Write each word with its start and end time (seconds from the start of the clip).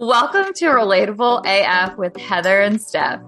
Welcome 0.00 0.52
to 0.54 0.66
Relatable 0.66 1.42
AF 1.44 1.98
with 1.98 2.16
Heather 2.16 2.60
and 2.60 2.80
Steph. 2.80 3.20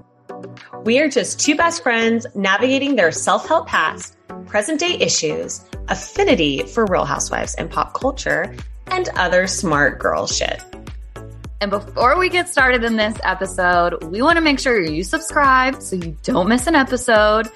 We 0.84 1.00
are 1.00 1.08
just 1.08 1.40
two 1.40 1.56
best 1.56 1.82
friends 1.82 2.28
navigating 2.36 2.94
their 2.94 3.10
self 3.10 3.48
help 3.48 3.66
past, 3.66 4.16
present 4.46 4.78
day 4.78 4.94
issues, 5.00 5.64
affinity 5.88 6.62
for 6.62 6.86
real 6.86 7.04
housewives 7.04 7.56
and 7.56 7.68
pop 7.68 7.94
culture, 7.94 8.54
and 8.86 9.08
other 9.16 9.48
smart 9.48 9.98
girl 9.98 10.28
shit. 10.28 10.62
And 11.60 11.72
before 11.72 12.16
we 12.16 12.28
get 12.28 12.48
started 12.48 12.84
in 12.84 12.94
this 12.94 13.18
episode, 13.24 14.04
we 14.04 14.22
want 14.22 14.36
to 14.36 14.40
make 14.40 14.60
sure 14.60 14.80
you 14.80 15.02
subscribe 15.02 15.82
so 15.82 15.96
you 15.96 16.16
don't 16.22 16.48
miss 16.48 16.68
an 16.68 16.76
episode. 16.76 17.50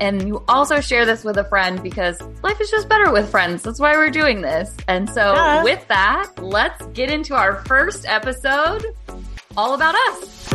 And 0.00 0.26
you 0.26 0.42
also 0.48 0.80
share 0.80 1.04
this 1.04 1.24
with 1.24 1.36
a 1.36 1.44
friend 1.44 1.82
because 1.82 2.18
life 2.42 2.58
is 2.58 2.70
just 2.70 2.88
better 2.88 3.12
with 3.12 3.30
friends. 3.30 3.62
That's 3.62 3.78
why 3.78 3.92
we're 3.92 4.08
doing 4.10 4.40
this. 4.40 4.74
And 4.88 5.10
so, 5.10 5.34
yeah. 5.34 5.62
with 5.62 5.86
that, 5.88 6.32
let's 6.38 6.86
get 6.94 7.10
into 7.10 7.34
our 7.34 7.62
first 7.66 8.06
episode 8.08 8.82
all 9.58 9.74
about 9.74 9.94
us. 9.94 10.48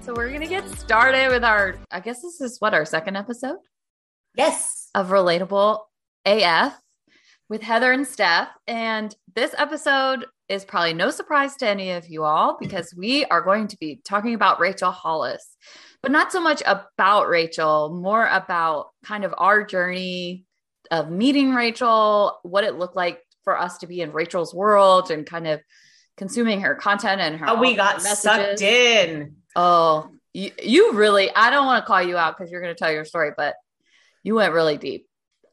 So, 0.00 0.14
we're 0.14 0.30
going 0.30 0.40
to 0.40 0.48
get 0.48 0.68
started 0.70 1.28
with 1.28 1.44
our, 1.44 1.76
I 1.92 2.00
guess 2.00 2.22
this 2.22 2.40
is 2.40 2.56
what, 2.58 2.74
our 2.74 2.84
second 2.84 3.14
episode? 3.14 3.58
Yes. 4.34 4.90
Of 4.96 5.10
Relatable 5.10 5.78
AF 6.26 6.76
with 7.48 7.62
Heather 7.62 7.92
and 7.92 8.04
Steph. 8.04 8.48
And 8.66 9.14
this 9.36 9.54
episode 9.56 10.26
is 10.50 10.64
probably 10.64 10.92
no 10.94 11.10
surprise 11.10 11.54
to 11.56 11.68
any 11.68 11.92
of 11.92 12.08
you 12.08 12.24
all 12.24 12.58
because 12.58 12.92
we 12.92 13.24
are 13.26 13.40
going 13.40 13.68
to 13.68 13.76
be 13.78 14.00
talking 14.04 14.34
about 14.34 14.58
Rachel 14.58 14.90
Hollis, 14.90 15.56
but 16.02 16.10
not 16.10 16.32
so 16.32 16.40
much 16.40 16.60
about 16.66 17.28
Rachel, 17.28 17.96
more 18.02 18.26
about 18.26 18.88
kind 19.04 19.24
of 19.24 19.32
our 19.38 19.64
journey 19.64 20.44
of 20.90 21.08
meeting 21.08 21.54
Rachel, 21.54 22.40
what 22.42 22.64
it 22.64 22.74
looked 22.74 22.96
like 22.96 23.20
for 23.44 23.56
us 23.56 23.78
to 23.78 23.86
be 23.86 24.00
in 24.00 24.12
Rachel's 24.12 24.52
world 24.52 25.12
and 25.12 25.24
kind 25.24 25.46
of 25.46 25.60
consuming 26.16 26.62
her 26.62 26.74
content 26.74 27.20
and 27.20 27.36
her. 27.36 27.46
Oh, 27.48 27.60
we 27.60 27.76
got 27.76 28.02
messages. 28.02 28.20
sucked 28.20 28.62
in. 28.62 29.36
Oh, 29.54 30.10
you, 30.32 30.50
you 30.60 30.92
really, 30.94 31.30
I 31.34 31.50
don't 31.50 31.66
want 31.66 31.84
to 31.84 31.86
call 31.86 32.02
you 32.02 32.16
out 32.16 32.36
because 32.36 32.50
you're 32.50 32.60
going 32.60 32.74
to 32.74 32.78
tell 32.78 32.92
your 32.92 33.04
story, 33.04 33.30
but 33.36 33.54
you 34.24 34.34
went 34.34 34.52
really 34.52 34.78
deep. 34.78 35.06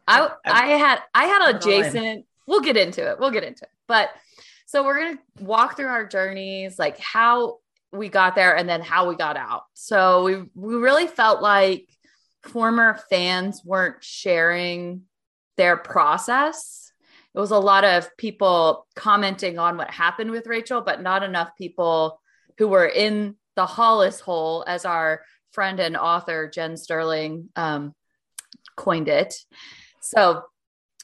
I, 0.07 0.29
I 0.43 0.65
had, 0.69 0.99
I 1.13 1.25
had 1.25 1.55
a 1.55 1.59
Jason. 1.59 2.23
We'll 2.47 2.61
get 2.61 2.77
into 2.77 3.07
it. 3.07 3.19
We'll 3.19 3.31
get 3.31 3.43
into 3.43 3.63
it. 3.63 3.69
But 3.87 4.09
so 4.67 4.83
we're 4.83 4.99
going 4.99 5.17
to 5.17 5.43
walk 5.43 5.77
through 5.77 5.87
our 5.87 6.05
journeys, 6.05 6.77
like 6.77 6.99
how 6.99 7.59
we 7.93 8.09
got 8.09 8.35
there 8.35 8.55
and 8.55 8.67
then 8.67 8.81
how 8.81 9.07
we 9.07 9.15
got 9.15 9.37
out. 9.37 9.63
So 9.73 10.23
we 10.23 10.35
we 10.55 10.75
really 10.75 11.07
felt 11.07 11.41
like 11.41 11.87
former 12.43 12.99
fans 13.09 13.61
weren't 13.63 14.03
sharing 14.03 15.03
their 15.55 15.77
process. 15.77 16.91
It 17.33 17.39
was 17.39 17.51
a 17.51 17.57
lot 17.57 17.85
of 17.85 18.15
people 18.17 18.85
commenting 18.93 19.57
on 19.57 19.77
what 19.77 19.89
happened 19.89 20.31
with 20.31 20.47
Rachel, 20.47 20.81
but 20.81 21.01
not 21.01 21.23
enough 21.23 21.51
people 21.57 22.19
who 22.57 22.67
were 22.67 22.87
in 22.87 23.35
the 23.55 23.65
Hollis 23.65 24.19
hole, 24.19 24.65
as 24.67 24.83
our 24.83 25.21
friend 25.53 25.79
and 25.79 25.95
author 25.95 26.49
Jen 26.53 26.75
Sterling 26.75 27.49
um, 27.55 27.95
coined 28.75 29.07
it. 29.07 29.33
So 30.01 30.43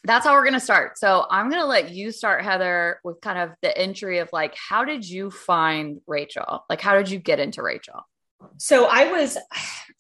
that's 0.06 0.26
how 0.26 0.34
we're 0.34 0.44
going 0.44 0.54
to 0.54 0.60
start. 0.60 0.98
So 0.98 1.26
I'm 1.30 1.50
going 1.50 1.62
to 1.62 1.68
let 1.68 1.92
you 1.92 2.12
start, 2.12 2.44
Heather, 2.44 3.00
with 3.04 3.22
kind 3.22 3.40
of 3.40 3.52
the 3.62 3.76
entry 3.78 4.20
of 4.20 4.30
like, 4.34 4.56
how 4.56 4.84
did 4.84 5.08
you 5.08 5.32
find 5.32 6.02
Rachel? 6.08 6.66
Like, 6.70 6.82
how 6.82 6.96
did 6.96 7.10
you 7.10 7.20
get 7.20 7.40
into 7.40 7.62
Rachel? 7.62 8.02
So 8.58 8.88
I 8.92 9.12
was, 9.12 9.38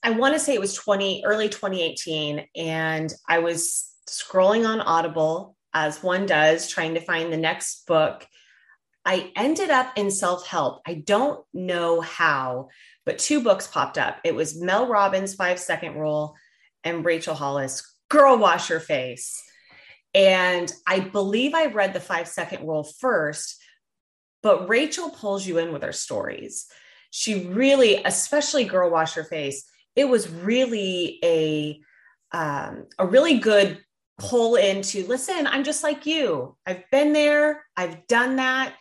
I 0.03 0.11
want 0.11 0.33
to 0.33 0.39
say 0.39 0.53
it 0.53 0.59
was 0.59 0.73
20, 0.73 1.23
early 1.25 1.47
2018, 1.47 2.45
and 2.55 3.13
I 3.27 3.39
was 3.39 3.89
scrolling 4.09 4.67
on 4.67 4.81
Audible 4.81 5.55
as 5.73 6.03
one 6.03 6.25
does, 6.25 6.69
trying 6.69 6.95
to 6.95 6.99
find 6.99 7.31
the 7.31 7.37
next 7.37 7.87
book. 7.87 8.27
I 9.05 9.31
ended 9.35 9.69
up 9.69 9.97
in 9.97 10.11
self 10.11 10.45
help. 10.47 10.81
I 10.85 10.95
don't 10.95 11.43
know 11.53 12.01
how, 12.01 12.69
but 13.05 13.19
two 13.19 13.41
books 13.41 13.67
popped 13.67 13.97
up. 13.97 14.19
It 14.23 14.35
was 14.35 14.61
Mel 14.61 14.87
Robbins' 14.87 15.33
Five 15.35 15.59
Second 15.59 15.95
Rule 15.95 16.35
and 16.83 17.05
Rachel 17.05 17.35
Hollis, 17.35 17.95
Girl 18.09 18.37
Wash 18.37 18.69
Your 18.69 18.79
Face. 18.79 19.41
And 20.13 20.71
I 20.85 20.99
believe 20.99 21.53
I 21.53 21.67
read 21.67 21.93
the 21.93 21.99
five 21.99 22.27
second 22.27 22.67
rule 22.67 22.83
first, 22.83 23.61
but 24.41 24.69
Rachel 24.69 25.09
pulls 25.09 25.47
you 25.47 25.57
in 25.57 25.73
with 25.73 25.83
her 25.83 25.91
stories. 25.91 26.67
She 27.09 27.45
really, 27.45 28.01
especially 28.03 28.65
Girl 28.65 28.89
Wash 28.89 29.15
Your 29.15 29.25
Face, 29.25 29.65
it 29.95 30.05
was 30.05 30.29
really 30.29 31.19
a 31.23 31.79
um, 32.35 32.87
a 32.97 33.05
really 33.05 33.37
good 33.37 33.79
pull 34.17 34.55
into 34.55 35.05
listen, 35.07 35.47
I'm 35.47 35.63
just 35.63 35.83
like 35.83 36.05
you. 36.05 36.55
I've 36.65 36.89
been 36.91 37.13
there, 37.13 37.63
I've 37.77 38.07
done 38.07 38.37
that. 38.37 38.73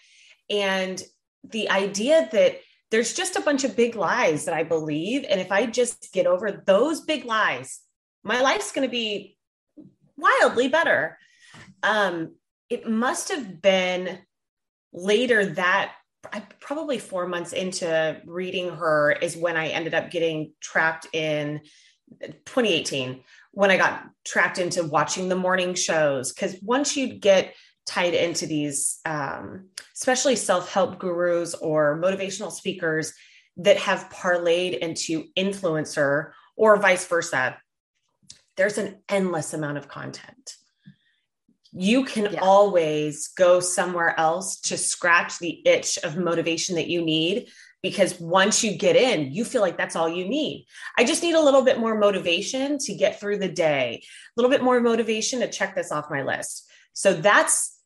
And 0.48 1.02
the 1.44 1.70
idea 1.70 2.28
that 2.32 2.60
there's 2.90 3.14
just 3.14 3.36
a 3.36 3.40
bunch 3.40 3.64
of 3.64 3.74
big 3.74 3.96
lies 3.96 4.44
that 4.44 4.54
I 4.54 4.64
believe. 4.64 5.24
And 5.28 5.40
if 5.40 5.50
I 5.50 5.66
just 5.66 6.12
get 6.12 6.26
over 6.26 6.62
those 6.66 7.00
big 7.00 7.24
lies, 7.24 7.80
my 8.22 8.40
life's 8.40 8.70
going 8.70 8.86
to 8.86 8.90
be 8.90 9.36
wildly 10.22 10.68
better. 10.68 11.18
Um, 11.82 12.36
it 12.70 12.88
must 12.88 13.28
have 13.30 13.60
been 13.60 14.20
later 14.92 15.44
that 15.46 15.92
probably 16.60 16.98
four 16.98 17.26
months 17.26 17.52
into 17.52 18.20
reading 18.24 18.70
her 18.70 19.12
is 19.12 19.36
when 19.36 19.56
I 19.56 19.68
ended 19.68 19.94
up 19.94 20.10
getting 20.10 20.52
trapped 20.60 21.06
in 21.12 21.60
2018 22.20 23.22
when 23.52 23.70
I 23.70 23.76
got 23.76 24.08
trapped 24.24 24.58
into 24.58 24.84
watching 24.84 25.28
the 25.28 25.36
morning 25.36 25.74
shows. 25.74 26.32
Because 26.32 26.56
once 26.62 26.96
you 26.96 27.14
get 27.14 27.54
tied 27.86 28.14
into 28.14 28.46
these, 28.46 29.00
um, 29.04 29.68
especially 29.94 30.36
self 30.36 30.72
help 30.72 30.98
gurus 30.98 31.54
or 31.54 32.00
motivational 32.00 32.52
speakers 32.52 33.12
that 33.58 33.76
have 33.76 34.08
parlayed 34.10 34.78
into 34.78 35.24
influencer 35.36 36.30
or 36.56 36.76
vice 36.76 37.06
versa, 37.06 37.58
there's 38.56 38.78
an 38.78 38.96
endless 39.08 39.54
amount 39.54 39.78
of 39.78 39.88
content. 39.88 40.56
You 41.72 42.04
can 42.04 42.34
yeah. 42.34 42.40
always 42.42 43.28
go 43.28 43.60
somewhere 43.60 44.18
else 44.18 44.60
to 44.62 44.76
scratch 44.76 45.38
the 45.38 45.66
itch 45.66 45.98
of 46.04 46.18
motivation 46.18 46.76
that 46.76 46.88
you 46.88 47.02
need 47.02 47.48
because 47.82 48.20
once 48.20 48.62
you 48.62 48.76
get 48.76 48.94
in, 48.94 49.32
you 49.32 49.44
feel 49.44 49.62
like 49.62 49.76
that's 49.76 49.96
all 49.96 50.08
you 50.08 50.28
need. 50.28 50.66
I 50.96 51.04
just 51.04 51.22
need 51.22 51.34
a 51.34 51.40
little 51.40 51.62
bit 51.62 51.80
more 51.80 51.98
motivation 51.98 52.78
to 52.78 52.94
get 52.94 53.18
through 53.18 53.38
the 53.38 53.48
day, 53.48 54.02
a 54.04 54.40
little 54.40 54.50
bit 54.50 54.62
more 54.62 54.80
motivation 54.80 55.40
to 55.40 55.50
check 55.50 55.74
this 55.74 55.90
off 55.90 56.10
my 56.10 56.22
list. 56.22 56.70
So 56.92 57.14
that's 57.14 57.78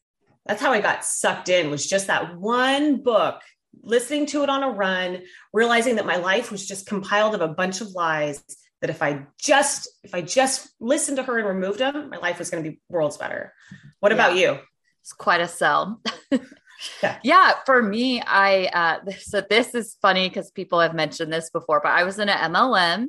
that's 0.46 0.62
how 0.62 0.72
I 0.72 0.80
got 0.80 1.04
sucked 1.04 1.48
in 1.48 1.70
was 1.70 1.86
just 1.86 2.06
that 2.06 2.36
one 2.36 3.02
book, 3.02 3.40
listening 3.82 4.26
to 4.26 4.42
it 4.42 4.50
on 4.50 4.62
a 4.62 4.70
run, 4.70 5.22
realizing 5.52 5.96
that 5.96 6.06
my 6.06 6.16
life 6.16 6.52
was 6.52 6.66
just 6.66 6.86
compiled 6.86 7.34
of 7.34 7.40
a 7.40 7.48
bunch 7.48 7.80
of 7.80 7.90
lies 7.92 8.44
that 8.80 8.90
if 8.90 9.02
I 9.02 9.26
just 9.40 9.88
if 10.02 10.14
I 10.14 10.22
just 10.22 10.68
listened 10.80 11.16
to 11.16 11.22
her 11.22 11.38
and 11.38 11.46
removed 11.46 11.78
them, 11.78 12.10
my 12.10 12.18
life 12.18 12.38
was 12.38 12.50
going 12.50 12.62
to 12.62 12.70
be 12.70 12.80
worlds 12.88 13.16
better. 13.16 13.52
What 14.00 14.12
yeah. 14.12 14.16
about 14.16 14.36
you? 14.36 14.58
It's 15.02 15.12
quite 15.12 15.40
a 15.40 15.48
sell. 15.48 16.00
yeah. 17.02 17.18
yeah, 17.22 17.52
for 17.64 17.82
me, 17.82 18.20
I 18.20 18.66
uh 18.66 19.10
so 19.18 19.40
this 19.40 19.74
is 19.74 19.96
funny 20.02 20.28
because 20.28 20.50
people 20.50 20.80
have 20.80 20.94
mentioned 20.94 21.32
this 21.32 21.50
before, 21.50 21.80
but 21.82 21.92
I 21.92 22.04
was 22.04 22.18
in 22.18 22.28
an 22.28 22.52
MLM. 22.52 23.06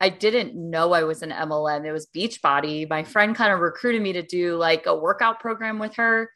I 0.00 0.08
didn't 0.08 0.56
know 0.56 0.92
I 0.92 1.04
was 1.04 1.22
an 1.22 1.30
MLM. 1.30 1.84
It 1.84 1.92
was 1.92 2.08
Beachbody. 2.08 2.90
My 2.90 3.04
friend 3.04 3.36
kind 3.36 3.52
of 3.52 3.60
recruited 3.60 4.02
me 4.02 4.14
to 4.14 4.22
do 4.22 4.56
like 4.56 4.86
a 4.86 4.96
workout 4.96 5.38
program 5.38 5.78
with 5.78 5.94
her, 5.94 6.28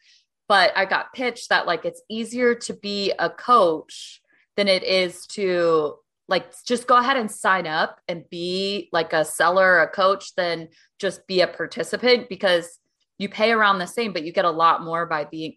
but 0.46 0.72
I 0.76 0.84
got 0.84 1.12
pitched 1.12 1.48
that 1.48 1.66
like 1.66 1.84
it's 1.84 2.02
easier 2.08 2.54
to 2.54 2.74
be 2.74 3.12
a 3.18 3.28
coach 3.28 4.20
than 4.56 4.68
it 4.68 4.84
is 4.84 5.26
to 5.26 5.96
like 6.28 6.52
just 6.64 6.86
go 6.86 6.96
ahead 6.96 7.16
and 7.16 7.30
sign 7.30 7.66
up 7.66 8.00
and 8.08 8.28
be 8.30 8.88
like 8.92 9.12
a 9.12 9.24
seller, 9.24 9.80
a 9.80 9.88
coach, 9.88 10.34
than 10.34 10.68
just 10.98 11.26
be 11.26 11.40
a 11.40 11.46
participant 11.46 12.28
because 12.28 12.78
you 13.18 13.28
pay 13.28 13.52
around 13.52 13.78
the 13.78 13.86
same, 13.86 14.12
but 14.12 14.24
you 14.24 14.32
get 14.32 14.44
a 14.44 14.50
lot 14.50 14.82
more 14.82 15.06
by 15.06 15.24
being. 15.24 15.56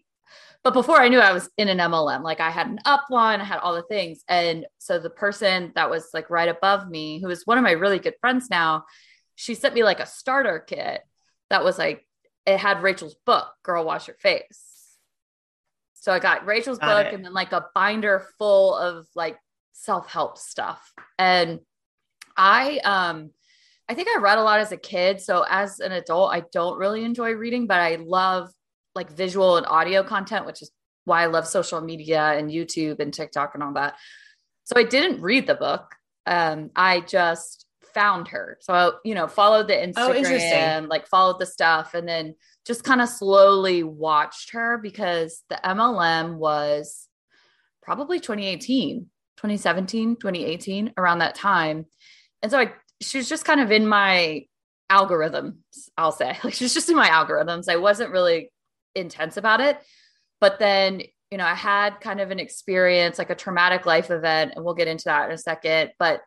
But 0.62 0.74
before 0.74 1.00
I 1.00 1.08
knew 1.08 1.18
I 1.18 1.32
was 1.32 1.48
in 1.56 1.68
an 1.68 1.78
MLM, 1.78 2.22
like 2.22 2.40
I 2.40 2.50
had 2.50 2.66
an 2.66 2.78
up 2.84 3.04
one, 3.08 3.40
I 3.40 3.44
had 3.44 3.60
all 3.60 3.74
the 3.74 3.82
things. 3.82 4.22
And 4.28 4.66
so 4.78 4.98
the 4.98 5.10
person 5.10 5.72
that 5.74 5.90
was 5.90 6.10
like 6.12 6.30
right 6.30 6.48
above 6.48 6.88
me, 6.88 7.20
who 7.20 7.30
is 7.30 7.46
one 7.46 7.58
of 7.58 7.64
my 7.64 7.72
really 7.72 7.98
good 7.98 8.14
friends 8.20 8.48
now, 8.50 8.84
she 9.36 9.54
sent 9.54 9.74
me 9.74 9.82
like 9.82 10.00
a 10.00 10.06
starter 10.06 10.58
kit 10.60 11.00
that 11.48 11.64
was 11.64 11.78
like, 11.78 12.06
it 12.46 12.58
had 12.58 12.82
Rachel's 12.82 13.16
book, 13.26 13.48
Girl 13.62 13.84
Wash 13.84 14.06
Your 14.06 14.16
Face. 14.16 14.96
So 15.94 16.12
I 16.12 16.18
got 16.18 16.46
Rachel's 16.46 16.78
got 16.78 17.04
book 17.04 17.12
it. 17.12 17.14
and 17.14 17.24
then 17.24 17.32
like 17.32 17.52
a 17.52 17.66
binder 17.74 18.26
full 18.38 18.74
of 18.74 19.06
like 19.14 19.38
self-help 19.72 20.38
stuff. 20.38 20.92
And 21.18 21.60
I 22.36 22.78
um 22.84 23.30
I 23.88 23.94
think 23.94 24.08
I 24.08 24.20
read 24.20 24.38
a 24.38 24.42
lot 24.42 24.60
as 24.60 24.70
a 24.70 24.76
kid. 24.76 25.20
So 25.20 25.44
as 25.48 25.80
an 25.80 25.90
adult, 25.90 26.32
I 26.32 26.44
don't 26.52 26.78
really 26.78 27.04
enjoy 27.04 27.32
reading, 27.32 27.66
but 27.66 27.80
I 27.80 27.96
love 27.96 28.50
like 28.94 29.10
visual 29.10 29.56
and 29.56 29.66
audio 29.66 30.04
content, 30.04 30.46
which 30.46 30.62
is 30.62 30.70
why 31.04 31.22
I 31.22 31.26
love 31.26 31.46
social 31.46 31.80
media 31.80 32.22
and 32.22 32.50
YouTube 32.50 33.00
and 33.00 33.12
TikTok 33.12 33.54
and 33.54 33.62
all 33.62 33.74
that. 33.74 33.96
So 34.64 34.74
I 34.76 34.84
didn't 34.84 35.20
read 35.20 35.46
the 35.46 35.56
book. 35.56 35.96
Um, 36.26 36.70
I 36.76 37.00
just 37.00 37.66
found 37.94 38.28
her. 38.28 38.58
So 38.60 38.72
I, 38.72 38.90
you 39.04 39.14
know, 39.14 39.26
followed 39.26 39.68
the 39.68 39.76
oh, 39.76 40.12
Instagram, 40.12 40.84
oh, 40.84 40.86
like 40.88 41.08
followed 41.08 41.40
the 41.40 41.46
stuff 41.46 41.94
and 41.94 42.08
then 42.08 42.36
just 42.66 42.84
kind 42.84 43.00
of 43.00 43.08
slowly 43.08 43.82
watched 43.82 44.52
her 44.52 44.78
because 44.78 45.42
the 45.48 45.58
MLM 45.64 46.36
was 46.36 47.08
probably 47.82 48.20
2018, 48.20 49.06
2017, 49.40 50.16
2018, 50.16 50.92
around 50.98 51.20
that 51.20 51.34
time. 51.34 51.86
And 52.42 52.52
so 52.52 52.58
I 52.58 52.72
she 53.00 53.16
was 53.16 53.28
just 53.28 53.46
kind 53.46 53.60
of 53.60 53.70
in 53.72 53.86
my 53.86 54.44
algorithms, 54.92 55.54
I'll 55.96 56.12
say. 56.12 56.38
Like 56.44 56.54
she's 56.54 56.74
just 56.74 56.90
in 56.90 56.96
my 56.96 57.08
algorithms. 57.08 57.68
I 57.68 57.76
wasn't 57.76 58.10
really 58.10 58.52
intense 58.94 59.38
about 59.38 59.60
it. 59.60 59.78
But 60.40 60.58
then, 60.58 61.02
you 61.30 61.38
know, 61.38 61.44
I 61.44 61.54
had 61.54 62.00
kind 62.00 62.20
of 62.20 62.30
an 62.30 62.38
experience, 62.38 63.18
like 63.18 63.30
a 63.30 63.34
traumatic 63.34 63.86
life 63.86 64.10
event, 64.10 64.52
and 64.54 64.64
we'll 64.64 64.74
get 64.74 64.88
into 64.88 65.04
that 65.04 65.26
in 65.26 65.34
a 65.34 65.38
second. 65.38 65.92
But 65.98 66.20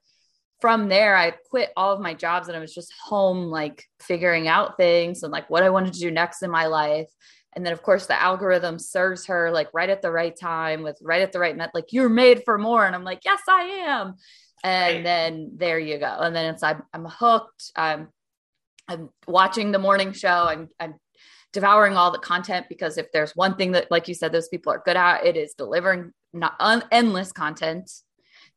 from 0.59 0.87
there, 0.87 1.15
I 1.15 1.31
quit 1.49 1.71
all 1.75 1.93
of 1.93 1.99
my 1.99 2.13
jobs 2.13 2.47
and 2.47 2.57
I 2.57 2.61
was 2.61 2.73
just 2.73 2.93
home, 3.03 3.51
like 3.51 3.83
figuring 4.01 4.47
out 4.47 4.77
things 4.77 5.21
and 5.21 5.31
like 5.31 5.49
what 5.49 5.63
I 5.63 5.69
wanted 5.69 5.93
to 5.93 5.99
do 5.99 6.09
next 6.09 6.41
in 6.41 6.49
my 6.49 6.67
life. 6.67 7.09
And 7.55 7.65
then, 7.65 7.73
of 7.73 7.81
course, 7.83 8.07
the 8.07 8.21
algorithm 8.21 8.79
serves 8.79 9.25
her 9.27 9.51
like 9.51 9.69
right 9.73 9.89
at 9.89 10.01
the 10.01 10.11
right 10.11 10.35
time 10.35 10.83
with 10.83 10.97
right 11.01 11.21
at 11.21 11.31
the 11.31 11.39
right 11.39 11.55
met, 11.55 11.71
like 11.73 11.91
you're 11.91 12.09
made 12.09 12.43
for 12.43 12.57
more. 12.57 12.85
And 12.85 12.95
I'm 12.95 13.03
like, 13.03 13.21
yes, 13.25 13.41
I 13.47 13.63
am. 13.87 14.15
And 14.63 14.95
right. 14.95 15.03
then 15.03 15.51
there 15.57 15.79
you 15.79 15.97
go. 15.97 16.17
And 16.19 16.35
then 16.35 16.53
it's 16.53 16.63
I'm, 16.63 16.83
I'm 16.93 17.05
hooked. 17.05 17.71
I'm 17.75 18.09
I'm 18.87 19.09
watching 19.27 19.71
the 19.71 19.79
morning 19.79 20.13
show. 20.13 20.45
I'm 20.47 20.69
I'm 20.79 20.95
devouring 21.51 21.95
all 21.95 22.11
the 22.11 22.19
content 22.19 22.65
because 22.67 22.97
if 22.97 23.11
there's 23.11 23.35
one 23.35 23.55
thing 23.55 23.73
that, 23.73 23.91
like 23.91 24.07
you 24.07 24.13
said, 24.13 24.31
those 24.31 24.49
people 24.49 24.73
are 24.73 24.81
good 24.83 24.97
at, 24.97 25.25
it 25.25 25.37
is 25.37 25.53
delivering 25.53 26.11
not 26.33 26.55
un- 26.59 26.83
endless 26.91 27.31
content 27.31 27.91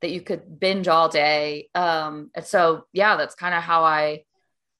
that 0.00 0.10
you 0.10 0.20
could 0.20 0.58
binge 0.58 0.88
all 0.88 1.08
day. 1.08 1.68
Um, 1.74 2.30
and 2.34 2.44
so 2.44 2.86
yeah, 2.92 3.16
that's 3.16 3.34
kind 3.34 3.54
of 3.54 3.62
how 3.62 3.84
I. 3.84 4.24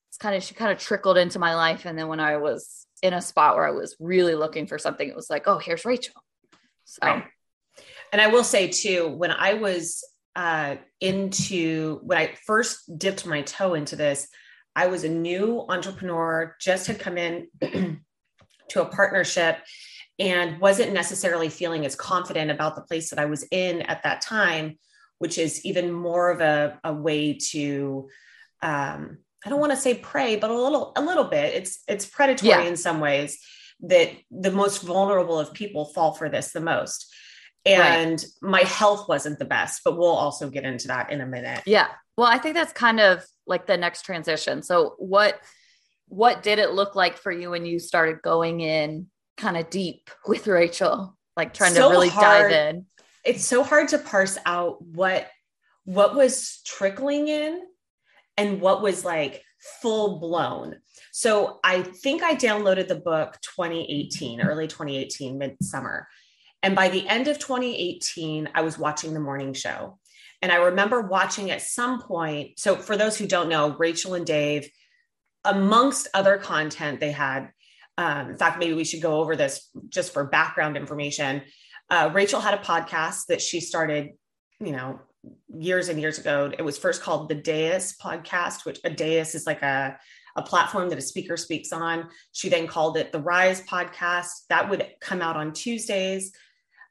It's 0.08 0.18
kind 0.18 0.34
of 0.34 0.42
she 0.42 0.54
kind 0.54 0.72
of 0.72 0.78
trickled 0.78 1.18
into 1.18 1.38
my 1.38 1.54
life, 1.54 1.84
and 1.84 1.98
then 1.98 2.08
when 2.08 2.20
I 2.20 2.38
was 2.38 2.85
in 3.02 3.12
a 3.12 3.20
spot 3.20 3.56
where 3.56 3.66
I 3.66 3.72
was 3.72 3.96
really 4.00 4.34
looking 4.34 4.66
for 4.66 4.78
something, 4.78 5.08
it 5.08 5.16
was 5.16 5.30
like, 5.30 5.46
oh, 5.46 5.58
here's 5.58 5.84
Rachel. 5.84 6.14
So. 6.84 7.06
Right. 7.06 7.24
And 8.12 8.20
I 8.20 8.28
will 8.28 8.44
say 8.44 8.68
too, 8.68 9.08
when 9.08 9.30
I 9.30 9.54
was 9.54 10.04
uh, 10.34 10.76
into 11.00 12.00
when 12.02 12.18
I 12.18 12.34
first 12.46 12.98
dipped 12.98 13.26
my 13.26 13.42
toe 13.42 13.74
into 13.74 13.96
this, 13.96 14.28
I 14.74 14.86
was 14.88 15.04
a 15.04 15.08
new 15.08 15.64
entrepreneur, 15.68 16.54
just 16.60 16.86
had 16.86 17.00
come 17.00 17.16
in 17.16 17.48
to 18.68 18.82
a 18.82 18.86
partnership 18.86 19.58
and 20.18 20.60
wasn't 20.60 20.92
necessarily 20.92 21.48
feeling 21.48 21.84
as 21.84 21.94
confident 21.94 22.50
about 22.50 22.76
the 22.76 22.82
place 22.82 23.10
that 23.10 23.18
I 23.18 23.24
was 23.24 23.46
in 23.50 23.82
at 23.82 24.02
that 24.02 24.20
time, 24.20 24.78
which 25.18 25.38
is 25.38 25.64
even 25.64 25.92
more 25.92 26.30
of 26.30 26.40
a, 26.40 26.78
a 26.84 26.92
way 26.92 27.38
to 27.52 28.08
um, 28.62 29.18
I 29.44 29.50
don't 29.50 29.60
want 29.60 29.72
to 29.72 29.78
say 29.78 29.94
prey, 29.94 30.36
but 30.36 30.50
a 30.50 30.54
little 30.54 30.92
a 30.96 31.02
little 31.02 31.24
bit. 31.24 31.54
It's 31.54 31.82
it's 31.88 32.06
predatory 32.06 32.50
yeah. 32.50 32.62
in 32.62 32.76
some 32.76 33.00
ways 33.00 33.38
that 33.80 34.10
the 34.30 34.50
most 34.50 34.82
vulnerable 34.82 35.38
of 35.38 35.52
people 35.52 35.86
fall 35.86 36.12
for 36.12 36.28
this 36.28 36.52
the 36.52 36.60
most. 36.60 37.12
And 37.64 38.12
right. 38.12 38.50
my 38.50 38.60
health 38.60 39.08
wasn't 39.08 39.38
the 39.38 39.44
best, 39.44 39.82
but 39.84 39.98
we'll 39.98 40.08
also 40.08 40.48
get 40.48 40.64
into 40.64 40.88
that 40.88 41.10
in 41.10 41.20
a 41.20 41.26
minute. 41.26 41.62
Yeah. 41.66 41.88
Well, 42.16 42.28
I 42.28 42.38
think 42.38 42.54
that's 42.54 42.72
kind 42.72 43.00
of 43.00 43.24
like 43.46 43.66
the 43.66 43.76
next 43.76 44.02
transition. 44.02 44.62
So 44.62 44.94
what 44.98 45.40
what 46.08 46.42
did 46.42 46.58
it 46.58 46.70
look 46.70 46.94
like 46.94 47.16
for 47.16 47.32
you 47.32 47.50
when 47.50 47.66
you 47.66 47.78
started 47.80 48.22
going 48.22 48.60
in 48.60 49.08
kind 49.36 49.56
of 49.56 49.68
deep 49.68 50.10
with 50.26 50.46
Rachel? 50.46 51.16
Like 51.36 51.52
trying 51.52 51.74
so 51.74 51.88
to 51.88 51.94
really 51.94 52.08
hard. 52.08 52.50
dive 52.50 52.52
in. 52.52 52.86
It's 53.24 53.44
so 53.44 53.62
hard 53.62 53.88
to 53.88 53.98
parse 53.98 54.38
out 54.46 54.80
what 54.80 55.28
what 55.84 56.14
was 56.14 56.60
trickling 56.64 57.28
in 57.28 57.60
and 58.36 58.60
what 58.60 58.82
was 58.82 59.04
like 59.04 59.42
full 59.80 60.18
blown. 60.20 60.76
So 61.12 61.60
I 61.64 61.82
think 61.82 62.22
I 62.22 62.34
downloaded 62.34 62.88
the 62.88 62.96
book 62.96 63.38
2018, 63.42 64.40
early 64.40 64.66
2018, 64.66 65.38
midsummer. 65.38 66.08
And 66.62 66.74
by 66.74 66.88
the 66.88 67.06
end 67.08 67.28
of 67.28 67.38
2018, 67.38 68.50
I 68.54 68.62
was 68.62 68.78
watching 68.78 69.14
the 69.14 69.20
morning 69.20 69.54
show. 69.54 69.98
And 70.42 70.52
I 70.52 70.56
remember 70.56 71.00
watching 71.00 71.50
at 71.50 71.62
some 71.62 72.02
point. 72.02 72.58
So, 72.58 72.76
for 72.76 72.96
those 72.96 73.16
who 73.16 73.26
don't 73.26 73.48
know, 73.48 73.74
Rachel 73.76 74.14
and 74.14 74.26
Dave, 74.26 74.68
amongst 75.44 76.08
other 76.12 76.36
content 76.36 77.00
they 77.00 77.12
had, 77.12 77.50
um, 77.96 78.30
in 78.30 78.36
fact, 78.36 78.58
maybe 78.58 78.74
we 78.74 78.84
should 78.84 79.00
go 79.00 79.20
over 79.20 79.36
this 79.36 79.70
just 79.88 80.12
for 80.12 80.24
background 80.24 80.76
information. 80.76 81.42
Uh, 81.88 82.10
Rachel 82.12 82.40
had 82.40 82.54
a 82.54 82.62
podcast 82.62 83.26
that 83.28 83.40
she 83.40 83.60
started, 83.60 84.10
you 84.60 84.72
know, 84.72 85.00
years 85.48 85.88
and 85.88 86.00
years 86.00 86.18
ago. 86.18 86.52
It 86.56 86.62
was 86.62 86.78
first 86.78 87.02
called 87.02 87.28
the 87.28 87.34
Dais 87.34 87.96
podcast, 88.00 88.64
which 88.64 88.80
a 88.84 88.90
Dais 88.90 89.34
is 89.34 89.46
like 89.46 89.62
a, 89.62 89.98
a 90.36 90.42
platform 90.42 90.88
that 90.90 90.98
a 90.98 91.02
speaker 91.02 91.36
speaks 91.36 91.72
on. 91.72 92.08
She 92.32 92.48
then 92.48 92.66
called 92.66 92.96
it 92.96 93.12
the 93.12 93.20
Rise 93.20 93.62
podcast. 93.62 94.46
That 94.48 94.68
would 94.68 94.86
come 95.00 95.22
out 95.22 95.36
on 95.36 95.52
Tuesdays. 95.52 96.32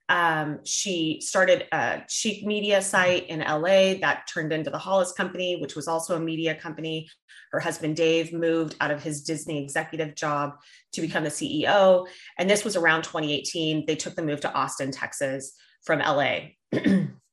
Um, 0.07 0.59
she 0.63 1.19
started 1.21 1.65
a 1.71 2.03
chic 2.07 2.45
media 2.45 2.81
site 2.81 3.27
in 3.27 3.39
LA 3.39 3.95
that 4.01 4.27
turned 4.31 4.53
into 4.53 4.69
the 4.69 4.77
Hollis 4.77 5.11
Company, 5.13 5.57
which 5.59 5.75
was 5.75 5.87
also 5.87 6.15
a 6.15 6.19
media 6.19 6.53
company. 6.53 7.09
Her 7.51 7.59
husband 7.59 7.95
Dave 7.95 8.33
moved 8.33 8.75
out 8.81 8.91
of 8.91 9.01
his 9.01 9.23
Disney 9.23 9.63
executive 9.63 10.15
job 10.15 10.55
to 10.93 11.01
become 11.01 11.23
the 11.23 11.29
CEO. 11.29 12.05
And 12.37 12.49
this 12.49 12.63
was 12.63 12.75
around 12.75 13.03
2018. 13.03 13.85
They 13.85 13.95
took 13.95 14.15
the 14.15 14.21
move 14.21 14.41
to 14.41 14.53
Austin, 14.53 14.91
Texas 14.91 15.53
from 15.83 15.99
LA. 15.99 16.39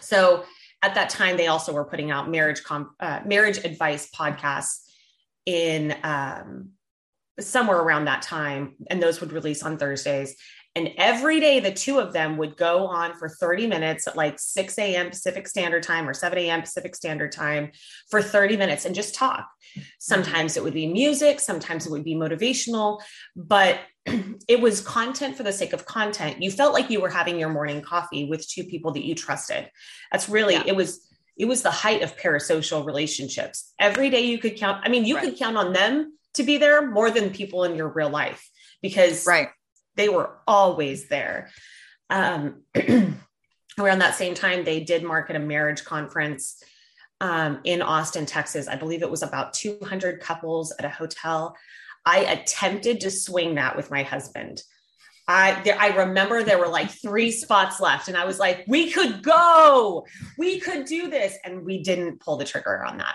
so 0.00 0.44
at 0.82 0.94
that 0.94 1.10
time, 1.10 1.36
they 1.36 1.48
also 1.48 1.72
were 1.72 1.84
putting 1.84 2.10
out 2.10 2.30
marriage 2.30 2.62
com- 2.62 2.94
uh, 3.00 3.20
marriage 3.24 3.58
advice 3.58 4.10
podcasts 4.10 4.80
in 5.44 5.96
um, 6.02 6.70
somewhere 7.40 7.78
around 7.78 8.04
that 8.04 8.22
time, 8.22 8.74
and 8.88 9.02
those 9.02 9.20
would 9.20 9.32
release 9.32 9.62
on 9.62 9.76
Thursdays. 9.78 10.36
And 10.76 10.90
every 10.96 11.40
day, 11.40 11.58
the 11.58 11.72
two 11.72 11.98
of 11.98 12.12
them 12.12 12.36
would 12.36 12.56
go 12.56 12.86
on 12.86 13.14
for 13.14 13.28
30 13.28 13.66
minutes 13.66 14.06
at 14.06 14.14
like 14.14 14.38
6 14.38 14.78
a.m. 14.78 15.08
Pacific 15.10 15.48
Standard 15.48 15.82
Time 15.82 16.08
or 16.08 16.14
7 16.14 16.38
a.m. 16.38 16.60
Pacific 16.60 16.94
Standard 16.94 17.32
Time 17.32 17.72
for 18.10 18.22
30 18.22 18.56
minutes 18.56 18.84
and 18.84 18.94
just 18.94 19.14
talk. 19.14 19.48
Sometimes 19.98 20.56
it 20.56 20.62
would 20.62 20.74
be 20.74 20.86
music, 20.86 21.40
sometimes 21.40 21.86
it 21.86 21.90
would 21.90 22.04
be 22.04 22.14
motivational, 22.14 23.00
but 23.34 23.80
it 24.48 24.60
was 24.60 24.80
content 24.80 25.36
for 25.36 25.42
the 25.42 25.52
sake 25.52 25.72
of 25.72 25.86
content. 25.86 26.42
You 26.42 26.50
felt 26.50 26.72
like 26.72 26.90
you 26.90 27.00
were 27.00 27.10
having 27.10 27.38
your 27.38 27.50
morning 27.50 27.82
coffee 27.82 28.24
with 28.24 28.46
two 28.46 28.64
people 28.64 28.92
that 28.92 29.04
you 29.04 29.14
trusted. 29.14 29.70
That's 30.12 30.28
really, 30.28 30.54
yeah. 30.54 30.64
it 30.66 30.76
was. 30.76 31.04
It 31.36 31.46
was 31.46 31.62
the 31.62 31.70
height 31.70 32.02
of 32.02 32.16
parasocial 32.16 32.84
relationships. 32.84 33.72
Every 33.78 34.10
day 34.10 34.22
you 34.22 34.38
could 34.38 34.56
count. 34.56 34.82
I 34.84 34.88
mean, 34.88 35.04
you 35.04 35.14
right. 35.14 35.24
could 35.24 35.38
count 35.38 35.56
on 35.56 35.72
them 35.72 36.18
to 36.34 36.42
be 36.42 36.56
there 36.58 36.84
more 36.84 37.12
than 37.12 37.30
people 37.30 37.62
in 37.62 37.76
your 37.76 37.86
real 37.86 38.10
life 38.10 38.50
because 38.82 39.24
right 39.24 39.50
they 39.98 40.08
were 40.08 40.30
always 40.46 41.08
there. 41.08 41.50
Um, 42.08 42.62
around 43.78 43.98
that 43.98 44.14
same 44.14 44.32
time, 44.32 44.64
they 44.64 44.80
did 44.80 45.02
market 45.02 45.36
a 45.36 45.40
marriage 45.40 45.84
conference 45.84 46.62
um, 47.20 47.60
in 47.64 47.82
Austin, 47.82 48.24
Texas. 48.24 48.68
I 48.68 48.76
believe 48.76 49.02
it 49.02 49.10
was 49.10 49.22
about 49.22 49.52
200 49.52 50.20
couples 50.20 50.72
at 50.78 50.84
a 50.86 50.88
hotel. 50.88 51.56
I 52.08 52.20
attempted 52.20 53.00
to 53.02 53.10
swing 53.10 53.56
that 53.56 53.76
with 53.76 53.90
my 53.90 54.02
husband. 54.02 54.62
I 55.28 55.60
there, 55.62 55.78
I 55.78 55.88
remember 55.88 56.42
there 56.42 56.58
were 56.58 56.68
like 56.68 56.90
three 56.90 57.30
spots 57.30 57.80
left, 57.80 58.08
and 58.08 58.16
I 58.16 58.24
was 58.24 58.38
like, 58.38 58.64
"We 58.66 58.90
could 58.90 59.22
go, 59.22 60.06
we 60.38 60.58
could 60.58 60.86
do 60.86 61.10
this," 61.10 61.36
and 61.44 61.64
we 61.64 61.82
didn't 61.82 62.20
pull 62.20 62.38
the 62.38 62.46
trigger 62.46 62.84
on 62.84 62.98
that. 62.98 63.14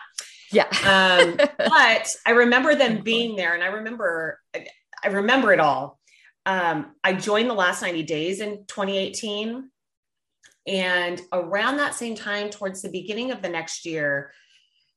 Yeah, 0.52 0.68
um, 0.86 1.38
but 1.58 2.08
I 2.26 2.32
remember 2.32 2.76
them 2.76 3.02
being 3.02 3.36
there, 3.36 3.56
and 3.56 3.64
I 3.64 3.68
remember 3.68 4.40
I 4.56 5.08
remember 5.08 5.52
it 5.52 5.60
all 5.60 6.00
um, 6.46 6.96
I 7.04 7.14
joined 7.14 7.50
the 7.50 7.56
last 7.56 7.82
90 7.82 8.04
days 8.04 8.42
in 8.42 8.66
2018. 8.68 9.70
And 10.66 11.22
around 11.32 11.78
that 11.78 11.96
same 11.96 12.16
time, 12.16 12.50
towards 12.50 12.82
the 12.82 12.90
beginning 12.90 13.32
of 13.32 13.42
the 13.42 13.50
next 13.50 13.86
year, 13.86 14.32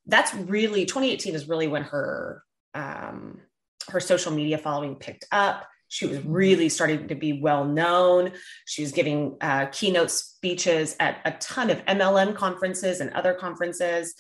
that's 0.06 0.34
really 0.34 0.86
2018 0.86 1.34
is 1.34 1.48
really 1.48 1.66
when 1.66 1.82
her 1.82 2.42
um, 2.74 3.40
her 3.88 4.00
social 4.00 4.32
media 4.32 4.58
following 4.58 4.96
picked 4.96 5.26
up. 5.32 5.66
She 5.88 6.06
was 6.06 6.24
really 6.24 6.68
starting 6.68 7.08
to 7.08 7.14
be 7.14 7.40
well 7.40 7.64
known. 7.64 8.32
She 8.66 8.82
was 8.82 8.92
giving 8.92 9.36
uh, 9.40 9.66
keynote 9.66 10.10
speeches 10.10 10.96
at 10.98 11.20
a 11.24 11.32
ton 11.32 11.70
of 11.70 11.84
MLM 11.86 12.34
conferences 12.34 13.00
and 13.00 13.10
other 13.10 13.34
conferences. 13.34 14.14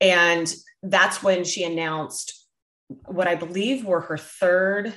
And 0.00 0.52
that's 0.82 1.22
when 1.22 1.44
she 1.44 1.64
announced 1.64 2.46
what 3.06 3.28
I 3.28 3.34
believe 3.34 3.84
were 3.84 4.00
her 4.02 4.16
third 4.16 4.94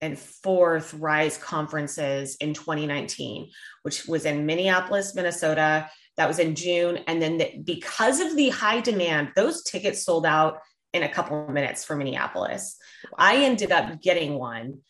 and 0.00 0.18
fourth 0.18 0.92
Rise 0.94 1.38
conferences 1.38 2.36
in 2.36 2.54
2019, 2.54 3.50
which 3.82 4.06
was 4.06 4.24
in 4.24 4.44
Minneapolis, 4.44 5.14
Minnesota. 5.14 5.88
That 6.16 6.28
was 6.28 6.38
in 6.38 6.54
June. 6.56 6.98
And 7.06 7.22
then 7.22 7.38
the, 7.38 7.62
because 7.64 8.20
of 8.20 8.36
the 8.36 8.50
high 8.50 8.80
demand, 8.80 9.30
those 9.34 9.62
tickets 9.62 10.04
sold 10.04 10.26
out 10.26 10.58
in 10.92 11.04
a 11.04 11.08
couple 11.08 11.44
of 11.44 11.50
minutes 11.50 11.84
for 11.84 11.96
Minneapolis. 11.96 12.76
I 13.16 13.44
ended 13.44 13.72
up 13.72 14.00
getting 14.00 14.38
one. 14.38 14.80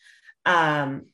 Um, 0.45 1.07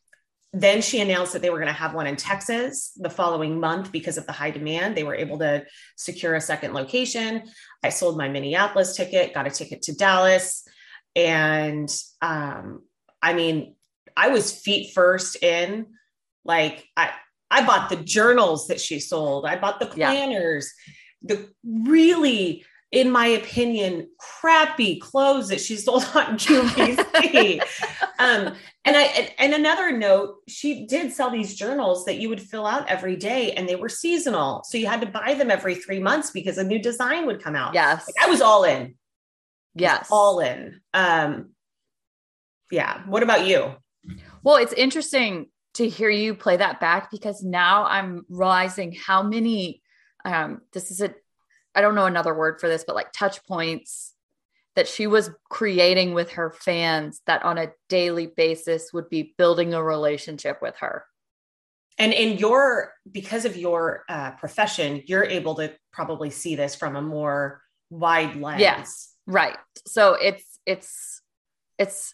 then 0.51 0.81
she 0.81 0.99
announced 0.99 1.33
that 1.33 1.41
they 1.43 1.51
were 1.51 1.59
going 1.59 1.67
to 1.67 1.73
have 1.73 1.93
one 1.93 2.07
in 2.07 2.15
Texas 2.15 2.91
the 2.95 3.09
following 3.09 3.59
month 3.59 3.91
because 3.91 4.17
of 4.17 4.25
the 4.25 4.31
high 4.31 4.49
demand. 4.49 4.97
They 4.97 5.03
were 5.03 5.15
able 5.15 5.37
to 5.39 5.65
secure 5.95 6.33
a 6.33 6.41
second 6.41 6.73
location. 6.73 7.43
I 7.83 7.89
sold 7.89 8.17
my 8.17 8.29
Minneapolis 8.29 8.95
ticket, 8.95 9.33
got 9.33 9.45
a 9.45 9.51
ticket 9.51 9.83
to 9.83 9.95
Dallas. 9.95 10.67
And 11.15 11.95
um, 12.21 12.83
I 13.21 13.33
mean, 13.33 13.75
I 14.17 14.29
was 14.29 14.59
feet 14.59 14.93
first 14.93 15.41
in. 15.43 15.87
Like 16.43 16.85
I, 16.97 17.11
I 17.51 17.65
bought 17.65 17.89
the 17.89 17.97
journals 17.97 18.67
that 18.67 18.79
she 18.79 18.99
sold. 18.99 19.45
I 19.45 19.55
bought 19.55 19.79
the 19.79 19.85
planners, 19.85 20.73
yeah. 21.21 21.35
the 21.35 21.49
really 21.63 22.65
in 22.91 23.11
my 23.11 23.27
opinion, 23.27 24.09
crappy 24.17 24.99
clothes 24.99 25.49
that 25.49 25.61
she 25.61 25.75
sold 25.75 26.03
on 26.15 26.37
QVC. 26.37 27.61
um, 28.17 28.55
and 28.85 28.97
I 28.97 29.33
and 29.37 29.53
another 29.53 29.95
note, 29.95 30.37
she 30.47 30.87
did 30.87 31.11
sell 31.11 31.29
these 31.29 31.55
journals 31.55 32.05
that 32.05 32.17
you 32.17 32.29
would 32.29 32.41
fill 32.41 32.65
out 32.65 32.87
every 32.87 33.15
day, 33.15 33.51
and 33.51 33.69
they 33.69 33.75
were 33.75 33.89
seasonal, 33.89 34.63
so 34.63 34.77
you 34.77 34.87
had 34.87 35.01
to 35.01 35.07
buy 35.07 35.35
them 35.35 35.51
every 35.51 35.75
three 35.75 35.99
months 35.99 36.31
because 36.31 36.57
a 36.57 36.63
new 36.63 36.79
design 36.79 37.25
would 37.27 37.43
come 37.43 37.55
out. 37.55 37.73
Yes, 37.73 38.07
like, 38.07 38.27
I 38.27 38.29
was 38.29 38.41
all 38.41 38.63
in. 38.63 38.95
Yes, 39.75 40.07
all 40.09 40.39
in. 40.39 40.81
Um, 40.93 41.51
yeah. 42.71 43.01
What 43.05 43.23
about 43.23 43.45
you? 43.45 43.75
Well, 44.43 44.55
it's 44.55 44.73
interesting 44.73 45.47
to 45.75 45.87
hear 45.87 46.09
you 46.09 46.33
play 46.35 46.57
that 46.57 46.79
back 46.79 47.11
because 47.11 47.43
now 47.43 47.85
I'm 47.85 48.25
realizing 48.29 48.93
how 48.93 49.21
many. 49.21 49.81
Um, 50.25 50.61
this 50.73 50.91
is 50.91 50.99
a 50.99 51.13
I 51.79 51.81
don't 51.81 51.95
know 51.95 52.07
another 52.07 52.33
word 52.33 52.59
for 52.59 52.67
this, 52.67 52.83
but 52.85 52.93
like 52.93 53.13
touch 53.13 53.41
points 53.45 54.13
that 54.75 54.85
she 54.85 55.07
was 55.07 55.29
creating 55.49 56.13
with 56.13 56.31
her 56.31 56.51
fans 56.51 57.21
that 57.25 57.43
on 57.43 57.57
a 57.57 57.71
daily 57.87 58.27
basis 58.27 58.91
would 58.91 59.09
be 59.09 59.33
building 59.37 59.73
a 59.73 59.81
relationship 59.81 60.61
with 60.61 60.75
her. 60.81 61.05
And 61.97 62.11
in 62.11 62.37
your, 62.37 62.91
because 63.09 63.45
of 63.45 63.55
your 63.55 64.03
uh, 64.09 64.31
profession, 64.31 65.03
you're 65.05 65.23
able 65.23 65.55
to 65.55 65.73
probably 65.93 66.31
see 66.31 66.55
this 66.55 66.75
from 66.75 66.97
a 66.97 67.01
more 67.01 67.61
wide 67.89 68.35
lens. 68.35 68.59
Yes, 68.59 69.13
right. 69.25 69.55
So 69.87 70.15
it's, 70.15 70.59
it's, 70.65 71.21
it's, 71.77 72.13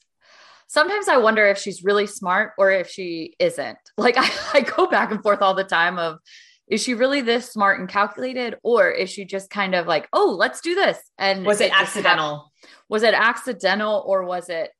sometimes 0.67 1.07
I 1.07 1.17
wonder 1.17 1.47
if 1.47 1.57
she's 1.57 1.83
really 1.83 2.05
smart 2.05 2.51
or 2.59 2.69
if 2.69 2.87
she 2.87 3.33
isn't. 3.39 3.79
Like 3.97 4.13
I, 4.19 4.29
I 4.53 4.61
go 4.61 4.85
back 4.85 5.09
and 5.09 5.23
forth 5.23 5.41
all 5.41 5.55
the 5.55 5.63
time 5.63 5.97
of, 5.97 6.19
is 6.67 6.81
she 6.81 6.93
really 6.93 7.21
this 7.21 7.51
smart 7.51 7.79
and 7.79 7.89
calculated 7.89 8.55
or 8.63 8.89
is 8.89 9.09
she 9.09 9.25
just 9.25 9.49
kind 9.49 9.75
of 9.75 9.87
like 9.87 10.07
oh 10.13 10.35
let's 10.37 10.61
do 10.61 10.75
this 10.75 10.99
and 11.17 11.45
was 11.45 11.61
it, 11.61 11.65
it 11.65 11.79
accidental? 11.79 12.51
Was 12.89 13.03
it 13.03 13.13
accidental 13.13 14.03
or 14.05 14.25
was 14.25 14.49
it 14.49 14.71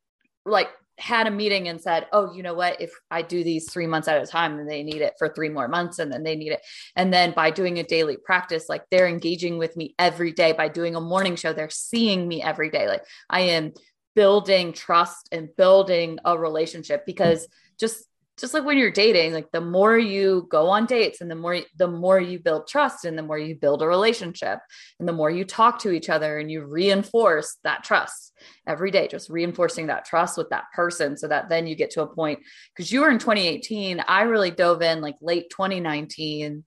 like 0.46 0.70
had 0.98 1.27
a 1.27 1.32
meeting 1.32 1.68
and 1.68 1.82
said 1.82 2.08
oh 2.13 2.34
you 2.34 2.42
know 2.42 2.54
what? 2.54 2.82
If 2.82 2.92
i 3.12 3.22
do 3.22 3.44
these 3.44 3.72
three 3.72 3.88
months 3.88 4.08
at 4.08 4.22
a 4.22 4.25
time 4.25 4.58
then 4.58 4.68
they 4.68 4.84
need 4.84 5.01
it 5.01 5.13
for 5.20 5.30
three 5.30 5.50
more 5.50 5.68
months 5.68 6.00
and 6.00 6.12
then 6.12 6.24
they 6.24 6.36
need 6.36 6.51
it 6.51 6.62
and 6.96 7.13
then 7.13 7.32
by 7.32 7.51
doing 7.51 7.80
a 7.80 7.84
daily 7.84 8.18
practice 8.18 8.70
like 8.70 8.84
they're 8.89 9.08
engaging 9.08 9.58
with 9.58 9.75
me 9.75 9.94
every 10.00 10.32
day 10.32 10.54
by 10.54 10.68
doing 10.68 10.96
a 10.96 11.01
morning 11.01 11.36
show 11.36 11.54
they're 11.54 11.70
seeing 11.70 12.27
me 12.27 12.42
every 12.42 12.70
day 12.70 12.88
like 12.88 13.04
i 13.30 13.42
am 13.42 13.74
building 14.15 14.72
trust 14.72 15.27
and 15.32 15.50
building 15.58 16.18
a 16.24 16.38
relationship 16.38 17.06
because 17.06 17.48
just 17.77 18.06
just 18.38 18.54
like 18.54 18.65
when 18.65 18.77
you're 18.77 18.92
dating 18.92 19.34
like 19.34 19.51
the 19.51 19.62
more 19.62 19.98
you 19.98 20.48
go 20.50 20.68
on 20.68 20.86
dates 20.86 21.22
and 21.22 21.32
the 21.32 21.36
more 21.36 21.60
the 21.77 21.88
more 21.88 22.20
you 22.20 22.39
build 22.39 22.68
trust 22.68 23.06
and 23.06 23.18
the 23.18 23.24
more 23.24 23.38
you 23.38 23.56
build 23.56 23.82
a 23.82 23.88
relationship 23.88 24.60
and 25.00 25.08
the 25.08 25.13
more 25.13 25.30
you 25.32 25.46
talk 25.46 25.80
to 25.80 25.92
each 25.92 26.10
other 26.10 26.38
and 26.38 26.51
you 26.51 26.65
reinforce 26.65 27.58
that 27.63 27.84
trust 27.84 28.34
every 28.68 28.92
day 28.92 29.08
just 29.08 29.30
reinforcing 29.30 29.88
that 29.88 30.06
trust 30.06 30.38
with 30.38 30.50
that 30.50 30.65
person 30.74 31.15
so 31.18 31.27
that 31.27 31.50
then 31.50 31.65
you 31.68 31.75
get 31.75 31.92
to 31.92 32.01
a 32.01 32.08
point 32.08 32.39
because 32.75 32.92
you 32.92 33.01
were 33.01 33.10
in 33.10 33.20
2018 33.20 34.04
i 34.08 34.24
really 34.24 34.51
dove 34.51 34.82
in 34.82 35.01
like 35.01 35.15
late 35.22 35.50
2019 35.50 36.63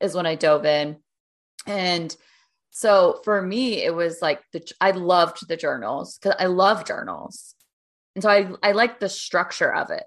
is 0.00 0.14
when 0.14 0.26
i 0.26 0.34
dove 0.34 0.64
in. 0.64 0.96
And 1.66 2.14
so 2.70 3.20
for 3.24 3.40
me 3.42 3.82
it 3.82 3.94
was 3.94 4.22
like 4.22 4.40
the 4.52 4.66
i 4.80 4.90
loved 4.92 5.48
the 5.48 5.56
journals 5.56 6.18
because 6.18 6.36
i 6.38 6.46
love 6.46 6.84
journals. 6.84 7.54
And 8.14 8.22
so 8.22 8.30
i 8.30 8.50
i 8.62 8.72
like 8.72 9.00
the 9.00 9.08
structure 9.08 9.72
of 9.72 9.90
it 9.90 10.04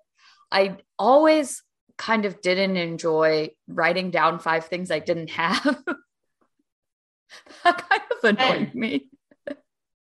I 0.51 0.77
always 1.00 1.63
kind 1.98 2.25
of 2.25 2.41
didn't 2.41 2.77
enjoy 2.77 3.51
writing 3.67 4.12
down 4.12 4.39
five 4.39 4.65
things 4.65 4.91
I 4.91 5.00
didn't 5.00 5.31
have. 5.31 5.63
that 7.63 7.89
kind 7.89 8.01
of 8.12 8.24
annoyed 8.24 8.74
me. 8.74 9.10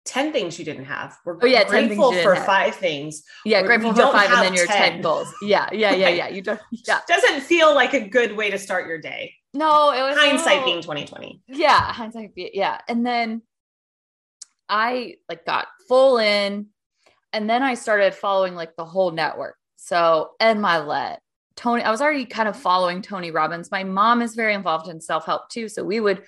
10 0.08 0.32
things 0.32 0.58
you 0.58 0.64
didn't 0.64 0.86
have. 0.86 1.18
We're 1.24 1.38
oh, 1.42 1.46
yeah, 1.46 1.64
grateful 1.64 2.12
for 2.12 2.34
have. 2.34 2.46
five 2.46 2.74
things. 2.74 3.22
Yeah, 3.44 3.62
grateful 3.62 3.92
for 3.92 4.10
five 4.10 4.30
and 4.30 4.42
then 4.42 4.54
your 4.54 4.66
10. 4.66 4.92
10 4.92 5.02
goals. 5.02 5.32
Yeah, 5.42 5.68
yeah, 5.70 5.92
yeah, 5.92 6.08
yeah. 6.08 6.28
You 6.28 6.40
don't 6.40 6.60
yeah. 6.72 7.00
Doesn't 7.08 7.42
feel 7.42 7.74
like 7.74 7.92
a 7.92 8.08
good 8.08 8.34
way 8.34 8.50
to 8.50 8.58
start 8.58 8.86
your 8.86 8.98
day. 8.98 9.34
No, 9.52 9.92
it 9.92 10.00
was 10.00 10.16
hindsight 10.16 10.64
being 10.64 10.80
2020. 10.80 11.42
Yeah, 11.48 11.92
hindsight 11.92 12.34
be, 12.34 12.50
yeah. 12.54 12.80
And 12.88 13.04
then 13.04 13.42
I 14.68 15.16
like 15.28 15.44
got 15.44 15.68
full 15.88 16.18
in 16.18 16.68
and 17.32 17.50
then 17.50 17.62
I 17.62 17.74
started 17.74 18.14
following 18.14 18.54
like 18.54 18.76
the 18.76 18.86
whole 18.86 19.10
network. 19.10 19.56
So 19.80 20.32
Ed 20.40 20.58
Mylett, 20.58 21.18
Tony, 21.54 21.82
I 21.82 21.90
was 21.90 22.02
already 22.02 22.26
kind 22.26 22.48
of 22.48 22.56
following 22.56 23.00
Tony 23.00 23.30
Robbins. 23.30 23.70
My 23.70 23.84
mom 23.84 24.22
is 24.22 24.34
very 24.34 24.52
involved 24.54 24.88
in 24.88 25.00
self 25.00 25.24
help 25.24 25.48
too. 25.48 25.68
So 25.68 25.84
we 25.84 26.00
would 26.00 26.24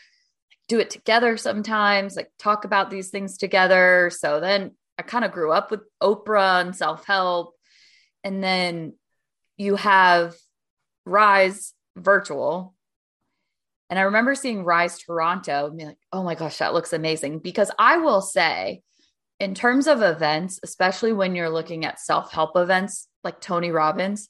do 0.69 0.79
it 0.79 0.89
together 0.89 1.37
sometimes, 1.37 2.15
like 2.15 2.31
talk 2.39 2.65
about 2.65 2.91
these 2.91 3.11
things 3.11 3.37
together. 3.37 4.11
So 4.15 4.39
then 4.39 4.71
I 4.97 5.03
kind 5.03 5.25
of 5.25 5.33
grew 5.33 5.51
up 5.51 5.73
with 5.73 5.81
Oprah 6.01 6.61
and 6.61 6.77
self 6.77 7.05
help. 7.05 7.55
And 8.23 8.43
then 8.43 8.95
you 9.57 9.75
have 9.77 10.37
Rise 11.05 11.75
Virtual. 11.97 12.75
And 13.91 13.99
I 13.99 14.03
remember 14.03 14.37
seeing 14.37 14.65
Rise 14.65 14.99
Toronto 14.99 15.67
and 15.67 15.77
be 15.77 15.87
like, 15.87 15.99
oh 16.13 16.23
my 16.23 16.37
gosh, 16.37 16.59
that 16.59 16.73
looks 16.73 16.93
amazing. 16.93 17.41
Because 17.41 17.73
I 17.79 17.99
will 17.99 18.21
say, 18.21 18.83
in 19.41 19.55
terms 19.55 19.87
of 19.87 20.03
events, 20.03 20.61
especially 20.63 21.15
when 21.15 21.35
you're 21.35 21.51
looking 21.51 21.85
at 21.85 21.99
self 21.99 22.31
help 22.31 22.57
events 22.57 23.09
like 23.25 23.41
Tony 23.41 23.71
Robbins, 23.71 24.29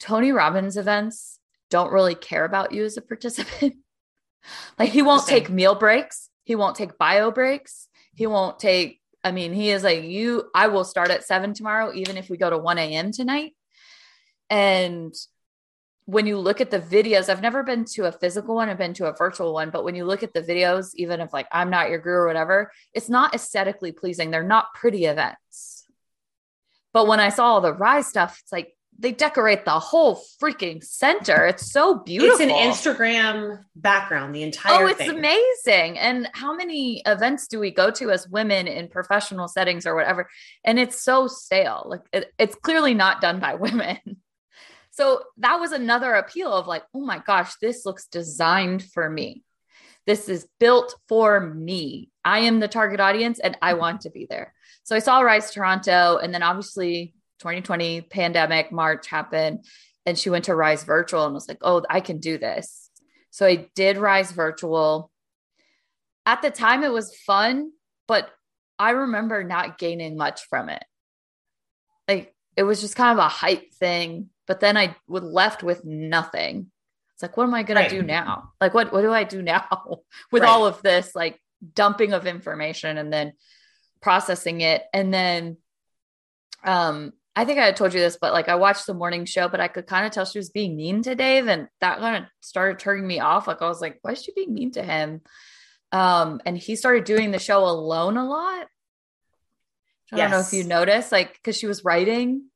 Tony 0.00 0.32
Robbins 0.32 0.76
events 0.76 1.38
don't 1.70 1.92
really 1.92 2.16
care 2.16 2.44
about 2.44 2.72
you 2.72 2.84
as 2.84 2.96
a 2.96 3.02
participant. 3.02 3.76
like 4.78 4.90
he 4.90 5.00
won't 5.00 5.26
take 5.26 5.48
meal 5.48 5.76
breaks, 5.76 6.28
he 6.42 6.56
won't 6.56 6.76
take 6.76 6.98
bio 6.98 7.30
breaks, 7.30 7.88
he 8.14 8.26
won't 8.26 8.58
take, 8.58 9.00
I 9.22 9.30
mean, 9.30 9.52
he 9.52 9.70
is 9.70 9.84
like, 9.84 10.02
you, 10.02 10.50
I 10.54 10.66
will 10.66 10.84
start 10.84 11.10
at 11.10 11.24
seven 11.24 11.54
tomorrow, 11.54 11.92
even 11.94 12.16
if 12.16 12.28
we 12.28 12.36
go 12.36 12.50
to 12.50 12.58
1 12.58 12.78
a.m. 12.78 13.12
tonight. 13.12 13.52
And 14.50 15.14
when 16.06 16.26
you 16.26 16.38
look 16.38 16.60
at 16.60 16.70
the 16.70 16.80
videos, 16.80 17.28
I've 17.28 17.42
never 17.42 17.62
been 17.62 17.84
to 17.94 18.04
a 18.06 18.12
physical 18.12 18.56
one, 18.56 18.68
I've 18.68 18.78
been 18.78 18.94
to 18.94 19.06
a 19.06 19.12
virtual 19.16 19.54
one, 19.54 19.70
but 19.70 19.84
when 19.84 19.94
you 19.94 20.04
look 20.04 20.22
at 20.22 20.34
the 20.34 20.42
videos, 20.42 20.90
even 20.94 21.20
if 21.20 21.32
like 21.32 21.46
I'm 21.52 21.70
not 21.70 21.90
your 21.90 21.98
guru 22.00 22.22
or 22.22 22.26
whatever, 22.26 22.72
it's 22.92 23.08
not 23.08 23.34
aesthetically 23.34 23.92
pleasing. 23.92 24.30
They're 24.30 24.42
not 24.42 24.74
pretty 24.74 25.04
events. 25.06 25.86
But 26.92 27.06
when 27.06 27.20
I 27.20 27.28
saw 27.30 27.46
all 27.46 27.60
the 27.60 27.72
Rise 27.72 28.06
stuff, 28.08 28.38
it's 28.42 28.52
like 28.52 28.74
they 28.98 29.12
decorate 29.12 29.64
the 29.64 29.78
whole 29.78 30.22
freaking 30.40 30.84
center. 30.84 31.46
It's 31.46 31.72
so 31.72 31.94
beautiful. 32.00 32.46
It's 32.46 32.84
an 32.86 32.94
Instagram 32.94 33.60
background, 33.74 34.34
the 34.34 34.42
entire 34.42 34.84
Oh, 34.84 34.86
it's 34.86 34.98
thing. 34.98 35.10
amazing. 35.10 35.98
And 35.98 36.28
how 36.34 36.54
many 36.54 37.02
events 37.06 37.46
do 37.48 37.58
we 37.58 37.70
go 37.70 37.90
to 37.92 38.10
as 38.10 38.28
women 38.28 38.66
in 38.68 38.88
professional 38.88 39.48
settings 39.48 39.86
or 39.86 39.94
whatever? 39.94 40.28
And 40.64 40.78
it's 40.78 41.00
so 41.00 41.26
stale. 41.26 41.84
Like 41.86 42.02
it, 42.12 42.32
it's 42.38 42.54
clearly 42.56 42.92
not 42.92 43.20
done 43.22 43.40
by 43.40 43.54
women. 43.66 43.98
So 44.92 45.22
that 45.38 45.58
was 45.58 45.72
another 45.72 46.12
appeal 46.12 46.52
of 46.52 46.66
like, 46.66 46.84
oh 46.94 47.00
my 47.00 47.18
gosh, 47.18 47.54
this 47.60 47.84
looks 47.86 48.06
designed 48.06 48.84
for 48.84 49.08
me. 49.08 49.42
This 50.06 50.28
is 50.28 50.46
built 50.60 50.94
for 51.08 51.40
me. 51.40 52.10
I 52.24 52.40
am 52.40 52.60
the 52.60 52.68
target 52.68 53.00
audience 53.00 53.38
and 53.38 53.56
I 53.62 53.74
want 53.74 54.02
to 54.02 54.10
be 54.10 54.26
there. 54.28 54.54
So 54.82 54.94
I 54.94 54.98
saw 54.98 55.20
Rise 55.20 55.50
Toronto 55.50 56.18
and 56.18 56.34
then 56.34 56.42
obviously 56.42 57.14
2020 57.38 58.02
pandemic 58.02 58.70
March 58.70 59.06
happened 59.06 59.64
and 60.04 60.18
she 60.18 60.28
went 60.28 60.44
to 60.44 60.54
Rise 60.54 60.84
Virtual 60.84 61.24
and 61.24 61.32
was 61.32 61.48
like, 61.48 61.58
"Oh, 61.62 61.82
I 61.88 62.00
can 62.00 62.18
do 62.18 62.36
this." 62.36 62.90
So 63.30 63.46
I 63.46 63.68
did 63.74 63.96
Rise 63.96 64.32
Virtual. 64.32 65.10
At 66.26 66.42
the 66.42 66.50
time 66.50 66.82
it 66.82 66.92
was 66.92 67.16
fun, 67.16 67.70
but 68.06 68.28
I 68.78 68.90
remember 68.90 69.42
not 69.42 69.78
gaining 69.78 70.16
much 70.16 70.42
from 70.50 70.68
it. 70.68 70.84
Like 72.08 72.34
it 72.56 72.64
was 72.64 72.80
just 72.80 72.96
kind 72.96 73.18
of 73.18 73.24
a 73.24 73.28
hype 73.28 73.72
thing 73.74 74.28
but 74.46 74.60
then 74.60 74.76
I 74.76 74.96
was 75.06 75.22
left 75.22 75.62
with 75.62 75.84
nothing. 75.84 76.70
It's 77.14 77.22
like, 77.22 77.36
what 77.36 77.44
am 77.44 77.54
I 77.54 77.62
going 77.62 77.76
right. 77.76 77.88
to 77.88 78.00
do 78.00 78.02
now? 78.02 78.50
Like, 78.60 78.74
what, 78.74 78.92
what 78.92 79.02
do 79.02 79.12
I 79.12 79.24
do 79.24 79.42
now 79.42 79.66
with 80.32 80.42
right. 80.42 80.48
all 80.48 80.66
of 80.66 80.82
this, 80.82 81.14
like 81.14 81.40
dumping 81.74 82.12
of 82.12 82.26
information 82.26 82.98
and 82.98 83.12
then 83.12 83.34
processing 84.00 84.60
it? 84.60 84.82
And 84.92 85.12
then, 85.12 85.58
um, 86.64 87.12
I 87.34 87.44
think 87.44 87.58
I 87.58 87.72
told 87.72 87.94
you 87.94 88.00
this, 88.00 88.18
but 88.20 88.34
like 88.34 88.48
I 88.48 88.56
watched 88.56 88.86
the 88.86 88.94
morning 88.94 89.24
show, 89.24 89.48
but 89.48 89.60
I 89.60 89.68
could 89.68 89.86
kind 89.86 90.04
of 90.04 90.12
tell 90.12 90.26
she 90.26 90.38
was 90.38 90.50
being 90.50 90.76
mean 90.76 91.02
to 91.02 91.14
Dave. 91.14 91.48
And 91.48 91.68
that 91.80 91.98
kind 91.98 92.24
of 92.24 92.30
started 92.40 92.78
turning 92.78 93.06
me 93.06 93.20
off. 93.20 93.46
Like 93.46 93.62
I 93.62 93.68
was 93.68 93.80
like, 93.80 93.98
why 94.02 94.12
is 94.12 94.22
she 94.22 94.32
being 94.34 94.52
mean 94.52 94.72
to 94.72 94.82
him? 94.82 95.22
Um, 95.92 96.40
and 96.44 96.56
he 96.56 96.76
started 96.76 97.04
doing 97.04 97.30
the 97.30 97.38
show 97.38 97.64
alone 97.64 98.16
a 98.16 98.26
lot. 98.26 98.66
I 100.10 100.16
yes. 100.16 100.30
don't 100.30 100.30
know 100.30 100.46
if 100.46 100.52
you 100.52 100.64
noticed, 100.64 101.12
like, 101.12 101.34
because 101.34 101.56
she 101.56 101.66
was 101.66 101.84
writing, 101.84 102.46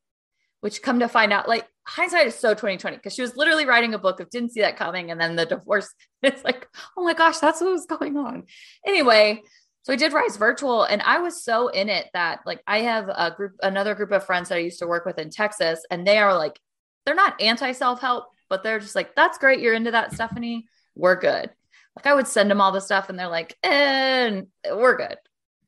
which 0.61 0.83
come 0.83 0.99
to 0.99 1.07
find 1.07 1.33
out, 1.33 1.47
like, 1.47 1.65
hindsight 1.87 2.27
is 2.27 2.35
so 2.35 2.49
2020 2.49 2.97
because 2.97 3.13
she 3.13 3.21
was 3.21 3.37
literally 3.37 3.65
writing 3.65 3.93
a 3.93 3.99
book 3.99 4.19
of 4.19 4.29
didn't 4.29 4.51
see 4.51 4.59
that 4.59 4.77
coming 4.77 5.09
and 5.09 5.19
then 5.19 5.35
the 5.35 5.45
divorce 5.45 5.93
it's 6.21 6.43
like 6.43 6.67
oh 6.97 7.03
my 7.03 7.13
gosh 7.13 7.39
that's 7.39 7.61
what 7.61 7.71
was 7.71 7.85
going 7.85 8.17
on. 8.17 8.43
Anyway 8.85 9.41
so 9.87 9.93
I 9.93 9.95
did 9.95 10.11
Rise 10.11 10.35
Virtual 10.35 10.83
and 10.83 11.01
I 11.01 11.19
was 11.19 11.45
so 11.45 11.69
in 11.69 11.87
it 11.87 12.07
that 12.13 12.41
like 12.45 12.61
I 12.67 12.79
have 12.79 13.07
a 13.07 13.31
group 13.31 13.53
another 13.63 13.95
group 13.95 14.11
of 14.11 14.25
friends 14.25 14.49
that 14.49 14.55
I 14.55 14.59
used 14.59 14.79
to 14.79 14.87
work 14.87 15.05
with 15.05 15.17
in 15.17 15.29
Texas 15.29 15.85
and 15.89 16.05
they 16.05 16.17
are 16.17 16.37
like 16.37 16.59
they're 17.05 17.15
not 17.15 17.41
anti 17.41 17.71
self-help 17.71 18.25
but 18.49 18.63
they're 18.63 18.81
just 18.81 18.95
like 18.95 19.15
that's 19.15 19.37
great 19.37 19.61
you're 19.61 19.73
into 19.73 19.91
that 19.91 20.13
Stephanie. 20.13 20.67
We're 20.93 21.15
good. 21.15 21.49
Like 21.95 22.05
I 22.05 22.15
would 22.15 22.27
send 22.27 22.51
them 22.51 22.59
all 22.59 22.73
the 22.73 22.81
stuff 22.81 23.07
and 23.07 23.17
they're 23.17 23.29
like 23.29 23.55
and 23.63 24.47
we're 24.69 24.97
good. 24.97 25.17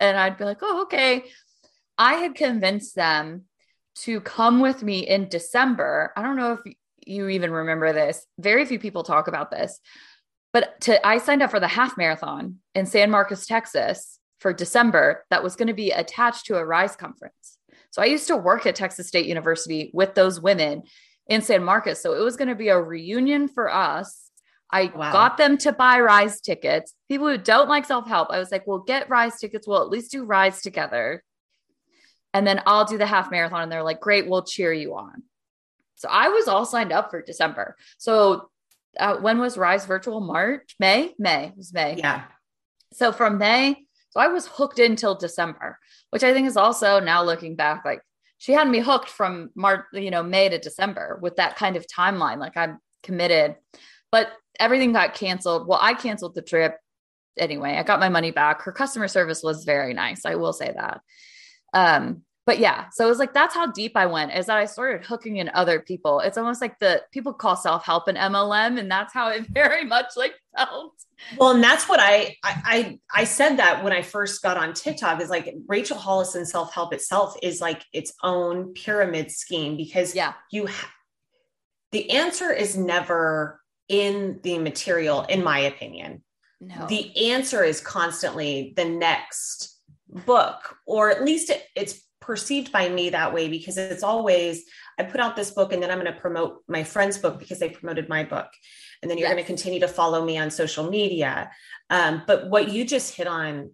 And 0.02 0.18
I'd 0.18 0.38
be 0.38 0.44
like 0.44 0.60
oh 0.64 0.82
okay. 0.82 1.24
I 1.98 2.16
had 2.16 2.36
convinced 2.36 2.96
them 2.96 3.46
to 4.04 4.22
come 4.22 4.60
with 4.60 4.84
me 4.84 5.00
in 5.00 5.28
December. 5.30 6.14
I 6.16 6.22
don't 6.22 6.38
know 6.38 6.54
if 6.54 6.74
you 7.06 7.28
even 7.30 7.52
remember 7.52 7.92
this. 7.94 8.26
Very 8.38 8.66
few 8.66 8.80
people 8.80 9.04
talk 9.04 9.28
about 9.28 9.52
this. 9.52 9.80
But 10.54 10.82
to 10.82 11.06
I 11.06 11.20
signed 11.20 11.44
up 11.44 11.52
for 11.52 11.60
the 11.60 11.68
half 11.68 11.98
marathon 11.98 12.58
in 12.74 12.86
San 12.86 13.12
Marcos, 13.12 13.46
Texas 13.46 14.20
for 14.40 14.54
December 14.54 15.26
that 15.30 15.44
was 15.44 15.56
going 15.56 15.68
to 15.68 15.74
be 15.74 15.92
attached 15.92 16.46
to 16.46 16.58
a 16.58 16.66
Rise 16.66 16.96
conference. 16.96 17.58
So 17.92 18.02
I 18.02 18.06
used 18.06 18.28
to 18.28 18.38
work 18.38 18.66
at 18.66 18.76
Texas 18.76 19.08
State 19.08 19.26
University 19.26 19.92
with 19.94 20.16
those 20.16 20.40
women 20.40 20.84
in 21.28 21.42
San 21.42 21.64
Marcos. 21.64 22.02
So 22.02 22.14
it 22.14 22.24
was 22.24 22.38
going 22.38 22.48
to 22.48 22.56
be 22.56 22.70
a 22.70 22.80
reunion 22.80 23.48
for 23.48 23.72
us. 23.72 24.30
I 24.72 24.92
wow. 24.96 25.12
got 25.12 25.38
them 25.38 25.58
to 25.60 25.72
buy 25.72 26.00
Rise 26.00 26.42
tickets. 26.42 26.94
People 27.10 27.28
who 27.28 27.38
don't 27.38 27.70
like 27.70 27.86
self 27.86 28.08
help, 28.08 28.30
I 28.32 28.40
was 28.40 28.52
like, 28.52 28.66
we'll 28.68 28.80
get 28.80 29.10
Rise 29.10 29.40
tickets. 29.40 29.68
We'll 29.68 29.82
at 29.82 29.90
least 29.90 30.12
do 30.12 30.24
Rise 30.24 30.62
together 30.62 31.24
and 32.34 32.46
then 32.46 32.62
I'll 32.66 32.86
do 32.86 32.98
the 32.98 33.06
half 33.06 33.32
marathon. 33.32 33.64
And 33.64 33.72
they're 33.72 33.84
like, 33.84 34.00
great, 34.00 34.28
we'll 34.28 34.44
cheer 34.44 34.74
you 34.74 34.96
on. 34.96 35.24
So 35.96 36.08
I 36.10 36.30
was 36.30 36.48
all 36.48 36.66
signed 36.66 36.92
up 36.92 37.12
for 37.12 37.22
December. 37.22 37.76
So 37.98 38.50
uh, 39.00 39.18
when 39.18 39.40
was 39.40 39.58
Rise 39.58 39.86
Virtual? 39.86 40.22
March, 40.22 40.76
May, 40.80 41.14
May 41.20 41.48
it 41.48 41.58
was 41.58 41.74
May. 41.74 41.96
Yeah. 41.98 42.24
So 42.94 43.12
from 43.12 43.38
May, 43.38 43.76
so 44.12 44.20
I 44.20 44.28
was 44.28 44.48
hooked 44.48 44.80
until 44.80 45.16
December, 45.16 45.78
which 46.10 46.24
I 46.24 46.34
think 46.34 46.48
is 46.48 46.58
also 46.58 47.00
now 47.00 47.24
looking 47.24 47.56
back, 47.56 47.84
like 47.86 48.02
she 48.38 48.54
had 48.54 48.68
me 48.68 48.80
hooked 48.80 49.10
from 49.10 49.52
March, 49.56 49.86
you 49.94 50.10
know, 50.10 50.24
May 50.24 50.50
to 50.50 50.58
December 50.58 51.20
with 51.22 51.36
that 51.36 51.58
kind 51.58 51.76
of 51.76 51.86
timeline. 51.86 52.38
Like 52.38 52.58
I'm 52.58 52.80
committed, 53.04 53.56
but 54.12 54.30
everything 54.60 54.94
got 54.94 55.14
canceled. 55.14 55.68
Well, 55.68 55.80
I 55.82 55.94
canceled 55.94 56.36
the 56.36 56.42
trip 56.42 56.78
anyway. 57.38 57.76
I 57.76 57.84
got 57.84 58.00
my 58.00 58.10
money 58.10 58.32
back. 58.32 58.62
Her 58.62 58.72
customer 58.72 59.08
service 59.08 59.44
was 59.44 59.66
very 59.66 59.94
nice. 59.94 60.26
I 60.26 60.36
will 60.36 60.54
say 60.54 60.72
that. 60.76 61.02
Um, 61.74 62.24
but 62.50 62.58
yeah, 62.58 62.90
so 62.92 63.06
it 63.06 63.10
was 63.10 63.20
like 63.20 63.32
that's 63.32 63.54
how 63.54 63.68
deep 63.68 63.92
I 63.96 64.08
went 64.08 64.34
is 64.34 64.48
that 64.48 64.58
I 64.58 64.66
started 64.66 65.06
hooking 65.06 65.38
in 65.38 65.52
other 65.54 65.80
people. 65.80 66.20
It's 66.20 66.36
almost 66.36 66.62
like 66.62 66.80
the 66.80 67.04
people 67.12 67.32
call 67.32 67.56
self 67.56 67.86
help 67.86 68.08
an 68.08 68.16
MLM, 68.16 68.80
and 68.80 68.90
that's 68.90 69.14
how 69.14 69.30
it 69.30 69.46
very 69.52 69.86
much 69.86 70.18
like 70.18 70.34
felt. 70.58 70.94
Well, 71.38 71.52
and 71.52 71.64
that's 71.64 71.88
what 71.88 72.00
I 72.00 72.38
I 72.44 72.98
I 73.14 73.26
said 73.26 73.58
that 73.58 73.84
when 73.84 73.94
I 73.94 74.02
first 74.02 74.42
got 74.42 74.58
on 74.58 74.74
TikTok 74.74 75.22
is 75.22 75.30
like 75.30 75.54
Rachel 75.68 75.96
Hollis 75.96 76.34
and 76.34 76.48
self 76.48 76.74
help 76.74 76.92
itself 76.92 77.36
is 77.44 77.62
like 77.62 77.84
its 77.94 78.14
own 78.24 78.74
pyramid 78.74 79.30
scheme 79.30 79.78
because 79.78 80.16
yeah, 80.16 80.34
you 80.52 80.66
ha- 80.66 80.92
the 81.92 82.10
answer 82.10 82.52
is 82.52 82.76
never 82.76 83.62
in 83.90 84.40
the 84.42 84.58
material, 84.58 85.22
in 85.30 85.44
my 85.44 85.60
opinion. 85.60 86.24
No, 86.60 86.88
the 86.88 87.30
answer 87.30 87.64
is 87.64 87.80
constantly 87.80 88.74
the 88.76 88.86
next 88.86 89.79
book, 90.10 90.78
or 90.86 91.10
at 91.10 91.24
least 91.24 91.50
it, 91.50 91.64
it's 91.76 92.02
perceived 92.22 92.72
by 92.72 92.90
me 92.90 93.12
that 93.12 93.34
way 93.34 93.48
because 93.48 93.78
it's 93.78 94.04
always 94.04 94.64
I 95.00 95.04
put 95.04 95.22
out 95.22 95.36
this 95.36 95.52
book 95.52 95.72
and 95.72 95.82
then 95.82 95.90
I'm 95.90 96.00
going 96.00 96.14
to 96.14 96.20
promote 96.20 96.62
my 96.68 96.84
friend's 96.84 97.18
book 97.18 97.40
because 97.40 97.60
they 97.60 97.70
promoted 97.70 98.10
my 98.10 98.24
book. 98.24 98.48
And 99.02 99.10
then 99.10 99.18
you're 99.18 99.28
yes. 99.28 99.34
going 99.34 99.44
to 99.44 99.48
continue 99.48 99.80
to 99.80 99.88
follow 99.88 100.26
me 100.26 100.38
on 100.38 100.52
social 100.52 100.90
media. 100.90 101.50
Um, 101.90 102.24
but 102.28 102.50
what 102.50 102.70
you 102.70 102.84
just 102.84 103.16
hit 103.16 103.28
on 103.28 103.72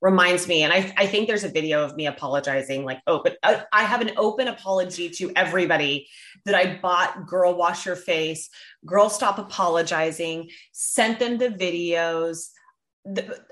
reminds 0.00 0.46
me, 0.46 0.62
and 0.62 0.72
I, 0.72 0.94
I 0.96 1.06
think 1.06 1.26
there's 1.26 1.44
a 1.44 1.48
video 1.48 1.82
of 1.82 1.96
me 1.96 2.06
apologizing, 2.06 2.84
like, 2.84 3.00
oh, 3.08 3.20
but 3.24 3.36
I, 3.42 3.64
I 3.72 3.82
have 3.82 4.00
an 4.00 4.12
open 4.16 4.46
apology 4.46 5.10
to 5.10 5.32
everybody 5.34 6.08
that 6.44 6.54
I 6.54 6.78
bought 6.80 7.26
Girl 7.26 7.54
Wash 7.54 7.84
Your 7.84 7.96
Face, 7.96 8.48
Girl 8.86 9.08
Stop 9.08 9.38
Apologizing, 9.38 10.50
sent 10.72 11.18
them 11.18 11.38
the 11.38 11.48
videos. 11.48 12.50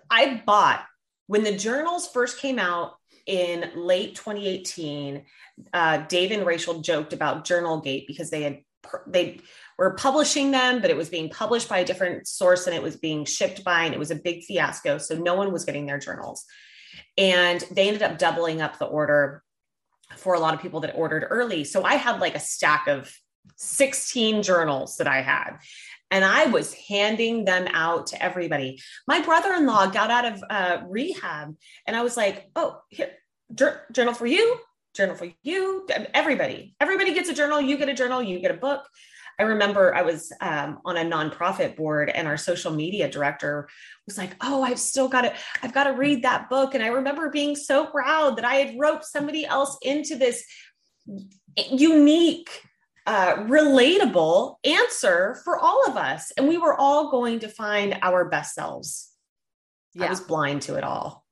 I 0.08 0.42
bought 0.46 0.84
when 1.32 1.44
the 1.44 1.56
journals 1.56 2.06
first 2.08 2.38
came 2.40 2.58
out 2.58 2.96
in 3.24 3.70
late 3.74 4.14
2018, 4.16 5.24
uh, 5.72 5.96
Dave 6.06 6.30
and 6.30 6.44
Rachel 6.44 6.82
joked 6.82 7.14
about 7.14 7.46
Journalgate 7.46 8.06
because 8.06 8.28
they 8.28 8.42
had 8.42 8.58
they 9.06 9.40
were 9.78 9.94
publishing 9.94 10.50
them, 10.50 10.82
but 10.82 10.90
it 10.90 10.96
was 10.96 11.08
being 11.08 11.30
published 11.30 11.70
by 11.70 11.78
a 11.78 11.86
different 11.86 12.28
source 12.28 12.66
and 12.66 12.76
it 12.76 12.82
was 12.82 12.98
being 12.98 13.24
shipped 13.24 13.64
by, 13.64 13.84
and 13.84 13.94
it 13.94 13.98
was 13.98 14.10
a 14.10 14.16
big 14.16 14.42
fiasco. 14.42 14.98
So 14.98 15.16
no 15.16 15.34
one 15.34 15.54
was 15.54 15.64
getting 15.64 15.86
their 15.86 15.98
journals, 15.98 16.44
and 17.16 17.64
they 17.70 17.88
ended 17.88 18.02
up 18.02 18.18
doubling 18.18 18.60
up 18.60 18.78
the 18.78 18.84
order 18.84 19.42
for 20.18 20.34
a 20.34 20.38
lot 20.38 20.52
of 20.52 20.60
people 20.60 20.80
that 20.80 20.94
ordered 20.94 21.26
early. 21.30 21.64
So 21.64 21.82
I 21.82 21.94
had 21.94 22.20
like 22.20 22.34
a 22.34 22.40
stack 22.40 22.88
of 22.88 23.10
16 23.56 24.42
journals 24.42 24.98
that 24.98 25.06
I 25.06 25.22
had 25.22 25.56
and 26.12 26.26
I 26.26 26.44
was 26.44 26.74
handing 26.74 27.46
them 27.46 27.66
out 27.72 28.08
to 28.08 28.22
everybody. 28.22 28.80
My 29.08 29.22
brother 29.22 29.54
in 29.54 29.66
law 29.66 29.86
got 29.86 30.10
out 30.10 30.26
of 30.26 30.44
uh, 30.48 30.82
rehab, 30.86 31.56
and 31.86 31.96
I 31.96 32.02
was 32.02 32.18
like, 32.18 32.50
oh, 32.54 32.80
here, 32.90 33.12
journal 33.90 34.12
for 34.12 34.26
you, 34.26 34.58
journal 34.94 35.16
for 35.16 35.28
you, 35.42 35.88
everybody. 36.12 36.76
Everybody 36.78 37.14
gets 37.14 37.30
a 37.30 37.34
journal. 37.34 37.62
You 37.62 37.78
get 37.78 37.88
a 37.88 37.94
journal, 37.94 38.22
you 38.22 38.38
get 38.40 38.50
a 38.50 38.54
book. 38.54 38.86
I 39.40 39.44
remember 39.44 39.94
I 39.94 40.02
was 40.02 40.30
um, 40.42 40.80
on 40.84 40.98
a 40.98 41.00
nonprofit 41.04 41.76
board, 41.76 42.10
and 42.10 42.28
our 42.28 42.36
social 42.36 42.72
media 42.72 43.10
director 43.10 43.66
was 44.06 44.18
like, 44.18 44.36
"Oh, 44.42 44.62
I've 44.62 44.78
still 44.78 45.08
got 45.08 45.22
to, 45.22 45.34
I've 45.62 45.72
got 45.72 45.84
to 45.84 45.92
read 45.92 46.24
that 46.24 46.50
book." 46.50 46.74
And 46.74 46.84
I 46.84 46.88
remember 46.88 47.30
being 47.30 47.56
so 47.56 47.86
proud 47.86 48.36
that 48.36 48.44
I 48.44 48.56
had 48.56 48.78
roped 48.78 49.06
somebody 49.06 49.46
else 49.46 49.78
into 49.80 50.16
this 50.16 50.44
unique 51.56 52.50
uh, 53.06 53.36
relatable 53.44 54.56
answer 54.64 55.40
for 55.44 55.58
all 55.58 55.84
of 55.88 55.96
us. 55.96 56.32
And 56.36 56.48
we 56.48 56.58
were 56.58 56.74
all 56.74 57.10
going 57.10 57.40
to 57.40 57.48
find 57.48 57.98
our 58.02 58.28
best 58.28 58.54
selves. 58.54 59.10
Yeah. 59.94 60.06
I 60.06 60.10
was 60.10 60.20
blind 60.20 60.62
to 60.62 60.76
it 60.76 60.84
all. 60.84 61.24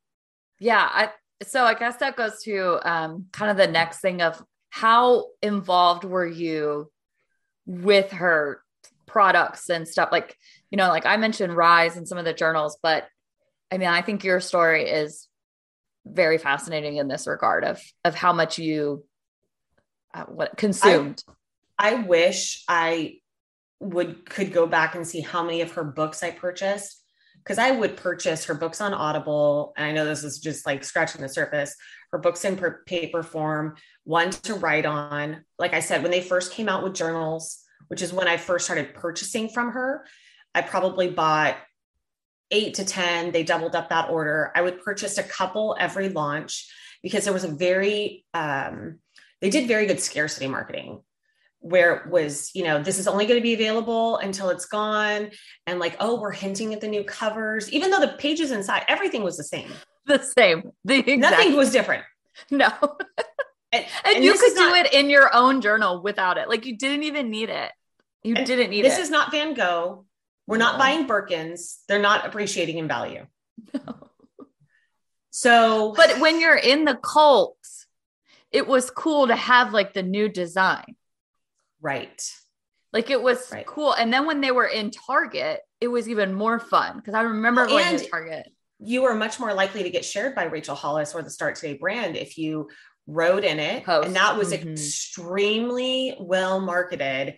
Yeah. 0.59 0.87
I, 0.91 1.11
so 1.43 1.65
I 1.65 1.75
guess 1.75 1.97
that 1.97 2.17
goes 2.17 2.43
to 2.43 2.79
um, 2.83 3.27
kind 3.33 3.51
of 3.51 3.57
the 3.57 3.67
next 3.67 4.01
thing 4.01 4.21
of 4.21 4.43
how 4.69 5.27
involved 5.43 6.05
were 6.05 6.27
you 6.27 6.91
with 7.67 8.13
her 8.13 8.63
products 9.07 9.71
and 9.71 9.89
stuff? 9.89 10.11
Like, 10.13 10.37
you 10.71 10.77
know, 10.77 10.89
like 10.89 11.07
I 11.07 11.17
mentioned 11.17 11.57
Rise 11.57 11.97
and 11.97 12.07
some 12.07 12.19
of 12.19 12.25
the 12.25 12.33
journals, 12.33 12.79
but 12.83 13.07
I 13.71 13.79
mean, 13.79 13.89
I 13.89 14.03
think 14.03 14.25
your 14.25 14.41
story 14.41 14.89
is 14.89 15.29
very 16.05 16.39
fascinating 16.39 16.97
in 16.97 17.09
this 17.09 17.27
regard 17.27 17.65
of 17.65 17.81
of 18.05 18.15
how 18.15 18.33
much 18.33 18.59
you 18.59 19.05
uh, 20.15 20.25
what 20.25 20.57
consumed. 20.57 21.23
I, 21.29 21.33
I 21.81 21.95
wish 21.95 22.63
I 22.69 23.21
would 23.81 24.29
could 24.29 24.53
go 24.53 24.67
back 24.67 24.95
and 24.95 25.07
see 25.07 25.23
how 25.23 25.43
many 25.43 25.63
of 25.63 25.73
her 25.73 25.83
books 25.83 26.23
I 26.23 26.31
purchased 26.31 27.03
because 27.39 27.57
I 27.57 27.71
would 27.71 27.97
purchase 27.97 28.45
her 28.45 28.55
books 28.55 28.83
on 28.83 28.93
Audible. 28.93 29.73
And 29.79 29.87
I 29.87 29.93
know 29.93 30.05
this 30.05 30.23
is 30.23 30.41
just 30.41 30.67
like 30.67 30.85
scratching 30.85 31.23
the 31.23 31.29
surface. 31.29 31.75
Her 32.13 32.19
books 32.19 32.45
in 32.45 32.59
per- 32.59 32.83
paper 32.85 33.23
form, 33.23 33.77
one 34.05 34.29
to 34.29 34.55
write 34.55 34.85
on. 34.85 35.43
Like 35.59 35.73
I 35.73 35.81
said, 35.81 36.03
when 36.03 36.11
they 36.11 36.21
first 36.21 36.53
came 36.53 36.69
out 36.69 36.85
with 36.85 36.95
journals, 36.95 37.63
which 37.89 38.03
is 38.03 38.13
when 38.13 38.29
I 38.29 38.37
first 38.37 38.67
started 38.67 38.93
purchasing 38.93 39.49
from 39.49 39.73
her, 39.73 40.05
I 40.55 40.61
probably 40.61 41.09
bought 41.09 41.57
eight 42.51 42.75
to 42.75 42.85
10. 42.85 43.33
They 43.33 43.43
doubled 43.43 43.75
up 43.75 43.89
that 43.89 44.11
order. 44.11 44.53
I 44.55 44.61
would 44.61 44.85
purchase 44.85 45.17
a 45.17 45.23
couple 45.23 45.79
every 45.81 46.11
launch 46.11 46.71
because 47.03 47.25
there 47.25 47.33
was 47.33 47.45
a 47.45 47.49
very, 47.49 48.27
um, 48.35 48.99
they 49.41 49.49
did 49.49 49.67
very 49.67 49.87
good 49.87 50.01
scarcity 50.01 50.47
marketing 50.47 51.01
where 51.61 51.97
it 51.97 52.11
was, 52.11 52.51
you 52.55 52.65
know, 52.65 52.83
this 52.83 52.99
is 52.99 53.07
only 53.07 53.27
going 53.27 53.39
to 53.39 53.43
be 53.43 53.55
available 53.55 54.17
until 54.17 54.49
it's 54.49 54.65
gone. 54.65 55.31
And 55.67 55.79
like, 55.79 55.97
oh, 56.01 56.21
we're 56.21 56.33
hinting 56.33 56.75
at 56.75 56.81
the 56.81 56.89
new 56.89 57.05
covers, 57.05 57.71
even 57.71 57.91
though 57.91 58.01
the 58.01 58.09
pages 58.19 58.51
inside, 58.51 58.85
everything 58.89 59.23
was 59.23 59.37
the 59.37 59.45
same. 59.45 59.71
The 60.07 60.23
same. 60.23 60.73
The 60.85 60.99
exact- 60.99 61.21
Nothing 61.21 61.57
was 61.57 61.71
different. 61.71 62.05
No. 62.51 62.67
and, 63.73 63.85
and, 64.05 64.17
and 64.17 64.25
you 64.25 64.33
could 64.33 64.55
do 64.55 64.71
not, 64.71 64.87
it 64.87 64.95
in 64.95 65.11
your 65.11 65.35
own 65.35 65.61
journal 65.61 66.03
without 66.03 66.39
it. 66.39 66.49
Like 66.49 66.65
you 66.65 66.77
didn't 66.77 67.05
even 67.05 67.31
need 67.31 67.51
it. 67.51 67.71
You 68.23 68.35
didn't 68.35 68.71
need 68.71 68.85
this 68.85 68.95
it. 68.95 68.97
This 68.97 69.07
is 69.07 69.11
not 69.11 69.31
Van 69.31 69.55
Gogh. 69.55 70.05
We're 70.47 70.57
no. 70.57 70.67
not 70.67 70.79
buying 70.79 71.07
Birkins. 71.07 71.77
They're 71.89 72.01
not 72.01 72.27
appreciating 72.27 72.79
in 72.79 72.89
value. 72.89 73.27
No. 73.87 74.09
So, 75.33 75.95
but 75.97 76.19
when 76.19 76.41
you're 76.41 76.57
in 76.57 76.85
the 76.85 76.97
cult, 76.97 77.57
it 78.51 78.67
was 78.67 78.91
cool 78.91 79.29
to 79.29 79.37
have 79.37 79.73
like 79.73 79.95
the 79.95 80.03
new 80.03 80.29
design. 80.29 80.97
Right. 81.81 82.23
Like 82.93 83.11
it 83.11 83.23
was 83.23 83.51
right. 83.53 83.67
cool. 83.67 83.93
And 83.93 84.13
then 84.13 84.27
when 84.27 84.41
they 84.41 84.51
were 84.51 84.67
in 84.67 84.91
Target, 84.91 85.61
it 85.81 85.89
was 85.89 86.09
even 86.09 86.35
more 86.35 86.59
fun 86.59 86.97
because 86.97 87.15
I 87.15 87.23
remember 87.23 87.67
going 87.67 87.97
to 87.99 88.09
Target. 88.09 88.47
You 88.81 89.03
were 89.03 89.15
much 89.15 89.39
more 89.39 89.55
likely 89.55 89.83
to 89.83 89.91
get 89.91 90.05
shared 90.05 90.35
by 90.35 90.45
Rachel 90.45 90.75
Hollis 90.75 91.15
or 91.15 91.23
the 91.23 91.31
Start 91.31 91.57
Today 91.57 91.75
brand 91.75 92.17
if 92.17 92.37
you 92.39 92.69
wrote 93.07 93.45
in 93.45 93.59
it. 93.61 93.85
Post. 93.85 94.07
And 94.07 94.17
that 94.17 94.37
was 94.37 94.53
Mhm. 94.53 94.73
extremely 94.73 96.17
well 96.19 96.61
marketed 96.61 97.37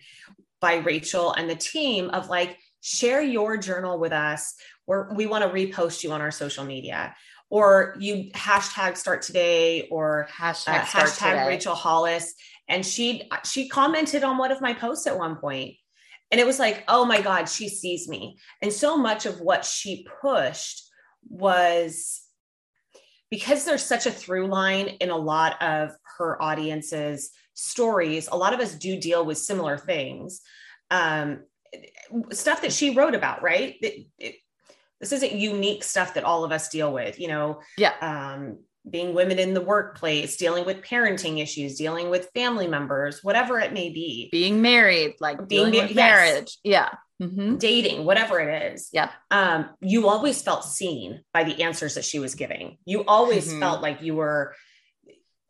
by 0.59 0.75
Rachel 0.75 1.33
and 1.33 1.49
the 1.49 1.55
team 1.55 2.09
of 2.09 2.29
like, 2.29 2.57
share 2.81 3.21
your 3.21 3.57
journal 3.57 3.99
with 3.99 4.11
us. 4.13 4.55
Or 4.87 5.13
we 5.15 5.25
want 5.25 5.43
to 5.43 5.49
repost 5.49 6.03
you 6.03 6.11
on 6.11 6.21
our 6.21 6.31
social 6.31 6.65
media. 6.65 7.15
Or 7.49 7.95
you 7.99 8.31
hashtag 8.31 8.97
start 8.97 9.21
today 9.21 9.87
or 9.89 10.27
Hashtag, 10.35 10.79
uh, 10.79 10.81
hashtag 10.81 11.31
today. 11.31 11.47
Rachel 11.47 11.75
Hollis. 11.75 12.33
And 12.67 12.85
she 12.85 13.29
she 13.45 13.67
commented 13.67 14.23
on 14.23 14.37
one 14.37 14.51
of 14.51 14.61
my 14.61 14.73
posts 14.73 15.07
at 15.07 15.17
one. 15.17 15.37
And 15.43 16.39
it 16.39 16.47
was 16.47 16.59
like, 16.59 16.83
oh 16.87 17.05
my 17.05 17.21
God, 17.21 17.45
she 17.45 17.69
sees 17.69 18.07
me. 18.07 18.37
And 18.61 18.71
so 18.73 18.97
much 18.97 19.25
of 19.25 19.39
what 19.41 19.65
she 19.65 20.07
pushed 20.21 20.81
was 21.29 22.21
because 23.29 23.65
there's 23.65 23.83
such 23.85 24.05
a 24.05 24.11
through 24.11 24.47
line 24.47 24.87
in 24.99 25.09
a 25.09 25.17
lot 25.17 25.61
of 25.61 25.91
her 26.17 26.41
audience's 26.41 27.31
stories, 27.53 28.29
a 28.31 28.35
lot 28.37 28.53
of 28.53 28.59
us 28.59 28.75
do 28.75 28.99
deal 28.99 29.25
with 29.25 29.37
similar 29.37 29.77
things. 29.77 30.41
Um, 30.91 31.43
stuff 32.31 32.61
that 32.61 32.73
she 32.73 32.95
wrote 32.95 33.15
about, 33.15 33.41
right? 33.41 33.75
It- 33.81 34.07
it- 34.19 34.35
this 34.99 35.11
isn't 35.11 35.33
unique 35.33 35.83
stuff 35.83 36.13
that 36.13 36.23
all 36.23 36.43
of 36.43 36.51
us 36.51 36.69
deal 36.69 36.93
with, 36.93 37.19
you 37.19 37.27
know, 37.27 37.59
Yeah. 37.77 37.93
um, 38.01 38.63
being 38.89 39.13
women 39.13 39.39
in 39.39 39.53
the 39.53 39.61
workplace, 39.61 40.35
dealing 40.35 40.65
with 40.65 40.81
parenting 40.81 41.41
issues, 41.41 41.77
dealing 41.77 42.09
with 42.09 42.29
family 42.33 42.67
members, 42.67 43.23
whatever 43.23 43.59
it 43.59 43.71
may 43.73 43.89
be, 43.89 44.29
Being 44.31 44.61
married, 44.61 45.15
like 45.21 45.47
Being 45.47 45.65
with 45.71 45.91
yes. 45.91 45.95
marriage. 45.95 46.57
Yeah. 46.63 46.89
Mhm. 47.21 47.57
dating, 47.59 48.03
whatever 48.03 48.39
it 48.41 48.73
is. 48.73 48.89
Yeah. 48.91 49.09
Um, 49.31 49.69
you 49.79 50.09
always 50.09 50.41
felt 50.41 50.65
seen 50.65 51.23
by 51.33 51.45
the 51.45 51.63
answers 51.63 51.95
that 51.95 52.03
she 52.03 52.19
was 52.19 52.35
giving. 52.35 52.77
You 52.85 53.05
always 53.05 53.53
Mhm. 53.53 53.59
felt 53.59 53.81
like 53.81 54.01
you 54.01 54.15
were, 54.15 54.53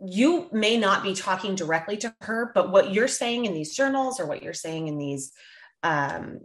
you 0.05 0.49
may 0.51 0.77
not 0.77 1.01
be 1.01 1.15
talking 1.15 1.55
directly 1.55 1.97
to 1.97 2.13
her, 2.21 2.51
but 2.53 2.69
what 2.69 2.93
you're 2.93 3.07
saying 3.07 3.45
in 3.45 3.53
these 3.55 3.73
journals 3.75 4.19
or 4.19 4.27
what 4.27 4.43
you're 4.43 4.53
saying 4.53 4.87
in 4.87 4.97
these 4.99 5.31
um 5.81 6.39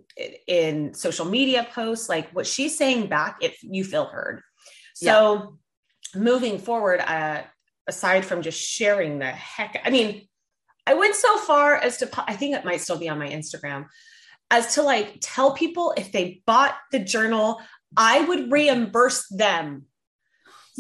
in 0.49 0.95
social 0.95 1.25
media 1.25 1.65
posts 1.73 2.09
like 2.09 2.29
what 2.31 2.45
she's 2.47 2.77
saying 2.77 3.07
back 3.07 3.37
if 3.41 3.57
you 3.63 3.85
feel 3.85 4.07
heard 4.07 4.43
so 4.95 5.57
moving 6.15 6.59
forward 6.59 7.01
uh 7.01 7.43
aside 7.87 8.25
from 8.25 8.43
just 8.43 8.61
sharing 8.61 9.19
the 9.19 9.27
heck 9.27 9.81
i 9.85 9.91
mean 9.91 10.27
i 10.87 10.95
went 10.95 11.15
so 11.15 11.37
far 11.39 11.75
as 11.77 11.99
to, 11.99 12.09
I 12.27 12.35
think 12.35 12.55
it 12.55 12.65
might 12.65 12.81
still 12.81 12.99
be 12.99 13.09
on 13.09 13.19
my 13.19 13.29
instagram 13.29 13.87
as 14.51 14.75
to 14.75 14.83
like 14.83 15.19
tell 15.21 15.53
people 15.53 15.95
if 15.97 16.13
they 16.13 16.43
bought 16.47 16.77
the 16.93 16.99
journal 16.99 17.61
i 17.97 18.21
would 18.21 18.51
reimburse 18.53 19.27
them 19.29 19.85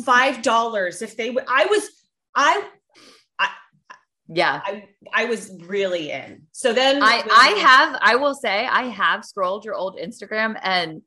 five 0.04 0.42
dollars 0.42 1.02
if 1.02 1.16
they 1.16 1.30
would 1.30 1.44
i 1.48 1.66
was 1.66 1.88
i 2.34 2.62
Yeah. 4.30 4.60
i 4.64 4.84
i 5.14 5.24
was 5.24 5.50
really 5.64 6.10
in 6.10 6.42
so 6.52 6.74
then 6.74 7.02
I 7.02 7.22
I 7.30 7.48
have 7.60 7.98
I 8.02 8.16
will 8.16 8.34
say 8.34 8.66
I 8.66 8.82
have 8.82 9.24
scrolled 9.24 9.64
your 9.64 9.74
old 9.74 9.98
Instagram 9.98 10.58
and 10.62 11.00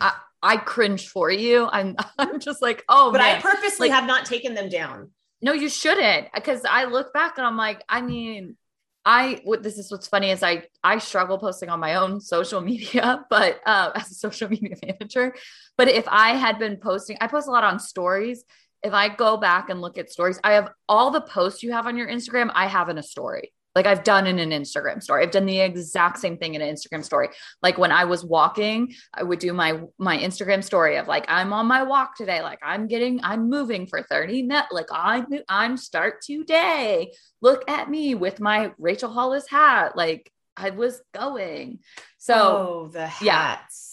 I 0.00 0.12
I 0.42 0.56
cringe 0.56 1.08
for 1.08 1.30
you. 1.30 1.68
I'm 1.70 1.96
I'm 2.18 2.40
just 2.40 2.60
like, 2.62 2.84
oh 2.88 3.12
but 3.12 3.20
man. 3.20 3.36
i 3.36 3.40
purposely 3.40 3.88
Like- 3.88 3.98
have 3.98 4.06
not 4.06 4.24
taken 4.26 4.54
them 4.54 4.68
down 4.68 5.10
no, 5.44 5.52
you 5.52 5.68
shouldn't. 5.68 6.28
Because 6.32 6.62
I 6.64 6.84
look 6.84 7.12
back 7.12 7.36
and 7.36 7.44
I'm 7.44 7.56
like, 7.56 7.82
I 7.88 8.00
mean, 8.00 8.56
I 9.04 9.40
what 9.42 9.64
this 9.64 9.76
is 9.76 9.90
what's 9.90 10.06
funny 10.06 10.30
is 10.30 10.40
I 10.44 10.62
I 10.84 10.98
struggle 10.98 11.36
posting 11.36 11.68
on 11.68 11.80
my 11.80 11.96
own 11.96 12.20
social 12.20 12.60
media, 12.70 13.24
but 13.28 13.60
uh, 13.66 13.90
as 13.96 14.08
a 14.12 14.14
social 14.14 14.48
media 14.54 14.76
manager. 14.86 15.34
But 15.76 15.88
if 15.88 16.06
I 16.06 16.36
had 16.36 16.60
been 16.60 16.76
posting, 16.76 17.16
I 17.20 17.26
post 17.26 17.48
a 17.48 17.50
lot 17.50 17.64
on 17.64 17.80
stories. 17.80 18.44
If 18.84 18.92
I 18.92 19.08
go 19.08 19.36
back 19.36 19.68
and 19.68 19.80
look 19.80 19.98
at 19.98 20.10
stories, 20.10 20.38
I 20.44 20.52
have 20.52 20.70
all 20.88 21.10
the 21.10 21.20
posts 21.20 21.64
you 21.64 21.72
have 21.72 21.88
on 21.88 21.96
your 21.96 22.06
Instagram, 22.08 22.50
I 22.54 22.66
have 22.68 22.88
in 22.88 22.98
a 22.98 23.02
story. 23.02 23.52
Like 23.74 23.86
I've 23.86 24.04
done 24.04 24.26
in 24.26 24.38
an 24.38 24.50
Instagram 24.50 25.02
story. 25.02 25.22
I've 25.22 25.30
done 25.30 25.46
the 25.46 25.60
exact 25.60 26.18
same 26.18 26.36
thing 26.36 26.54
in 26.54 26.60
an 26.62 26.74
Instagram 26.74 27.04
story. 27.04 27.28
Like 27.62 27.78
when 27.78 27.92
I 27.92 28.04
was 28.04 28.24
walking, 28.24 28.94
I 29.14 29.22
would 29.22 29.38
do 29.38 29.52
my 29.52 29.80
my 29.98 30.18
Instagram 30.18 30.62
story 30.62 30.96
of 30.96 31.08
like 31.08 31.24
I'm 31.28 31.52
on 31.52 31.66
my 31.66 31.82
walk 31.82 32.16
today. 32.16 32.42
Like 32.42 32.58
I'm 32.62 32.86
getting 32.86 33.20
I'm 33.22 33.48
moving 33.48 33.86
for 33.86 34.02
30 34.02 34.42
net. 34.42 34.66
Like 34.70 34.88
I'm 34.92 35.26
I'm 35.48 35.76
start 35.76 36.20
today. 36.22 37.12
Look 37.40 37.68
at 37.68 37.90
me 37.90 38.14
with 38.14 38.40
my 38.40 38.72
Rachel 38.78 39.10
Hollis 39.10 39.48
hat. 39.48 39.96
Like 39.96 40.30
I 40.56 40.70
was 40.70 41.00
going. 41.14 41.80
So 42.18 42.34
oh 42.34 42.90
the 42.92 43.10
yeah. 43.22 43.56
hats 43.56 43.92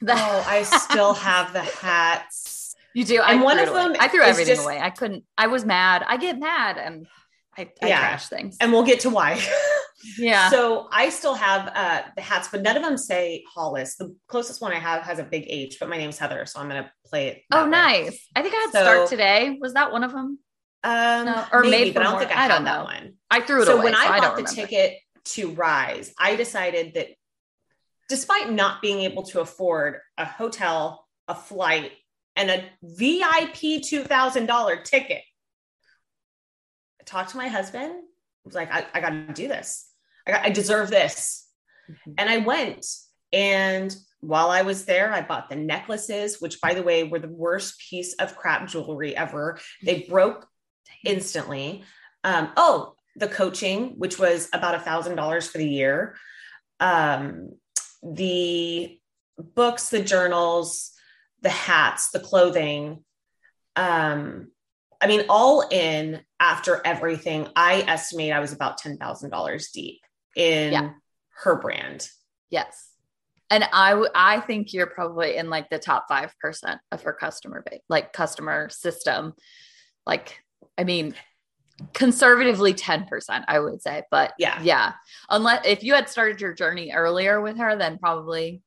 the, 0.00 0.12
oh 0.12 0.44
i 0.46 0.62
still 0.62 1.14
have 1.14 1.52
the 1.52 1.62
hats 1.62 2.74
you 2.94 3.04
do. 3.04 3.20
I 3.20 3.34
and 3.34 3.42
one 3.42 3.58
of 3.58 3.66
them 3.74 3.94
I 4.00 4.08
threw 4.08 4.22
everything 4.22 4.54
just- 4.54 4.64
away. 4.64 4.80
I 4.80 4.88
couldn't. 4.88 5.24
I 5.36 5.48
was 5.48 5.66
mad. 5.66 6.02
I 6.08 6.16
get 6.16 6.38
mad 6.38 6.78
and 6.78 7.06
I, 7.58 7.70
I 7.82 7.88
Yeah. 7.88 7.98
trash 8.00 8.28
things. 8.28 8.56
and 8.60 8.72
we'll 8.72 8.84
get 8.84 9.00
to 9.00 9.10
why 9.10 9.40
yeah. 10.18 10.50
So 10.50 10.88
I 10.92 11.08
still 11.08 11.34
have 11.34 11.72
uh, 11.74 12.02
the 12.14 12.22
hats, 12.22 12.48
but 12.52 12.62
none 12.62 12.76
of 12.76 12.82
them 12.82 12.96
say 12.96 13.42
Hollis. 13.52 13.96
The 13.96 14.14
closest 14.28 14.60
one 14.60 14.72
I 14.72 14.78
have 14.78 15.02
has 15.02 15.18
a 15.18 15.24
big 15.24 15.44
H, 15.48 15.78
but 15.80 15.88
my 15.88 15.96
name's 15.96 16.18
Heather, 16.18 16.44
so 16.46 16.60
I'm 16.60 16.68
going 16.68 16.82
to 16.84 16.90
play 17.06 17.28
it. 17.28 17.42
oh, 17.52 17.64
way. 17.64 17.70
nice. 17.70 18.28
I 18.36 18.42
think 18.42 18.54
I 18.54 18.58
had 18.58 18.70
So- 18.72 18.82
start 18.82 19.08
today. 19.08 19.58
Was 19.60 19.74
that 19.74 19.90
one 19.92 20.04
of 20.04 20.12
them? 20.12 20.38
Um, 20.84 21.26
No, 21.26 21.44
or 21.52 21.64
maybe, 21.64 21.90
but 21.90 22.02
I 22.02 22.10
don't 22.10 22.18
think 22.20 22.36
I, 22.36 22.44
I 22.44 22.48
don't 22.48 22.62
know. 22.64 22.84
one. 22.84 23.14
I 23.30 23.40
threw 23.40 23.62
it 23.62 23.66
So 23.66 23.74
away. 23.74 23.84
when 23.84 23.94
so 23.94 24.00
I 24.00 24.04
I 24.04 24.20
bought 24.20 24.36
the 24.36 24.42
remember. 24.44 24.50
ticket 24.68 24.98
to 25.24 25.50
Rise, 25.50 26.12
I 26.18 26.36
decided 26.36 26.94
that 26.94 27.08
despite 28.08 28.52
not 28.52 28.80
being 28.82 29.00
able 29.00 29.24
to 29.24 29.40
afford 29.40 29.98
a 30.16 30.24
hotel, 30.24 31.04
a 31.26 31.34
flight, 31.34 31.90
and 32.36 32.50
a 32.50 32.62
VIP 32.82 33.80
$2,000 33.82 34.84
ticket, 34.84 35.18
I 35.18 35.22
talked 37.06 37.30
to 37.30 37.36
my 37.36 37.48
husband. 37.48 37.92
I 37.92 38.44
was 38.44 38.54
like, 38.54 38.70
I, 38.72 38.86
I 38.92 39.00
got 39.00 39.10
to 39.10 39.32
do 39.32 39.48
this. 39.48 39.88
I, 40.26 40.32
got, 40.32 40.44
I 40.44 40.50
deserve 40.50 40.90
this. 40.90 41.46
Mhm. 41.90 42.14
And 42.18 42.28
I 42.28 42.38
went. 42.38 42.86
And 43.32 43.94
while 44.20 44.50
I 44.50 44.62
was 44.62 44.84
there, 44.84 45.12
I 45.12 45.22
bought 45.22 45.48
the 45.48 45.56
necklaces, 45.56 46.40
which, 46.40 46.60
by 46.60 46.74
the 46.74 46.82
way, 46.82 47.04
were 47.04 47.18
the 47.18 47.28
worst 47.28 47.78
piece 47.78 48.14
of 48.14 48.36
crap 48.36 48.68
jewelry 48.68 49.16
ever. 49.16 49.58
They 49.82 50.06
broke 50.08 50.46
instantly. 51.04 51.84
Um, 52.24 52.52
oh, 52.56 52.94
the 53.16 53.28
coaching, 53.28 53.98
which 53.98 54.18
was 54.18 54.48
about 54.52 54.74
a 54.74 54.80
thousand 54.80 55.16
dollars 55.16 55.48
for 55.48 55.58
the 55.58 55.68
year. 55.68 56.16
Um, 56.80 57.50
the 58.02 58.98
books, 59.38 59.88
the 59.88 60.02
journals, 60.02 60.92
the 61.42 61.50
hats, 61.50 62.10
the 62.10 62.20
clothing. 62.20 63.04
Um, 63.74 64.50
I 65.02 65.06
mean, 65.06 65.24
all 65.28 65.68
in 65.68 66.20
after 66.40 66.80
everything, 66.84 67.48
I 67.56 67.82
estimate 67.86 68.32
I 68.32 68.40
was 68.40 68.52
about 68.52 68.78
ten 68.78 68.96
thousand 68.96 69.30
dollars 69.30 69.70
deep 69.70 70.00
in 70.36 70.72
Yeah. 70.72 70.90
her 71.42 71.56
brand. 71.60 72.08
Yes. 72.50 72.88
And 73.50 73.64
I 73.72 74.04
I 74.14 74.40
think 74.40 74.72
you're 74.72 74.86
probably 74.86 75.36
in 75.36 75.50
like 75.50 75.70
the 75.70 75.78
top 75.78 76.06
5% 76.10 76.78
of 76.92 77.02
her 77.02 77.12
customer 77.12 77.62
base, 77.68 77.80
like 77.88 78.12
customer 78.12 78.68
system. 78.70 79.34
Like, 80.04 80.38
I 80.76 80.84
mean, 80.84 81.14
conservatively 81.92 82.74
10%, 82.74 83.44
I 83.46 83.58
would 83.60 83.82
say. 83.82 84.02
But 84.10 84.34
Yeah. 84.38 84.60
yeah. 84.62 84.92
Unless 85.30 85.66
if 85.66 85.84
you 85.84 85.94
had 85.94 86.08
started 86.08 86.40
your 86.40 86.54
journey 86.54 86.92
earlier 86.92 87.40
with 87.40 87.58
her, 87.58 87.76
then 87.76 87.98
probably 87.98 88.62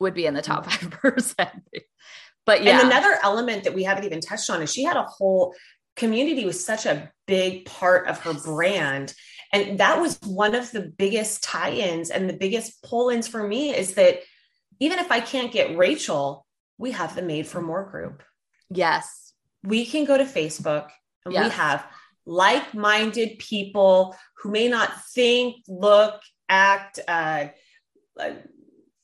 would 0.00 0.14
be 0.14 0.26
in 0.26 0.34
the 0.34 0.42
top 0.42 0.66
mm-hmm. 0.66 1.08
5%. 1.08 1.60
But 2.46 2.62
yeah. 2.62 2.80
And 2.80 2.88
another 2.88 3.18
element 3.22 3.64
that 3.64 3.74
we 3.74 3.84
haven't 3.84 4.04
even 4.04 4.20
touched 4.20 4.50
on 4.50 4.62
is 4.62 4.72
she 4.72 4.84
had 4.84 4.96
a 4.96 5.04
whole 5.04 5.54
community 5.96 6.44
was 6.44 6.64
such 6.64 6.86
a 6.86 7.10
big 7.26 7.64
part 7.66 8.08
of 8.08 8.20
her 8.20 8.34
brand. 8.34 9.14
And 9.52 9.78
that 9.78 10.00
was 10.00 10.18
one 10.24 10.54
of 10.54 10.70
the 10.70 10.80
biggest 10.82 11.42
tie-ins 11.42 12.10
and 12.10 12.28
the 12.28 12.36
biggest 12.36 12.82
pull-ins 12.82 13.28
for 13.28 13.46
me 13.46 13.74
is 13.74 13.94
that 13.94 14.20
even 14.78 14.98
if 14.98 15.10
I 15.10 15.20
can't 15.20 15.52
get 15.52 15.76
Rachel, 15.76 16.46
we 16.78 16.92
have 16.92 17.14
the 17.14 17.22
Made 17.22 17.46
for 17.46 17.60
More 17.60 17.84
group. 17.84 18.22
yes. 18.70 19.34
We 19.62 19.84
can 19.84 20.06
go 20.06 20.16
to 20.16 20.24
Facebook 20.24 20.88
and 21.26 21.34
we 21.34 21.50
have 21.50 21.86
like-minded 22.24 23.38
people 23.38 24.16
who 24.38 24.50
may 24.50 24.68
not 24.68 24.90
think, 25.12 25.56
look, 25.68 26.22
act, 26.48 26.98
uh, 27.06 27.48
uh, 28.18 28.30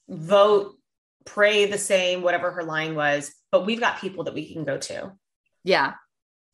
vote, 0.08 0.76
pray 1.26 1.66
the 1.66 1.78
same, 1.78 2.22
whatever 2.22 2.50
her 2.52 2.62
line 2.62 2.94
was, 2.94 3.34
but 3.52 3.66
we've 3.66 3.80
got 3.80 4.00
people 4.00 4.24
that 4.24 4.34
we 4.34 4.50
can 4.50 4.64
go 4.64 4.78
to. 4.78 5.12
Yeah, 5.64 5.94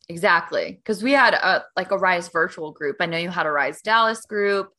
exactly. 0.09 0.71
Because 0.71 1.01
we 1.01 1.13
had 1.13 1.33
a 1.33 1.63
like 1.77 1.91
a 1.91 1.97
Rise 1.97 2.27
virtual 2.27 2.71
group. 2.71 2.97
I 2.99 3.05
know 3.05 3.17
you 3.17 3.29
had 3.29 3.45
a 3.45 3.51
Rise 3.51 3.81
Dallas 3.81 4.25
group, 4.25 4.69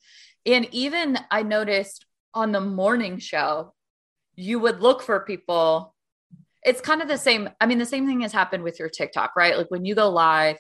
and 0.45 0.69
even 0.73 1.19
I 1.31 1.43
noticed 1.43 2.05
on 2.35 2.53
the 2.53 2.61
morning 2.61 3.19
show, 3.19 3.73
you 4.35 4.59
would 4.59 4.81
look 4.81 5.03
for 5.03 5.21
people. 5.21 5.95
It's 6.65 6.81
kind 6.81 7.01
of 7.01 7.09
the 7.09 7.19
same. 7.19 7.49
I 7.61 7.67
mean, 7.67 7.79
the 7.79 7.87
same 7.87 8.07
thing 8.07 8.21
has 8.21 8.33
happened 8.33 8.65
with 8.65 8.79
your 8.79 8.89
TikTok, 8.89 9.37
right? 9.37 9.57
Like 9.57 9.71
when 9.71 9.85
you 9.85 9.95
go 9.95 10.11
live, 10.11 10.57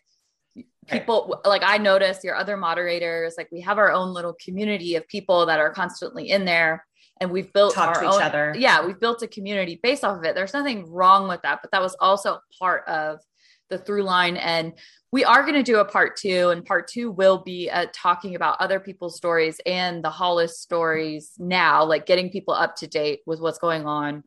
people 0.87 1.41
like 1.45 1.63
I 1.65 1.79
notice 1.79 2.23
your 2.23 2.37
other 2.37 2.57
moderators, 2.57 3.35
like 3.37 3.49
we 3.51 3.63
have 3.63 3.79
our 3.79 3.91
own 3.91 4.13
little 4.13 4.37
community 4.45 4.97
of 4.97 5.09
people 5.09 5.47
that 5.47 5.59
are 5.59 5.73
constantly 5.73 6.31
in 6.31 6.45
there. 6.45 6.87
And 7.25 7.33
we've 7.33 7.53
built 7.53 7.75
Talk 7.75 7.97
our 7.97 8.03
to 8.03 8.09
each 8.09 8.15
own, 8.15 8.23
other. 8.23 8.55
Yeah, 8.57 8.87
we've 8.87 9.01
built 9.01 9.23
a 9.23 9.27
community 9.27 9.81
based 9.83 10.05
off 10.05 10.19
of 10.19 10.25
it. 10.25 10.35
There's 10.35 10.53
nothing 10.53 10.89
wrong 10.89 11.27
with 11.27 11.43
that, 11.43 11.61
but 11.63 11.71
that 11.73 11.83
was 11.83 11.97
also 11.99 12.39
part 12.61 12.87
of 12.87 13.19
the 13.71 13.79
through 13.79 14.03
line 14.03 14.37
and 14.37 14.75
we 15.11 15.25
are 15.25 15.43
going 15.43 15.55
to 15.55 15.63
do 15.63 15.79
a 15.79 15.85
part 15.85 16.17
two 16.17 16.51
and 16.51 16.65
part 16.65 16.87
two 16.87 17.11
will 17.11 17.39
be 17.39 17.71
uh, 17.71 17.87
talking 17.95 18.35
about 18.35 18.61
other 18.61 18.79
people's 18.79 19.17
stories 19.17 19.61
and 19.65 20.05
the 20.05 20.11
hollis 20.11 20.61
stories 20.61 21.33
now 21.39 21.85
like 21.85 22.05
getting 22.05 22.31
people 22.31 22.53
up 22.53 22.77
to 22.77 22.87
date 22.87 23.21
with 23.27 23.41
what's 23.41 23.59
going 23.59 23.87
on 23.87 24.23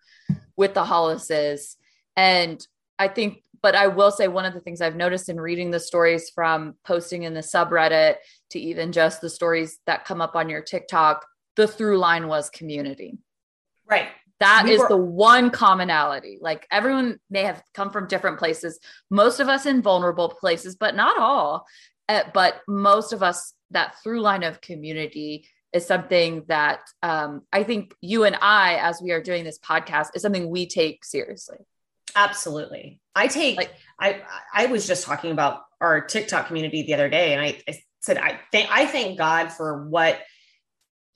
with 0.56 0.74
the 0.74 0.84
hollises 0.84 1.78
and 2.16 2.66
i 2.98 3.08
think 3.08 3.44
but 3.62 3.76
i 3.76 3.86
will 3.86 4.12
say 4.12 4.28
one 4.28 4.46
of 4.46 4.56
the 4.56 4.60
things 4.60 4.82
i've 4.82 4.96
noticed 4.96 5.30
in 5.30 5.40
reading 5.40 5.70
the 5.70 5.80
stories 5.80 6.32
from 6.32 6.74
posting 6.84 7.24
in 7.24 7.36
the 7.36 7.42
subreddit 7.42 8.16
to 8.50 8.60
even 8.60 8.92
just 8.92 9.22
the 9.22 9.30
stories 9.30 9.78
that 9.86 10.06
come 10.06 10.20
up 10.20 10.36
on 10.36 10.50
your 10.50 10.62
tiktok 10.62 11.26
the 11.58 11.68
through 11.68 11.98
line 11.98 12.28
was 12.28 12.50
community 12.50 13.18
right 13.86 14.08
that 14.40 14.64
we 14.66 14.72
is 14.72 14.80
were- 14.80 14.90
the 14.90 14.98
one 14.98 15.50
commonality. 15.50 16.38
Like 16.40 16.68
everyone 16.70 17.20
may 17.30 17.44
have 17.44 17.62
come 17.74 17.90
from 17.90 18.08
different 18.08 18.40
places, 18.40 18.80
most 19.10 19.40
of 19.40 19.50
us 19.50 19.66
in 19.66 19.82
vulnerable 19.82 20.30
places, 20.30 20.76
but 20.76 20.96
not 20.96 21.18
all. 21.18 21.66
Uh, 22.10 22.24
but 22.34 22.62
most 22.68 23.14
of 23.14 23.22
us, 23.22 23.54
that 23.72 23.96
through 24.02 24.22
line 24.22 24.44
of 24.44 24.62
community 24.62 25.46
is 25.74 25.86
something 25.86 26.46
that 26.48 26.80
um, 27.04 27.42
I 27.52 27.64
think 27.64 27.94
you 28.00 28.24
and 28.24 28.38
I, 28.40 28.76
as 28.76 29.02
we 29.02 29.12
are 29.12 29.22
doing 29.22 29.44
this 29.44 29.60
podcast, 29.60 30.10
is 30.16 30.22
something 30.22 30.50
we 30.50 30.68
take 30.68 31.04
seriously. 31.04 31.58
Absolutely. 32.16 33.02
I 33.14 33.28
take, 33.28 33.58
like, 33.58 33.74
I, 34.00 34.22
I 34.54 34.68
was 34.68 34.88
just 34.88 35.04
talking 35.04 35.32
about 35.32 35.64
our 35.82 36.00
TikTok 36.00 36.48
community 36.48 36.84
the 36.84 36.94
other 36.94 37.10
day, 37.10 37.34
and 37.34 37.42
I, 37.42 37.60
I 37.68 37.82
said, 38.00 38.18
I 38.18 38.40
think, 38.54 38.70
I 38.72 38.86
thank 38.86 39.18
God 39.18 39.52
for 39.52 39.90
what 39.90 40.18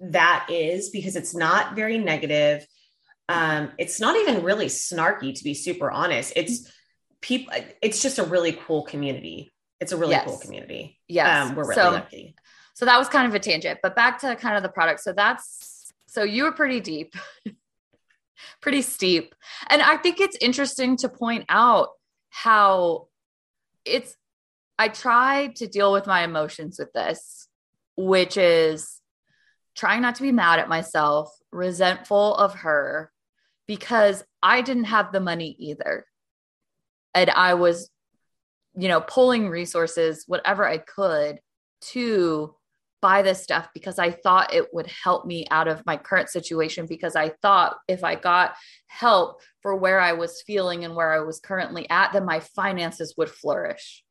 that 0.02 0.48
is 0.50 0.90
because 0.90 1.16
it's 1.16 1.36
not 1.36 1.76
very 1.76 1.98
negative 1.98 2.66
um, 3.32 3.72
it's 3.78 4.00
not 4.02 4.18
even 4.18 4.44
really 4.44 4.66
snarky, 4.66 5.34
to 5.34 5.44
be 5.44 5.54
super 5.54 5.90
honest. 5.90 6.34
It's 6.36 6.70
people. 7.22 7.54
It's 7.82 8.02
just 8.02 8.20
a 8.20 8.24
really 8.24 8.52
cool 8.52 8.84
community. 8.84 9.52
It's 9.80 9.94
a 9.94 9.98
really 9.98 10.12
yes. 10.12 10.26
cool 10.26 10.38
community. 10.38 11.00
Yeah, 11.08 11.46
um, 11.46 11.56
we're 11.56 11.64
really 11.64 11.76
so, 11.76 11.92
lucky. 11.92 12.36
So 12.74 12.86
that 12.86 12.98
was 13.00 13.08
kind 13.08 13.28
of 13.28 13.34
a 13.34 13.40
tangent, 13.40 13.80
but 13.82 13.96
back 13.96 14.20
to 14.20 14.36
kind 14.36 14.58
of 14.58 14.64
the 14.64 14.70
product. 14.70 15.00
So 15.00 15.14
that's 15.14 15.94
so 16.08 16.24
you 16.24 16.44
were 16.44 16.52
pretty 16.52 16.82
deep, 16.82 17.16
pretty 18.62 18.82
steep, 18.82 19.34
and 19.70 19.82
I 19.82 19.96
think 19.98 20.20
it's 20.20 20.38
interesting 20.42 20.98
to 20.98 21.10
point 21.10 21.46
out 21.48 21.90
how 22.30 23.08
it's. 23.86 24.16
I 24.78 24.88
try 24.90 25.54
to 25.58 25.68
deal 25.68 25.94
with 25.94 26.08
my 26.08 26.24
emotions 26.24 26.80
with 26.80 26.92
this, 26.92 27.48
which 27.96 28.36
is 28.36 29.01
trying 29.82 30.04
not 30.04 30.13
to 30.13 30.22
be 30.22 30.32
mad 30.32 30.60
at 30.60 30.70
myself, 30.70 31.36
resentful 31.52 32.36
of 32.36 32.54
her, 32.54 33.12
because 33.65 34.24
I 34.44 34.62
didn't 34.62 34.84
have 34.84 35.12
the 35.12 35.20
money 35.20 35.56
either. 35.58 36.06
And 37.15 37.32
I 37.32 37.56
was, 37.56 37.89
you 38.76 38.88
know, 38.88 39.02
pulling 39.02 39.50
resources, 39.50 40.26
whatever 40.28 40.67
I 40.67 40.78
could 40.78 41.39
to 41.94 42.54
buy 43.02 43.24
this 43.24 43.41
stuff 43.41 43.70
because 43.74 43.98
I 43.98 44.12
thought 44.12 44.54
it 44.54 44.72
would 44.72 44.86
help 44.86 45.26
me 45.26 45.48
out 45.50 45.67
of 45.67 45.84
my 45.88 45.98
current 45.98 46.30
situation. 46.30 46.86
Because 46.86 47.15
I 47.15 47.30
thought 47.41 47.78
if 47.88 48.04
I 48.04 48.13
got 48.13 48.54
help 48.86 49.41
for 49.63 49.76
where 49.76 50.00
I 50.00 50.13
was 50.13 50.44
feeling 50.46 50.86
and 50.86 50.96
where 50.96 51.12
I 51.12 51.22
was 51.22 51.39
currently 51.39 51.89
at, 51.89 52.13
then 52.13 52.24
my 52.24 52.39
finances 52.39 53.15
would 53.17 53.32
flourish. 53.32 54.04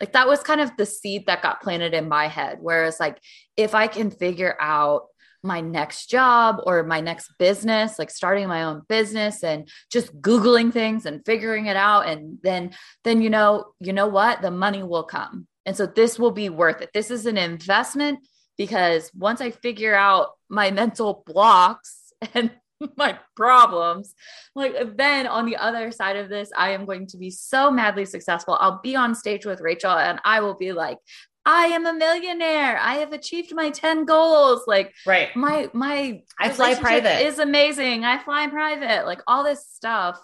Like 0.00 0.12
that 0.12 0.28
was 0.28 0.42
kind 0.42 0.60
of 0.60 0.76
the 0.76 0.86
seed 0.86 1.26
that 1.26 1.42
got 1.42 1.62
planted 1.62 1.94
in 1.94 2.08
my 2.08 2.28
head. 2.28 2.58
Whereas, 2.60 2.98
like, 2.98 3.18
if 3.56 3.74
I 3.74 3.86
can 3.86 4.10
figure 4.10 4.56
out 4.60 5.06
my 5.42 5.60
next 5.60 6.06
job 6.06 6.60
or 6.64 6.84
my 6.84 7.00
next 7.00 7.32
business, 7.38 7.98
like 7.98 8.10
starting 8.10 8.46
my 8.48 8.62
own 8.62 8.82
business 8.88 9.42
and 9.42 9.68
just 9.90 10.14
googling 10.20 10.72
things 10.72 11.04
and 11.04 11.24
figuring 11.26 11.66
it 11.66 11.76
out 11.76 12.06
and 12.06 12.38
then 12.42 12.70
then 13.04 13.20
you 13.20 13.30
know, 13.30 13.72
you 13.80 13.92
know 13.92 14.06
what? 14.06 14.40
The 14.40 14.50
money 14.50 14.82
will 14.82 15.02
come. 15.02 15.46
And 15.66 15.76
so 15.76 15.86
this 15.86 16.18
will 16.18 16.30
be 16.30 16.48
worth 16.48 16.80
it. 16.80 16.90
This 16.94 17.10
is 17.10 17.26
an 17.26 17.36
investment 17.36 18.20
because 18.56 19.10
once 19.14 19.40
I 19.40 19.50
figure 19.50 19.94
out 19.94 20.30
my 20.48 20.70
mental 20.82 21.22
blocks 21.26 22.12
and 22.34 22.50
my 22.96 23.18
problems, 23.36 24.14
like 24.54 24.96
then 24.96 25.26
on 25.26 25.46
the 25.46 25.56
other 25.56 25.90
side 25.90 26.16
of 26.16 26.28
this, 26.28 26.50
I 26.56 26.70
am 26.70 26.84
going 26.84 27.06
to 27.08 27.16
be 27.16 27.30
so 27.30 27.70
madly 27.70 28.04
successful. 28.04 28.56
I'll 28.60 28.80
be 28.82 28.96
on 28.96 29.14
stage 29.14 29.46
with 29.46 29.60
Rachel 29.60 29.92
and 29.92 30.20
I 30.24 30.40
will 30.40 30.54
be 30.54 30.72
like, 30.72 30.98
I 31.44 31.66
am 31.66 31.86
a 31.86 31.92
millionaire. 31.92 32.78
I 32.78 32.96
have 32.96 33.12
achieved 33.12 33.54
my 33.54 33.70
10 33.70 34.04
goals. 34.04 34.62
Like 34.66 34.94
right. 35.06 35.34
my 35.34 35.68
my 35.72 36.22
I 36.38 36.50
fly 36.50 36.74
private 36.74 37.26
is 37.26 37.38
amazing. 37.38 38.04
I 38.04 38.22
fly 38.22 38.46
private. 38.46 39.06
Like 39.06 39.22
all 39.26 39.42
this 39.42 39.66
stuff 39.66 40.20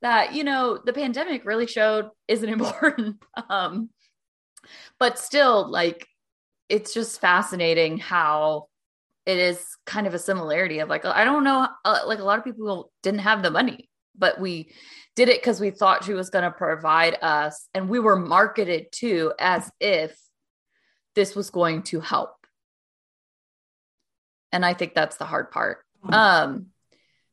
that, 0.00 0.34
you 0.34 0.42
know, 0.42 0.78
the 0.82 0.94
pandemic 0.94 1.44
really 1.44 1.66
showed 1.66 2.08
isn't 2.28 2.48
important. 2.48 3.22
um 3.50 3.90
but 4.98 5.18
still 5.18 5.70
like 5.70 6.06
it's 6.68 6.94
just 6.94 7.20
fascinating 7.20 7.98
how 7.98 8.68
it 9.26 9.38
is 9.38 9.64
kind 9.86 10.06
of 10.06 10.14
a 10.14 10.18
similarity 10.18 10.80
of 10.80 10.88
like 10.88 11.04
I 11.04 11.24
don't 11.24 11.44
know 11.44 11.66
uh, 11.84 12.00
like 12.06 12.18
a 12.18 12.24
lot 12.24 12.38
of 12.38 12.44
people 12.44 12.92
didn't 13.02 13.20
have 13.20 13.42
the 13.42 13.50
money, 13.50 13.88
but 14.16 14.40
we 14.40 14.72
did 15.16 15.28
it 15.28 15.42
cuz 15.42 15.60
we 15.60 15.70
thought 15.70 16.04
she 16.04 16.14
was 16.14 16.30
going 16.30 16.44
to 16.44 16.50
provide 16.50 17.18
us 17.22 17.68
and 17.74 17.88
we 17.88 17.98
were 17.98 18.16
marketed 18.16 18.92
to 18.92 19.32
as 19.38 19.70
if 19.80 20.18
this 21.14 21.34
was 21.34 21.50
going 21.50 21.82
to 21.84 22.00
help. 22.00 22.34
And 24.52 24.64
I 24.64 24.74
think 24.74 24.94
that's 24.94 25.16
the 25.16 25.24
hard 25.24 25.50
part. 25.50 25.78
Hmm. 26.02 26.14
Um, 26.14 26.66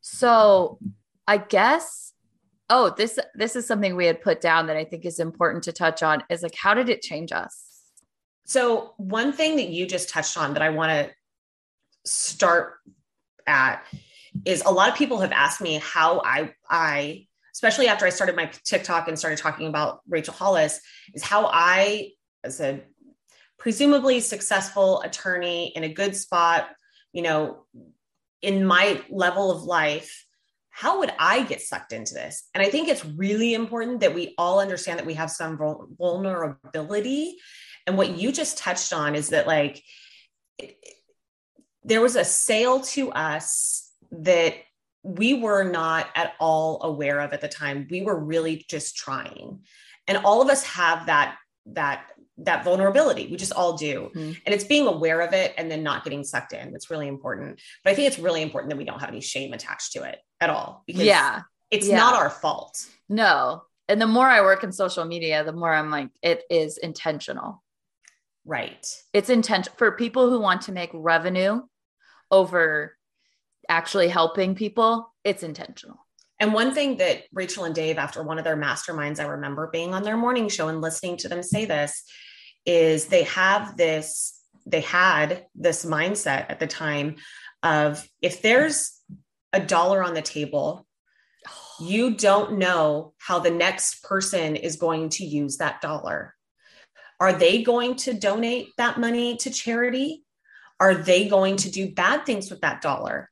so 0.01 0.79
I 1.27 1.37
guess, 1.37 2.13
oh, 2.69 2.93
this 2.95 3.19
this 3.35 3.55
is 3.55 3.67
something 3.67 3.95
we 3.95 4.05
had 4.05 4.21
put 4.21 4.41
down 4.41 4.67
that 4.67 4.77
I 4.77 4.85
think 4.85 5.05
is 5.05 5.19
important 5.19 5.65
to 5.65 5.71
touch 5.71 6.01
on 6.03 6.23
is 6.29 6.41
like 6.41 6.55
how 6.55 6.73
did 6.73 6.89
it 6.89 7.01
change 7.01 7.31
us? 7.31 7.67
So 8.45 8.93
one 8.97 9.33
thing 9.33 9.55
that 9.57 9.69
you 9.69 9.85
just 9.85 10.09
touched 10.09 10.37
on 10.37 10.53
that 10.53 10.63
I 10.63 10.69
want 10.69 10.91
to 10.91 11.13
start 12.05 12.75
at 13.47 13.83
is 14.45 14.63
a 14.65 14.71
lot 14.71 14.89
of 14.89 14.95
people 14.95 15.19
have 15.19 15.31
asked 15.31 15.61
me 15.61 15.81
how 15.83 16.21
I 16.23 16.53
I 16.69 17.27
especially 17.53 17.87
after 17.87 18.05
I 18.05 18.09
started 18.09 18.35
my 18.35 18.49
TikTok 18.63 19.07
and 19.07 19.19
started 19.19 19.37
talking 19.37 19.67
about 19.67 20.01
Rachel 20.07 20.33
Hollis 20.33 20.79
is 21.13 21.23
how 21.23 21.49
I 21.51 22.11
as 22.43 22.59
a 22.61 22.81
presumably 23.59 24.19
successful 24.19 25.01
attorney 25.01 25.71
in 25.75 25.83
a 25.83 25.93
good 25.93 26.15
spot, 26.15 26.69
you 27.13 27.21
know, 27.21 27.65
in 28.41 28.65
my 28.65 28.99
level 29.09 29.51
of 29.51 29.63
life, 29.63 30.25
how 30.71 30.99
would 30.99 31.11
I 31.19 31.43
get 31.43 31.61
sucked 31.61 31.93
into 31.93 32.15
this? 32.15 32.49
And 32.55 32.63
I 32.63 32.69
think 32.69 32.87
it's 32.87 33.05
really 33.05 33.53
important 33.53 33.99
that 33.99 34.15
we 34.15 34.33
all 34.37 34.59
understand 34.59 34.97
that 34.97 35.05
we 35.05 35.13
have 35.13 35.29
some 35.29 35.59
vulnerability. 35.99 37.35
And 37.85 37.97
what 37.97 38.17
you 38.17 38.31
just 38.31 38.57
touched 38.57 38.93
on 38.93 39.13
is 39.13 39.29
that, 39.29 39.45
like, 39.45 39.83
there 41.83 42.01
was 42.01 42.15
a 42.15 42.25
sale 42.25 42.81
to 42.81 43.11
us 43.11 43.89
that 44.11 44.55
we 45.03 45.33
were 45.33 45.63
not 45.63 46.07
at 46.15 46.33
all 46.39 46.83
aware 46.83 47.19
of 47.19 47.33
at 47.33 47.41
the 47.41 47.47
time. 47.47 47.87
We 47.89 48.01
were 48.01 48.19
really 48.19 48.65
just 48.69 48.95
trying. 48.95 49.61
And 50.07 50.17
all 50.19 50.41
of 50.41 50.49
us 50.49 50.63
have 50.63 51.07
that 51.07 51.37
that 51.67 52.05
that 52.37 52.63
vulnerability. 52.63 53.27
We 53.27 53.37
just 53.37 53.53
all 53.53 53.77
do. 53.77 54.11
Mm-hmm. 54.15 54.31
And 54.45 54.55
it's 54.55 54.63
being 54.63 54.87
aware 54.87 55.21
of 55.21 55.33
it 55.33 55.53
and 55.57 55.69
then 55.69 55.83
not 55.83 56.03
getting 56.03 56.23
sucked 56.23 56.53
in. 56.53 56.73
It's 56.75 56.89
really 56.89 57.07
important. 57.07 57.61
But 57.83 57.91
I 57.91 57.95
think 57.95 58.07
it's 58.07 58.19
really 58.19 58.41
important 58.41 58.71
that 58.71 58.77
we 58.77 58.85
don't 58.85 58.99
have 58.99 59.09
any 59.09 59.21
shame 59.21 59.53
attached 59.53 59.93
to 59.93 60.03
it 60.03 60.19
at 60.39 60.49
all. 60.49 60.83
Because 60.87 61.03
yeah. 61.03 61.41
It's 61.69 61.87
yeah. 61.87 61.97
not 61.97 62.15
our 62.15 62.29
fault. 62.29 62.85
No. 63.07 63.63
And 63.87 64.01
the 64.01 64.07
more 64.07 64.27
I 64.27 64.41
work 64.41 64.63
in 64.63 64.71
social 64.71 65.05
media, 65.05 65.43
the 65.43 65.53
more 65.53 65.73
I'm 65.73 65.91
like, 65.91 66.09
it 66.21 66.43
is 66.49 66.77
intentional. 66.77 67.61
Right. 68.45 68.85
It's 69.13 69.29
intentional 69.29 69.75
for 69.77 69.91
people 69.91 70.29
who 70.29 70.39
want 70.39 70.63
to 70.63 70.71
make 70.71 70.89
revenue 70.93 71.61
over 72.29 72.97
actually 73.69 74.07
helping 74.07 74.55
people. 74.55 75.13
It's 75.23 75.43
intentional. 75.43 76.05
And 76.39 76.53
one 76.53 76.73
thing 76.73 76.97
that 76.97 77.23
Rachel 77.31 77.65
and 77.65 77.75
Dave, 77.75 77.99
after 77.99 78.23
one 78.23 78.39
of 78.39 78.43
their 78.43 78.57
masterminds, 78.57 79.19
I 79.19 79.27
remember 79.27 79.69
being 79.71 79.93
on 79.93 80.01
their 80.01 80.17
morning 80.17 80.49
show 80.49 80.69
and 80.69 80.81
listening 80.81 81.17
to 81.17 81.29
them 81.29 81.43
say 81.43 81.65
this 81.65 82.03
is 82.65 83.07
they 83.07 83.23
have 83.23 83.77
this, 83.77 84.39
they 84.65 84.81
had 84.81 85.45
this 85.53 85.85
mindset 85.85 86.47
at 86.49 86.59
the 86.59 86.67
time 86.67 87.17
of 87.61 88.07
if 88.21 88.41
there's 88.41 88.99
a 89.53 89.59
dollar 89.59 90.03
on 90.03 90.15
the 90.15 90.21
table, 90.21 90.87
you 91.79 92.15
don't 92.15 92.57
know 92.57 93.13
how 93.19 93.37
the 93.37 93.51
next 93.51 94.03
person 94.03 94.55
is 94.55 94.77
going 94.77 95.09
to 95.09 95.25
use 95.25 95.57
that 95.57 95.79
dollar. 95.79 96.35
Are 97.21 97.31
they 97.31 97.63
going 97.63 97.95
to 97.97 98.13
donate 98.13 98.67
that 98.77 98.99
money 98.99 99.37
to 99.37 99.49
charity? 99.49 100.25
Are 100.77 100.95
they 100.95 101.29
going 101.29 101.55
to 101.57 101.71
do 101.71 101.93
bad 101.93 102.25
things 102.25 102.51
with 102.51 102.59
that 102.61 102.81
dollar? 102.81 103.31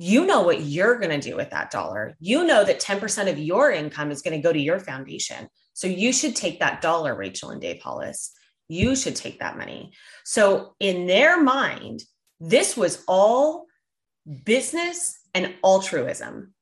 you 0.00 0.26
know 0.26 0.42
what 0.42 0.62
you're 0.62 0.98
going 0.98 1.18
to 1.18 1.30
do 1.30 1.36
with 1.36 1.50
that 1.50 1.70
dollar. 1.70 2.16
You 2.20 2.44
know 2.44 2.62
that 2.64 2.80
10% 2.80 3.30
of 3.30 3.38
your 3.38 3.72
income 3.72 4.12
is 4.12 4.22
going 4.22 4.36
to 4.36 4.42
go 4.42 4.52
to 4.52 4.58
your 4.58 4.78
foundation. 4.78 5.48
So 5.72 5.88
you 5.88 6.12
should 6.12 6.36
take 6.36 6.60
that 6.60 6.80
dollar, 6.80 7.16
Rachel 7.16 7.50
and 7.50 7.60
Dave 7.60 7.82
Hollis. 7.82 8.32
You 8.68 8.94
should 8.94 9.16
take 9.16 9.40
that 9.40 9.58
money. 9.58 9.92
So, 10.24 10.74
in 10.78 11.06
their 11.06 11.42
mind, 11.42 12.02
this 12.38 12.76
was 12.76 13.02
all 13.08 13.66
business 14.44 15.18
and 15.34 15.54
altruism. 15.64 16.52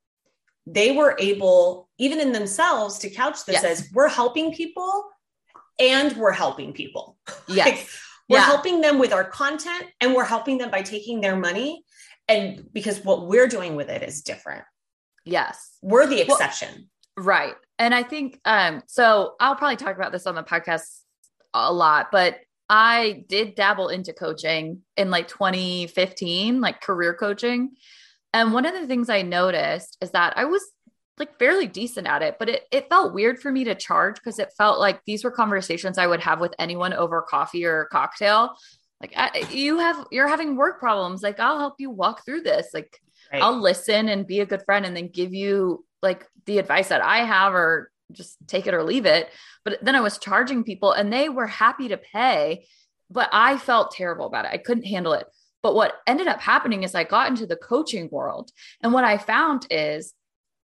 they 0.67 0.93
were 0.93 1.17
able, 1.19 1.89
even 1.99 2.21
in 2.21 2.33
themselves, 2.33 2.99
to 2.99 3.11
couch 3.11 3.45
this 3.45 3.63
yes. 3.63 3.65
as 3.65 3.93
we're 3.93 4.09
helping 4.09 4.53
people 4.53 5.05
and 5.79 6.17
we're 6.17 6.33
helping 6.33 6.73
people. 6.73 7.17
Yes. 7.49 7.67
like, 7.67 7.89
we're 8.29 8.39
yeah. 8.39 8.45
helping 8.45 8.81
them 8.81 8.99
with 8.99 9.13
our 9.13 9.25
content 9.25 9.85
and 10.01 10.13
we're 10.13 10.25
helping 10.25 10.59
them 10.59 10.71
by 10.71 10.83
taking 10.83 11.21
their 11.21 11.37
money. 11.37 11.85
And 12.27 12.67
because 12.73 13.05
what 13.05 13.29
we're 13.29 13.47
doing 13.47 13.77
with 13.77 13.89
it 13.89 14.03
is 14.03 14.23
different. 14.23 14.65
Yes. 15.25 15.79
We're 15.81 16.07
the 16.07 16.23
exception. 16.23 16.89
Well, 17.17 17.27
right. 17.27 17.55
And 17.79 17.95
I 17.95 18.03
think 18.03 18.41
um, 18.45 18.83
so 18.87 19.35
I'll 19.39 19.55
probably 19.55 19.77
talk 19.77 19.95
about 19.95 20.11
this 20.11 20.27
on 20.27 20.35
the 20.35 20.43
podcast 20.43 21.01
a 21.55 21.73
lot, 21.73 22.09
but 22.11 22.39
I 22.69 23.25
did 23.29 23.55
dabble 23.55 23.89
into 23.89 24.13
coaching 24.13 24.83
in 24.97 25.11
like 25.11 25.29
2015, 25.29 26.61
like 26.61 26.81
career 26.81 27.15
coaching. 27.15 27.77
And 28.33 28.53
one 28.53 28.67
of 28.67 28.75
the 28.75 28.87
things 28.87 29.09
I 29.09 29.23
noticed 29.23 29.99
is 30.01 30.11
that 30.11 30.37
I 30.37 30.47
was 30.47 30.63
like 31.19 31.39
fairly 31.39 31.67
decent 31.67 32.07
at 32.07 32.23
it, 32.23 32.37
but 32.39 32.49
it, 32.49 32.65
it 32.71 32.89
felt 32.89 33.15
weird 33.15 33.39
for 33.39 33.51
me 33.51 33.65
to 33.65 33.75
charge 33.75 34.17
because 34.17 34.39
it 34.39 34.53
felt 34.57 34.79
like 34.79 35.01
these 35.07 35.25
were 35.25 35.31
conversations 35.31 35.99
I 35.99 36.07
would 36.07 36.21
have 36.21 36.41
with 36.41 36.55
anyone 36.59 36.93
over 36.93 37.23
coffee 37.23 37.65
or 37.65 37.87
cocktail. 37.87 38.57
Like 39.01 39.15
I, 39.17 39.47
you 39.51 39.79
have, 39.79 40.07
you're 40.11 40.29
having 40.29 40.57
work 40.57 40.79
problems. 40.79 41.23
Like 41.23 41.41
I'll 41.41 41.59
help 41.59 41.75
you 41.79 41.91
walk 41.91 42.25
through 42.25 42.43
this. 42.43 42.69
Like 42.75 43.01
right. 43.33 43.43
I'll 43.43 43.59
listen 43.59 44.09
and 44.09 44.27
be 44.27 44.41
a 44.41 44.47
good 44.47 44.63
friend 44.65 44.85
and 44.85 44.97
then 44.97 45.09
give 45.09 45.33
you 45.33 45.85
like 46.03 46.27
the 46.45 46.59
advice 46.59 46.89
that 46.89 47.03
I 47.03 47.19
have 47.19 47.55
or 47.55 47.91
just 48.13 48.37
take 48.47 48.67
it 48.67 48.75
or 48.75 48.83
leave 48.83 49.07
it. 49.07 49.31
But 49.65 49.79
then 49.83 49.95
I 49.95 50.01
was 50.01 50.19
charging 50.19 50.65
people 50.65 50.93
and 50.93 51.13
they 51.13 51.29
were 51.29 51.47
happy 51.47 51.89
to 51.89 51.97
pay, 51.97 52.67
but 53.11 53.29
I 53.33 53.57
felt 53.59 53.93
terrible 53.93 54.27
about 54.27 54.45
it. 54.45 54.53
I 54.53 54.59
couldn't 54.59 54.85
handle 54.85 55.15
it. 55.15 55.27
But 55.63 55.75
what 55.75 55.95
ended 56.07 56.29
up 56.29 56.41
happening 56.41 56.85
is 56.85 56.95
I 56.95 57.05
got 57.05 57.29
into 57.29 57.47
the 57.47 57.57
coaching 57.57 58.09
world. 58.13 58.53
And 58.83 58.93
what 58.93 59.05
I 59.05 59.19
found 59.19 59.67
is 59.71 60.13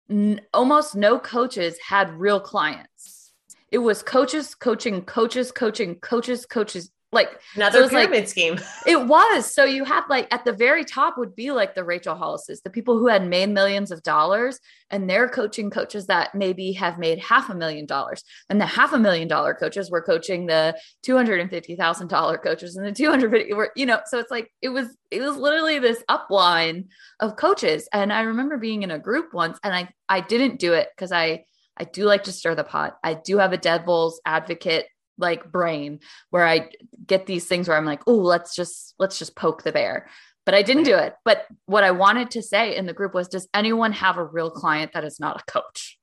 n- 0.09 0.41
almost 0.53 0.95
no 0.95 1.19
coaches 1.19 1.77
had 1.85 2.11
real 2.19 2.39
clients. 2.39 3.33
It 3.71 3.79
was 3.79 4.01
coaches 4.01 4.55
coaching, 4.55 5.03
coaches 5.03 5.51
coaching, 5.51 5.95
coaches, 5.95 6.45
coaches, 6.45 6.91
like 7.11 7.29
another 7.55 7.83
so 7.83 7.89
pyramid 7.89 8.19
like, 8.19 8.27
scheme. 8.27 8.59
It 8.85 9.07
was. 9.07 9.53
So 9.53 9.63
you 9.63 9.85
had 9.85 10.03
like 10.09 10.27
at 10.33 10.43
the 10.43 10.51
very 10.51 10.83
top 10.83 11.17
would 11.17 11.35
be 11.35 11.51
like 11.51 11.73
the 11.73 11.83
Rachel 11.83 12.15
Hollises, 12.15 12.61
the 12.61 12.69
people 12.69 12.97
who 12.97 13.07
had 13.07 13.25
made 13.25 13.49
millions 13.49 13.91
of 13.91 14.03
dollars, 14.03 14.59
and 14.89 15.09
they're 15.09 15.29
coaching 15.29 15.69
coaches 15.69 16.07
that 16.07 16.35
maybe 16.35 16.73
have 16.73 16.97
made 16.97 17.19
half 17.19 17.49
a 17.49 17.55
million 17.55 17.85
dollars. 17.85 18.23
And 18.49 18.59
the 18.59 18.65
half 18.65 18.91
a 18.91 18.99
million 18.99 19.29
dollar 19.29 19.53
coaches 19.53 19.89
were 19.89 20.01
coaching 20.01 20.47
the 20.47 20.77
two 21.01 21.15
hundred 21.15 21.39
and 21.39 21.49
fifty 21.49 21.77
thousand 21.77 22.09
dollar 22.09 22.37
coaches, 22.37 22.75
and 22.75 22.85
the 22.85 22.91
two 22.91 23.09
hundred 23.09 23.31
fifty 23.31 23.53
were 23.53 23.71
you 23.75 23.85
know. 23.85 24.01
So 24.05 24.19
it's 24.19 24.31
like 24.31 24.51
it 24.61 24.69
was 24.69 24.87
it 25.09 25.21
was 25.21 25.37
literally 25.37 25.79
this 25.79 26.03
upline 26.09 26.87
of 27.21 27.37
coaches. 27.37 27.87
And 27.93 28.11
I 28.11 28.21
remember 28.21 28.57
being 28.57 28.83
in 28.83 28.91
a 28.91 28.99
group 28.99 29.33
once, 29.33 29.57
and 29.63 29.73
I 29.73 29.89
I 30.09 30.19
didn't 30.19 30.59
do 30.59 30.73
it 30.73 30.89
because 30.95 31.13
I 31.13 31.45
I 31.77 31.85
do 31.85 32.03
like 32.03 32.23
to 32.23 32.33
stir 32.33 32.55
the 32.55 32.65
pot. 32.65 32.97
I 33.01 33.13
do 33.13 33.37
have 33.37 33.53
a 33.53 33.57
devil's 33.57 34.19
advocate 34.25 34.87
like 35.17 35.51
brain 35.51 35.99
where 36.29 36.45
I 36.45 36.69
get 37.05 37.25
these 37.25 37.45
things 37.45 37.67
where 37.67 37.77
I'm 37.77 37.85
like, 37.85 38.01
oh, 38.07 38.15
let's 38.15 38.55
just 38.55 38.95
let's 38.99 39.19
just 39.19 39.35
poke 39.35 39.63
the 39.63 39.71
bear. 39.71 40.09
But 40.45 40.55
I 40.55 40.61
didn't 40.61 40.83
do 40.83 40.95
it. 40.95 41.13
But 41.25 41.45
what 41.65 41.83
I 41.83 41.91
wanted 41.91 42.31
to 42.31 42.41
say 42.41 42.75
in 42.75 42.85
the 42.85 42.93
group 42.93 43.13
was, 43.13 43.27
does 43.27 43.49
anyone 43.53 43.91
have 43.91 44.17
a 44.17 44.23
real 44.23 44.49
client 44.49 44.93
that 44.93 45.03
is 45.03 45.19
not 45.19 45.41
a 45.41 45.51
coach? 45.51 45.99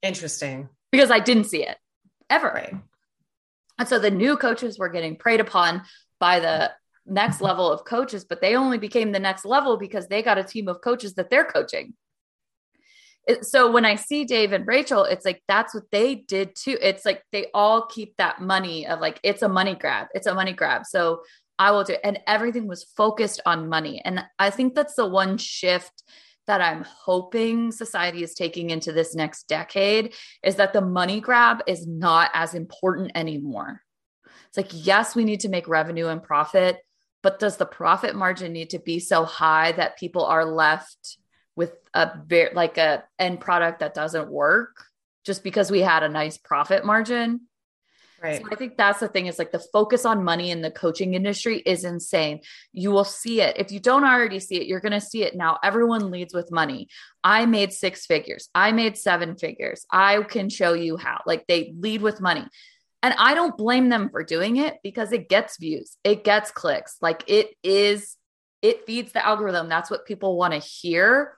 Interesting. 0.00 0.68
Because 0.92 1.10
I 1.10 1.18
didn't 1.18 1.44
see 1.44 1.64
it 1.64 1.76
ever. 2.30 2.52
Right. 2.54 2.74
And 3.78 3.88
so 3.88 3.98
the 3.98 4.12
new 4.12 4.36
coaches 4.36 4.78
were 4.78 4.88
getting 4.88 5.16
preyed 5.16 5.40
upon 5.40 5.82
by 6.20 6.38
the 6.38 6.70
next 7.04 7.40
level 7.40 7.72
of 7.72 7.84
coaches, 7.84 8.24
but 8.24 8.40
they 8.40 8.54
only 8.54 8.78
became 8.78 9.12
the 9.12 9.18
next 9.18 9.44
level 9.44 9.76
because 9.76 10.06
they 10.06 10.22
got 10.22 10.38
a 10.38 10.44
team 10.44 10.68
of 10.68 10.80
coaches 10.80 11.14
that 11.14 11.30
they're 11.30 11.44
coaching 11.44 11.94
so 13.42 13.70
when 13.70 13.84
I 13.84 13.96
see 13.96 14.24
Dave 14.24 14.52
and 14.52 14.66
Rachel, 14.66 15.04
it's 15.04 15.24
like 15.24 15.42
that's 15.48 15.74
what 15.74 15.84
they 15.92 16.14
did 16.14 16.54
too. 16.54 16.78
It's 16.80 17.04
like 17.04 17.22
they 17.32 17.46
all 17.52 17.86
keep 17.86 18.16
that 18.16 18.40
money 18.40 18.86
of 18.86 19.00
like 19.00 19.20
it's 19.22 19.42
a 19.42 19.48
money 19.48 19.74
grab. 19.74 20.08
It's 20.14 20.26
a 20.26 20.34
money 20.34 20.52
grab. 20.52 20.86
So 20.86 21.22
I 21.58 21.72
will 21.72 21.84
do 21.84 21.94
it. 21.94 22.00
And 22.04 22.20
everything 22.26 22.66
was 22.66 22.84
focused 22.96 23.40
on 23.44 23.68
money. 23.68 24.00
And 24.04 24.24
I 24.38 24.50
think 24.50 24.74
that's 24.74 24.94
the 24.94 25.06
one 25.06 25.36
shift 25.38 26.04
that 26.46 26.60
I'm 26.62 26.84
hoping 26.84 27.72
society 27.72 28.22
is 28.22 28.34
taking 28.34 28.70
into 28.70 28.92
this 28.92 29.14
next 29.14 29.48
decade 29.48 30.14
is 30.42 30.56
that 30.56 30.72
the 30.72 30.80
money 30.80 31.20
grab 31.20 31.62
is 31.66 31.86
not 31.86 32.30
as 32.32 32.54
important 32.54 33.12
anymore. 33.14 33.82
It's 34.46 34.56
like, 34.56 34.70
yes, 34.72 35.14
we 35.14 35.24
need 35.24 35.40
to 35.40 35.50
make 35.50 35.68
revenue 35.68 36.06
and 36.08 36.22
profit, 36.22 36.78
but 37.22 37.38
does 37.38 37.58
the 37.58 37.66
profit 37.66 38.14
margin 38.14 38.52
need 38.52 38.70
to 38.70 38.78
be 38.78 38.98
so 38.98 39.24
high 39.24 39.72
that 39.72 39.98
people 39.98 40.24
are 40.24 40.46
left 40.46 41.18
with 41.58 41.74
a 41.92 42.12
very 42.24 42.54
like 42.54 42.78
a 42.78 43.04
end 43.18 43.40
product 43.40 43.80
that 43.80 43.92
doesn't 43.92 44.30
work 44.30 44.84
just 45.26 45.42
because 45.42 45.70
we 45.70 45.80
had 45.80 46.04
a 46.04 46.08
nice 46.08 46.38
profit 46.38 46.84
margin. 46.84 47.40
Right. 48.22 48.40
So 48.40 48.48
I 48.50 48.54
think 48.54 48.76
that's 48.76 49.00
the 49.00 49.08
thing 49.08 49.26
is 49.26 49.38
like 49.38 49.52
the 49.52 49.64
focus 49.72 50.04
on 50.04 50.24
money 50.24 50.50
in 50.50 50.60
the 50.60 50.70
coaching 50.70 51.14
industry 51.14 51.58
is 51.58 51.84
insane. 51.84 52.40
You 52.72 52.90
will 52.90 53.04
see 53.04 53.40
it. 53.40 53.56
If 53.58 53.70
you 53.70 53.78
don't 53.78 54.04
already 54.04 54.40
see 54.40 54.56
it, 54.56 54.66
you're 54.66 54.80
going 54.80 54.92
to 54.92 55.00
see 55.00 55.22
it 55.22 55.36
now. 55.36 55.58
Everyone 55.62 56.10
leads 56.10 56.34
with 56.34 56.50
money. 56.50 56.88
I 57.22 57.46
made 57.46 57.72
six 57.72 58.06
figures. 58.06 58.48
I 58.54 58.72
made 58.72 58.96
seven 58.96 59.36
figures. 59.36 59.84
I 59.90 60.22
can 60.22 60.48
show 60.48 60.72
you 60.72 60.96
how. 60.96 61.22
Like 61.26 61.46
they 61.46 61.74
lead 61.78 62.02
with 62.02 62.20
money. 62.20 62.44
And 63.02 63.14
I 63.16 63.34
don't 63.34 63.56
blame 63.56 63.88
them 63.88 64.10
for 64.10 64.24
doing 64.24 64.56
it 64.56 64.78
because 64.82 65.12
it 65.12 65.28
gets 65.28 65.56
views, 65.56 65.96
it 66.02 66.24
gets 66.24 66.50
clicks. 66.50 66.96
Like 67.00 67.22
it 67.28 67.50
is, 67.62 68.16
it 68.62 68.86
feeds 68.86 69.12
the 69.12 69.24
algorithm. 69.24 69.68
That's 69.68 69.90
what 69.90 70.06
people 70.06 70.36
want 70.36 70.54
to 70.54 70.58
hear. 70.58 71.37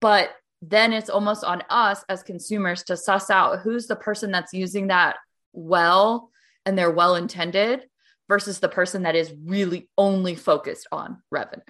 But 0.00 0.30
then 0.62 0.92
it's 0.92 1.10
almost 1.10 1.44
on 1.44 1.62
us 1.70 2.04
as 2.08 2.22
consumers 2.22 2.82
to 2.84 2.96
suss 2.96 3.30
out 3.30 3.60
who's 3.60 3.86
the 3.86 3.96
person 3.96 4.30
that's 4.30 4.52
using 4.52 4.88
that 4.88 5.16
well 5.52 6.30
and 6.64 6.76
they're 6.76 6.90
well 6.90 7.14
intended 7.14 7.84
versus 8.28 8.58
the 8.58 8.68
person 8.68 9.02
that 9.02 9.14
is 9.14 9.32
really 9.44 9.88
only 9.96 10.34
focused 10.34 10.86
on 10.90 11.22
revenue. 11.30 11.62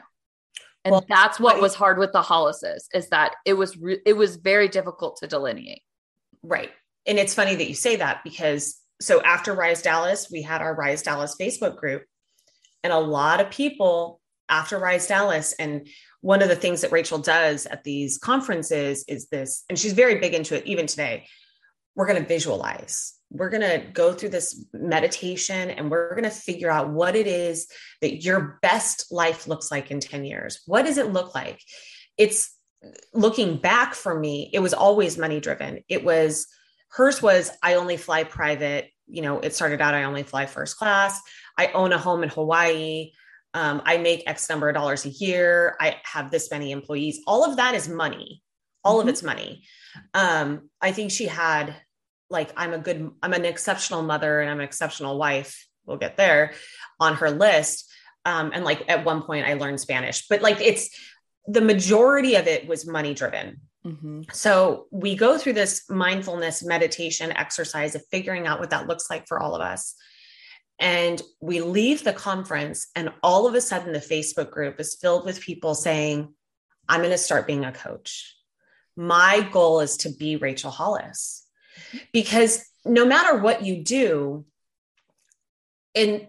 And 0.84 0.92
well, 0.92 1.04
that's 1.08 1.40
what 1.40 1.60
was 1.60 1.74
hard 1.74 1.98
with 1.98 2.12
the 2.12 2.22
Hollises 2.22 2.88
is 2.94 3.08
that 3.08 3.34
it 3.44 3.54
was 3.54 3.76
re- 3.76 4.00
it 4.06 4.12
was 4.12 4.36
very 4.36 4.68
difficult 4.68 5.16
to 5.16 5.26
delineate. 5.26 5.82
Right. 6.42 6.70
And 7.06 7.18
it's 7.18 7.34
funny 7.34 7.56
that 7.56 7.68
you 7.68 7.74
say 7.74 7.96
that 7.96 8.22
because 8.22 8.80
so 9.00 9.20
after 9.22 9.52
Rise 9.52 9.82
Dallas, 9.82 10.28
we 10.30 10.42
had 10.42 10.62
our 10.62 10.74
Rise 10.74 11.02
Dallas 11.02 11.36
Facebook 11.38 11.76
group 11.76 12.04
and 12.84 12.92
a 12.92 12.98
lot 12.98 13.40
of 13.40 13.50
people 13.50 14.20
after 14.48 14.78
Rise 14.78 15.08
Dallas 15.08 15.54
and 15.58 15.88
one 16.26 16.42
of 16.42 16.48
the 16.48 16.56
things 16.56 16.80
that 16.80 16.90
Rachel 16.90 17.18
does 17.18 17.66
at 17.66 17.84
these 17.84 18.18
conferences 18.18 19.04
is 19.06 19.28
this, 19.28 19.62
and 19.68 19.78
she's 19.78 19.92
very 19.92 20.16
big 20.16 20.34
into 20.34 20.56
it 20.56 20.66
even 20.66 20.88
today. 20.88 21.28
We're 21.94 22.08
going 22.08 22.20
to 22.20 22.28
visualize. 22.28 23.14
We're 23.30 23.48
going 23.48 23.62
to 23.62 23.86
go 23.92 24.12
through 24.12 24.30
this 24.30 24.66
meditation 24.72 25.70
and 25.70 25.88
we're 25.88 26.16
going 26.16 26.24
to 26.24 26.30
figure 26.30 26.68
out 26.68 26.90
what 26.90 27.14
it 27.14 27.28
is 27.28 27.68
that 28.00 28.24
your 28.24 28.58
best 28.60 29.12
life 29.12 29.46
looks 29.46 29.70
like 29.70 29.92
in 29.92 30.00
10 30.00 30.24
years. 30.24 30.62
What 30.66 30.84
does 30.84 30.98
it 30.98 31.12
look 31.12 31.32
like? 31.32 31.60
It's 32.18 32.52
looking 33.14 33.58
back 33.58 33.94
for 33.94 34.18
me, 34.18 34.50
it 34.52 34.58
was 34.58 34.74
always 34.74 35.16
money 35.16 35.38
driven. 35.38 35.84
It 35.88 36.02
was 36.02 36.48
hers 36.88 37.22
was 37.22 37.52
I 37.62 37.74
only 37.74 37.96
fly 37.96 38.24
private. 38.24 38.90
You 39.06 39.22
know, 39.22 39.38
it 39.38 39.54
started 39.54 39.80
out 39.80 39.94
I 39.94 40.02
only 40.02 40.24
fly 40.24 40.46
first 40.46 40.76
class. 40.76 41.20
I 41.56 41.68
own 41.68 41.92
a 41.92 41.98
home 41.98 42.24
in 42.24 42.30
Hawaii 42.30 43.12
um, 43.57 43.81
I 43.87 43.97
make 43.97 44.29
X 44.29 44.51
number 44.51 44.69
of 44.69 44.75
dollars 44.75 45.07
a 45.07 45.09
year. 45.09 45.77
I 45.81 45.97
have 46.05 46.31
this 46.31 46.51
many 46.51 46.73
employees. 46.73 47.21
All 47.27 47.42
of 47.42 47.57
that 47.57 47.75
is 47.75 47.88
money. 47.88 48.42
All 48.85 48.99
mm-hmm. 48.99 49.09
of 49.09 49.12
it's 49.14 49.23
money. 49.23 49.64
Um, 50.12 50.69
I 50.83 50.92
think 50.92 51.11
she 51.11 51.27
had 51.27 51.75
like, 52.29 52.53
I'm 52.55 52.75
a 52.75 52.79
good, 52.79 53.11
I'm 53.23 53.33
an 53.33 53.47
exceptional 53.47 54.03
mother 54.03 54.40
and 54.42 54.51
I'm 54.51 54.59
an 54.59 54.64
exceptional 54.66 55.16
wife. 55.16 55.66
We'll 55.87 55.97
get 55.97 56.19
there 56.19 56.53
on 57.01 57.14
her 57.14 57.31
list. 57.31 57.90
Um, 58.27 58.51
and 58.53 58.62
like 58.62 58.85
at 58.88 59.07
one 59.07 59.23
point 59.23 59.47
I 59.47 59.55
learned 59.55 59.81
Spanish, 59.81 60.29
but 60.29 60.42
like 60.42 60.61
it's 60.61 60.90
the 61.47 61.62
majority 61.62 62.35
of 62.35 62.47
it 62.47 62.69
was 62.69 62.87
money 62.87 63.14
driven. 63.14 63.62
Mm-hmm. 63.87 64.23
So 64.33 64.85
we 64.90 65.14
go 65.14 65.38
through 65.38 65.55
this 65.55 65.88
mindfulness 65.88 66.62
meditation 66.62 67.35
exercise 67.35 67.95
of 67.95 68.03
figuring 68.11 68.47
out 68.47 68.61
what 68.61 68.69
that 68.71 68.87
looks 68.87 69.09
like 69.09 69.27
for 69.27 69.40
all 69.40 69.55
of 69.55 69.62
us. 69.62 69.95
And 70.78 71.22
we 71.40 71.60
leave 71.62 72.04
the 72.04 72.12
conference, 72.12 72.88
and 72.94 73.10
all 73.22 73.46
of 73.46 73.54
a 73.54 73.60
sudden, 73.60 73.92
the 73.92 73.98
Facebook 73.98 74.50
group 74.50 74.78
is 74.78 74.94
filled 74.94 75.24
with 75.24 75.40
people 75.40 75.74
saying, 75.74 76.34
I'm 76.88 77.00
going 77.00 77.10
to 77.10 77.18
start 77.18 77.46
being 77.46 77.64
a 77.64 77.72
coach. 77.72 78.37
My 78.96 79.46
goal 79.50 79.81
is 79.81 79.96
to 79.98 80.10
be 80.10 80.37
Rachel 80.37 80.70
Hollis. 80.70 81.46
Because 82.12 82.64
no 82.85 83.04
matter 83.04 83.38
what 83.38 83.64
you 83.64 83.83
do, 83.83 84.44
and 85.94 86.29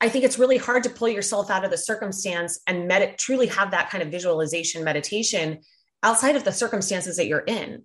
I 0.00 0.08
think 0.08 0.24
it's 0.24 0.38
really 0.38 0.58
hard 0.58 0.84
to 0.84 0.90
pull 0.90 1.08
yourself 1.08 1.50
out 1.50 1.64
of 1.64 1.70
the 1.70 1.78
circumstance 1.78 2.60
and 2.66 2.86
med- 2.86 3.18
truly 3.18 3.46
have 3.48 3.72
that 3.72 3.90
kind 3.90 4.02
of 4.02 4.10
visualization 4.10 4.84
meditation 4.84 5.60
outside 6.02 6.36
of 6.36 6.44
the 6.44 6.52
circumstances 6.52 7.16
that 7.16 7.26
you're 7.26 7.40
in. 7.40 7.84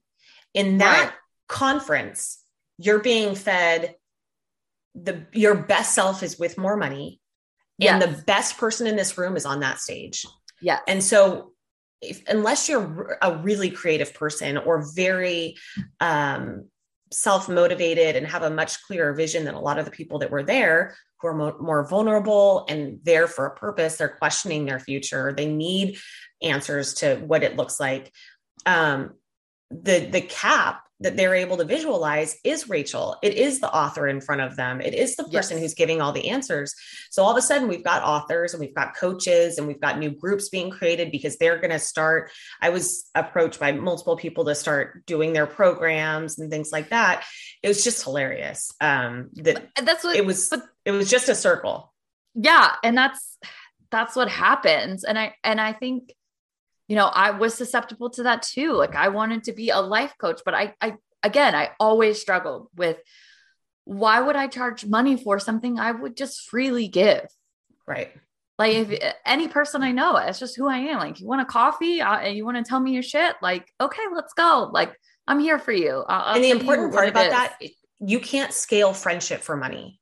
In 0.53 0.79
that 0.79 1.05
right. 1.05 1.13
conference, 1.47 2.39
you're 2.77 2.99
being 2.99 3.35
fed 3.35 3.95
the 4.95 5.25
your 5.33 5.55
best 5.55 5.95
self 5.95 6.23
is 6.23 6.37
with 6.37 6.57
more 6.57 6.75
money 6.75 7.19
yes. 7.77 7.93
and 7.93 8.01
the 8.01 8.21
best 8.23 8.57
person 8.57 8.87
in 8.87 8.95
this 8.95 9.17
room 9.17 9.35
is 9.35 9.45
on 9.45 9.59
that 9.61 9.79
stage 9.79 10.25
yeah 10.61 10.79
and 10.87 11.03
so 11.03 11.51
if, 12.01 12.21
unless 12.27 12.67
you're 12.67 13.17
a 13.21 13.37
really 13.37 13.69
creative 13.69 14.13
person 14.13 14.57
or 14.57 14.83
very 14.95 15.55
um, 15.99 16.65
self 17.11 17.49
motivated 17.49 18.15
and 18.15 18.25
have 18.27 18.43
a 18.43 18.49
much 18.49 18.81
clearer 18.83 19.13
vision 19.13 19.45
than 19.45 19.53
a 19.53 19.61
lot 19.61 19.77
of 19.77 19.85
the 19.85 19.91
people 19.91 20.19
that 20.19 20.31
were 20.31 20.43
there 20.43 20.95
who 21.19 21.27
are 21.27 21.33
mo- 21.33 21.57
more 21.59 21.87
vulnerable 21.87 22.65
and 22.67 22.99
there 23.03 23.27
for 23.27 23.45
a 23.45 23.55
purpose, 23.55 23.97
they're 23.97 24.09
questioning 24.09 24.65
their 24.65 24.79
future. 24.79 25.33
They 25.35 25.45
need 25.45 25.97
answers 26.41 26.95
to 26.95 27.17
what 27.17 27.43
it 27.43 27.55
looks 27.55 27.79
like. 27.79 28.11
Um, 28.65 29.13
the 29.69 30.07
the 30.11 30.21
cap 30.21 30.83
that 31.01 31.17
they're 31.17 31.35
able 31.35 31.57
to 31.57 31.65
visualize 31.65 32.37
is 32.43 32.69
Rachel. 32.69 33.17
It 33.21 33.33
is 33.33 33.59
the 33.59 33.73
author 33.73 34.07
in 34.07 34.21
front 34.21 34.41
of 34.41 34.55
them. 34.55 34.81
It 34.81 34.93
is 34.93 35.15
the 35.15 35.23
person 35.23 35.57
yes. 35.57 35.61
who's 35.61 35.73
giving 35.73 36.01
all 36.01 36.11
the 36.11 36.29
answers. 36.29 36.73
So 37.09 37.23
all 37.23 37.31
of 37.31 37.37
a 37.37 37.41
sudden 37.41 37.67
we've 37.67 37.83
got 37.83 38.03
authors 38.03 38.53
and 38.53 38.61
we've 38.61 38.75
got 38.75 38.95
coaches 38.95 39.57
and 39.57 39.67
we've 39.67 39.81
got 39.81 39.99
new 39.99 40.11
groups 40.11 40.49
being 40.49 40.69
created 40.69 41.11
because 41.11 41.37
they're 41.37 41.57
going 41.57 41.71
to 41.71 41.79
start. 41.79 42.31
I 42.61 42.69
was 42.69 43.09
approached 43.15 43.59
by 43.59 43.71
multiple 43.71 44.15
people 44.15 44.45
to 44.45 44.55
start 44.55 45.05
doing 45.05 45.33
their 45.33 45.47
programs 45.47 46.39
and 46.39 46.51
things 46.51 46.71
like 46.71 46.89
that. 46.89 47.23
It 47.63 47.67
was 47.67 47.83
just 47.83 48.03
hilarious. 48.03 48.71
Um, 48.79 49.29
that 49.35 49.69
that's 49.83 50.03
what 50.03 50.15
it 50.15 50.25
was. 50.25 50.49
But, 50.49 50.63
it 50.85 50.91
was 50.91 51.09
just 51.09 51.29
a 51.29 51.35
circle. 51.35 51.93
Yeah, 52.35 52.73
and 52.83 52.97
that's 52.97 53.37
that's 53.91 54.15
what 54.15 54.29
happens. 54.29 55.03
And 55.03 55.19
I 55.19 55.35
and 55.43 55.59
I 55.59 55.73
think 55.73 56.13
you 56.91 56.97
know, 56.97 57.05
I 57.05 57.31
was 57.31 57.53
susceptible 57.53 58.09
to 58.09 58.23
that 58.23 58.41
too. 58.41 58.73
Like 58.73 58.97
I 58.97 59.07
wanted 59.07 59.45
to 59.45 59.53
be 59.53 59.69
a 59.69 59.79
life 59.79 60.13
coach, 60.17 60.41
but 60.43 60.53
I, 60.53 60.73
I, 60.81 60.95
again, 61.23 61.55
I 61.55 61.69
always 61.79 62.19
struggled 62.19 62.67
with 62.75 62.97
why 63.85 64.19
would 64.19 64.35
I 64.35 64.47
charge 64.47 64.85
money 64.85 65.15
for 65.15 65.39
something 65.39 65.79
I 65.79 65.93
would 65.93 66.17
just 66.17 66.49
freely 66.49 66.89
give? 66.89 67.27
Right. 67.87 68.11
Like 68.59 68.73
if 68.75 69.13
any 69.25 69.47
person 69.47 69.83
I 69.83 69.93
know, 69.93 70.17
it's 70.17 70.37
just 70.37 70.57
who 70.57 70.67
I 70.67 70.79
am. 70.79 70.99
Like 70.99 71.21
you 71.21 71.27
want 71.27 71.39
a 71.39 71.45
coffee, 71.45 72.01
uh, 72.01 72.27
you 72.27 72.43
want 72.43 72.57
to 72.57 72.69
tell 72.69 72.81
me 72.81 72.91
your 72.91 73.03
shit. 73.03 73.37
Like 73.41 73.71
okay, 73.79 74.03
let's 74.13 74.33
go. 74.33 74.69
Like 74.73 74.93
I'm 75.25 75.39
here 75.39 75.59
for 75.59 75.71
you. 75.71 76.03
I'll, 76.05 76.35
and 76.35 76.43
the 76.43 76.49
important 76.51 76.91
part 76.91 77.07
about 77.07 77.29
that, 77.29 77.57
you 78.01 78.19
can't 78.19 78.51
scale 78.51 78.91
friendship 78.91 79.43
for 79.43 79.55
money. 79.55 80.01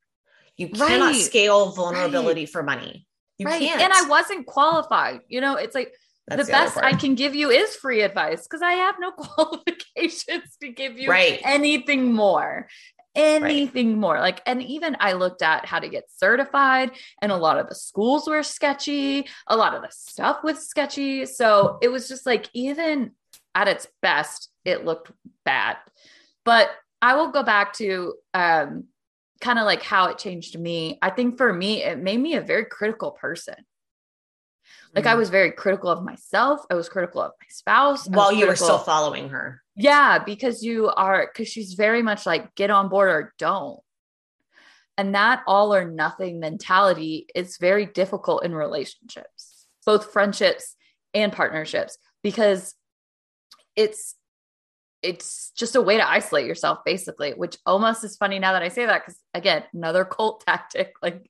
You 0.58 0.70
cannot 0.70 1.14
right. 1.14 1.22
scale 1.22 1.70
vulnerability 1.70 2.42
right. 2.42 2.50
for 2.50 2.64
money. 2.64 3.06
You 3.38 3.46
right. 3.46 3.62
can't. 3.62 3.80
And 3.80 3.94
I 3.94 4.10
wasn't 4.10 4.48
qualified. 4.48 5.20
You 5.28 5.40
know, 5.40 5.54
it's 5.54 5.76
like 5.76 5.94
that's 6.30 6.42
the, 6.42 6.46
the 6.46 6.52
best 6.52 6.78
I 6.78 6.94
can 6.94 7.16
give 7.16 7.36
you 7.36 7.50
is 7.50 7.76
free 7.76 8.02
advice 8.02 8.44
because 8.44 8.62
I 8.62 8.74
have 8.74 8.96
no 9.00 9.12
qualifications 9.18 10.58
to 10.62 10.70
give 10.70 10.98
you 10.98 11.10
right. 11.10 11.40
anything 11.44 12.14
more. 12.14 12.68
Anything 13.16 13.90
right. 13.90 13.98
more. 13.98 14.20
Like, 14.20 14.42
and 14.46 14.62
even 14.62 14.96
I 15.00 15.14
looked 15.14 15.42
at 15.42 15.66
how 15.66 15.80
to 15.80 15.90
get 15.90 16.06
certified, 16.16 16.92
and 17.22 17.32
a 17.32 17.38
lot 17.38 17.58
of 17.58 17.68
the 17.68 17.76
schools 17.76 18.28
were 18.28 18.44
sketchy, 18.44 19.28
a 19.48 19.58
lot 19.58 19.74
of 19.74 19.82
the 19.82 19.90
stuff 19.92 20.44
was 20.44 20.68
sketchy. 20.68 21.26
So 21.26 21.80
it 21.82 21.90
was 21.90 22.08
just 22.08 22.26
like, 22.26 22.50
even 22.54 23.12
at 23.56 23.68
its 23.68 23.88
best, 24.02 24.50
it 24.64 24.86
looked 24.86 25.12
bad. 25.44 25.78
But 26.46 26.70
I 27.02 27.16
will 27.16 27.32
go 27.32 27.44
back 27.44 27.74
to 27.74 28.14
um, 28.34 28.86
kind 29.42 29.60
of 29.60 29.66
like 29.66 29.84
how 29.84 30.06
it 30.06 30.18
changed 30.18 30.58
me. 30.60 31.00
I 31.02 31.10
think 31.10 31.38
for 31.38 31.52
me, 31.52 31.84
it 31.84 31.98
made 31.98 32.20
me 32.20 32.36
a 32.36 32.42
very 32.42 32.66
critical 32.66 33.12
person. 33.12 33.56
Like 34.96 35.06
mm-hmm. 35.06 35.14
I 35.14 35.16
was 35.16 35.30
very 35.30 35.52
critical 35.52 35.90
of 35.90 36.04
myself. 36.04 36.62
I 36.70 36.76
was 36.76 36.90
critical 36.90 37.22
of 37.22 37.32
my 37.40 37.48
spouse. 37.50 38.08
While 38.08 38.32
you 38.34 38.48
were 38.48 38.56
still 38.56 38.80
following 38.80 39.30
her. 39.30 39.62
Yeah, 39.76 40.20
because 40.20 40.64
you 40.64 40.88
are 40.90 41.30
because 41.32 41.48
she's 41.48 41.74
very 41.74 42.02
much 42.02 42.26
like 42.26 42.56
get 42.56 42.72
on 42.72 42.90
board 42.90 43.10
or 43.10 43.34
don't. 43.38 43.80
And 44.98 45.16
that 45.16 45.44
all 45.48 45.74
or 45.74 45.86
nothing 45.86 46.40
mentality 46.40 47.28
is 47.34 47.58
very 47.58 47.86
difficult 47.86 48.44
in 48.44 48.54
relationships, 48.54 49.68
both 49.86 50.12
friendships 50.12 50.76
and 51.14 51.32
partnerships, 51.32 51.98
because 52.22 52.76
it's 53.76 54.16
it's 55.02 55.52
just 55.56 55.76
a 55.76 55.82
way 55.82 55.98
to 55.98 56.10
isolate 56.10 56.46
yourself 56.46 56.80
basically 56.86 57.32
which 57.32 57.58
almost 57.66 58.04
is 58.04 58.18
funny 58.18 58.40
now 58.40 58.52
that 58.52 58.62
i 58.64 58.68
say 58.68 58.86
that 58.86 59.02
because 59.02 59.18
again 59.34 59.64
another 59.74 60.04
cult 60.18 60.44
tactic 60.46 60.94
like 61.02 61.30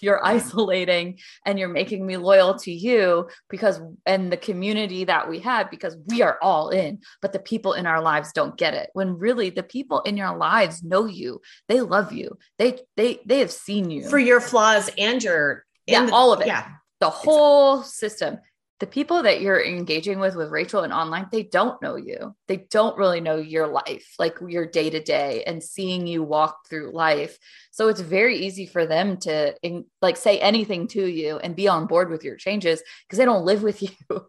you're 0.00 0.24
isolating 0.26 1.18
and 1.44 1.58
you're 1.58 1.68
making 1.68 2.06
me 2.06 2.16
loyal 2.16 2.58
to 2.58 2.72
you 2.72 3.28
because 3.48 3.80
and 4.06 4.32
the 4.32 4.36
community 4.36 5.04
that 5.04 5.28
we 5.28 5.40
have 5.40 5.70
because 5.70 5.96
we 6.06 6.22
are 6.22 6.38
all 6.42 6.70
in 6.70 6.98
but 7.22 7.32
the 7.32 7.38
people 7.38 7.72
in 7.72 7.86
our 7.86 8.02
lives 8.02 8.32
don't 8.32 8.56
get 8.56 8.74
it. 8.74 8.90
When 8.92 9.18
really 9.18 9.50
the 9.50 9.62
people 9.62 10.00
in 10.00 10.16
your 10.16 10.36
lives 10.36 10.82
know 10.82 11.06
you 11.06 11.40
they 11.68 11.80
love 11.80 12.12
you. 12.12 12.38
They 12.58 12.78
they 12.96 13.20
they 13.26 13.40
have 13.40 13.52
seen 13.52 13.90
you. 13.90 14.08
For 14.08 14.18
your 14.18 14.40
flaws 14.40 14.90
and 14.98 15.22
your 15.22 15.64
yeah 15.86 16.06
the, 16.06 16.12
all 16.12 16.32
of 16.32 16.40
it. 16.40 16.46
yeah. 16.46 16.66
The 17.00 17.10
whole 17.10 17.80
exactly. 17.80 18.08
system 18.08 18.38
the 18.80 18.86
people 18.86 19.22
that 19.22 19.42
you're 19.42 19.62
engaging 19.62 20.20
with 20.20 20.34
with 20.34 20.50
Rachel 20.50 20.82
and 20.82 20.92
online, 20.92 21.28
they 21.30 21.42
don't 21.42 21.80
know 21.82 21.96
you. 21.96 22.34
They 22.48 22.56
don't 22.70 22.96
really 22.96 23.20
know 23.20 23.36
your 23.36 23.66
life, 23.66 24.14
like 24.18 24.38
your 24.46 24.64
day 24.64 24.88
to 24.88 25.00
day 25.00 25.44
and 25.46 25.62
seeing 25.62 26.06
you 26.06 26.22
walk 26.22 26.66
through 26.68 26.92
life. 26.92 27.38
So 27.72 27.88
it's 27.88 28.00
very 28.00 28.38
easy 28.38 28.66
for 28.66 28.86
them 28.86 29.18
to 29.18 29.54
in, 29.62 29.84
like 30.00 30.16
say 30.16 30.38
anything 30.40 30.88
to 30.88 31.04
you 31.04 31.36
and 31.36 31.54
be 31.54 31.68
on 31.68 31.86
board 31.86 32.10
with 32.10 32.24
your 32.24 32.36
changes 32.36 32.82
because 33.06 33.18
they 33.18 33.26
don't 33.26 33.44
live 33.44 33.62
with 33.62 33.82
you. 33.82 33.90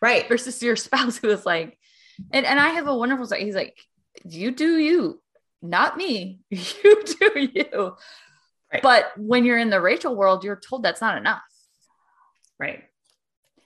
Right. 0.00 0.28
Versus 0.28 0.62
your 0.62 0.76
spouse 0.76 1.16
who 1.16 1.28
is 1.28 1.44
like, 1.44 1.76
and, 2.32 2.46
and 2.46 2.60
I 2.60 2.68
have 2.68 2.86
a 2.86 2.94
wonderful, 2.94 3.26
he's 3.36 3.56
like, 3.56 3.76
you 4.24 4.52
do 4.52 4.78
you, 4.78 5.20
not 5.60 5.96
me. 5.96 6.38
You 6.50 7.02
do 7.04 7.48
you. 7.52 7.96
Right. 8.72 8.80
But 8.80 9.10
when 9.16 9.44
you're 9.44 9.58
in 9.58 9.70
the 9.70 9.80
Rachel 9.80 10.14
world, 10.14 10.44
you're 10.44 10.54
told 10.54 10.84
that's 10.84 11.00
not 11.00 11.18
enough. 11.18 11.42
Right. 12.60 12.84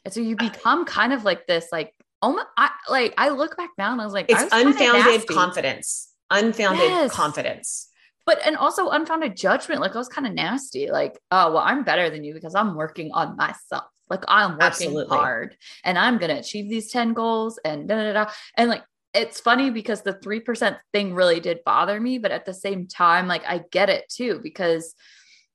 And 0.04 0.12
so 0.12 0.20
you 0.20 0.36
become 0.36 0.84
kind 0.84 1.12
of 1.12 1.24
like 1.24 1.46
this, 1.46 1.68
like, 1.70 1.94
oh 2.22 2.32
my, 2.32 2.44
I, 2.56 2.70
like 2.88 3.14
I 3.18 3.30
look 3.30 3.56
back 3.56 3.70
now 3.78 3.92
and 3.92 4.00
I 4.00 4.04
was 4.04 4.14
like, 4.14 4.26
it's 4.28 4.42
was 4.42 4.52
unfounded 4.52 5.26
confidence, 5.26 6.10
unfounded 6.30 6.88
yes. 6.88 7.12
confidence. 7.12 7.88
But 8.24 8.40
and 8.46 8.56
also 8.56 8.90
unfounded 8.90 9.36
judgment. 9.36 9.80
Like 9.80 9.94
I 9.94 9.98
was 9.98 10.08
kind 10.08 10.26
of 10.26 10.32
nasty. 10.32 10.90
Like, 10.90 11.18
oh 11.30 11.52
well, 11.52 11.62
I'm 11.64 11.82
better 11.82 12.08
than 12.08 12.22
you 12.22 12.34
because 12.34 12.54
I'm 12.54 12.74
working 12.76 13.10
on 13.12 13.36
myself. 13.36 13.84
Like 14.08 14.24
I'm 14.28 14.52
working 14.52 14.66
Absolutely. 14.66 15.16
hard 15.16 15.56
and 15.84 15.98
I'm 15.98 16.18
gonna 16.18 16.36
achieve 16.36 16.68
these 16.68 16.90
10 16.92 17.14
goals 17.14 17.58
and 17.64 17.88
da, 17.88 17.96
da, 17.96 18.12
da. 18.12 18.30
and 18.56 18.68
like 18.68 18.84
it's 19.14 19.40
funny 19.40 19.70
because 19.70 20.02
the 20.02 20.14
3% 20.14 20.78
thing 20.92 21.14
really 21.14 21.40
did 21.40 21.64
bother 21.64 22.00
me, 22.00 22.18
but 22.18 22.30
at 22.30 22.46
the 22.46 22.54
same 22.54 22.86
time, 22.86 23.26
like 23.26 23.42
I 23.46 23.62
get 23.70 23.90
it 23.90 24.08
too, 24.08 24.40
because 24.42 24.94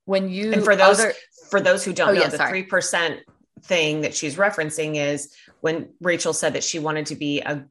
when 0.06 0.30
you 0.30 0.54
and 0.54 0.64
for 0.64 0.76
those 0.76 1.00
other, 1.00 1.14
for 1.50 1.60
those 1.60 1.84
who 1.84 1.93
don't 1.93 2.10
oh, 2.10 2.14
know, 2.14 2.22
yeah, 2.22 2.30
the 2.30 2.38
three 2.48 2.64
percent 2.64 3.20
thing 3.68 4.01
that 4.01 4.15
she's 4.15 4.36
referencing 4.36 4.95
is 4.95 5.34
when 5.61 5.89
Rachel 6.01 6.34
said 6.34 6.53
that 6.53 6.63
she 6.63 6.80
wanted 6.80 7.07
to 7.07 7.15
be 7.15 7.41
a, 7.41 7.65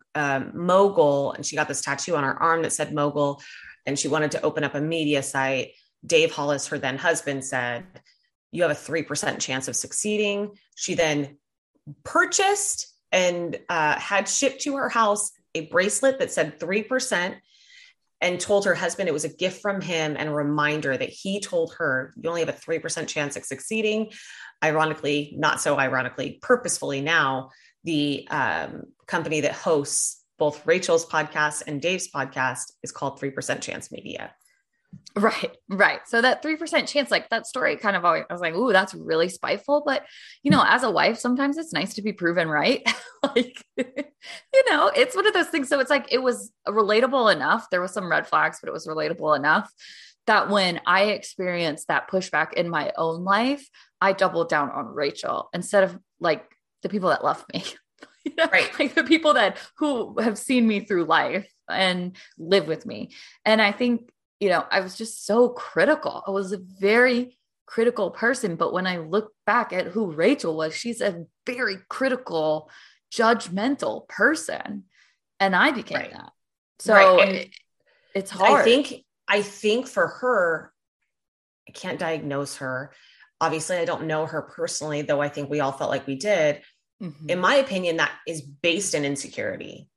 mogul 0.55 1.33
and 1.33 1.45
she 1.45 1.57
got 1.57 1.69
this 1.69 1.81
tattoo 1.81 2.17
on 2.17 2.25
her 2.25 2.41
arm 2.43 2.63
that 2.63 2.73
said 2.73 2.95
mogul 2.95 3.41
and 3.87 3.99
she 3.99 4.09
wanted 4.09 4.33
to 4.33 4.43
open 4.43 4.65
up 4.65 4.75
a 4.75 4.81
media 4.81 5.23
site. 5.23 5.73
Dave 6.05 6.33
Hollis, 6.33 6.67
her 6.69 6.79
then 6.79 6.99
husband, 6.99 7.45
said, 7.45 7.85
You 8.53 8.63
have 8.63 8.71
a 8.71 8.75
3% 8.75 9.41
chance 9.41 9.69
of 9.69 9.77
succeeding. 9.77 10.57
She 10.75 10.95
then 10.95 11.39
purchased 12.05 12.93
and 13.13 13.59
uh, 13.69 13.99
had 13.99 14.29
shipped 14.29 14.63
to 14.63 14.77
her 14.77 14.89
house 14.89 15.33
a 15.55 15.67
bracelet 15.67 16.19
that 16.19 16.33
said 16.33 16.59
3% 16.61 17.37
and 18.21 18.41
told 18.41 18.65
her 18.65 18.75
husband 18.75 19.09
it 19.09 19.13
was 19.13 19.25
a 19.25 19.35
gift 19.35 19.61
from 19.61 19.81
him 19.81 20.17
and 20.19 20.29
a 20.29 20.35
reminder 20.35 20.97
that 20.97 21.11
he 21.11 21.41
told 21.41 21.75
her 21.79 22.15
you 22.17 22.29
only 22.29 22.41
have 22.41 22.49
a 22.49 22.53
3% 22.53 23.07
chance 23.07 23.37
of 23.37 23.45
succeeding 23.45 24.11
ironically, 24.65 25.35
not 25.37 25.61
so 25.61 25.79
ironically, 25.79 26.39
purposefully 26.43 27.01
now, 27.01 27.51
the 27.85 28.27
um, 28.31 28.85
company 29.07 29.43
that 29.43 29.53
hosts 29.53 30.23
both 30.39 30.67
Rachel's 30.67 31.07
podcast 31.07 31.63
and 31.67 31.81
Dave's 31.81 32.09
podcast 32.11 32.73
is 32.83 32.93
called 32.93 33.21
3% 33.21 33.61
Chance 33.61 33.93
Media. 33.93 34.35
Right, 35.17 35.57
right. 35.71 36.01
So 36.07 36.21
that 36.21 36.43
3% 36.43 36.87
chance, 36.87 37.11
like 37.11 37.31
that 37.31 37.47
story 37.47 37.77
kind 37.77 37.97
of 37.97 38.05
always, 38.05 38.25
I 38.29 38.33
was 38.33 38.43
like, 38.43 38.55
ooh, 38.55 38.73
that's 38.73 38.93
really 38.95 39.31
spiteful. 39.31 39.83
But, 39.87 40.05
you 40.43 40.51
know, 40.51 40.63
as 40.67 40.83
a 40.83 40.91
wife, 40.91 41.19
sometimes 41.19 41.57
it's 41.57 41.73
nice 41.73 41.95
to 41.95 42.03
be 42.03 42.13
proven 42.13 42.49
right. 42.49 42.87
like, 43.23 43.63
you 43.79 44.65
know, 44.71 44.91
it's 44.95 45.17
one 45.17 45.27
of 45.27 45.33
those 45.33 45.49
things. 45.49 45.69
So 45.69 45.81
it's 45.81 45.91
like, 45.91 46.13
it 46.13 46.23
was 46.23 46.53
relatable 46.69 47.33
enough. 47.35 47.69
There 47.71 47.81
was 47.81 47.93
some 47.93 48.11
red 48.11 48.27
flags, 48.27 48.59
but 48.61 48.69
it 48.69 48.73
was 48.73 48.87
relatable 48.87 49.37
enough 49.37 49.73
that 50.27 50.51
when 50.51 50.81
I 50.87 51.05
experienced 51.05 51.89
that 51.89 52.11
pushback 52.11 52.53
in 52.53 52.69
my 52.69 52.93
own 52.99 53.25
life, 53.25 53.67
I 54.01 54.13
doubled 54.13 54.49
down 54.49 54.71
on 54.71 54.87
Rachel 54.87 55.49
instead 55.55 55.85
of 55.85 55.99
like 56.21 56.45
the 56.83 56.89
people 56.89 57.09
that 57.11 57.25
love 57.25 57.45
me. 57.55 57.65
you 58.25 58.33
know? 58.37 58.49
Right. 58.53 58.71
Like 58.79 58.95
the 58.95 59.05
people 59.05 59.35
that 59.35 59.59
who 59.79 60.19
have 60.21 60.37
seen 60.37 60.67
me 60.67 60.81
through 60.81 61.05
life 61.05 61.51
and 61.71 62.17
live 62.39 62.67
with 62.67 62.85
me. 62.87 63.13
And 63.45 63.63
I 63.63 63.73
think, 63.73 64.11
you 64.41 64.49
know, 64.49 64.65
I 64.71 64.81
was 64.81 64.97
just 64.97 65.27
so 65.27 65.49
critical. 65.49 66.23
I 66.27 66.31
was 66.31 66.53
a 66.53 66.59
very 66.59 67.39
critical 67.67 68.11
person. 68.11 68.57
But 68.57 68.73
when 68.73 68.87
I 68.87 68.99
look 68.99 69.33
back 69.45 69.73
at 69.73 69.89
who 69.89 70.13
Rachel 70.13 70.57
was, 70.57 70.75
she's 70.75 71.01
a 71.01 71.25
very 71.45 71.77
critical, 71.89 72.71
judgmental 73.13 74.09
person. 74.09 74.85
And 75.41 75.55
I 75.55 75.73
became 75.73 75.99
right. 75.99 76.13
that. 76.13 76.33
So 76.79 76.95
right. 76.95 77.35
it, 77.35 77.51
it's 78.15 78.31
hard. 78.31 78.61
I 78.61 78.65
think 78.65 79.05
I 79.29 79.43
think 79.43 79.87
for 79.87 80.07
her, 80.07 80.73
I 81.69 81.73
can't 81.73 81.99
diagnose 81.99 82.57
her. 82.57 82.93
Obviously, 83.41 83.77
I 83.77 83.85
don't 83.85 84.07
know 84.07 84.25
her 84.25 84.43
personally, 84.43 85.03
though 85.03 85.21
I 85.21 85.29
think 85.29 85.51
we 85.51 85.61
all 85.61 85.73
felt 85.73 85.91
like 85.91 86.07
we 86.07 86.17
did. 86.17 86.63
mm-hmm. 87.03 87.29
in 87.29 87.39
my 87.41 87.57
opinion, 87.57 87.97
that 87.97 88.13
is 88.27 88.41
based 88.41 88.95
in 88.95 89.05
insecurity. 89.05 89.89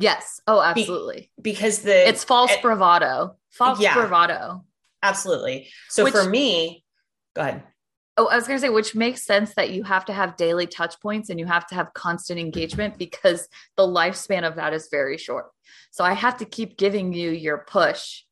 Yes. 0.00 0.40
Oh, 0.46 0.60
absolutely. 0.60 1.30
Be- 1.36 1.52
because 1.52 1.80
the 1.80 2.08
it's 2.08 2.24
false 2.24 2.50
it, 2.50 2.62
bravado. 2.62 3.36
False 3.50 3.80
yeah, 3.80 3.94
bravado. 3.94 4.64
Absolutely. 5.02 5.68
So 5.88 6.04
Which, 6.04 6.14
for 6.14 6.28
me, 6.28 6.84
go 7.34 7.42
ahead. 7.42 7.62
Oh, 8.16 8.26
I 8.26 8.36
was 8.36 8.46
going 8.46 8.58
to 8.58 8.60
say, 8.60 8.70
which 8.70 8.94
makes 8.94 9.22
sense 9.22 9.54
that 9.54 9.70
you 9.70 9.82
have 9.84 10.06
to 10.06 10.12
have 10.12 10.36
daily 10.36 10.66
touch 10.66 11.00
points 11.00 11.30
and 11.30 11.38
you 11.38 11.46
have 11.46 11.66
to 11.68 11.74
have 11.74 11.92
constant 11.94 12.40
engagement 12.40 12.98
because 12.98 13.48
the 13.76 13.86
lifespan 13.86 14.46
of 14.46 14.56
that 14.56 14.72
is 14.72 14.88
very 14.90 15.16
short. 15.16 15.50
So 15.90 16.02
I 16.04 16.14
have 16.14 16.38
to 16.38 16.44
keep 16.44 16.76
giving 16.76 17.12
you 17.12 17.30
your 17.30 17.58
push 17.58 18.22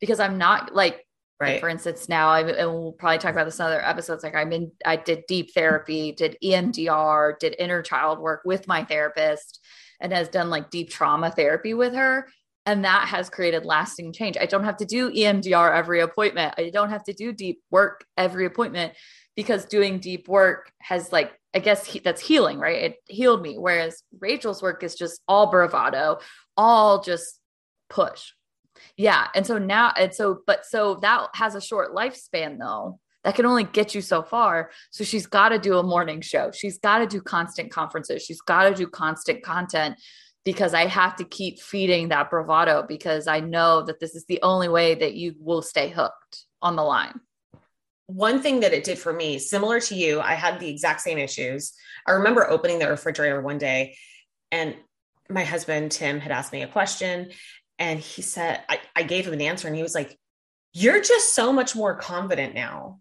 because 0.00 0.20
I'm 0.20 0.38
not 0.38 0.74
like, 0.74 1.06
right. 1.40 1.52
Like 1.52 1.60
for 1.60 1.68
instance, 1.68 2.08
now 2.08 2.28
I 2.28 2.40
and 2.40 2.72
we'll 2.72 2.92
probably 2.92 3.18
talk 3.18 3.32
about 3.32 3.44
this 3.44 3.58
in 3.58 3.66
other 3.66 3.84
episodes. 3.84 4.22
Like 4.24 4.34
I'm 4.34 4.52
in, 4.52 4.72
I 4.84 4.96
did 4.96 5.24
deep 5.28 5.52
therapy, 5.54 6.12
did 6.12 6.36
EMDR, 6.42 7.38
did 7.38 7.56
inner 7.58 7.82
child 7.82 8.18
work 8.18 8.42
with 8.44 8.66
my 8.66 8.84
therapist, 8.84 9.60
and 10.00 10.12
has 10.12 10.28
done 10.28 10.50
like 10.50 10.70
deep 10.70 10.90
trauma 10.90 11.30
therapy 11.30 11.74
with 11.74 11.94
her. 11.94 12.28
And 12.64 12.84
that 12.84 13.08
has 13.08 13.30
created 13.30 13.64
lasting 13.64 14.12
change. 14.12 14.36
I 14.36 14.46
don't 14.46 14.64
have 14.64 14.78
to 14.78 14.84
do 14.84 15.10
EMDR 15.10 15.72
every 15.72 16.00
appointment. 16.00 16.54
I 16.58 16.70
don't 16.70 16.90
have 16.90 17.04
to 17.04 17.12
do 17.12 17.32
deep 17.32 17.60
work 17.70 18.04
every 18.16 18.44
appointment 18.44 18.94
because 19.36 19.66
doing 19.66 20.00
deep 20.00 20.26
work 20.28 20.72
has 20.80 21.12
like 21.12 21.32
I 21.56 21.58
guess 21.58 21.86
he, 21.86 22.00
that's 22.00 22.20
healing, 22.20 22.58
right? 22.58 22.82
It 22.82 22.96
healed 23.08 23.40
me. 23.40 23.56
Whereas 23.56 24.02
Rachel's 24.20 24.60
work 24.60 24.82
is 24.82 24.94
just 24.94 25.22
all 25.26 25.50
bravado, 25.50 26.18
all 26.54 27.00
just 27.02 27.40
push. 27.88 28.32
Yeah. 28.98 29.28
And 29.34 29.46
so 29.46 29.56
now, 29.56 29.90
and 29.96 30.14
so, 30.14 30.40
but 30.46 30.66
so 30.66 30.96
that 30.96 31.28
has 31.32 31.54
a 31.54 31.60
short 31.62 31.94
lifespan 31.94 32.58
though. 32.58 33.00
That 33.26 33.34
can 33.34 33.44
only 33.44 33.64
get 33.64 33.94
you 33.94 34.00
so 34.00 34.22
far. 34.22 34.70
So 34.90 35.04
she's 35.04 35.26
got 35.26 35.50
to 35.50 35.58
do 35.58 35.78
a 35.78 35.82
morning 35.82 36.22
show. 36.22 36.50
She's 36.52 36.78
got 36.78 36.98
to 36.98 37.06
do 37.06 37.20
constant 37.20 37.70
conferences. 37.70 38.22
She's 38.22 38.40
got 38.40 38.68
to 38.68 38.74
do 38.74 38.86
constant 38.86 39.42
content 39.42 39.96
because 40.44 40.72
I 40.72 40.86
have 40.86 41.16
to 41.16 41.24
keep 41.24 41.60
feeding 41.60 42.08
that 42.08 42.30
bravado 42.30 42.84
because 42.86 43.26
I 43.26 43.40
know 43.40 43.82
that 43.82 44.00
this 44.00 44.14
is 44.14 44.24
the 44.26 44.40
only 44.42 44.68
way 44.68 44.94
that 44.94 45.14
you 45.14 45.34
will 45.40 45.60
stay 45.60 45.90
hooked 45.90 46.44
on 46.62 46.76
the 46.76 46.84
line 46.84 47.20
one 48.06 48.40
thing 48.40 48.60
that 48.60 48.72
it 48.72 48.84
did 48.84 48.98
for 48.98 49.12
me, 49.12 49.38
similar 49.38 49.80
to 49.80 49.94
you, 49.94 50.20
I 50.20 50.34
had 50.34 50.60
the 50.60 50.68
exact 50.68 51.00
same 51.00 51.18
issues. 51.18 51.72
I 52.06 52.12
remember 52.12 52.48
opening 52.48 52.78
the 52.78 52.88
refrigerator 52.88 53.40
one 53.40 53.58
day 53.58 53.96
and 54.52 54.76
my 55.28 55.42
husband, 55.42 55.90
Tim, 55.90 56.20
had 56.20 56.30
asked 56.30 56.52
me 56.52 56.62
a 56.62 56.68
question. 56.68 57.30
And 57.78 57.98
he 57.98 58.22
said, 58.22 58.62
I, 58.68 58.78
I 58.94 59.02
gave 59.02 59.26
him 59.26 59.32
an 59.32 59.40
answer 59.40 59.66
and 59.66 59.76
he 59.76 59.82
was 59.82 59.94
like, 59.94 60.16
You're 60.72 61.00
just 61.00 61.34
so 61.34 61.52
much 61.52 61.74
more 61.74 61.96
confident 61.96 62.54
now. 62.54 63.00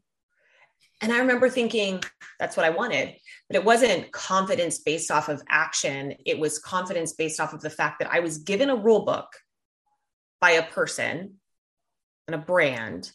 And 1.06 1.14
I 1.14 1.20
remember 1.20 1.50
thinking, 1.50 2.04
That's 2.40 2.58
what 2.58 2.66
I 2.66 2.72
wanted. 2.72 3.16
But 3.48 3.58
it 3.58 3.64
wasn't 3.64 4.12
confidence 4.12 4.80
based 4.80 5.12
off 5.12 5.30
of 5.30 5.44
action. 5.48 6.16
It 6.26 6.40
was 6.40 6.58
confidence 6.58 7.14
based 7.14 7.40
off 7.40 7.54
of 7.54 7.62
the 7.62 7.70
fact 7.70 8.00
that 8.00 8.12
I 8.12 8.22
was 8.22 8.40
given 8.40 8.72
a 8.72 8.76
rule 8.76 9.06
book 9.06 9.28
by 10.42 10.52
a 10.52 10.64
person 10.64 11.36
and 12.28 12.36
a 12.36 12.40
brand 12.40 13.12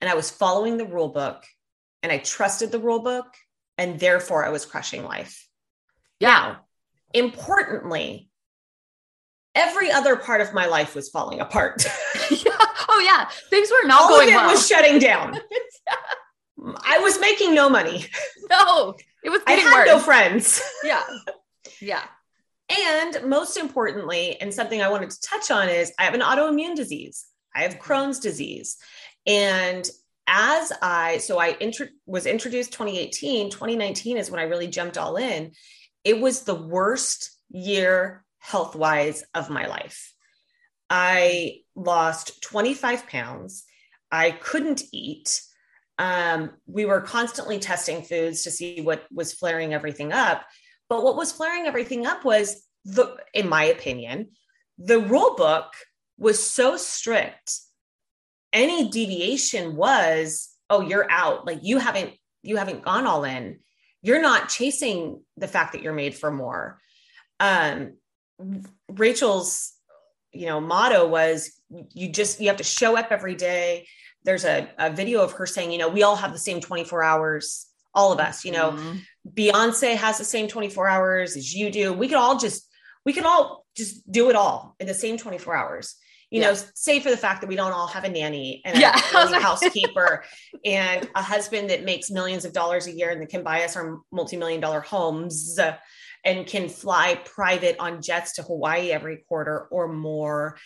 and 0.00 0.10
I 0.10 0.14
was 0.14 0.28
following 0.28 0.76
the 0.76 0.86
rule 0.86 1.08
book 1.08 1.44
and 2.02 2.10
I 2.10 2.18
trusted 2.18 2.72
the 2.72 2.80
rule 2.80 3.00
book 3.00 3.26
and 3.78 4.00
therefore 4.00 4.44
I 4.44 4.50
was 4.50 4.64
crushing 4.64 5.04
life. 5.04 5.46
Yeah. 6.18 6.28
Now, 6.28 6.60
importantly, 7.14 8.28
every 9.54 9.92
other 9.92 10.16
part 10.16 10.40
of 10.40 10.52
my 10.52 10.66
life 10.66 10.96
was 10.96 11.08
falling 11.10 11.40
apart. 11.40 11.84
yeah. 12.30 12.56
Oh 12.88 13.02
yeah, 13.04 13.28
things 13.50 13.70
were 13.70 13.86
not 13.86 14.02
All 14.02 14.08
going 14.08 14.28
of 14.28 14.34
it 14.34 14.36
well. 14.36 14.50
was 14.50 14.66
shutting 14.66 14.98
down. 14.98 15.34
I 16.62 16.98
was 16.98 17.20
making 17.20 17.54
no 17.54 17.68
money. 17.68 18.06
No, 18.50 18.96
it 19.22 19.30
was. 19.30 19.42
I 19.46 19.52
had 19.52 19.72
worse. 19.72 19.86
no 19.86 19.98
friends. 20.00 20.60
Yeah, 20.84 21.04
yeah. 21.80 22.02
And 22.68 23.28
most 23.28 23.56
importantly, 23.56 24.40
and 24.40 24.52
something 24.52 24.82
I 24.82 24.88
wanted 24.88 25.10
to 25.10 25.20
touch 25.20 25.52
on 25.52 25.68
is 25.68 25.92
I 26.00 26.02
have 26.02 26.14
an 26.14 26.20
autoimmune 26.20 26.74
disease. 26.74 27.26
I 27.54 27.62
have 27.62 27.78
Crohn's 27.78 28.18
disease. 28.18 28.76
And 29.26 29.88
as 30.26 30.72
I, 30.82 31.18
so 31.18 31.38
I 31.40 31.56
was 32.06 32.26
introduced 32.26 32.72
2018, 32.72 33.50
2019 33.50 34.16
is 34.16 34.30
when 34.32 34.40
I 34.40 34.44
really 34.44 34.66
jumped 34.66 34.98
all 34.98 35.16
in. 35.16 35.52
It 36.02 36.20
was 36.20 36.42
the 36.42 36.54
worst 36.54 37.30
year 37.50 38.24
health 38.38 38.74
wise 38.74 39.22
of 39.34 39.50
my 39.50 39.66
life. 39.66 40.12
I 40.88 41.60
lost 41.76 42.42
25 42.42 43.06
pounds. 43.06 43.64
I 44.10 44.32
couldn't 44.32 44.82
eat. 44.92 45.42
Um, 46.00 46.52
we 46.64 46.86
were 46.86 47.02
constantly 47.02 47.58
testing 47.58 48.00
foods 48.00 48.44
to 48.44 48.50
see 48.50 48.80
what 48.80 49.04
was 49.12 49.34
flaring 49.34 49.74
everything 49.74 50.14
up. 50.14 50.46
But 50.88 51.04
what 51.04 51.14
was 51.14 51.30
flaring 51.30 51.66
everything 51.66 52.06
up 52.06 52.24
was 52.24 52.66
the, 52.86 53.18
in 53.34 53.50
my 53.50 53.64
opinion, 53.64 54.30
the 54.78 54.98
rule 54.98 55.34
book 55.36 55.74
was 56.16 56.42
so 56.42 56.78
strict. 56.78 57.52
Any 58.50 58.88
deviation 58.88 59.76
was 59.76 60.48
oh 60.70 60.80
you're 60.80 61.10
out. 61.10 61.46
Like 61.46 61.58
you 61.62 61.76
haven't 61.76 62.14
you 62.42 62.56
haven't 62.56 62.82
gone 62.82 63.06
all 63.06 63.24
in. 63.24 63.60
You're 64.00 64.22
not 64.22 64.48
chasing 64.48 65.22
the 65.36 65.48
fact 65.48 65.72
that 65.72 65.82
you're 65.82 65.92
made 65.92 66.14
for 66.14 66.30
more. 66.30 66.78
Um 67.40 67.98
rachel's 68.88 69.74
you 70.32 70.46
know 70.46 70.62
motto 70.62 71.06
was 71.06 71.52
you 71.92 72.08
just 72.08 72.40
you 72.40 72.48
have 72.48 72.56
to 72.56 72.64
show 72.64 72.96
up 72.96 73.08
every 73.10 73.34
day 73.34 73.86
there's 74.24 74.44
a, 74.44 74.68
a 74.78 74.90
video 74.90 75.22
of 75.22 75.32
her 75.32 75.46
saying 75.46 75.72
you 75.72 75.78
know 75.78 75.88
we 75.88 76.02
all 76.02 76.16
have 76.16 76.32
the 76.32 76.38
same 76.38 76.60
24 76.60 77.02
hours 77.02 77.66
all 77.94 78.12
of 78.12 78.20
us 78.20 78.44
you 78.44 78.52
know 78.52 78.72
mm-hmm. 78.72 78.98
beyonce 79.34 79.96
has 79.96 80.18
the 80.18 80.24
same 80.24 80.48
24 80.48 80.88
hours 80.88 81.36
as 81.36 81.54
you 81.54 81.70
do 81.70 81.92
we 81.92 82.08
could 82.08 82.16
all 82.16 82.38
just 82.38 82.68
we 83.04 83.12
could 83.12 83.24
all 83.24 83.66
just 83.76 84.10
do 84.10 84.30
it 84.30 84.36
all 84.36 84.74
in 84.78 84.86
the 84.86 84.94
same 84.94 85.16
24 85.16 85.54
hours 85.54 85.96
you 86.30 86.40
yeah. 86.40 86.50
know, 86.50 86.58
save 86.74 87.02
for 87.02 87.10
the 87.10 87.16
fact 87.16 87.40
that 87.40 87.48
we 87.48 87.56
don't 87.56 87.72
all 87.72 87.88
have 87.88 88.04
a 88.04 88.08
nanny 88.08 88.62
and 88.64 88.78
yeah. 88.78 88.94
a 89.14 89.40
housekeeper 89.40 90.22
and 90.64 91.10
a 91.16 91.22
husband 91.22 91.70
that 91.70 91.84
makes 91.84 92.08
millions 92.08 92.44
of 92.44 92.52
dollars 92.52 92.86
a 92.86 92.92
year 92.92 93.10
and 93.10 93.20
that 93.20 93.30
can 93.30 93.42
buy 93.42 93.64
us 93.64 93.76
our 93.76 93.98
multi-million 94.12 94.60
dollar 94.60 94.80
homes 94.80 95.58
and 96.24 96.46
can 96.46 96.68
fly 96.68 97.20
private 97.24 97.76
on 97.80 98.00
jets 98.00 98.34
to 98.34 98.42
Hawaii 98.42 98.92
every 98.92 99.24
quarter 99.28 99.66
or 99.72 99.92
more. 99.92 100.56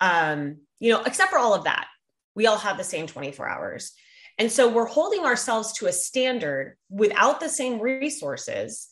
Um, 0.00 0.58
you 0.78 0.92
know, 0.92 1.02
except 1.04 1.30
for 1.30 1.38
all 1.38 1.54
of 1.54 1.64
that, 1.64 1.86
we 2.34 2.46
all 2.46 2.58
have 2.58 2.76
the 2.76 2.84
same 2.84 3.06
24 3.06 3.48
hours. 3.48 3.92
And 4.38 4.50
so 4.50 4.68
we're 4.68 4.86
holding 4.86 5.24
ourselves 5.24 5.72
to 5.74 5.86
a 5.86 5.92
standard 5.92 6.76
without 6.90 7.40
the 7.40 7.48
same 7.48 7.80
resources, 7.80 8.88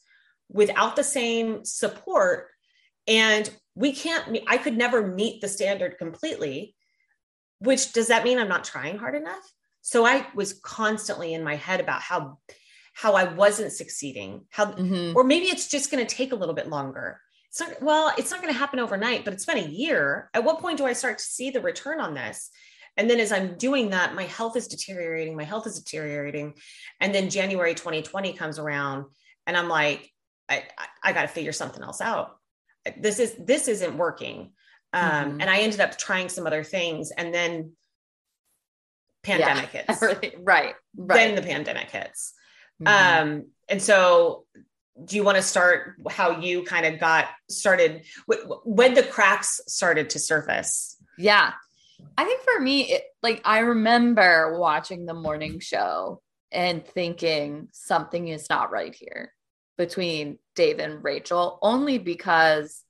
without 0.48 0.94
the 0.94 1.04
same 1.04 1.64
support. 1.64 2.48
And 3.08 3.50
we 3.74 3.92
can't 3.92 4.38
i 4.46 4.56
could 4.56 4.76
never 4.76 5.06
meet 5.06 5.40
the 5.40 5.48
standard 5.48 5.98
completely 5.98 6.74
which 7.58 7.92
does 7.92 8.08
that 8.08 8.24
mean 8.24 8.38
i'm 8.38 8.48
not 8.48 8.64
trying 8.64 8.98
hard 8.98 9.14
enough 9.14 9.52
so 9.80 10.04
i 10.04 10.26
was 10.34 10.60
constantly 10.62 11.34
in 11.34 11.42
my 11.42 11.56
head 11.56 11.80
about 11.80 12.00
how 12.00 12.38
how 12.94 13.14
i 13.14 13.24
wasn't 13.24 13.72
succeeding 13.72 14.42
how 14.50 14.66
mm-hmm. 14.66 15.16
or 15.16 15.24
maybe 15.24 15.46
it's 15.46 15.68
just 15.68 15.90
going 15.90 16.04
to 16.04 16.14
take 16.14 16.32
a 16.32 16.36
little 16.36 16.54
bit 16.54 16.68
longer 16.68 17.20
it's 17.48 17.60
not 17.60 17.82
well 17.82 18.12
it's 18.18 18.30
not 18.30 18.42
going 18.42 18.52
to 18.52 18.58
happen 18.58 18.78
overnight 18.78 19.24
but 19.24 19.32
it's 19.32 19.46
been 19.46 19.58
a 19.58 19.68
year 19.68 20.28
at 20.34 20.44
what 20.44 20.60
point 20.60 20.78
do 20.78 20.84
i 20.84 20.92
start 20.92 21.18
to 21.18 21.24
see 21.24 21.50
the 21.50 21.60
return 21.60 22.00
on 22.00 22.14
this 22.14 22.50
and 22.96 23.08
then 23.08 23.20
as 23.20 23.32
i'm 23.32 23.56
doing 23.56 23.90
that 23.90 24.14
my 24.14 24.24
health 24.24 24.56
is 24.56 24.68
deteriorating 24.68 25.36
my 25.36 25.44
health 25.44 25.66
is 25.66 25.78
deteriorating. 25.78 26.54
And 27.00 27.14
then 27.14 27.30
january 27.30 27.74
2020 27.74 28.32
comes 28.34 28.58
around 28.58 29.06
and 29.46 29.56
i'm 29.56 29.68
like 29.68 30.10
i 30.48 30.64
i, 30.78 30.86
I 31.10 31.12
got 31.12 31.22
to 31.22 31.28
figure 31.28 31.52
something 31.52 31.82
else 31.82 32.00
out. 32.00 32.36
This 32.98 33.18
is 33.18 33.34
this 33.38 33.68
isn't 33.68 33.96
working. 33.96 34.52
Um, 34.94 35.02
mm-hmm. 35.02 35.40
and 35.40 35.50
i 35.50 35.58
ended 35.60 35.80
up 35.80 35.96
trying 35.96 36.28
some 36.28 36.46
other 36.46 36.64
things 36.64 37.12
and 37.12 37.32
then 37.32 37.72
pandemic 39.22 39.70
yeah. 39.72 39.84
hits 39.86 40.02
right, 40.38 40.74
right. 40.96 41.16
Then 41.16 41.34
the 41.34 41.42
pandemic 41.42 41.90
hits. 41.90 42.34
Mm-hmm. 42.82 43.22
um, 43.28 43.46
and 43.68 43.80
so 43.80 44.44
do 45.02 45.16
you 45.16 45.24
want 45.24 45.36
to 45.36 45.42
start 45.42 45.94
how 46.10 46.40
you 46.40 46.64
kind 46.64 46.84
of 46.84 47.00
got 47.00 47.28
started 47.48 48.04
when 48.64 48.92
the 48.92 49.02
cracks 49.02 49.60
started 49.66 50.10
to 50.10 50.18
surface? 50.18 50.98
Yeah 51.16 51.52
i 52.16 52.24
think 52.24 52.42
for 52.42 52.60
me 52.60 52.92
it, 52.92 53.02
like 53.22 53.40
i 53.44 53.60
remember 53.60 54.58
watching 54.58 55.06
the 55.06 55.14
morning 55.14 55.60
show 55.60 56.20
and 56.52 56.86
thinking 56.86 57.68
something 57.72 58.28
is 58.28 58.48
not 58.50 58.70
right 58.70 58.94
here 58.94 59.32
between 59.78 60.38
Dave 60.54 60.78
and 60.78 61.02
Rachel 61.02 61.58
only 61.62 61.98
because 61.98 62.84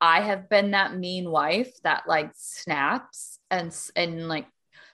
I 0.00 0.22
have 0.22 0.48
been 0.48 0.70
that 0.70 0.96
mean 0.96 1.30
wife 1.30 1.70
that 1.84 2.04
like 2.08 2.32
snaps 2.34 3.38
and 3.50 3.74
and 3.94 4.28
like 4.28 4.46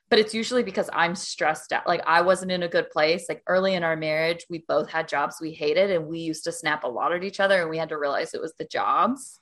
but 0.08 0.20
it's 0.20 0.34
usually 0.34 0.62
because 0.62 0.88
I'm 0.92 1.16
stressed 1.16 1.72
out. 1.72 1.86
Like 1.86 2.00
I 2.06 2.20
wasn't 2.20 2.52
in 2.52 2.62
a 2.62 2.68
good 2.68 2.90
place. 2.90 3.26
Like 3.28 3.42
early 3.48 3.74
in 3.74 3.82
our 3.82 3.96
marriage, 3.96 4.46
we 4.48 4.64
both 4.68 4.88
had 4.88 5.08
jobs 5.08 5.38
we 5.40 5.52
hated 5.52 5.90
and 5.90 6.06
we 6.06 6.20
used 6.20 6.44
to 6.44 6.52
snap 6.52 6.84
a 6.84 6.88
lot 6.88 7.12
at 7.12 7.24
each 7.24 7.40
other 7.40 7.60
and 7.60 7.70
we 7.70 7.78
had 7.78 7.88
to 7.88 7.98
realize 7.98 8.32
it 8.32 8.40
was 8.40 8.54
the 8.56 8.66
jobs. 8.66 9.40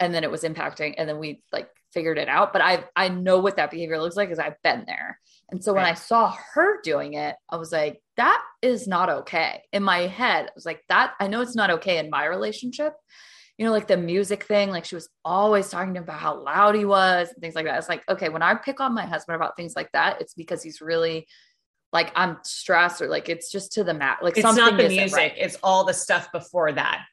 And 0.00 0.14
then 0.14 0.24
it 0.24 0.30
was 0.30 0.42
impacting 0.42 0.94
and 0.98 1.08
then 1.08 1.18
we 1.18 1.42
like 1.52 1.68
figured 1.92 2.18
it 2.18 2.28
out, 2.28 2.52
but 2.52 2.60
I 2.60 2.84
I 2.96 3.08
know 3.08 3.38
what 3.38 3.56
that 3.56 3.70
behavior 3.70 4.00
looks 4.00 4.16
like 4.16 4.28
cuz 4.28 4.38
I've 4.38 4.60
been 4.62 4.84
there. 4.86 5.20
And 5.50 5.62
so 5.62 5.72
right. 5.72 5.82
when 5.82 5.90
I 5.90 5.94
saw 5.94 6.36
her 6.54 6.80
doing 6.82 7.14
it, 7.14 7.36
I 7.48 7.56
was 7.56 7.70
like 7.70 8.02
that 8.16 8.42
is 8.62 8.86
not 8.86 9.10
okay. 9.10 9.62
In 9.72 9.82
my 9.82 10.06
head, 10.06 10.46
I 10.46 10.50
was 10.54 10.66
like, 10.66 10.82
that 10.88 11.14
I 11.20 11.28
know 11.28 11.40
it's 11.40 11.56
not 11.56 11.70
okay 11.70 11.98
in 11.98 12.10
my 12.10 12.24
relationship. 12.26 12.94
You 13.58 13.66
know, 13.66 13.72
like 13.72 13.86
the 13.86 13.96
music 13.96 14.44
thing, 14.44 14.70
like 14.70 14.84
she 14.84 14.96
was 14.96 15.08
always 15.24 15.68
talking 15.68 15.96
about 15.96 16.18
how 16.18 16.42
loud 16.42 16.74
he 16.74 16.84
was 16.84 17.28
and 17.28 17.40
things 17.40 17.54
like 17.54 17.66
that. 17.66 17.78
It's 17.78 17.88
like, 17.88 18.02
okay, 18.08 18.28
when 18.28 18.42
I 18.42 18.54
pick 18.56 18.80
on 18.80 18.94
my 18.94 19.06
husband 19.06 19.36
about 19.36 19.56
things 19.56 19.76
like 19.76 19.92
that, 19.92 20.20
it's 20.20 20.34
because 20.34 20.60
he's 20.62 20.80
really 20.80 21.28
like 21.92 22.10
I'm 22.16 22.38
stressed 22.42 23.00
or 23.00 23.06
like 23.06 23.28
it's 23.28 23.50
just 23.50 23.72
to 23.74 23.84
the 23.84 23.94
mat. 23.94 24.18
Like 24.22 24.36
it's 24.36 24.56
not 24.56 24.76
the 24.76 24.88
music, 24.88 25.16
right. 25.16 25.34
it's 25.36 25.56
all 25.62 25.84
the 25.84 25.94
stuff 25.94 26.32
before 26.32 26.72
that. 26.72 27.04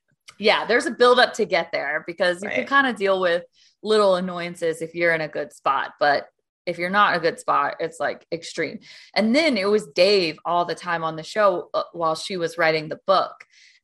Yeah, 0.42 0.66
there's 0.66 0.88
a 0.88 0.92
build 0.92 1.20
up 1.20 1.34
to 1.34 1.46
get 1.46 1.72
there 1.72 2.04
because 2.08 2.42
you 2.42 2.50
right. 2.50 2.56
can 2.56 2.66
kind 2.66 2.88
of 2.88 2.96
deal 2.96 3.22
with 3.22 3.44
little 3.84 4.16
annoyances 4.16 4.82
if 4.82 4.96
you're 4.96 5.14
in 5.14 5.22
a 5.22 5.28
good 5.28 5.54
spot, 5.54 5.94
but 6.00 6.28
if 6.66 6.80
you're 6.80 6.90
not 6.90 7.16
a 7.16 7.20
good 7.20 7.40
spot, 7.40 7.76
it's 7.80 8.00
like 8.00 8.26
extreme. 8.32 8.80
And 9.16 9.36
then 9.36 9.56
it 9.56 9.70
was 9.70 9.86
Dave 9.88 10.40
all 10.44 10.66
the 10.66 10.74
time 10.74 11.04
on 11.04 11.16
the 11.16 11.24
show 11.24 11.70
uh, 11.76 11.84
while 11.94 12.16
she 12.16 12.38
was 12.38 12.58
writing 12.58 12.90
the 12.90 13.00
book. 13.06 13.34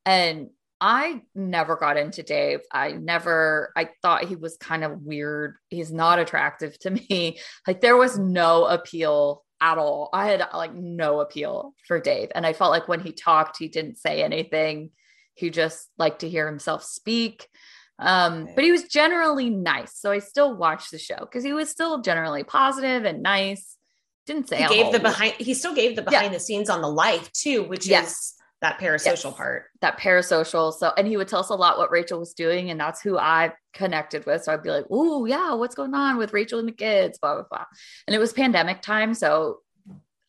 And 0.04 0.50
I 0.80 1.22
never 1.32 1.76
got 1.76 1.96
into 1.96 2.24
Dave. 2.24 2.60
I 2.72 2.90
never, 2.90 3.72
I 3.76 3.90
thought 4.02 4.24
he 4.24 4.34
was 4.34 4.56
kind 4.56 4.82
of 4.82 5.02
weird. 5.02 5.56
He's 5.68 5.92
not 5.92 6.18
attractive 6.18 6.76
to 6.80 6.90
me. 7.10 7.38
Like 7.68 7.80
there 7.80 7.96
was 7.96 8.18
no 8.18 8.64
appeal 8.64 9.44
at 9.60 9.78
all. 9.78 10.10
I 10.12 10.26
had 10.26 10.44
like 10.54 10.74
no 10.74 11.20
appeal 11.20 11.74
for 11.86 12.00
Dave. 12.00 12.30
And 12.34 12.44
I 12.44 12.52
felt 12.52 12.72
like 12.72 12.88
when 12.88 13.00
he 13.00 13.12
talked, 13.12 13.58
he 13.58 13.68
didn't 13.68 13.98
say 13.98 14.24
anything. 14.24 14.90
He 15.38 15.50
just 15.50 15.88
liked 15.96 16.20
to 16.20 16.28
hear 16.28 16.46
himself 16.46 16.82
speak. 16.82 17.46
Um, 18.00 18.48
but 18.54 18.64
he 18.64 18.70
was 18.70 18.84
generally 18.84 19.50
nice. 19.50 19.98
So 19.98 20.10
I 20.10 20.18
still 20.18 20.56
watched 20.56 20.90
the 20.90 20.98
show 20.98 21.18
because 21.18 21.44
he 21.44 21.52
was 21.52 21.68
still 21.68 22.00
generally 22.00 22.44
positive 22.44 23.04
and 23.04 23.22
nice. 23.22 23.76
Didn't 24.26 24.48
say 24.48 24.62
he 24.62 24.68
gave 24.68 24.92
the 24.92 25.00
behind 25.00 25.34
he 25.38 25.54
still 25.54 25.74
gave 25.74 25.96
the 25.96 26.02
behind 26.02 26.26
yeah. 26.26 26.32
the 26.32 26.40
scenes 26.40 26.68
on 26.68 26.82
the 26.82 26.88
life 26.88 27.32
too, 27.32 27.62
which 27.62 27.86
yes. 27.86 28.10
is 28.10 28.34
that 28.60 28.78
parasocial 28.78 29.30
yes. 29.30 29.36
part. 29.36 29.64
That 29.80 29.98
parasocial. 29.98 30.72
So 30.72 30.92
and 30.96 31.08
he 31.08 31.16
would 31.16 31.28
tell 31.28 31.40
us 31.40 31.48
a 31.48 31.54
lot 31.54 31.78
what 31.78 31.90
Rachel 31.90 32.20
was 32.20 32.34
doing, 32.34 32.70
and 32.70 32.78
that's 32.78 33.00
who 33.00 33.16
I 33.16 33.52
connected 33.72 34.26
with. 34.26 34.44
So 34.44 34.52
I'd 34.52 34.62
be 34.62 34.70
like, 34.70 34.86
oh 34.90 35.24
yeah, 35.24 35.54
what's 35.54 35.74
going 35.74 35.94
on 35.94 36.18
with 36.18 36.32
Rachel 36.32 36.58
and 36.58 36.68
the 36.68 36.72
kids? 36.72 37.18
Blah 37.18 37.34
blah 37.34 37.44
blah. 37.50 37.64
And 38.06 38.14
it 38.14 38.18
was 38.18 38.32
pandemic 38.32 38.82
time. 38.82 39.14
So 39.14 39.60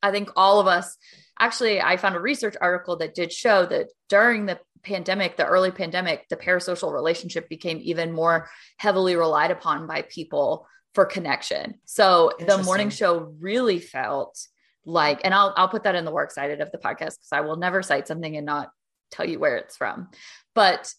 I 0.01 0.11
think 0.11 0.31
all 0.35 0.59
of 0.59 0.67
us 0.67 0.97
actually 1.39 1.81
I 1.81 1.97
found 1.97 2.15
a 2.15 2.19
research 2.19 2.55
article 2.59 2.97
that 2.97 3.15
did 3.15 3.31
show 3.31 3.65
that 3.65 3.87
during 4.07 4.45
the 4.45 4.59
pandemic, 4.83 5.37
the 5.37 5.45
early 5.45 5.71
pandemic, 5.71 6.27
the 6.29 6.37
parasocial 6.37 6.93
relationship 6.93 7.49
became 7.49 7.79
even 7.81 8.11
more 8.11 8.49
heavily 8.77 9.15
relied 9.15 9.51
upon 9.51 9.87
by 9.87 10.03
people 10.03 10.67
for 10.93 11.05
connection. 11.05 11.75
So 11.85 12.31
the 12.39 12.63
morning 12.63 12.89
show 12.89 13.33
really 13.39 13.79
felt 13.79 14.39
like, 14.85 15.21
and 15.23 15.33
I'll 15.33 15.53
I'll 15.55 15.67
put 15.67 15.83
that 15.83 15.95
in 15.95 16.05
the 16.05 16.11
works 16.11 16.35
cited 16.35 16.61
of 16.61 16.71
the 16.71 16.77
podcast 16.77 17.17
because 17.17 17.29
I 17.31 17.41
will 17.41 17.57
never 17.57 17.83
cite 17.83 18.07
something 18.07 18.35
and 18.35 18.45
not 18.45 18.69
tell 19.11 19.27
you 19.27 19.39
where 19.39 19.57
it's 19.57 19.77
from. 19.77 20.09
But 20.55 20.93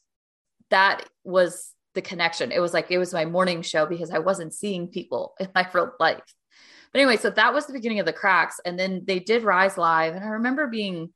that 0.70 1.04
was 1.24 1.72
the 1.94 2.02
connection. 2.02 2.52
It 2.52 2.60
was 2.60 2.72
like 2.72 2.90
it 2.90 2.98
was 2.98 3.12
my 3.12 3.24
morning 3.24 3.62
show 3.62 3.86
because 3.86 4.10
I 4.10 4.18
wasn't 4.18 4.54
seeing 4.54 4.88
people 4.88 5.34
in 5.40 5.48
my 5.54 5.68
real 5.72 5.92
life. 5.98 6.22
But 6.92 7.00
anyway, 7.00 7.16
so 7.16 7.30
that 7.30 7.54
was 7.54 7.66
the 7.66 7.72
beginning 7.72 8.00
of 8.00 8.06
the 8.06 8.12
cracks. 8.12 8.60
And 8.64 8.78
then 8.78 9.04
they 9.06 9.20
did 9.20 9.44
rise 9.44 9.78
live. 9.78 10.14
And 10.14 10.24
I 10.24 10.28
remember 10.28 10.66
being 10.66 11.12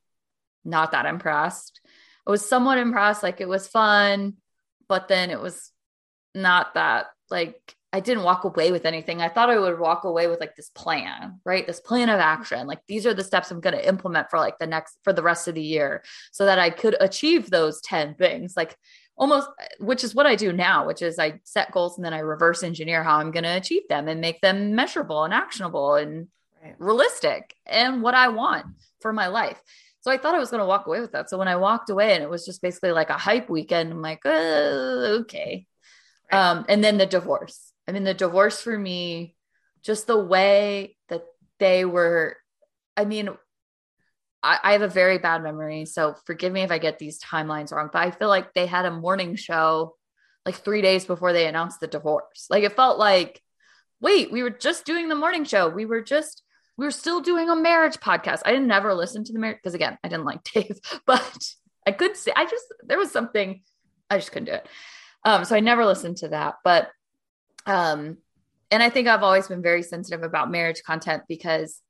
not 0.64 0.92
that 0.92 1.06
impressed. 1.06 1.80
I 2.26 2.30
was 2.30 2.46
somewhat 2.46 2.78
impressed. 2.78 3.22
Like 3.22 3.40
it 3.40 3.48
was 3.48 3.68
fun, 3.68 4.34
but 4.88 5.08
then 5.08 5.30
it 5.30 5.40
was 5.40 5.70
not 6.34 6.74
that 6.74 7.06
like 7.30 7.76
I 7.92 8.00
didn't 8.00 8.24
walk 8.24 8.42
away 8.42 8.72
with 8.72 8.86
anything. 8.86 9.22
I 9.22 9.28
thought 9.28 9.50
I 9.50 9.58
would 9.58 9.78
walk 9.78 10.02
away 10.02 10.26
with 10.26 10.40
like 10.40 10.56
this 10.56 10.68
plan, 10.70 11.38
right? 11.44 11.64
This 11.64 11.78
plan 11.78 12.08
of 12.08 12.18
action. 12.18 12.66
Like 12.66 12.80
these 12.88 13.06
are 13.06 13.14
the 13.14 13.22
steps 13.22 13.52
I'm 13.52 13.60
going 13.60 13.76
to 13.76 13.88
implement 13.88 14.30
for 14.30 14.40
like 14.40 14.58
the 14.58 14.66
next 14.66 14.98
for 15.04 15.12
the 15.12 15.22
rest 15.22 15.46
of 15.46 15.54
the 15.54 15.62
year 15.62 16.02
so 16.32 16.46
that 16.46 16.58
I 16.58 16.70
could 16.70 16.96
achieve 17.00 17.50
those 17.50 17.80
10 17.82 18.16
things. 18.16 18.56
Like 18.56 18.76
almost 19.16 19.48
which 19.78 20.02
is 20.02 20.12
what 20.12 20.26
I 20.26 20.34
do 20.34 20.52
now, 20.52 20.86
which 20.86 21.02
is 21.02 21.20
I 21.20 21.40
set 21.44 21.70
goals 21.70 21.96
and 21.96 22.04
then 22.04 22.12
I 22.12 22.18
reverse 22.18 22.64
engineer 22.64 23.04
how 23.04 23.18
I'm 23.18 23.30
going 23.30 23.44
to 23.44 23.56
achieve 23.56 23.86
them 23.88 24.08
and 24.08 24.20
make 24.20 24.40
them 24.40 24.74
measurable 24.74 25.22
and 25.22 25.32
actionable 25.32 25.94
and 25.94 26.26
right. 26.64 26.74
realistic 26.78 27.54
and 27.64 28.02
what 28.02 28.14
I 28.14 28.26
want 28.26 28.66
for 29.00 29.12
my 29.12 29.28
life. 29.28 29.62
So 30.04 30.10
I 30.10 30.18
thought 30.18 30.34
I 30.34 30.38
was 30.38 30.50
going 30.50 30.60
to 30.60 30.66
walk 30.66 30.86
away 30.86 31.00
with 31.00 31.12
that. 31.12 31.30
So 31.30 31.38
when 31.38 31.48
I 31.48 31.56
walked 31.56 31.88
away 31.88 32.12
and 32.12 32.22
it 32.22 32.28
was 32.28 32.44
just 32.44 32.60
basically 32.60 32.92
like 32.92 33.08
a 33.08 33.14
hype 33.14 33.48
weekend, 33.48 33.90
I'm 33.90 34.02
like, 34.02 34.20
oh, 34.26 35.20
okay. 35.22 35.66
Right. 36.30 36.38
Um, 36.38 36.66
and 36.68 36.84
then 36.84 36.98
the 36.98 37.06
divorce. 37.06 37.72
I 37.88 37.92
mean, 37.92 38.04
the 38.04 38.12
divorce 38.12 38.60
for 38.60 38.78
me, 38.78 39.34
just 39.82 40.06
the 40.06 40.18
way 40.18 40.98
that 41.08 41.24
they 41.58 41.86
were, 41.86 42.36
I 42.98 43.06
mean, 43.06 43.30
I, 44.42 44.58
I 44.62 44.72
have 44.72 44.82
a 44.82 44.88
very 44.88 45.16
bad 45.16 45.42
memory. 45.42 45.86
So 45.86 46.14
forgive 46.26 46.52
me 46.52 46.60
if 46.60 46.70
I 46.70 46.76
get 46.76 46.98
these 46.98 47.18
timelines 47.18 47.72
wrong, 47.72 47.88
but 47.90 48.02
I 48.02 48.10
feel 48.10 48.28
like 48.28 48.52
they 48.52 48.66
had 48.66 48.84
a 48.84 48.90
morning 48.90 49.36
show 49.36 49.96
like 50.44 50.56
three 50.56 50.82
days 50.82 51.06
before 51.06 51.32
they 51.32 51.46
announced 51.46 51.80
the 51.80 51.86
divorce. 51.86 52.48
Like 52.50 52.62
it 52.62 52.76
felt 52.76 52.98
like, 52.98 53.40
wait, 54.02 54.30
we 54.30 54.42
were 54.42 54.50
just 54.50 54.84
doing 54.84 55.08
the 55.08 55.14
morning 55.14 55.44
show. 55.44 55.70
We 55.70 55.86
were 55.86 56.02
just 56.02 56.42
were 56.76 56.90
still 56.90 57.20
doing 57.20 57.48
a 57.48 57.56
marriage 57.56 57.96
podcast. 57.96 58.42
I 58.44 58.52
didn't 58.52 58.66
never 58.66 58.94
listen 58.94 59.24
to 59.24 59.32
the 59.32 59.38
marriage 59.38 59.58
because 59.62 59.74
again, 59.74 59.98
I 60.02 60.08
didn't 60.08 60.24
like 60.24 60.42
Dave, 60.54 60.78
but 61.06 61.54
I 61.86 61.92
could 61.92 62.16
say 62.16 62.32
I 62.34 62.44
just 62.44 62.64
there 62.82 62.98
was 62.98 63.10
something 63.10 63.62
I 64.10 64.18
just 64.18 64.32
couldn't 64.32 64.46
do 64.46 64.52
it. 64.52 64.68
Um, 65.24 65.44
so 65.44 65.56
I 65.56 65.60
never 65.60 65.86
listened 65.86 66.18
to 66.18 66.28
that. 66.28 66.56
But 66.64 66.90
um, 67.66 68.18
and 68.70 68.82
I 68.82 68.90
think 68.90 69.08
I've 69.08 69.22
always 69.22 69.48
been 69.48 69.62
very 69.62 69.82
sensitive 69.82 70.22
about 70.22 70.50
marriage 70.50 70.82
content 70.84 71.22
because 71.28 71.80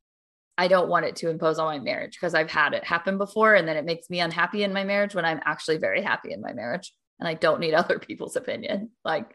I 0.57 0.69
don't 0.69 0.89
want 0.89 1.07
it 1.07 1.17
to 1.17 1.31
impose 1.31 1.59
on 1.59 1.67
my 1.67 1.79
marriage 1.81 2.13
because 2.13 2.35
I've 2.35 2.51
had 2.51 2.75
it 2.75 2.85
happen 2.85 3.19
before 3.19 3.55
and 3.55 3.67
then 3.67 3.77
it 3.77 3.85
makes 3.85 4.09
me 4.09 4.21
unhappy 4.21 4.63
in 4.63 4.73
my 4.73 4.85
marriage 4.85 5.15
when 5.15 5.25
I'm 5.25 5.41
actually 5.45 5.79
very 5.79 6.01
happy 6.01 6.33
in 6.33 6.41
my 6.41 6.53
marriage 6.53 6.95
and 7.19 7.29
I 7.29 7.35
don't 7.35 7.61
need 7.61 7.75
other 7.75 7.99
people's 7.99 8.37
opinion. 8.37 8.91
Like, 9.05 9.35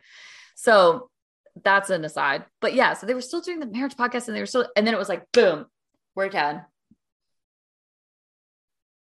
so 0.56 1.10
that's 1.64 1.90
an 1.90 2.06
aside. 2.06 2.46
But 2.62 2.74
yeah, 2.74 2.94
so 2.94 3.06
they 3.06 3.14
were 3.14 3.22
still 3.22 3.42
doing 3.42 3.60
the 3.60 3.66
marriage 3.66 3.96
podcast 3.96 4.28
and 4.28 4.36
they 4.36 4.42
were 4.42 4.46
still, 4.46 4.68
and 4.76 4.86
then 4.86 4.94
it 4.94 4.98
was 4.98 5.10
like, 5.10 5.32
boom, 5.32 5.66
we're 6.16 6.30
done. 6.30 6.64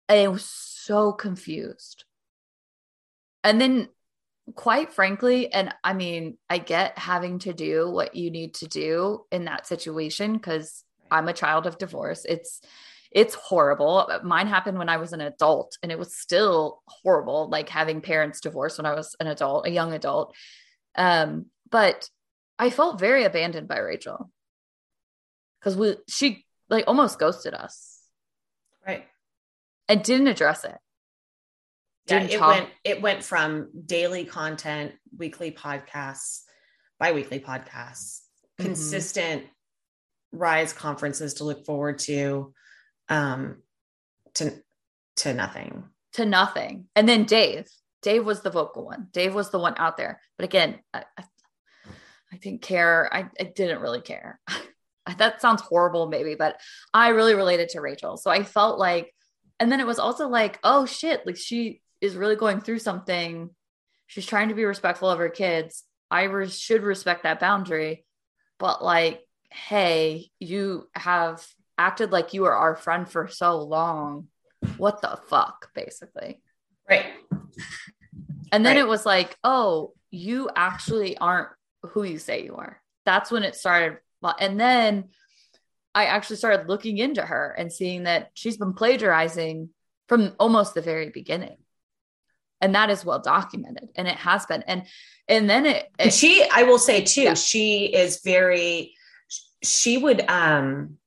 And 0.08 0.18
I 0.18 0.28
was 0.28 0.44
so 0.44 1.12
confused. 1.12 2.04
And 3.44 3.60
then, 3.60 3.88
quite 4.54 4.92
frankly, 4.92 5.52
and 5.52 5.72
I 5.84 5.94
mean, 5.94 6.36
I 6.48 6.58
get 6.58 6.98
having 6.98 7.38
to 7.40 7.52
do 7.52 7.88
what 7.88 8.16
you 8.16 8.30
need 8.30 8.54
to 8.54 8.66
do 8.66 9.24
in 9.30 9.44
that 9.44 9.66
situation 9.66 10.32
because 10.32 10.84
I'm 11.10 11.28
a 11.28 11.32
child 11.32 11.66
of 11.66 11.78
divorce. 11.78 12.26
It's, 12.28 12.60
it's 13.10 13.34
horrible. 13.34 14.08
Mine 14.22 14.46
happened 14.46 14.78
when 14.78 14.88
I 14.88 14.98
was 14.98 15.12
an 15.12 15.20
adult 15.20 15.78
and 15.82 15.90
it 15.90 15.98
was 15.98 16.16
still 16.16 16.82
horrible, 16.86 17.48
like 17.48 17.68
having 17.68 18.00
parents 18.00 18.40
divorce 18.40 18.78
when 18.78 18.86
I 18.86 18.94
was 18.94 19.16
an 19.20 19.26
adult, 19.26 19.66
a 19.66 19.70
young 19.70 19.92
adult. 19.92 20.34
Um, 20.96 21.46
but 21.70 22.08
I 22.60 22.68
felt 22.68 23.00
very 23.00 23.24
abandoned 23.24 23.68
by 23.68 23.78
Rachel 23.78 24.30
because 25.58 25.76
we 25.76 25.96
she 26.06 26.44
like 26.68 26.84
almost 26.86 27.18
ghosted 27.18 27.54
us, 27.54 28.02
right? 28.86 29.06
And 29.88 30.02
didn't 30.02 30.26
address 30.26 30.64
it. 30.64 30.76
Didn't 32.06 32.28
yeah, 32.28 32.36
it 32.36 32.38
talk. 32.38 32.54
went 32.54 32.68
it 32.84 33.00
went 33.00 33.24
from 33.24 33.70
daily 33.86 34.26
content, 34.26 34.92
weekly 35.16 35.50
podcasts, 35.50 36.42
bi-weekly 36.98 37.40
podcasts, 37.40 38.20
mm-hmm. 38.58 38.66
consistent 38.66 39.44
rise 40.30 40.74
conferences 40.74 41.34
to 41.34 41.44
look 41.44 41.64
forward 41.64 41.98
to, 42.00 42.52
um, 43.08 43.62
to 44.34 44.52
to 45.16 45.32
nothing. 45.32 45.84
To 46.14 46.26
nothing. 46.26 46.88
And 46.94 47.08
then 47.08 47.24
Dave. 47.24 47.68
Dave 48.02 48.24
was 48.24 48.42
the 48.42 48.50
vocal 48.50 48.84
one. 48.84 49.08
Dave 49.12 49.34
was 49.34 49.50
the 49.50 49.58
one 49.58 49.74
out 49.76 49.96
there. 49.96 50.20
But 50.36 50.44
again, 50.44 50.78
I, 50.92 51.04
I 51.18 51.24
I 52.32 52.36
didn't 52.36 52.62
care. 52.62 53.08
I, 53.12 53.28
I 53.38 53.44
didn't 53.44 53.80
really 53.80 54.00
care. 54.00 54.40
that 55.18 55.40
sounds 55.40 55.62
horrible, 55.62 56.08
maybe, 56.08 56.34
but 56.34 56.60
I 56.94 57.08
really 57.08 57.34
related 57.34 57.70
to 57.70 57.80
Rachel. 57.80 58.16
So 58.16 58.30
I 58.30 58.42
felt 58.42 58.78
like, 58.78 59.14
and 59.58 59.70
then 59.70 59.80
it 59.80 59.86
was 59.86 59.98
also 59.98 60.28
like, 60.28 60.58
oh 60.62 60.86
shit, 60.86 61.26
like 61.26 61.36
she 61.36 61.80
is 62.00 62.16
really 62.16 62.36
going 62.36 62.60
through 62.60 62.78
something. 62.78 63.50
She's 64.06 64.26
trying 64.26 64.48
to 64.48 64.54
be 64.54 64.64
respectful 64.64 65.10
of 65.10 65.18
her 65.18 65.28
kids. 65.28 65.84
I 66.10 66.24
re- 66.24 66.48
should 66.48 66.82
respect 66.82 67.24
that 67.24 67.40
boundary. 67.40 68.04
But 68.58 68.82
like, 68.84 69.22
hey, 69.50 70.30
you 70.38 70.88
have 70.94 71.46
acted 71.78 72.12
like 72.12 72.34
you 72.34 72.42
were 72.42 72.54
our 72.54 72.76
friend 72.76 73.08
for 73.08 73.28
so 73.28 73.58
long. 73.62 74.28
What 74.76 75.00
the 75.00 75.18
fuck, 75.28 75.70
basically. 75.74 76.40
Right. 76.88 77.06
And 78.52 78.66
then 78.66 78.76
right. 78.76 78.84
it 78.84 78.88
was 78.88 79.06
like, 79.06 79.36
oh, 79.44 79.92
you 80.10 80.50
actually 80.54 81.16
aren't 81.16 81.48
who 81.82 82.02
you 82.02 82.18
say 82.18 82.44
you 82.44 82.56
are. 82.56 82.80
That's 83.04 83.30
when 83.30 83.42
it 83.42 83.54
started. 83.54 83.98
And 84.38 84.60
then 84.60 85.08
I 85.94 86.06
actually 86.06 86.36
started 86.36 86.68
looking 86.68 86.98
into 86.98 87.22
her 87.22 87.54
and 87.56 87.72
seeing 87.72 88.04
that 88.04 88.30
she's 88.34 88.56
been 88.56 88.74
plagiarizing 88.74 89.70
from 90.08 90.34
almost 90.38 90.74
the 90.74 90.82
very 90.82 91.10
beginning. 91.10 91.56
And 92.60 92.74
that 92.74 92.90
is 92.90 93.04
well 93.04 93.20
documented 93.20 93.88
and 93.96 94.06
it 94.06 94.16
has 94.16 94.44
been. 94.46 94.62
And 94.66 94.84
and 95.28 95.48
then 95.48 95.64
it, 95.64 95.76
it 95.76 95.90
and 95.98 96.12
she, 96.12 96.46
I 96.52 96.64
will 96.64 96.78
say 96.78 97.02
too, 97.02 97.22
yeah. 97.22 97.34
she 97.34 97.86
is 97.86 98.20
very 98.22 98.94
she 99.62 99.96
would 99.96 100.28
um 100.28 100.98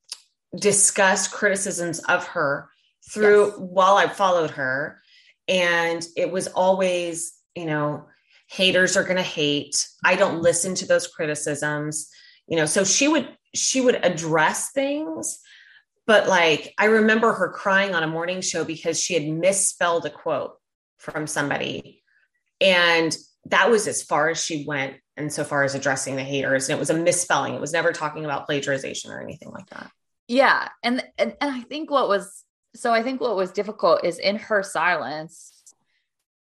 discuss 0.56 1.28
criticisms 1.28 2.00
of 2.00 2.26
her 2.28 2.70
through 3.10 3.46
yes. 3.46 3.56
while 3.58 3.96
I 3.96 4.08
followed 4.08 4.52
her. 4.52 5.00
And 5.46 6.04
it 6.16 6.30
was 6.30 6.48
always, 6.48 7.34
you 7.54 7.66
know, 7.66 8.06
haters 8.46 8.96
are 8.96 9.04
going 9.04 9.16
to 9.16 9.22
hate. 9.22 9.86
I 10.04 10.16
don't 10.16 10.42
listen 10.42 10.74
to 10.76 10.86
those 10.86 11.06
criticisms. 11.06 12.10
You 12.46 12.56
know, 12.56 12.66
so 12.66 12.84
she 12.84 13.08
would 13.08 13.28
she 13.54 13.80
would 13.80 14.04
address 14.04 14.72
things 14.72 15.40
but 16.06 16.28
like 16.28 16.74
I 16.78 16.86
remember 16.86 17.32
her 17.32 17.48
crying 17.48 17.94
on 17.94 18.02
a 18.02 18.08
morning 18.08 18.40
show 18.40 18.64
because 18.64 19.00
she 19.00 19.14
had 19.14 19.26
misspelled 19.26 20.04
a 20.04 20.10
quote 20.10 20.58
from 20.98 21.26
somebody. 21.26 22.02
And 22.60 23.16
that 23.46 23.70
was 23.70 23.86
as 23.86 24.02
far 24.02 24.28
as 24.30 24.42
she 24.42 24.64
went 24.66 24.96
and 25.16 25.32
so 25.32 25.44
far 25.44 25.64
as 25.64 25.74
addressing 25.74 26.16
the 26.16 26.22
haters. 26.22 26.68
And 26.68 26.76
it 26.76 26.80
was 26.80 26.90
a 26.90 26.94
misspelling. 26.94 27.54
It 27.54 27.60
was 27.60 27.72
never 27.72 27.92
talking 27.92 28.24
about 28.24 28.48
plagiarization 28.48 29.10
or 29.10 29.20
anything 29.20 29.50
like 29.50 29.68
that. 29.70 29.90
Yeah. 30.28 30.68
And 30.82 31.02
and, 31.18 31.36
and 31.40 31.50
I 31.50 31.60
think 31.62 31.90
what 31.90 32.08
was 32.08 32.44
so 32.74 32.92
I 32.92 33.02
think 33.02 33.20
what 33.20 33.36
was 33.36 33.50
difficult 33.52 34.04
is 34.04 34.18
in 34.18 34.36
her 34.36 34.62
silence 34.62 35.52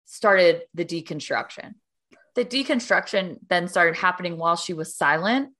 started 0.06 0.64
the 0.74 0.86
deconstruction. 0.86 1.74
The 2.36 2.46
deconstruction 2.46 3.38
then 3.50 3.68
started 3.68 3.96
happening 3.96 4.38
while 4.38 4.56
she 4.56 4.74
was 4.74 4.96
silent. 4.96 5.54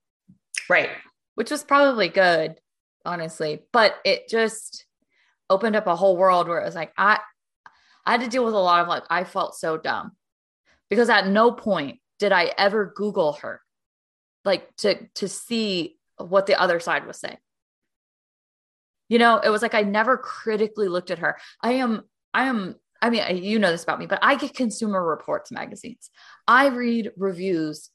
Right. 0.68 0.90
Which 1.34 1.50
was 1.50 1.62
probably 1.62 2.08
good 2.08 2.56
honestly. 3.04 3.60
But 3.72 3.96
it 4.04 4.28
just 4.28 4.86
opened 5.50 5.76
up 5.76 5.86
a 5.86 5.96
whole 5.96 6.16
world 6.16 6.48
where 6.48 6.60
it 6.60 6.64
was 6.64 6.74
like, 6.74 6.92
I, 6.96 7.20
I 8.06 8.12
had 8.12 8.20
to 8.22 8.28
deal 8.28 8.44
with 8.44 8.54
a 8.54 8.58
lot 8.58 8.80
of 8.80 8.88
like, 8.88 9.04
I 9.10 9.24
felt 9.24 9.54
so 9.54 9.76
dumb 9.76 10.12
because 10.90 11.08
at 11.08 11.28
no 11.28 11.52
point 11.52 11.98
did 12.18 12.32
I 12.32 12.52
ever 12.56 12.92
Google 12.94 13.34
her, 13.34 13.60
like 14.44 14.74
to, 14.76 15.06
to 15.16 15.28
see 15.28 15.96
what 16.16 16.46
the 16.46 16.60
other 16.60 16.80
side 16.80 17.06
was 17.06 17.18
saying. 17.18 17.38
You 19.08 19.18
know, 19.18 19.38
it 19.38 19.50
was 19.50 19.62
like 19.62 19.74
I 19.74 19.82
never 19.82 20.16
critically 20.16 20.88
looked 20.88 21.10
at 21.10 21.18
her. 21.18 21.36
I 21.60 21.72
am, 21.72 22.02
I 22.32 22.44
am, 22.46 22.76
I 23.02 23.10
mean, 23.10 23.42
you 23.42 23.58
know 23.58 23.70
this 23.70 23.82
about 23.82 23.98
me, 23.98 24.06
but 24.06 24.18
I 24.22 24.34
get 24.36 24.54
consumer 24.54 25.04
reports 25.04 25.52
magazines. 25.52 26.10
I 26.46 26.68
read 26.68 27.12
reviews 27.16 27.90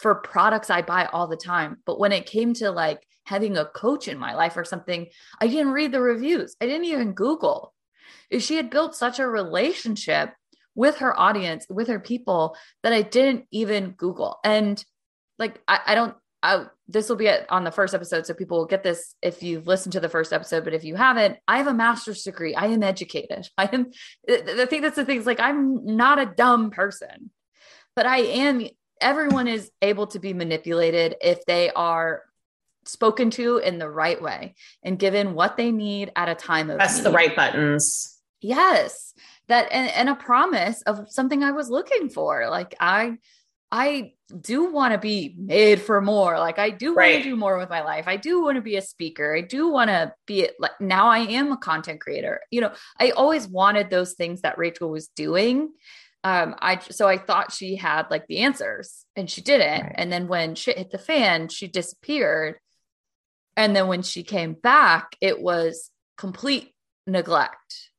for 0.00 0.14
products 0.14 0.70
I 0.70 0.82
buy 0.82 1.06
all 1.06 1.26
the 1.26 1.36
time. 1.36 1.78
But 1.84 1.98
when 1.98 2.12
it 2.12 2.26
came 2.26 2.54
to 2.54 2.70
like 2.70 3.06
having 3.24 3.56
a 3.56 3.66
coach 3.66 4.08
in 4.08 4.18
my 4.18 4.34
life 4.34 4.56
or 4.56 4.64
something, 4.64 5.06
I 5.40 5.46
didn't 5.46 5.72
read 5.72 5.92
the 5.92 6.00
reviews. 6.00 6.56
I 6.60 6.66
didn't 6.66 6.86
even 6.86 7.12
Google. 7.12 7.74
She 8.38 8.56
had 8.56 8.70
built 8.70 8.96
such 8.96 9.18
a 9.18 9.28
relationship 9.28 10.32
with 10.74 10.98
her 10.98 11.18
audience, 11.18 11.66
with 11.68 11.88
her 11.88 12.00
people, 12.00 12.56
that 12.82 12.92
I 12.92 13.02
didn't 13.02 13.46
even 13.50 13.90
Google. 13.90 14.38
And 14.42 14.82
like, 15.38 15.60
I, 15.68 15.80
I 15.88 15.94
don't, 15.94 16.14
I, 16.42 16.66
this 16.88 17.08
will 17.08 17.16
be 17.16 17.28
on 17.28 17.64
the 17.64 17.70
first 17.70 17.92
episode. 17.92 18.26
So 18.26 18.34
people 18.34 18.58
will 18.58 18.66
get 18.66 18.82
this 18.82 19.14
if 19.20 19.42
you've 19.42 19.66
listened 19.66 19.92
to 19.92 20.00
the 20.00 20.08
first 20.08 20.32
episode. 20.32 20.64
But 20.64 20.72
if 20.72 20.84
you 20.84 20.94
haven't, 20.94 21.36
I 21.46 21.58
have 21.58 21.66
a 21.66 21.74
master's 21.74 22.22
degree. 22.22 22.54
I 22.54 22.66
am 22.66 22.82
educated. 22.82 23.48
I 23.58 23.68
am, 23.70 23.90
I 24.28 24.64
think 24.66 24.82
that's 24.82 24.96
the 24.96 25.04
thing. 25.04 25.18
It's 25.18 25.26
like, 25.26 25.40
I'm 25.40 25.84
not 25.84 26.18
a 26.18 26.26
dumb 26.26 26.70
person, 26.70 27.30
but 28.00 28.06
I 28.06 28.20
am 28.20 28.66
everyone 28.98 29.46
is 29.46 29.70
able 29.82 30.06
to 30.06 30.18
be 30.18 30.32
manipulated 30.32 31.16
if 31.20 31.44
they 31.44 31.68
are 31.68 32.22
spoken 32.86 33.28
to 33.32 33.58
in 33.58 33.78
the 33.78 33.90
right 33.90 34.22
way 34.22 34.54
and 34.82 34.98
given 34.98 35.34
what 35.34 35.58
they 35.58 35.70
need 35.70 36.10
at 36.16 36.30
a 36.30 36.34
time 36.34 36.70
of 36.70 36.78
press 36.78 36.96
need. 36.96 37.04
the 37.04 37.10
right 37.10 37.36
buttons. 37.36 38.18
Yes. 38.40 39.12
That 39.48 39.68
and, 39.70 39.90
and 39.90 40.08
a 40.08 40.14
promise 40.14 40.80
of 40.86 41.10
something 41.10 41.44
I 41.44 41.50
was 41.50 41.68
looking 41.68 42.08
for. 42.08 42.48
Like 42.48 42.74
I 42.80 43.18
I 43.70 44.14
do 44.40 44.72
want 44.72 44.94
to 44.94 44.98
be 44.98 45.34
made 45.36 45.82
for 45.82 46.00
more. 46.00 46.38
Like 46.38 46.58
I 46.58 46.70
do 46.70 46.94
right. 46.94 47.12
want 47.12 47.24
to 47.24 47.28
do 47.28 47.36
more 47.36 47.58
with 47.58 47.68
my 47.68 47.82
life. 47.82 48.08
I 48.08 48.16
do 48.16 48.42
want 48.42 48.56
to 48.56 48.62
be 48.62 48.76
a 48.76 48.82
speaker. 48.82 49.36
I 49.36 49.42
do 49.42 49.68
want 49.68 49.90
to 49.90 50.14
be 50.26 50.48
like 50.58 50.80
now 50.80 51.10
I 51.10 51.18
am 51.18 51.52
a 51.52 51.58
content 51.58 52.00
creator. 52.00 52.40
You 52.50 52.62
know, 52.62 52.72
I 52.98 53.10
always 53.10 53.46
wanted 53.46 53.90
those 53.90 54.14
things 54.14 54.40
that 54.40 54.56
Rachel 54.56 54.88
was 54.88 55.08
doing. 55.08 55.72
Um, 56.22 56.54
I 56.58 56.78
so 56.78 57.08
I 57.08 57.16
thought 57.16 57.52
she 57.52 57.76
had 57.76 58.10
like 58.10 58.26
the 58.26 58.38
answers 58.38 59.06
and 59.16 59.30
she 59.30 59.40
didn't. 59.40 59.82
Right. 59.82 59.94
And 59.96 60.12
then 60.12 60.28
when 60.28 60.54
shit 60.54 60.78
hit 60.78 60.90
the 60.90 60.98
fan, 60.98 61.48
she 61.48 61.66
disappeared. 61.66 62.56
And 63.56 63.74
then 63.74 63.88
when 63.88 64.02
she 64.02 64.22
came 64.22 64.52
back, 64.52 65.16
it 65.20 65.40
was 65.40 65.90
complete 66.18 66.74
neglect. 67.06 67.90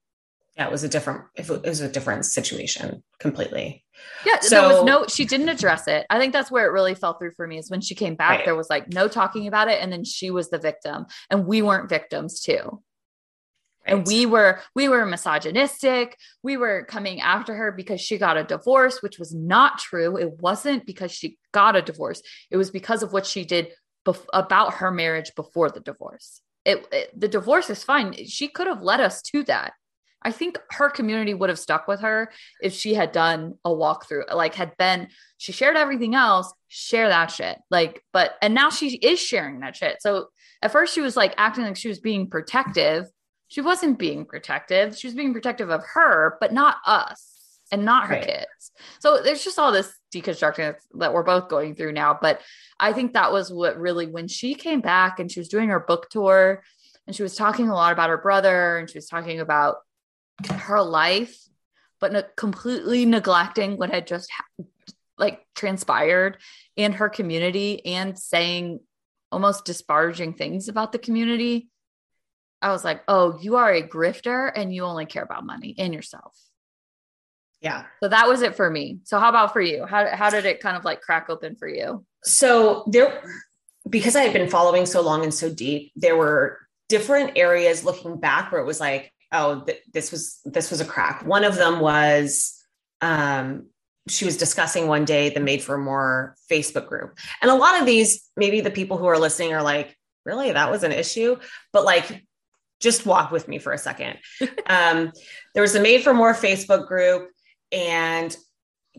Yeah, 0.58 0.68
it 0.68 0.72
was 0.72 0.84
a 0.84 0.90
different 0.90 1.24
it 1.36 1.48
was 1.50 1.82
a 1.82 1.90
different 1.90 2.26
situation 2.26 3.04
completely. 3.20 3.84
Yeah, 4.26 4.40
so, 4.40 4.50
there 4.50 4.78
was 4.78 4.84
no 4.84 5.06
she 5.08 5.26
didn't 5.26 5.50
address 5.50 5.88
it. 5.88 6.06
I 6.10 6.20
think 6.20 6.34
that's 6.34 6.52
where 6.52 6.68
it 6.68 6.72
really 6.72 6.94
fell 6.94 7.18
through 7.18 7.32
for 7.32 7.48
me 7.48 7.58
is 7.58 7.72
when 7.72 7.82
she 7.82 7.96
came 7.96 8.16
back 8.16 8.38
right. 8.38 8.46
there 8.46 8.56
was 8.56 8.70
like 8.70 8.94
no 8.94 9.08
talking 9.08 9.48
about 9.48 9.70
it 9.70 9.82
and 9.82 9.92
then 9.92 10.04
she 10.04 10.30
was 10.30 10.50
the 10.50 10.60
victim 10.60 11.06
and 11.30 11.48
we 11.48 11.62
weren't 11.62 11.90
victims 11.90 12.42
too. 12.42 12.84
Right. 13.86 13.96
And 13.96 14.06
we 14.06 14.26
were 14.26 14.62
we 14.76 14.90
were 14.90 15.06
misogynistic. 15.06 16.18
We 16.44 16.58
were 16.58 16.86
coming 16.86 17.22
after 17.22 17.56
her 17.56 17.72
because 17.72 18.00
she 18.00 18.18
got 18.18 18.38
a 18.38 18.44
divorce, 18.44 19.02
which 19.02 19.18
was 19.18 19.34
not 19.34 19.80
true. 19.80 20.18
It 20.18 20.40
wasn't 20.40 20.86
because 20.86 21.12
she 21.12 21.38
got 21.52 21.76
a 21.76 21.82
divorce. 21.82 22.22
It 22.52 22.58
was 22.58 22.70
because 22.70 23.02
of 23.02 23.12
what 23.12 23.26
she 23.26 23.44
did 23.44 23.70
bef- 24.06 24.26
about 24.34 24.76
her 24.76 24.92
marriage 24.92 25.32
before 25.36 25.70
the 25.70 25.80
divorce. 25.80 26.42
It, 26.64 26.86
it, 26.92 27.20
the 27.20 27.28
divorce 27.28 27.70
is 27.72 27.84
fine. 27.84 28.14
She 28.28 28.48
could 28.48 28.68
have 28.68 28.84
led 28.84 29.02
us 29.02 29.22
to 29.24 29.44
that. 29.46 29.74
I 30.22 30.32
think 30.32 30.60
her 30.70 30.90
community 30.90 31.34
would 31.34 31.50
have 31.50 31.58
stuck 31.58 31.88
with 31.88 32.02
her 32.02 32.32
if 32.62 32.74
she 32.74 32.94
had 32.94 33.12
done 33.12 33.56
a 33.66 33.72
walkthrough, 33.72 34.34
like 34.34 34.54
had 34.54 34.78
been, 34.78 35.08
she 35.40 35.52
shared 35.52 35.76
everything 35.76 36.14
else, 36.14 36.54
share 36.68 37.10
that 37.10 37.32
shit. 37.32 37.58
Like, 37.72 38.04
but, 38.14 38.36
and 38.42 38.54
now 38.54 38.70
she 38.70 38.96
is 38.98 39.20
sharing 39.20 39.62
that 39.62 39.76
shit. 39.76 39.98
So 40.02 40.28
at 40.62 40.72
first 40.72 40.94
she 40.94 41.02
was 41.02 41.18
like 41.18 41.34
acting 41.38 41.64
like 41.64 41.76
she 41.76 41.88
was 41.88 42.00
being 42.00 42.30
protective. 42.30 43.08
She 43.52 43.60
wasn't 43.60 44.00
being 44.00 44.24
protective. 44.24 44.98
She 44.98 45.08
was 45.08 45.14
being 45.14 45.34
protective 45.34 45.70
of 45.70 45.84
her, 45.94 46.38
but 46.40 46.54
not 46.54 46.78
us 46.86 47.60
and 47.70 47.84
not 47.84 48.08
her 48.08 48.14
right. 48.14 48.26
kids. 48.26 48.72
So 49.00 49.22
there's 49.22 49.44
just 49.44 49.60
all 49.60 49.74
this 49.74 49.94
deconstruction 50.16 50.76
that 50.94 51.14
we're 51.14 51.24
both 51.24 51.50
going 51.50 51.76
through 51.76 51.92
now. 51.92 52.18
But 52.20 52.40
I 52.80 52.94
think 52.94 53.12
that 53.12 53.34
was 53.34 53.52
what 53.52 53.78
really, 53.78 54.08
when 54.08 54.30
she 54.30 54.56
came 54.56 54.80
back 54.80 55.20
and 55.20 55.30
she 55.30 55.42
was 55.42 55.50
doing 55.50 55.68
her 55.68 55.82
book 55.82 56.10
tour 56.10 56.64
and 57.06 57.14
she 57.14 57.24
was 57.24 57.36
talking 57.36 57.68
a 57.68 57.74
lot 57.74 57.92
about 57.92 58.10
her 58.10 58.18
brother 58.18 58.78
and 58.78 58.90
she 58.90 58.98
was 58.98 59.10
talking 59.10 59.42
about 59.42 59.80
her 60.50 60.82
life, 60.82 61.38
but 62.00 62.14
ne- 62.14 62.24
completely 62.38 63.06
neglecting 63.06 63.76
what 63.76 63.90
had 63.90 64.08
just 64.08 64.32
ha- 64.32 64.64
like 65.18 65.46
transpired 65.56 66.38
in 66.78 66.94
her 66.94 67.10
community 67.10 67.86
and 67.86 68.18
saying 68.18 68.80
almost 69.30 69.66
disparaging 69.66 70.36
things 70.36 70.70
about 70.70 70.94
the 70.94 71.00
community. 71.00 71.68
I 72.62 72.72
was 72.72 72.84
like, 72.84 73.02
oh, 73.08 73.40
you 73.42 73.56
are 73.56 73.72
a 73.72 73.82
grifter 73.82 74.52
and 74.54 74.74
you 74.74 74.84
only 74.84 75.06
care 75.06 75.24
about 75.24 75.46
money 75.46 75.76
and 75.78 75.94
yourself. 75.94 76.38
Yeah. 77.62 77.86
So 78.02 78.10
that 78.10 78.28
was 78.28 78.42
it 78.42 78.56
for 78.56 78.70
me. 78.70 79.00
So 79.04 79.20
how 79.20 79.30
about 79.30 79.54
for 79.54 79.62
you? 79.62 79.86
How 79.86 80.08
how 80.16 80.30
did 80.30 80.46
it 80.46 80.60
kind 80.60 80.76
of 80.76 80.84
like 80.84 81.02
crack 81.02 81.30
open 81.30 81.56
for 81.56 81.68
you? 81.68 82.04
So 82.24 82.84
there 82.88 83.22
because 83.90 84.16
I 84.16 84.24
had 84.24 84.34
been 84.34 84.50
following 84.50 84.86
so 84.86 85.02
long 85.02 85.24
and 85.24 85.34
so 85.34 85.54
deep, 85.54 85.92
there 85.96 86.16
were 86.16 86.60
different 86.90 87.38
areas 87.38 87.84
looking 87.84 88.20
back 88.20 88.52
where 88.52 88.62
it 88.62 88.66
was 88.66 88.80
like, 88.80 89.12
oh, 89.32 89.62
th- 89.62 89.82
this 89.94 90.12
was 90.12 90.40
this 90.44 90.72
was 90.72 90.82
a 90.82 90.86
crack. 90.86 91.26
One 91.26 91.44
of 91.44 91.56
them 91.56 91.80
was 91.80 92.58
um 93.02 93.68
she 94.10 94.26
was 94.26 94.38
discussing 94.38 94.88
one 94.88 95.06
day 95.06 95.30
the 95.30 95.40
made 95.40 95.62
for 95.62 95.78
more 95.78 96.36
Facebook 96.50 96.88
group. 96.88 97.18
And 97.42 97.52
a 97.52 97.56
lot 97.56 97.80
of 97.80 97.86
these, 97.86 98.24
maybe 98.36 98.62
the 98.62 98.72
people 98.72 98.98
who 98.98 99.06
are 99.06 99.20
listening 99.20 99.54
are 99.54 99.62
like, 99.62 99.96
really, 100.26 100.52
that 100.52 100.72
was 100.72 100.84
an 100.84 100.92
issue. 100.92 101.38
But 101.72 101.86
like, 101.86 102.24
just 102.82 103.06
walk 103.06 103.32
with 103.32 103.48
me 103.48 103.60
for 103.60 103.72
a 103.72 103.78
second. 103.78 104.18
um, 104.66 105.12
there 105.54 105.62
was 105.62 105.76
a 105.76 105.82
made 105.82 106.04
for 106.04 106.14
more 106.14 106.34
Facebook 106.34 106.88
group 106.88 107.30
and 107.72 108.36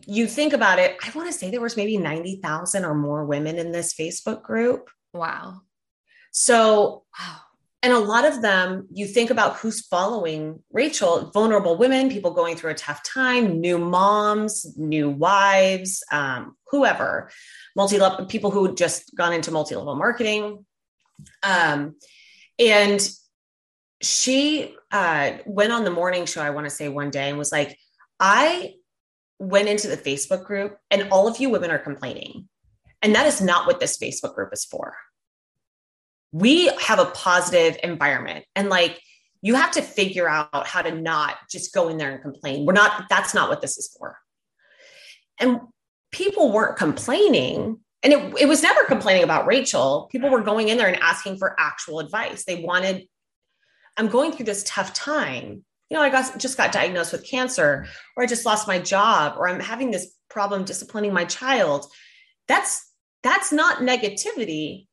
you 0.07 0.27
think 0.27 0.53
about 0.53 0.79
it, 0.79 0.97
I 1.03 1.11
want 1.15 1.31
to 1.31 1.37
say 1.37 1.51
there 1.51 1.61
was 1.61 1.77
maybe 1.77 1.97
90,000 1.97 2.83
or 2.83 2.95
more 2.95 3.25
women 3.25 3.57
in 3.57 3.71
this 3.71 3.93
Facebook 3.93 4.41
group. 4.41 4.89
Wow. 5.13 5.61
So, 6.31 7.03
wow. 7.19 7.37
And 7.83 7.91
a 7.91 7.99
lot 7.99 8.23
of 8.23 8.41
them, 8.41 8.87
you 8.93 9.05
think 9.05 9.29
about 9.29 9.57
who's 9.57 9.85
following 9.85 10.63
Rachel, 10.71 11.31
vulnerable 11.33 11.77
women, 11.77 12.09
people 12.09 12.31
going 12.31 12.55
through 12.55 12.71
a 12.71 12.75
tough 12.75 13.03
time, 13.03 13.59
new 13.59 13.77
moms, 13.77 14.65
new 14.77 15.09
wives, 15.09 16.01
um, 16.09 16.55
whoever, 16.69 17.29
multi 17.75 17.99
level 17.99 18.25
people 18.25 18.51
who 18.51 18.73
just 18.73 19.13
gone 19.15 19.33
into 19.33 19.51
multi 19.51 19.75
level 19.75 19.95
marketing. 19.95 20.65
Um, 21.43 21.95
and 22.57 23.05
she 24.03 24.75
uh, 24.91 25.33
went 25.45 25.71
on 25.71 25.83
the 25.83 25.91
morning 25.91 26.25
show, 26.25 26.41
I 26.41 26.49
want 26.49 26.65
to 26.65 26.69
say 26.69 26.89
one 26.89 27.09
day, 27.09 27.29
and 27.29 27.37
was 27.37 27.51
like, 27.51 27.77
I 28.19 28.73
went 29.39 29.67
into 29.67 29.87
the 29.87 29.97
Facebook 29.97 30.45
group 30.45 30.77
and 30.89 31.09
all 31.11 31.27
of 31.27 31.39
you 31.39 31.49
women 31.49 31.71
are 31.71 31.79
complaining. 31.79 32.47
And 33.01 33.15
that 33.15 33.25
is 33.25 33.41
not 33.41 33.67
what 33.67 33.79
this 33.79 33.97
Facebook 33.97 34.35
group 34.35 34.53
is 34.53 34.65
for. 34.65 34.95
We 36.31 36.67
have 36.79 36.99
a 36.99 37.05
positive 37.05 37.77
environment 37.83 38.45
and 38.55 38.69
like 38.69 39.01
you 39.41 39.55
have 39.55 39.71
to 39.71 39.81
figure 39.81 40.29
out 40.29 40.65
how 40.65 40.81
to 40.81 40.91
not 40.91 41.35
just 41.51 41.73
go 41.73 41.89
in 41.89 41.97
there 41.97 42.11
and 42.11 42.21
complain. 42.21 42.65
We're 42.65 42.73
not, 42.73 43.05
that's 43.09 43.33
not 43.33 43.49
what 43.49 43.61
this 43.61 43.77
is 43.77 43.93
for. 43.97 44.17
And 45.39 45.59
people 46.11 46.53
weren't 46.53 46.77
complaining. 46.77 47.79
And 48.03 48.13
it, 48.13 48.41
it 48.41 48.45
was 48.47 48.63
never 48.63 48.85
complaining 48.85 49.23
about 49.23 49.45
Rachel. 49.45 50.07
People 50.11 50.29
were 50.29 50.41
going 50.41 50.69
in 50.69 50.77
there 50.77 50.87
and 50.87 51.01
asking 51.01 51.37
for 51.37 51.55
actual 51.59 51.99
advice. 51.99 52.45
They 52.45 52.63
wanted 52.63 53.05
I'm 53.97 54.07
going 54.07 54.31
through 54.31 54.45
this 54.45 54.63
tough 54.65 54.93
time. 54.93 55.63
You 55.89 55.97
know, 55.97 56.01
I 56.01 56.09
got 56.09 56.37
just 56.39 56.57
got 56.57 56.71
diagnosed 56.71 57.11
with 57.11 57.27
cancer, 57.27 57.85
or 58.15 58.23
I 58.23 58.27
just 58.27 58.45
lost 58.45 58.67
my 58.67 58.79
job, 58.79 59.35
or 59.37 59.47
I'm 59.47 59.59
having 59.59 59.91
this 59.91 60.11
problem 60.29 60.63
disciplining 60.63 61.13
my 61.13 61.25
child. 61.25 61.85
That's 62.47 62.89
that's 63.21 63.51
not 63.51 63.77
negativity. 63.77 64.87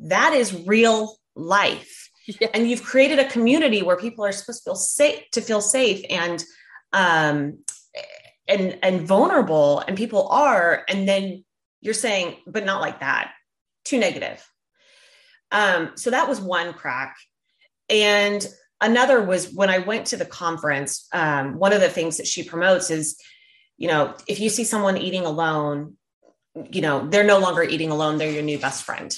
That 0.00 0.32
is 0.32 0.66
real 0.66 1.16
life. 1.34 2.10
Yeah. 2.40 2.48
And 2.54 2.70
you've 2.70 2.82
created 2.82 3.18
a 3.18 3.28
community 3.28 3.82
where 3.82 3.98
people 3.98 4.24
are 4.24 4.32
supposed 4.32 4.62
to 4.62 4.70
feel 4.70 4.76
safe 4.76 5.30
to 5.32 5.42
feel 5.42 5.60
safe 5.60 6.02
and 6.08 6.42
um 6.94 7.58
and 8.48 8.78
and 8.82 9.06
vulnerable 9.06 9.80
and 9.80 9.94
people 9.94 10.28
are 10.28 10.84
and 10.88 11.06
then 11.06 11.44
you're 11.82 11.92
saying 11.92 12.36
but 12.46 12.64
not 12.64 12.80
like 12.80 13.00
that 13.00 13.32
too 13.84 13.98
negative 13.98 14.42
um 15.52 15.92
so 15.96 16.08
that 16.08 16.26
was 16.26 16.40
one 16.40 16.72
crack 16.72 17.14
and 17.88 18.46
another 18.80 19.22
was 19.22 19.52
when 19.52 19.70
I 19.70 19.78
went 19.78 20.06
to 20.06 20.16
the 20.16 20.24
conference, 20.24 21.06
um, 21.12 21.58
one 21.58 21.72
of 21.72 21.80
the 21.80 21.88
things 21.88 22.18
that 22.18 22.26
she 22.26 22.42
promotes 22.42 22.90
is, 22.90 23.18
you 23.76 23.88
know, 23.88 24.14
if 24.26 24.40
you 24.40 24.48
see 24.48 24.64
someone 24.64 24.96
eating 24.96 25.24
alone, 25.24 25.96
you 26.70 26.82
know, 26.82 27.08
they're 27.08 27.24
no 27.24 27.38
longer 27.38 27.62
eating 27.62 27.90
alone, 27.90 28.18
they're 28.18 28.30
your 28.30 28.42
new 28.42 28.58
best 28.58 28.84
friend. 28.84 29.16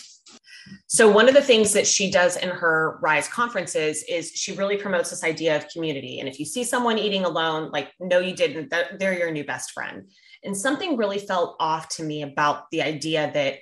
So 0.88 1.10
one 1.10 1.28
of 1.28 1.34
the 1.34 1.42
things 1.42 1.74
that 1.74 1.86
she 1.86 2.10
does 2.10 2.36
in 2.36 2.48
her 2.48 2.98
Rise 3.00 3.28
conferences 3.28 4.04
is 4.08 4.32
she 4.32 4.52
really 4.52 4.76
promotes 4.76 5.10
this 5.10 5.22
idea 5.22 5.56
of 5.56 5.68
community. 5.68 6.18
And 6.18 6.28
if 6.28 6.40
you 6.40 6.46
see 6.46 6.64
someone 6.64 6.98
eating 6.98 7.24
alone, 7.24 7.70
like, 7.70 7.92
no, 8.00 8.18
you 8.18 8.34
didn't, 8.34 8.72
they're 8.98 9.18
your 9.18 9.30
new 9.30 9.44
best 9.44 9.70
friend. 9.72 10.10
And 10.42 10.56
something 10.56 10.96
really 10.96 11.18
felt 11.18 11.56
off 11.60 11.88
to 11.96 12.02
me 12.02 12.22
about 12.22 12.70
the 12.70 12.82
idea 12.82 13.30
that 13.32 13.58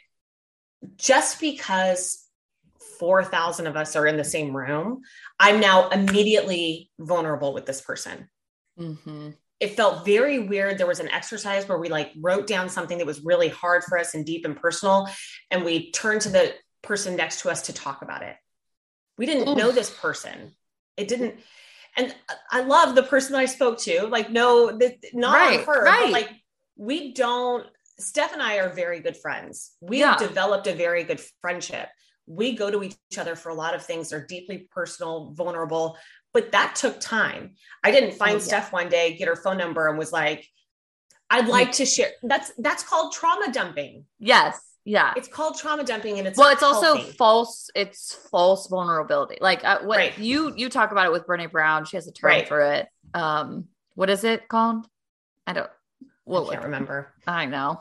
just 0.96 1.40
because 1.40 2.23
4,000 3.04 3.66
of 3.66 3.76
us 3.76 3.96
are 3.96 4.06
in 4.06 4.16
the 4.16 4.24
same 4.24 4.56
room, 4.56 5.02
I'm 5.38 5.60
now 5.60 5.90
immediately 5.90 6.90
vulnerable 6.98 7.52
with 7.52 7.66
this 7.66 7.82
person. 7.82 8.30
Mm-hmm. 8.80 9.32
It 9.60 9.76
felt 9.76 10.06
very 10.06 10.38
weird. 10.38 10.78
There 10.78 10.86
was 10.86 11.00
an 11.00 11.10
exercise 11.10 11.68
where 11.68 11.76
we 11.76 11.90
like 11.90 12.12
wrote 12.18 12.46
down 12.46 12.70
something 12.70 12.96
that 12.96 13.06
was 13.06 13.22
really 13.22 13.50
hard 13.50 13.84
for 13.84 13.98
us 13.98 14.14
and 14.14 14.24
deep 14.24 14.46
and 14.46 14.56
personal, 14.56 15.06
and 15.50 15.66
we 15.66 15.90
turned 15.90 16.22
to 16.22 16.30
the 16.30 16.54
person 16.82 17.14
next 17.14 17.42
to 17.42 17.50
us 17.50 17.60
to 17.66 17.74
talk 17.74 18.00
about 18.00 18.22
it. 18.22 18.36
We 19.18 19.26
didn't 19.26 19.50
Oof. 19.50 19.58
know 19.58 19.70
this 19.70 19.90
person. 19.90 20.54
It 20.96 21.06
didn't. 21.06 21.34
And 21.98 22.14
I 22.50 22.62
love 22.62 22.94
the 22.94 23.02
person 23.02 23.32
that 23.32 23.40
I 23.40 23.44
spoke 23.44 23.80
to. 23.80 24.06
Like, 24.06 24.30
no, 24.30 24.78
not 25.12 25.34
right, 25.34 25.60
her, 25.66 25.84
right. 25.84 26.04
but 26.04 26.10
like 26.10 26.30
we 26.78 27.12
don't. 27.12 27.66
Steph 27.98 28.32
and 28.32 28.40
I 28.40 28.60
are 28.60 28.70
very 28.70 29.00
good 29.00 29.18
friends. 29.18 29.72
We've 29.82 30.00
yeah. 30.00 30.16
developed 30.16 30.68
a 30.68 30.74
very 30.74 31.04
good 31.04 31.20
friendship 31.42 31.90
we 32.26 32.56
go 32.56 32.70
to 32.70 32.82
each 32.82 32.96
other 33.18 33.36
for 33.36 33.50
a 33.50 33.54
lot 33.54 33.74
of 33.74 33.84
things 33.84 34.12
are 34.12 34.24
deeply 34.24 34.68
personal, 34.70 35.32
vulnerable, 35.32 35.96
but 36.32 36.52
that 36.52 36.74
took 36.74 37.00
time. 37.00 37.54
I 37.82 37.90
didn't 37.90 38.12
find 38.12 38.32
oh, 38.32 38.38
yeah. 38.38 38.42
Steph 38.42 38.72
one 38.72 38.88
day, 38.88 39.16
get 39.16 39.28
her 39.28 39.36
phone 39.36 39.56
number, 39.56 39.88
and 39.88 39.98
was 39.98 40.12
like, 40.12 40.48
I'd 41.30 41.48
like 41.48 41.72
to 41.72 41.86
share. 41.86 42.10
That's 42.22 42.52
that's 42.58 42.82
called 42.82 43.12
trauma 43.12 43.52
dumping. 43.52 44.04
Yes. 44.18 44.60
Yeah. 44.84 45.14
It's 45.16 45.28
called 45.28 45.56
trauma 45.58 45.82
dumping 45.82 46.18
and 46.18 46.28
it's 46.28 46.38
Well, 46.38 46.52
it's 46.52 46.62
also 46.62 46.98
false 46.98 47.70
it's 47.74 48.14
false 48.30 48.68
vulnerability. 48.68 49.38
Like 49.40 49.64
uh, 49.64 49.80
what 49.80 49.96
right. 49.96 50.18
you 50.18 50.52
you 50.54 50.68
talk 50.68 50.92
about 50.92 51.06
it 51.06 51.12
with 51.12 51.26
Brené 51.26 51.50
Brown, 51.50 51.86
she 51.86 51.96
has 51.96 52.06
a 52.06 52.12
term 52.12 52.28
right. 52.28 52.46
for 52.46 52.60
it. 52.60 52.88
Um 53.14 53.68
what 53.94 54.10
is 54.10 54.24
it 54.24 54.46
called? 54.48 54.86
I 55.46 55.54
don't 55.54 55.70
well, 56.26 56.50
I 56.50 56.54
can't 56.54 56.64
remember. 56.66 57.12
I 57.26 57.46
know 57.46 57.80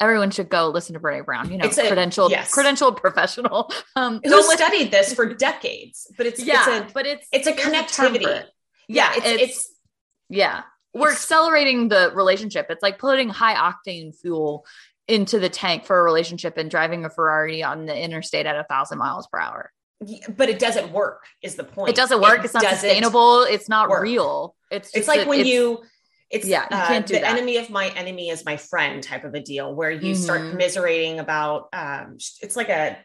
everyone 0.00 0.30
should 0.30 0.48
go 0.48 0.68
listen 0.68 0.94
to 0.94 1.00
Brene 1.00 1.24
Brown. 1.24 1.50
You 1.50 1.58
know, 1.58 1.66
it's 1.66 1.78
a, 1.78 1.84
credentialed, 1.84 2.30
yes. 2.30 2.52
credentialed 2.52 2.96
professional 2.96 3.72
um, 3.96 4.20
who 4.24 4.42
studied 4.42 4.90
this 4.90 5.14
for 5.14 5.32
decades. 5.32 6.12
But 6.16 6.26
it's 6.26 6.44
yeah, 6.44 6.80
it's 6.80 6.90
a, 6.90 6.94
but 6.94 7.06
it's 7.06 7.26
it's 7.32 7.46
a 7.46 7.52
connectivity. 7.52 8.26
A 8.26 8.46
yeah, 8.88 9.12
it's, 9.16 9.26
it's, 9.26 9.42
it's 9.42 9.70
yeah. 10.28 10.62
We're 10.94 11.12
accelerating 11.12 11.88
the 11.88 12.12
relationship. 12.14 12.66
It's 12.68 12.82
like 12.82 12.98
putting 12.98 13.30
high 13.30 13.54
octane 13.54 14.14
fuel 14.14 14.66
into 15.08 15.38
the 15.38 15.48
tank 15.48 15.84
for 15.84 15.98
a 15.98 16.02
relationship 16.02 16.56
and 16.58 16.70
driving 16.70 17.04
a 17.04 17.10
Ferrari 17.10 17.62
on 17.62 17.86
the 17.86 17.98
interstate 17.98 18.46
at 18.46 18.56
a 18.56 18.64
thousand 18.64 18.98
miles 18.98 19.26
per 19.26 19.40
hour. 19.40 19.72
but 20.36 20.48
it 20.48 20.58
doesn't 20.58 20.92
work. 20.92 21.24
Is 21.42 21.54
the 21.54 21.64
point? 21.64 21.90
It 21.90 21.96
doesn't 21.96 22.20
work. 22.20 22.40
It 22.40 22.46
it's 22.46 22.54
not 22.54 22.64
sustainable. 22.64 23.42
It's 23.42 23.68
not 23.68 23.88
work. 23.88 24.02
real. 24.02 24.54
It's 24.70 24.94
it's 24.94 25.08
like 25.08 25.26
when 25.26 25.40
it's, 25.40 25.48
you 25.48 25.82
it's 26.32 26.46
yeah, 26.46 26.66
you 26.70 26.76
uh, 26.76 26.86
can't 26.86 27.06
do 27.06 27.14
the 27.14 27.20
that. 27.20 27.30
enemy 27.30 27.58
of 27.58 27.68
my 27.68 27.88
enemy 27.90 28.30
is 28.30 28.44
my 28.44 28.56
friend 28.56 29.02
type 29.02 29.24
of 29.24 29.34
a 29.34 29.40
deal 29.40 29.74
where 29.74 29.90
you 29.90 30.14
mm-hmm. 30.14 30.22
start 30.22 30.50
commiserating 30.50 31.20
about 31.20 31.68
um 31.74 32.16
it's 32.40 32.56
like 32.56 32.70
a 32.70 32.96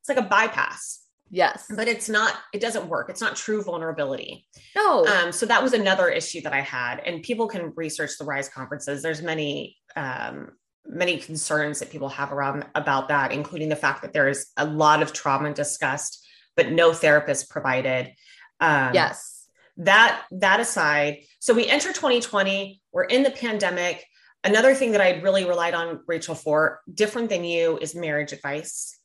it's 0.00 0.08
like 0.08 0.18
a 0.18 0.22
bypass. 0.22 0.98
Yes. 1.32 1.66
But 1.70 1.86
it's 1.86 2.08
not, 2.08 2.34
it 2.52 2.60
doesn't 2.60 2.88
work. 2.88 3.08
It's 3.08 3.20
not 3.20 3.36
true 3.36 3.62
vulnerability. 3.62 4.48
No. 4.74 5.06
Um, 5.06 5.30
so 5.30 5.46
that 5.46 5.62
was 5.62 5.74
another 5.74 6.08
issue 6.08 6.40
that 6.40 6.52
I 6.52 6.60
had. 6.60 6.98
And 7.06 7.22
people 7.22 7.46
can 7.46 7.72
research 7.76 8.18
the 8.18 8.24
RISE 8.24 8.48
conferences. 8.48 9.00
There's 9.02 9.22
many 9.22 9.76
um 9.96 10.52
many 10.86 11.18
concerns 11.18 11.78
that 11.78 11.90
people 11.90 12.08
have 12.08 12.32
around 12.32 12.66
about 12.74 13.08
that, 13.08 13.30
including 13.32 13.68
the 13.68 13.76
fact 13.76 14.02
that 14.02 14.12
there 14.12 14.28
is 14.28 14.50
a 14.56 14.64
lot 14.64 15.02
of 15.02 15.12
trauma 15.12 15.54
discussed, 15.54 16.26
but 16.56 16.72
no 16.72 16.92
therapist 16.92 17.48
provided. 17.48 18.12
Um, 18.60 18.92
yes 18.92 19.39
that 19.80 20.24
that 20.30 20.60
aside 20.60 21.18
so 21.40 21.54
we 21.54 21.66
enter 21.66 21.88
2020 21.88 22.80
we're 22.92 23.04
in 23.04 23.22
the 23.22 23.30
pandemic. 23.30 24.04
Another 24.44 24.74
thing 24.74 24.92
that 24.92 25.00
i 25.00 25.20
really 25.20 25.44
relied 25.44 25.74
on 25.74 26.00
rachel 26.06 26.34
for 26.34 26.80
different 26.92 27.30
than 27.30 27.44
you 27.44 27.78
is 27.78 27.94
marriage 27.94 28.32
advice 28.32 28.96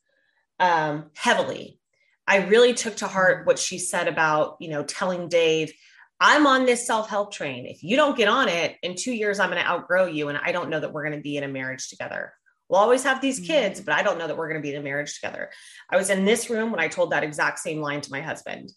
um, 0.58 1.10
heavily. 1.14 1.78
I 2.26 2.46
really 2.46 2.72
took 2.72 2.96
to 2.96 3.06
heart 3.06 3.46
what 3.46 3.58
she 3.58 3.78
said 3.78 4.08
about 4.08 4.56
you 4.60 4.68
know 4.68 4.84
telling 4.84 5.28
dave 5.28 5.72
i'm 6.20 6.46
on 6.46 6.66
this 6.66 6.86
self-help 6.86 7.32
train. 7.32 7.66
If 7.66 7.82
you 7.82 7.96
don't 7.96 8.16
get 8.16 8.28
on 8.28 8.48
it 8.48 8.76
in 8.82 8.96
two 8.96 9.12
years 9.12 9.40
i'm 9.40 9.50
going 9.50 9.62
to 9.62 9.68
outgrow 9.68 10.06
you 10.06 10.28
and 10.28 10.38
i 10.38 10.52
don't 10.52 10.70
know 10.70 10.80
that 10.80 10.92
we're 10.92 11.04
going 11.04 11.16
to 11.16 11.22
be 11.22 11.38
in 11.38 11.44
a 11.44 11.48
marriage 11.48 11.88
together. 11.88 12.34
We'll 12.68 12.80
always 12.80 13.04
have 13.04 13.22
these 13.22 13.40
kids 13.40 13.80
but 13.80 13.94
i 13.94 14.02
don't 14.02 14.18
know 14.18 14.26
that 14.26 14.36
we're 14.36 14.48
going 14.48 14.60
to 14.60 14.66
be 14.66 14.74
in 14.74 14.80
a 14.80 14.84
marriage 14.84 15.14
together. 15.14 15.50
I 15.90 15.96
was 15.96 16.10
in 16.10 16.26
this 16.26 16.50
room 16.50 16.70
when 16.70 16.80
i 16.80 16.88
told 16.88 17.12
that 17.12 17.24
exact 17.24 17.60
same 17.60 17.80
line 17.80 18.02
to 18.02 18.12
my 18.12 18.20
husband 18.20 18.72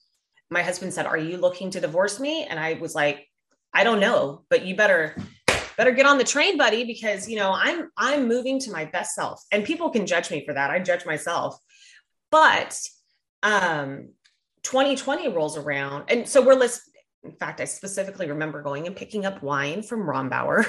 my 0.50 0.62
husband 0.62 0.93
said, 0.93 1.06
Are 1.06 1.18
you 1.18 1.38
looking 1.38 1.72
to 1.72 1.80
divorce 1.80 2.20
me? 2.20 2.45
And 2.45 2.60
I 2.60 2.74
was 2.74 2.95
like, 2.95 3.28
I 3.74 3.84
don't 3.84 4.00
know, 4.00 4.43
but 4.50 4.66
you 4.66 4.76
better 4.76 5.16
better 5.78 5.91
get 5.91 6.06
on 6.06 6.18
the 6.18 6.26
train 6.26 6.58
buddy 6.58 6.84
because 6.84 7.30
you 7.30 7.38
know 7.38 7.54
i'm 7.54 7.89
i'm 7.95 8.28
moving 8.28 8.60
to 8.60 8.72
my 8.72 8.86
best 8.86 9.16
self. 9.16 9.41
And 9.52 9.64
people 9.64 9.89
can 9.89 10.06
judge 10.06 10.30
me 10.30 10.43
for 10.45 10.54
that. 10.54 10.72
I 10.72 10.80
judge 10.80 11.06
myself. 11.06 11.58
But 12.32 12.78
um 13.43 14.10
2020 14.64 15.30
rolls 15.30 15.58
around. 15.58 16.06
And 16.10 16.28
so 16.28 16.41
we're 16.45 16.56
list 16.56 16.82
in 17.24 17.32
fact, 17.34 17.60
I 17.60 17.66
specifically 17.66 18.30
remember 18.30 18.62
going 18.62 18.88
and 18.88 18.96
picking 18.96 19.26
up 19.26 19.44
wine 19.44 19.82
from 19.84 20.04
Rombauer 20.04 20.66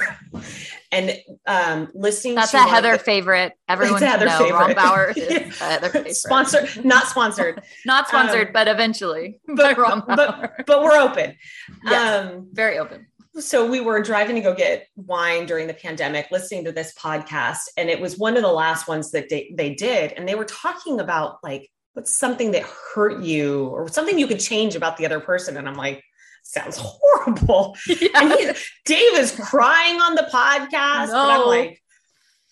and 0.92 1.16
um, 1.46 1.88
listening 1.94 2.34
That's 2.34 2.52
a 2.54 2.62
Heather 2.62 2.96
the, 2.96 2.98
favorite. 2.98 3.52
Everyone 3.68 4.00
should 4.00 4.20
know 4.20 4.38
favorite. 4.38 4.76
Rombauer 4.76 5.16
is 5.16 5.58
Heather 5.58 5.88
favorite. 5.88 6.16
Sponsored, 6.16 6.84
not 6.84 7.06
sponsored. 7.06 7.62
not 7.86 8.08
sponsored, 8.08 8.48
um, 8.48 8.52
but 8.52 8.68
eventually. 8.68 9.38
But, 9.46 9.76
but, 9.76 10.66
but 10.66 10.82
we're 10.82 10.98
open. 10.98 11.36
Yes, 11.84 12.32
um, 12.32 12.48
very 12.52 12.78
open. 12.78 13.06
So 13.38 13.70
we 13.70 13.80
were 13.80 14.02
driving 14.02 14.34
to 14.34 14.42
go 14.42 14.54
get 14.54 14.88
wine 14.96 15.46
during 15.46 15.68
the 15.68 15.74
pandemic, 15.74 16.28
listening 16.32 16.64
to 16.64 16.72
this 16.72 16.92
podcast. 16.94 17.60
And 17.76 17.88
it 17.88 18.00
was 18.00 18.18
one 18.18 18.36
of 18.36 18.42
the 18.42 18.48
last 18.48 18.88
ones 18.88 19.12
that 19.12 19.28
they, 19.28 19.52
they 19.56 19.74
did. 19.74 20.12
And 20.12 20.28
they 20.28 20.34
were 20.34 20.44
talking 20.44 20.98
about 20.98 21.38
like, 21.44 21.70
what's 21.92 22.16
something 22.16 22.50
that 22.52 22.64
hurt 22.94 23.22
you 23.22 23.66
or 23.66 23.88
something 23.88 24.18
you 24.18 24.26
could 24.26 24.40
change 24.40 24.74
about 24.74 24.96
the 24.96 25.06
other 25.06 25.20
person. 25.20 25.56
And 25.56 25.68
I'm 25.68 25.76
like, 25.76 26.02
sounds 26.42 26.78
horrible. 26.78 27.76
Yeah. 27.88 28.08
And 28.14 28.32
he, 28.32 28.46
Dave 28.84 29.14
is 29.14 29.32
crying 29.32 30.00
on 30.00 30.14
the 30.14 30.28
podcast. 30.32 31.08
No. 31.08 31.22
And 31.22 31.32
I'm 31.32 31.46
like, 31.46 31.82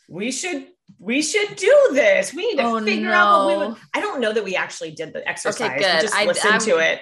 we 0.09 0.31
should 0.31 0.67
we 0.99 1.23
should 1.23 1.57
do 1.57 1.89
this. 1.93 2.33
We 2.33 2.47
need 2.49 2.57
to 2.57 2.65
oh, 2.65 2.85
figure 2.85 3.11
no. 3.11 3.15
out 3.15 3.47
what 3.47 3.59
we 3.59 3.67
would. 3.67 3.77
I 3.95 4.01
don't 4.01 4.21
know 4.21 4.33
that 4.33 4.45
we 4.45 4.57
actually 4.57 4.93
did 4.93 5.13
the 5.13 5.27
exercise. 5.29 5.71
Okay, 5.71 5.79
good. 5.79 6.01
Just 6.01 6.15
I, 6.15 6.25
listened 6.25 6.55
I'm, 6.55 6.61
to 6.61 6.79
it. 6.79 7.01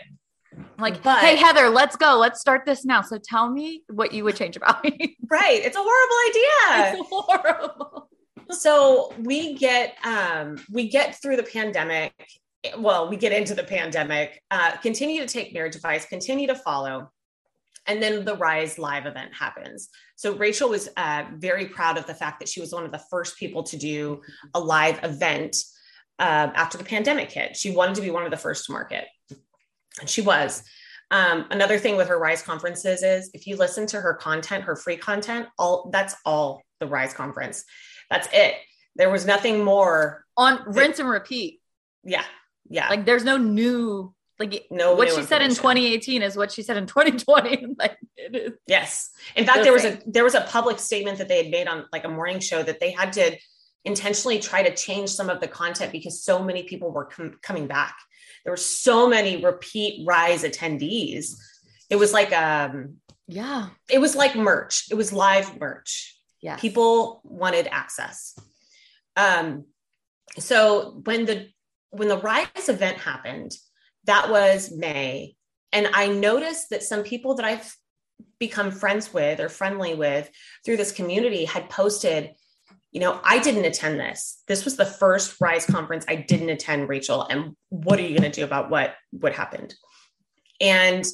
Like, 0.79 1.03
but, 1.03 1.21
hey 1.21 1.37
Heather, 1.37 1.69
let's 1.69 1.97
go. 1.97 2.19
Let's 2.19 2.41
start 2.41 2.65
this 2.67 2.85
now. 2.85 3.03
So 3.03 3.19
tell 3.19 3.51
me 3.51 3.83
what 3.89 4.13
you 4.13 4.25
would 4.25 4.37
change 4.37 4.57
about 4.57 4.83
me. 4.85 5.17
right. 5.31 5.61
It's 5.63 5.77
a 5.77 5.83
horrible 5.83 6.17
idea. 6.29 7.01
It's 7.01 7.09
horrible. 7.11 8.09
so 8.51 9.13
we 9.19 9.55
get 9.55 9.97
um 10.05 10.57
we 10.71 10.89
get 10.89 11.21
through 11.21 11.37
the 11.37 11.43
pandemic 11.43 12.13
well, 12.79 13.09
we 13.09 13.17
get 13.17 13.33
into 13.33 13.55
the 13.55 13.63
pandemic, 13.63 14.43
uh, 14.51 14.77
continue 14.79 15.21
to 15.21 15.27
take 15.27 15.53
marriage 15.53 15.77
advice, 15.77 16.07
continue 16.07 16.47
to 16.47 16.55
follow. 16.55 17.11
And 17.87 18.03
then 18.03 18.25
the 18.25 18.37
Rise 18.37 18.79
Live 18.79 19.07
event 19.07 19.33
happens. 19.33 19.89
So 20.17 20.35
Rachel 20.35 20.69
was 20.69 20.89
uh, 20.97 21.25
very 21.35 21.67
proud 21.67 21.99
of 21.99 22.07
the 22.07 22.15
fact 22.15 22.41
that 22.41 22.49
she 22.49 22.61
was 22.61 22.73
one 22.73 22.85
of 22.85 22.93
the 22.93 23.03
first 23.11 23.39
people 23.39 23.63
to 23.65 23.77
do 23.77 24.23
a 24.55 24.61
live 24.61 25.03
event 25.05 25.57
uh, 26.19 26.51
after 26.55 26.79
the 26.79 26.85
pandemic 26.85 27.31
hit. 27.31 27.57
She 27.57 27.71
wanted 27.71 27.95
to 27.97 28.01
be 28.01 28.11
one 28.11 28.25
of 28.25 28.31
the 28.31 28.37
first 28.37 28.67
to 28.67 28.73
market, 28.73 29.07
and 30.01 30.09
she 30.09 30.23
was. 30.23 30.63
Um, 31.13 31.47
another 31.51 31.79
thing 31.79 31.97
with 31.97 32.09
her 32.09 32.19
Rise 32.19 32.43
conferences 32.43 33.05
is 33.05 33.31
if 33.33 33.47
you 33.47 33.57
listen 33.57 33.87
to 33.89 34.01
her 34.01 34.15
content, 34.15 34.65
her 34.65 34.75
free 34.75 34.97
content, 34.97 35.47
all 35.59 35.89
that's 35.93 36.17
all 36.25 36.63
the 36.81 36.89
Rise 36.89 37.15
conference. 37.15 37.65
That's 38.11 38.29
it. 38.33 38.55
There 38.97 39.11
was 39.11 39.27
nothing 39.27 39.63
more 39.63 40.25
on 40.37 40.63
rinse 40.67 40.99
and 40.99 41.09
repeat. 41.09 41.61
Yeah, 42.03 42.25
yeah. 42.69 42.89
Like 42.89 43.05
there's 43.07 43.25
no 43.25 43.37
new 43.37 44.15
like 44.39 44.67
no 44.71 44.95
what 44.95 45.11
she 45.11 45.23
said 45.23 45.41
in 45.41 45.51
2018 45.51 46.23
is 46.23 46.37
what 46.37 46.53
she 46.53 46.63
said 46.63 46.77
in 46.77 46.87
2020 46.87 47.75
like 47.79 47.97
it 48.17 48.37
is. 48.37 48.53
Yes. 48.67 49.11
In 49.35 49.47
fact 49.47 49.63
there 49.63 49.73
was 49.73 49.85
a 49.85 49.99
there 50.07 50.25
was 50.25 50.35
a 50.35 50.43
public 50.43 50.79
statement 50.79 51.19
that 51.19 51.29
they 51.29 51.43
had 51.43 51.51
made 51.51 51.69
on 51.69 51.87
like 51.93 52.05
a 52.05 52.09
morning 52.09 52.41
show 52.41 52.63
that 52.63 52.81
they 52.81 52.91
had 52.91 53.13
to 53.15 53.37
intentionally 53.85 54.39
try 54.39 54.63
to 54.63 54.75
change 54.75 55.11
some 55.11 55.31
of 55.31 55.41
the 55.41 55.49
content 55.49 55.93
because 55.93 56.23
so 56.23 56.43
many 56.43 56.65
people 56.65 56.91
were 56.91 57.05
com- 57.05 57.39
coming 57.43 57.67
back. 57.67 57.97
There 58.45 58.53
were 58.53 58.59
so 58.59 59.09
many 59.09 59.43
repeat 59.43 60.07
rise 60.07 60.43
attendees. 60.43 61.37
It 61.89 61.97
was 61.97 62.13
like 62.13 62.33
um 62.33 62.97
yeah. 63.29 63.69
it 63.89 63.99
was 63.99 64.15
like 64.15 64.37
merch. 64.37 64.87
It 64.91 64.95
was 64.97 65.13
live 65.13 65.59
merch. 65.59 66.15
Yeah 66.43 66.57
people 66.57 67.23
wanted 67.25 67.69
access. 67.71 68.39
Um 69.17 69.65
so 70.39 71.01
when 71.05 71.25
the 71.25 71.49
when 71.91 72.09
the 72.09 72.19
rise 72.19 72.69
event 72.69 72.99
happened 72.99 73.53
that 74.05 74.31
was 74.31 74.71
may. 74.71 75.35
And 75.73 75.89
i 75.93 76.09
noticed 76.09 76.71
that 76.71 76.83
some 76.83 77.03
people 77.03 77.35
that 77.35 77.45
i've 77.45 77.77
become 78.39 78.71
friends 78.71 79.13
with 79.13 79.41
or 79.41 79.49
friendly 79.49 79.95
with 79.95 80.31
through 80.65 80.77
this 80.77 80.93
community 80.93 81.45
had 81.45 81.69
posted 81.69 82.33
you 82.93 83.01
know 83.01 83.21
i 83.25 83.39
didn't 83.39 83.65
attend 83.65 83.99
this. 84.01 84.43
This 84.47 84.65
was 84.65 84.77
the 84.77 84.87
first 84.87 85.41
rise 85.41 85.67
conference 85.67 86.05
i 86.09 86.17
didn't 86.17 86.51
attend 86.51 86.89
rachel 86.89 87.27
and 87.29 87.57
what 87.69 87.99
are 87.99 88.03
you 88.03 88.17
going 88.17 88.31
to 88.31 88.41
do 88.41 88.45
about 88.45 88.71
what 88.71 88.95
what 89.11 89.35
happened? 89.35 89.75
And 90.61 91.05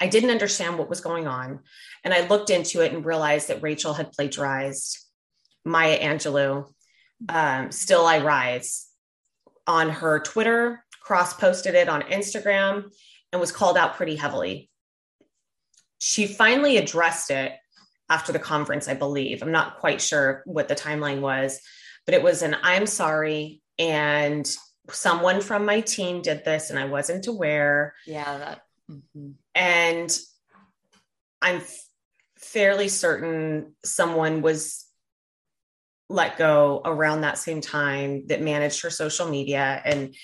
I 0.00 0.06
didn't 0.06 0.30
understand 0.30 0.78
what 0.78 0.88
was 0.88 1.00
going 1.00 1.26
on. 1.26 1.60
And 2.04 2.14
I 2.14 2.26
looked 2.26 2.50
into 2.50 2.82
it 2.82 2.92
and 2.92 3.04
realized 3.04 3.48
that 3.48 3.62
Rachel 3.62 3.92
had 3.92 4.12
plagiarized 4.12 4.98
Maya 5.64 5.98
Angelou, 6.00 6.72
um, 7.28 7.70
Still 7.70 8.06
I 8.06 8.18
Rise, 8.18 8.86
on 9.70 9.88
her 9.88 10.18
Twitter, 10.18 10.84
cross 11.00 11.32
posted 11.32 11.74
it 11.74 11.88
on 11.88 12.02
Instagram, 12.02 12.90
and 13.32 13.40
was 13.40 13.52
called 13.52 13.78
out 13.78 13.94
pretty 13.94 14.16
heavily. 14.16 14.68
She 15.98 16.26
finally 16.26 16.76
addressed 16.76 17.30
it 17.30 17.52
after 18.08 18.32
the 18.32 18.38
conference, 18.38 18.88
I 18.88 18.94
believe. 18.94 19.42
I'm 19.42 19.52
not 19.52 19.78
quite 19.78 20.00
sure 20.00 20.42
what 20.44 20.66
the 20.66 20.74
timeline 20.74 21.20
was, 21.20 21.60
but 22.04 22.14
it 22.14 22.22
was 22.22 22.42
an 22.42 22.56
I'm 22.62 22.86
sorry. 22.86 23.62
And 23.78 24.50
someone 24.90 25.40
from 25.40 25.64
my 25.64 25.80
team 25.80 26.20
did 26.20 26.44
this 26.44 26.70
and 26.70 26.78
I 26.78 26.86
wasn't 26.86 27.28
aware. 27.28 27.94
Yeah, 28.06 28.38
that 28.38 28.62
Mm-hmm. 28.90 29.30
And 29.54 30.18
I'm 31.40 31.56
f- 31.56 31.86
fairly 32.38 32.88
certain 32.88 33.74
someone 33.84 34.42
was 34.42 34.84
let 36.10 36.36
go 36.36 36.82
around 36.84 37.20
that 37.20 37.38
same 37.38 37.60
time 37.60 38.26
that 38.26 38.42
managed 38.42 38.82
her 38.82 38.90
social 38.90 39.28
media 39.28 39.80
and 39.84 40.14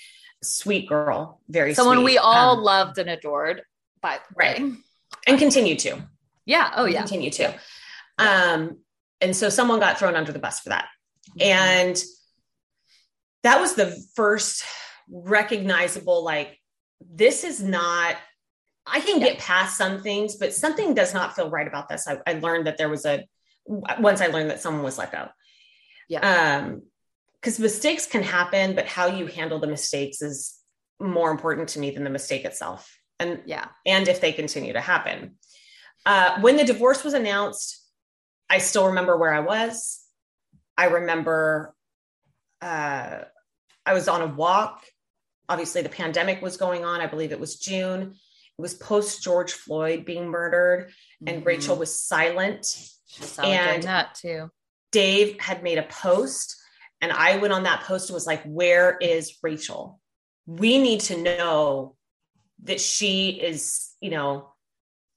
sweet 0.43 0.87
girl, 0.87 1.41
very 1.47 1.73
someone 1.73 1.97
sweet. 1.97 2.05
we 2.05 2.17
all 2.17 2.57
um, 2.57 2.63
loved 2.63 2.97
and 2.97 3.09
adored, 3.09 3.63
but 4.01 4.21
right. 4.35 4.61
And 5.25 5.39
continue 5.39 5.75
to. 5.77 6.01
Yeah. 6.45 6.71
Oh, 6.75 6.85
yeah. 6.85 6.99
Continue 6.99 7.29
to. 7.31 7.53
Um, 8.17 8.79
and 9.19 9.35
so 9.35 9.49
someone 9.49 9.79
got 9.79 9.97
thrown 9.97 10.15
under 10.15 10.31
the 10.31 10.39
bus 10.39 10.59
for 10.59 10.69
that. 10.69 10.87
Mm-hmm. 11.31 11.41
And 11.41 12.03
that 13.43 13.59
was 13.59 13.75
the 13.75 13.97
first 14.15 14.63
recognizable, 15.09 16.23
like, 16.23 16.59
this 17.01 17.43
is 17.43 17.61
not 17.61 18.15
I 18.89 19.01
can 19.01 19.19
get 19.19 19.37
past 19.37 19.77
some 19.77 20.01
things, 20.01 20.35
but 20.35 20.53
something 20.53 20.93
does 20.93 21.13
not 21.13 21.35
feel 21.35 21.49
right 21.49 21.67
about 21.67 21.89
this. 21.89 22.07
I, 22.07 22.19
I, 22.25 22.33
learned 22.39 22.67
that 22.67 22.77
there 22.77 22.87
was 22.87 23.05
a 23.05 23.25
once 23.65 24.21
I 24.21 24.27
learned 24.27 24.49
that 24.49 24.61
someone 24.61 24.83
was 24.83 24.97
let 24.97 25.11
go. 25.11 25.27
Yeah. 26.07 26.61
Um, 26.63 26.83
because 27.41 27.59
mistakes 27.59 28.07
can 28.07 28.23
happen, 28.23 28.75
but 28.75 28.87
how 28.87 29.05
you 29.05 29.27
handle 29.27 29.59
the 29.59 29.67
mistakes 29.67 30.21
is 30.21 30.59
more 30.99 31.29
important 31.31 31.69
to 31.69 31.79
me 31.79 31.91
than 31.91 32.03
the 32.03 32.09
mistake 32.09 32.45
itself. 32.45 32.97
And 33.19 33.41
yeah, 33.45 33.67
and 33.85 34.07
if 34.07 34.19
they 34.19 34.33
continue 34.33 34.73
to 34.73 34.81
happen. 34.81 35.35
Uh, 36.05 36.41
when 36.41 36.57
the 36.57 36.63
divorce 36.63 37.03
was 37.03 37.13
announced, 37.13 37.79
I 38.49 38.57
still 38.57 38.87
remember 38.87 39.17
where 39.17 39.33
I 39.33 39.41
was. 39.41 40.03
I 40.77 40.85
remember 40.85 41.75
uh, 42.61 43.19
I 43.85 43.93
was 43.93 44.07
on 44.07 44.21
a 44.21 44.27
walk. 44.27 44.83
Obviously, 45.47 45.83
the 45.83 45.89
pandemic 45.89 46.41
was 46.41 46.57
going 46.57 46.83
on. 46.85 47.01
I 47.01 47.07
believe 47.07 47.31
it 47.31 47.39
was 47.39 47.57
June 47.57 48.15
it 48.57 48.61
was 48.61 48.73
post 48.73 49.23
George 49.23 49.53
Floyd 49.53 50.03
being 50.03 50.29
murdered, 50.29 50.91
and 51.25 51.37
mm-hmm. 51.37 51.47
Rachel 51.47 51.75
was 51.75 52.03
silent. 52.03 52.75
and 53.43 53.83
that 53.83 54.15
too. 54.15 54.49
Dave 54.97 55.39
had 55.39 55.61
made 55.61 55.77
a 55.77 55.83
post, 55.83 56.55
and 57.01 57.11
I 57.11 57.37
went 57.37 57.53
on 57.53 57.63
that 57.63 57.83
post 57.83 58.09
and 58.09 58.15
was 58.15 58.25
like, 58.25 58.41
"Where 58.45 58.97
is 58.99 59.37
Rachel? 59.43 59.99
We 60.47 60.79
need 60.79 61.01
to 61.01 61.21
know 61.21 61.95
that 62.63 62.81
she 62.81 63.29
is, 63.29 63.91
you 64.01 64.09
know, 64.09 64.55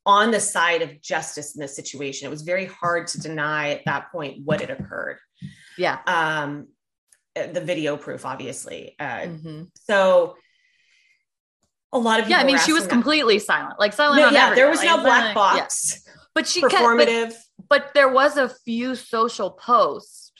on 0.05 0.33
the 0.33 0.41
side 0.41 0.83
of 0.83 1.01
justice 1.01 1.55
in 1.55 1.62
this 1.62 1.74
situation." 1.74 2.26
It 2.26 2.31
was 2.31 2.43
very 2.43 2.66
hard 2.66 3.07
to 3.07 3.20
deny 3.22 3.70
at 3.70 3.87
that 3.87 4.12
point 4.12 4.45
what 4.45 4.61
had 4.61 4.68
occurred. 4.68 5.16
Yeah. 5.78 5.99
Um, 6.07 6.68
the 7.35 7.62
video 7.62 7.97
proof, 7.97 8.26
obviously. 8.26 8.97
Uh, 8.99 9.05
mm-hmm. 9.05 9.62
So 9.89 10.37
a 11.91 11.99
lot 11.99 12.20
of 12.20 12.28
yeah. 12.28 12.37
I 12.37 12.45
mean, 12.45 12.59
she 12.59 12.74
was 12.74 12.83
that. 12.83 12.91
completely 12.91 13.39
silent, 13.39 13.81
like 13.81 13.95
silent. 13.95 14.20
No, 14.20 14.28
yeah, 14.28 14.55
there 14.55 14.68
was 14.68 14.83
no 14.83 14.99
black 14.99 15.35
box. 15.35 16.03
Yeah. 16.07 16.12
But 16.41 16.49
she 16.49 16.62
performative. 16.62 17.30
Kept, 17.30 17.49
but, 17.59 17.68
but 17.68 17.95
there 17.95 18.11
was 18.11 18.36
a 18.36 18.49
few 18.49 18.95
social 18.95 19.51
posts, 19.51 20.32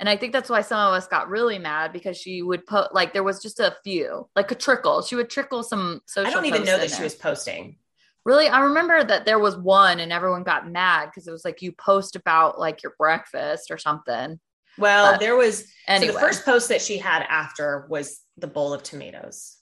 and 0.00 0.08
I 0.08 0.16
think 0.16 0.32
that's 0.32 0.50
why 0.50 0.62
some 0.62 0.78
of 0.78 0.94
us 0.94 1.06
got 1.06 1.28
really 1.28 1.58
mad 1.58 1.92
because 1.92 2.16
she 2.16 2.42
would 2.42 2.66
put 2.66 2.94
like 2.94 3.12
there 3.12 3.22
was 3.22 3.42
just 3.42 3.60
a 3.60 3.76
few, 3.84 4.28
like 4.34 4.50
a 4.50 4.54
trickle. 4.54 5.02
She 5.02 5.14
would 5.14 5.30
trickle 5.30 5.62
some 5.62 6.00
social. 6.06 6.30
I 6.30 6.32
don't 6.32 6.46
even 6.46 6.64
know 6.64 6.78
that 6.78 6.90
she 6.90 7.02
was 7.02 7.14
posting. 7.14 7.78
Really, 8.24 8.48
I 8.48 8.60
remember 8.60 9.04
that 9.04 9.24
there 9.24 9.38
was 9.38 9.56
one, 9.56 10.00
and 10.00 10.12
everyone 10.12 10.42
got 10.42 10.70
mad 10.70 11.06
because 11.06 11.28
it 11.28 11.32
was 11.32 11.44
like 11.44 11.62
you 11.62 11.72
post 11.72 12.16
about 12.16 12.58
like 12.58 12.82
your 12.82 12.94
breakfast 12.98 13.70
or 13.70 13.78
something. 13.78 14.40
Well, 14.78 15.12
but, 15.12 15.20
there 15.20 15.36
was 15.36 15.66
anyway. 15.86 16.08
So 16.08 16.12
the 16.14 16.20
first 16.20 16.44
post 16.44 16.68
that 16.70 16.82
she 16.82 16.98
had 16.98 17.24
after 17.28 17.86
was 17.88 18.20
the 18.36 18.46
bowl 18.46 18.72
of 18.72 18.82
tomatoes. 18.82 19.55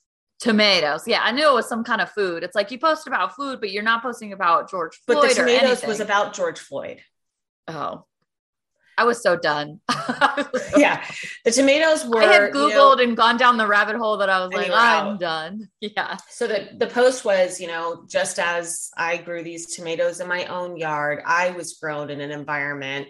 Tomatoes. 0.44 1.08
Yeah, 1.08 1.20
I 1.22 1.32
knew 1.32 1.48
it 1.48 1.54
was 1.54 1.66
some 1.66 1.84
kind 1.84 2.02
of 2.02 2.10
food. 2.10 2.42
It's 2.42 2.54
like 2.54 2.70
you 2.70 2.78
post 2.78 3.06
about 3.06 3.34
food, 3.34 3.60
but 3.60 3.70
you're 3.70 3.82
not 3.82 4.02
posting 4.02 4.34
about 4.34 4.70
George 4.70 4.94
Floyd. 5.06 5.18
But 5.22 5.28
the 5.30 5.34
tomatoes 5.34 5.82
was 5.86 6.00
about 6.00 6.34
George 6.34 6.58
Floyd. 6.58 7.00
Oh, 7.66 8.04
I 8.96 9.04
was 9.04 9.22
so 9.22 9.36
done. 9.36 9.80
yeah. 10.76 11.04
The 11.44 11.50
tomatoes 11.50 12.04
were. 12.04 12.22
I 12.22 12.32
had 12.32 12.52
Googled 12.52 12.70
you 12.70 12.74
know, 12.74 12.92
and 12.98 13.16
gone 13.16 13.36
down 13.36 13.56
the 13.56 13.66
rabbit 13.66 13.96
hole 13.96 14.18
that 14.18 14.30
I 14.30 14.40
was 14.44 14.52
like, 14.52 14.70
I'm 14.70 15.06
out. 15.06 15.20
done. 15.20 15.68
Yeah. 15.80 16.16
So 16.30 16.46
the, 16.46 16.70
the 16.78 16.86
post 16.86 17.26
was, 17.26 17.60
you 17.60 17.66
know, 17.66 18.06
just 18.08 18.38
as 18.38 18.90
I 18.96 19.18
grew 19.18 19.42
these 19.42 19.74
tomatoes 19.74 20.20
in 20.20 20.28
my 20.28 20.46
own 20.46 20.78
yard, 20.78 21.22
I 21.26 21.50
was 21.50 21.74
grown 21.74 22.08
in 22.08 22.22
an 22.22 22.30
environment 22.30 23.08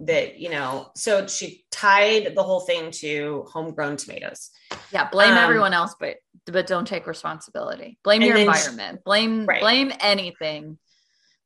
that, 0.00 0.38
you 0.38 0.48
know, 0.48 0.88
so 0.96 1.26
she 1.26 1.64
tied 1.70 2.34
the 2.34 2.42
whole 2.42 2.60
thing 2.60 2.90
to 2.92 3.44
homegrown 3.52 3.98
tomatoes. 3.98 4.50
Yeah. 4.90 5.10
Blame 5.10 5.32
um, 5.32 5.38
everyone 5.38 5.74
else, 5.74 5.94
but 6.00 6.16
but 6.46 6.66
don't 6.66 6.86
take 6.86 7.06
responsibility. 7.06 7.98
Blame 8.02 8.22
your 8.22 8.36
environment. 8.36 8.98
She, 8.98 9.02
blame 9.04 9.46
right. 9.46 9.60
blame 9.60 9.92
anything 10.00 10.78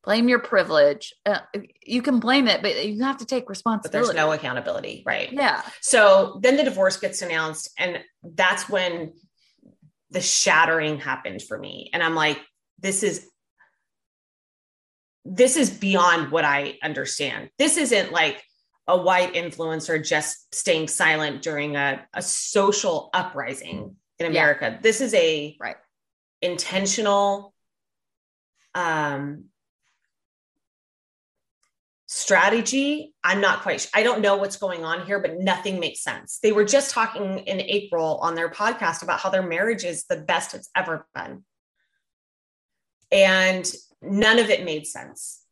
blame 0.05 0.28
your 0.28 0.38
privilege. 0.38 1.12
Uh, 1.26 1.40
you 1.84 2.03
can 2.03 2.20
blame 2.20 2.49
it, 2.49 2.62
but 2.62 2.86
you 2.86 3.03
have 3.03 3.18
to 3.18 3.26
take 3.26 3.49
responsibility. 3.49 4.09
But 4.09 4.14
there's 4.14 4.16
no 4.16 4.32
accountability, 4.32 5.03
right? 5.05 5.32
Yeah. 5.32 5.62
So 5.80 6.38
then 6.42 6.57
the 6.57 6.64
divorce 6.64 6.96
gets 6.96 7.22
announced, 7.22 7.70
and 7.78 7.99
that's 8.22 8.68
when 8.68 9.12
the 10.11 10.20
shattering 10.20 10.99
happened 10.99 11.42
for 11.42 11.59
me. 11.59 11.90
And 11.92 12.03
I'm 12.03 12.14
like, 12.14 12.40
this 12.78 13.03
is 13.03 13.28
this 15.24 15.57
is 15.57 15.68
beyond 15.68 16.30
what 16.30 16.44
I 16.44 16.78
understand. 16.82 17.51
This 17.59 17.76
isn't 17.76 18.12
like 18.12 18.42
a 18.86 18.96
white 18.96 19.34
influencer 19.34 20.03
just 20.03 20.55
staying 20.55 20.88
silent 20.88 21.42
during 21.42 21.76
a, 21.76 22.07
a 22.14 22.22
social 22.22 23.11
uprising 23.12 23.96
in 24.18 24.26
America. 24.26 24.70
Yeah. 24.72 24.78
This 24.80 25.03
is 25.03 25.12
a 25.12 25.57
right 25.61 25.76
intentional 26.40 27.53
um 28.74 29.44
strategy 32.29 33.14
i'm 33.24 33.41
not 33.41 33.62
quite 33.62 33.81
sure. 33.81 33.91
i 33.95 34.03
don't 34.03 34.20
know 34.20 34.37
what's 34.37 34.59
going 34.59 34.85
on 34.85 35.07
here 35.07 35.18
but 35.18 35.39
nothing 35.39 35.81
makes 35.81 36.03
sense 36.03 36.39
they 36.43 36.53
were 36.53 36.64
just 36.64 36.91
talking 36.91 37.39
in 37.39 37.59
april 37.62 38.18
on 38.18 38.35
their 38.35 38.51
podcast 38.51 39.03
about 39.03 39.18
how 39.18 39.31
their 39.31 39.41
marriage 39.41 39.83
is 39.83 40.05
the 40.11 40.16
best 40.18 40.53
it's 40.53 40.68
ever 40.76 41.07
been 41.14 41.43
and 43.11 43.72
none 44.03 44.39
of 44.39 44.51
it 44.51 44.62
made 44.62 44.87
sense 44.87 45.43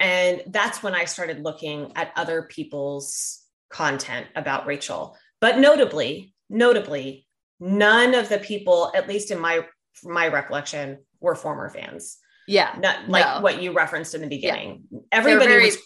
and 0.00 0.42
that's 0.48 0.82
when 0.82 0.96
i 0.96 1.04
started 1.04 1.44
looking 1.44 1.92
at 1.94 2.10
other 2.16 2.42
people's 2.42 3.44
content 3.70 4.26
about 4.34 4.66
rachel 4.66 5.16
but 5.40 5.60
notably 5.60 6.34
notably 6.50 7.24
none 7.60 8.16
of 8.16 8.28
the 8.28 8.38
people 8.38 8.90
at 8.96 9.06
least 9.06 9.30
in 9.30 9.38
my 9.38 9.64
my 10.02 10.26
recollection 10.26 10.98
were 11.20 11.36
former 11.36 11.70
fans 11.70 12.18
yeah 12.48 12.74
not 12.80 13.08
like 13.08 13.24
no. 13.24 13.40
what 13.42 13.62
you 13.62 13.72
referenced 13.72 14.12
in 14.16 14.22
the 14.22 14.26
beginning 14.26 14.82
yeah. 14.90 14.98
everybody 15.12 15.46
very, 15.46 15.66
was 15.66 15.78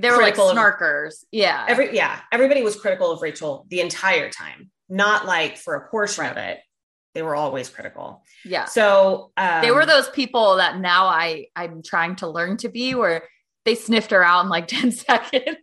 they 0.00 0.10
were 0.10 0.18
like 0.18 0.36
snarkers. 0.36 1.22
Of, 1.22 1.28
yeah. 1.32 1.64
Every 1.68 1.94
yeah, 1.94 2.20
everybody 2.32 2.62
was 2.62 2.76
critical 2.76 3.10
of 3.10 3.22
Rachel 3.22 3.66
the 3.68 3.80
entire 3.80 4.30
time. 4.30 4.70
Not 4.88 5.26
like 5.26 5.56
for 5.56 5.74
a 5.74 5.88
portion 5.88 6.24
right. 6.24 6.30
of 6.32 6.36
it, 6.36 6.58
They 7.14 7.22
were 7.22 7.34
always 7.34 7.68
critical. 7.68 8.22
Yeah. 8.44 8.66
So 8.66 9.32
um, 9.36 9.62
they 9.62 9.70
were 9.70 9.86
those 9.86 10.08
people 10.10 10.56
that 10.56 10.78
now 10.78 11.06
I 11.06 11.46
I'm 11.56 11.82
trying 11.82 12.16
to 12.16 12.28
learn 12.28 12.56
to 12.58 12.68
be 12.68 12.94
where 12.94 13.22
they 13.64 13.74
sniffed 13.74 14.10
her 14.10 14.22
out 14.22 14.44
in 14.44 14.50
like 14.50 14.66
10 14.68 14.92
seconds. 14.92 15.56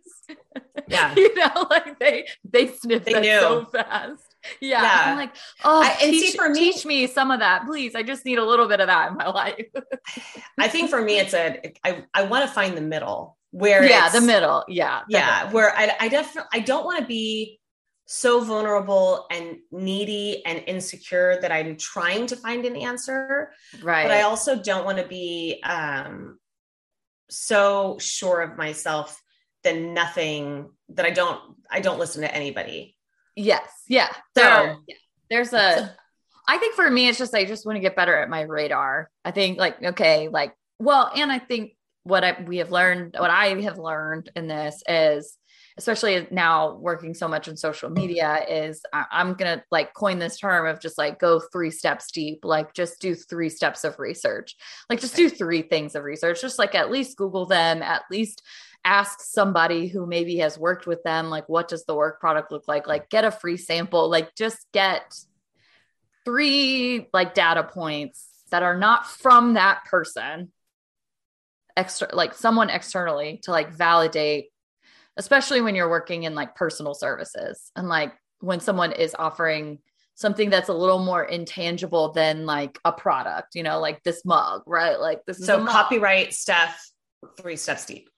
Yeah. 0.88 1.14
you 1.16 1.34
know, 1.36 1.66
like 1.70 1.98
they 2.00 2.26
they 2.44 2.66
sniffed 2.68 3.04
They 3.06 3.12
that 3.12 3.22
knew. 3.22 3.38
so 3.40 3.64
fast. 3.66 4.22
Yeah. 4.60 4.82
Yeah. 4.82 5.02
I'm 5.06 5.16
like, 5.16 5.34
oh, 5.62 5.82
I- 5.82 5.96
and 6.02 6.10
teach, 6.10 6.32
see, 6.32 6.36
for 6.36 6.48
me- 6.48 6.58
teach 6.72 6.84
me 6.84 7.06
some 7.06 7.30
of 7.30 7.38
that, 7.40 7.64
please. 7.64 7.94
I 7.94 8.02
just 8.02 8.24
need 8.24 8.38
a 8.38 8.44
little 8.44 8.66
bit 8.66 8.80
of 8.80 8.88
that 8.88 9.12
in 9.12 9.16
my 9.16 9.28
life. 9.42 9.66
I 10.58 10.66
think 10.68 10.90
for 10.90 11.00
me, 11.00 11.18
it's 11.20 11.32
a 11.32 11.60
I 11.84 12.04
I 12.12 12.24
want 12.24 12.44
to 12.46 12.52
find 12.52 12.76
the 12.76 12.80
middle 12.82 13.38
where 13.52 13.84
yeah, 13.84 14.08
the 14.08 14.20
middle. 14.20 14.64
Yeah. 14.68 15.02
yeah 15.08 15.20
definitely. 15.44 15.54
where 15.54 15.76
i, 15.76 15.96
I 16.00 16.08
definitely 16.08 16.48
i 16.52 16.58
don't 16.58 16.84
want 16.84 16.98
to 17.00 17.06
be 17.06 17.60
so 18.06 18.42
vulnerable 18.42 19.26
and 19.30 19.58
needy 19.70 20.44
and 20.44 20.64
insecure 20.66 21.38
that 21.40 21.52
i'm 21.52 21.76
trying 21.76 22.26
to 22.26 22.36
find 22.36 22.64
an 22.66 22.76
answer 22.76 23.52
Right. 23.82 24.02
but 24.02 24.10
i 24.10 24.22
also 24.22 24.56
don't 24.60 24.84
want 24.84 24.98
to 24.98 25.06
be 25.06 25.60
um 25.64 26.38
so 27.30 27.98
sure 28.00 28.40
of 28.40 28.58
myself 28.58 29.20
that 29.64 29.76
nothing 29.78 30.70
that 30.90 31.06
i 31.06 31.10
don't 31.10 31.40
i 31.70 31.80
don't 31.80 31.98
listen 31.98 32.22
to 32.22 32.34
anybody 32.34 32.96
Yes. 33.34 33.66
Yeah. 33.88 34.08
So- 34.36 34.42
There, 34.42 34.76
yeah. 34.86 34.94
There's 35.30 35.54
a, 35.54 35.96
I 36.46 36.58
think 36.58 36.74
for 36.74 36.90
me, 36.90 37.08
it's 37.08 37.16
just, 37.16 37.34
I 37.34 37.46
just 37.46 37.64
want 37.64 37.76
to 37.76 37.80
get 37.80 37.96
better 37.96 38.14
at 38.14 38.28
my 38.28 38.42
radar. 38.42 39.08
I 39.24 39.30
think 39.30 39.58
like, 39.58 39.82
okay, 39.82 40.28
like, 40.28 40.54
well, 40.78 41.10
and 41.16 41.32
I 41.32 41.38
think 41.38 41.72
what 42.04 42.24
I, 42.24 42.42
we 42.46 42.58
have 42.58 42.70
learned, 42.70 43.16
what 43.18 43.30
I 43.30 43.60
have 43.62 43.78
learned 43.78 44.30
in 44.34 44.48
this 44.48 44.82
is, 44.88 45.36
especially 45.78 46.26
now 46.30 46.74
working 46.76 47.14
so 47.14 47.26
much 47.28 47.48
on 47.48 47.56
social 47.56 47.88
media 47.88 48.44
is 48.48 48.82
I, 48.92 49.04
I'm 49.10 49.34
going 49.34 49.58
to 49.58 49.64
like 49.70 49.94
coin 49.94 50.18
this 50.18 50.38
term 50.38 50.66
of 50.66 50.80
just 50.80 50.98
like 50.98 51.18
go 51.18 51.40
three 51.40 51.70
steps 51.70 52.10
deep, 52.10 52.40
like 52.44 52.74
just 52.74 53.00
do 53.00 53.14
three 53.14 53.48
steps 53.48 53.84
of 53.84 53.98
research, 53.98 54.56
like 54.90 55.00
just 55.00 55.16
do 55.16 55.30
three 55.30 55.62
things 55.62 55.94
of 55.94 56.04
research, 56.04 56.40
just 56.40 56.58
like 56.58 56.74
at 56.74 56.90
least 56.90 57.16
Google 57.16 57.46
them, 57.46 57.82
at 57.82 58.02
least 58.10 58.42
ask 58.84 59.20
somebody 59.20 59.86
who 59.86 60.06
maybe 60.06 60.38
has 60.38 60.58
worked 60.58 60.86
with 60.86 61.02
them 61.04 61.30
like 61.30 61.48
what 61.48 61.68
does 61.68 61.84
the 61.84 61.94
work 61.94 62.20
product 62.20 62.50
look 62.50 62.66
like? 62.66 62.86
Like 62.86 63.08
get 63.08 63.24
a 63.24 63.30
free 63.30 63.56
sample. 63.56 64.10
Like 64.10 64.34
just 64.34 64.58
get 64.72 65.14
three 66.24 67.08
like 67.12 67.34
data 67.34 67.62
points 67.64 68.28
that 68.50 68.62
are 68.62 68.76
not 68.76 69.06
from 69.06 69.54
that 69.54 69.84
person 69.86 70.52
extra 71.76 72.08
like 72.12 72.34
someone 72.34 72.70
externally 72.70 73.40
to 73.44 73.50
like 73.50 73.72
validate 73.72 74.46
especially 75.16 75.60
when 75.60 75.74
you're 75.74 75.90
working 75.90 76.22
in 76.22 76.34
like 76.34 76.54
personal 76.54 76.94
services 76.94 77.70
and 77.76 77.88
like 77.88 78.12
when 78.40 78.60
someone 78.60 78.92
is 78.92 79.14
offering 79.18 79.78
something 80.14 80.50
that's 80.50 80.68
a 80.68 80.74
little 80.74 80.98
more 80.98 81.24
intangible 81.24 82.12
than 82.12 82.46
like 82.46 82.78
a 82.84 82.92
product 82.92 83.54
you 83.54 83.62
know 83.62 83.78
like 83.80 84.02
this 84.02 84.24
mug 84.24 84.62
right 84.66 85.00
like 85.00 85.24
this 85.26 85.44
so 85.44 85.64
copyright 85.66 86.32
stuff 86.34 86.90
three 87.38 87.56
steps 87.56 87.86
deep 87.86 88.08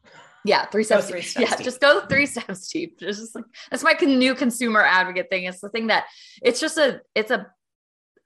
Yeah, 0.47 0.67
three 0.67 0.85
steps. 0.85 1.09
three 1.09 1.23
steps 1.23 1.51
yeah, 1.51 1.57
deep. 1.57 1.65
just 1.65 1.81
go 1.81 2.01
three 2.07 2.27
steps 2.35 2.69
deep. 2.69 2.99
Just 2.99 3.35
like 3.35 3.45
that's 3.71 3.83
my 3.83 3.93
new 4.01 4.35
consumer 4.35 4.83
advocate 4.83 5.29
thing. 5.31 5.45
It's 5.45 5.61
the 5.61 5.71
thing 5.71 5.87
that 5.89 6.05
it's 6.43 6.61
just 6.61 6.77
a 6.77 7.01
it's 7.15 7.31
a 7.31 7.47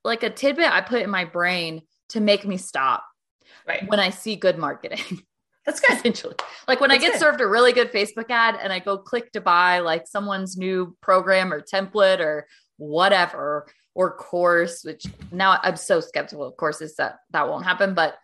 like 0.04 0.22
a 0.24 0.30
tidbit 0.30 0.70
I 0.70 0.80
put 0.80 1.02
in 1.02 1.10
my 1.10 1.24
brain 1.24 1.82
to 2.10 2.20
make 2.20 2.44
me 2.44 2.56
stop 2.56 3.04
right 3.68 3.88
when 3.88 4.00
I 4.00 4.10
see 4.10 4.36
good 4.36 4.58
marketing. 4.58 5.22
that's 5.66 5.80
good 5.80 5.98
essentially, 5.98 6.34
like 6.66 6.80
when 6.80 6.90
I 6.90 6.96
get 6.96 7.12
good. 7.12 7.20
served 7.20 7.40
a 7.40 7.46
really 7.46 7.72
good 7.72 7.92
Facebook 7.92 8.30
ad 8.30 8.58
and 8.60 8.72
I 8.72 8.78
go 8.78 8.98
click 8.98 9.32
to 9.32 9.40
buy 9.40 9.80
like 9.80 10.06
someone's 10.06 10.56
new 10.56 10.96
program 11.02 11.52
or 11.52 11.60
template 11.60 12.20
or 12.20 12.48
whatever 12.78 13.66
or 13.94 14.16
course, 14.16 14.82
which 14.84 15.04
now 15.32 15.58
I'm 15.62 15.76
so 15.76 16.00
skeptical 16.00 16.44
of 16.46 16.56
courses 16.56 16.96
that 16.96 17.16
that 17.30 17.48
won't 17.48 17.64
happen, 17.64 17.94
but 17.94 18.14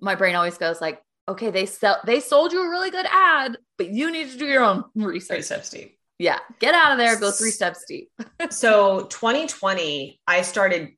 my 0.00 0.14
brain 0.14 0.34
always 0.34 0.58
goes 0.58 0.80
like, 0.80 1.00
okay, 1.28 1.50
they 1.50 1.66
sell 1.66 1.98
they 2.04 2.20
sold 2.20 2.52
you 2.52 2.62
a 2.62 2.70
really 2.70 2.90
good 2.90 3.06
ad, 3.10 3.58
but 3.76 3.90
you 3.90 4.10
need 4.10 4.30
to 4.30 4.38
do 4.38 4.46
your 4.46 4.64
own 4.64 4.84
research. 4.94 5.36
three 5.36 5.42
steps 5.42 5.70
deep 5.70 5.98
Yeah, 6.18 6.38
get 6.58 6.74
out 6.74 6.92
of 6.92 6.98
there, 6.98 7.18
go 7.20 7.30
three 7.30 7.50
steps 7.50 7.84
deep. 7.86 8.10
so 8.50 9.04
2020 9.04 10.20
i 10.26 10.42
started 10.42 10.90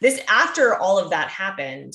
this 0.00 0.20
after 0.28 0.74
all 0.74 0.98
of 0.98 1.10
that 1.10 1.28
happened 1.28 1.94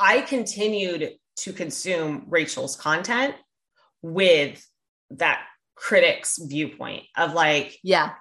i 0.00 0.20
continued 0.20 1.12
to 1.36 1.52
consume 1.52 2.24
rachel's 2.28 2.76
content 2.76 3.34
with 4.02 4.66
that 5.10 5.42
critic's 5.74 6.38
viewpoint 6.42 7.04
of 7.16 7.34
like 7.34 7.78
Yeah, 7.82 8.12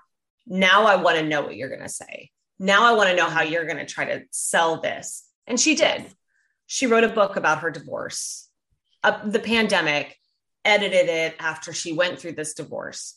now 0.46 0.86
i 0.86 0.98
want 0.98 1.18
to 1.18 1.26
know 1.26 1.42
what 1.42 1.56
you're 1.56 1.70
going 1.70 1.82
to 1.82 1.90
say. 1.90 2.30
Now 2.60 2.86
i 2.86 2.96
want 2.96 3.10
to 3.10 3.16
know 3.16 3.30
how 3.30 3.42
you're 3.42 3.66
going 3.66 3.78
to 3.78 3.86
try 3.86 4.06
to 4.06 4.24
sell 4.32 4.82
this. 4.82 5.26
And 5.48 5.60
she 5.60 5.76
did. 5.76 6.06
She 6.68 6.86
wrote 6.86 7.04
a 7.04 7.10
book 7.10 7.36
about 7.36 7.60
her 7.60 7.72
divorce 7.72 8.50
uh, 9.04 9.26
the 9.26 9.40
pandemic 9.40 10.18
edited 10.66 11.10
it 11.10 11.36
after 11.40 11.74
she 11.74 11.94
went 11.94 12.20
through 12.20 12.34
this 12.34 12.54
divorce. 12.54 13.16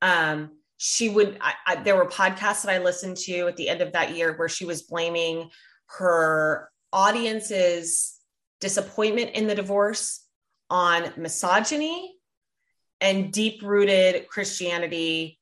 Um, 0.00 0.50
she 0.76 1.08
would 1.08 1.38
I, 1.40 1.54
I, 1.66 1.74
there 1.76 1.96
were 1.96 2.06
podcasts 2.06 2.62
that 2.62 2.74
i 2.74 2.78
listened 2.78 3.16
to 3.16 3.46
at 3.46 3.56
the 3.56 3.68
end 3.68 3.80
of 3.80 3.92
that 3.92 4.16
year 4.16 4.36
where 4.36 4.48
she 4.48 4.64
was 4.64 4.82
blaming 4.82 5.48
her 5.86 6.68
audience's 6.94 8.18
disappointment 8.60 9.32
in 9.32 9.46
the 9.46 9.54
divorce 9.54 10.24
on 10.70 11.12
misogyny 11.16 12.14
and 13.00 13.32
deep 13.32 13.62
rooted 13.62 14.26
christianity 14.28 15.38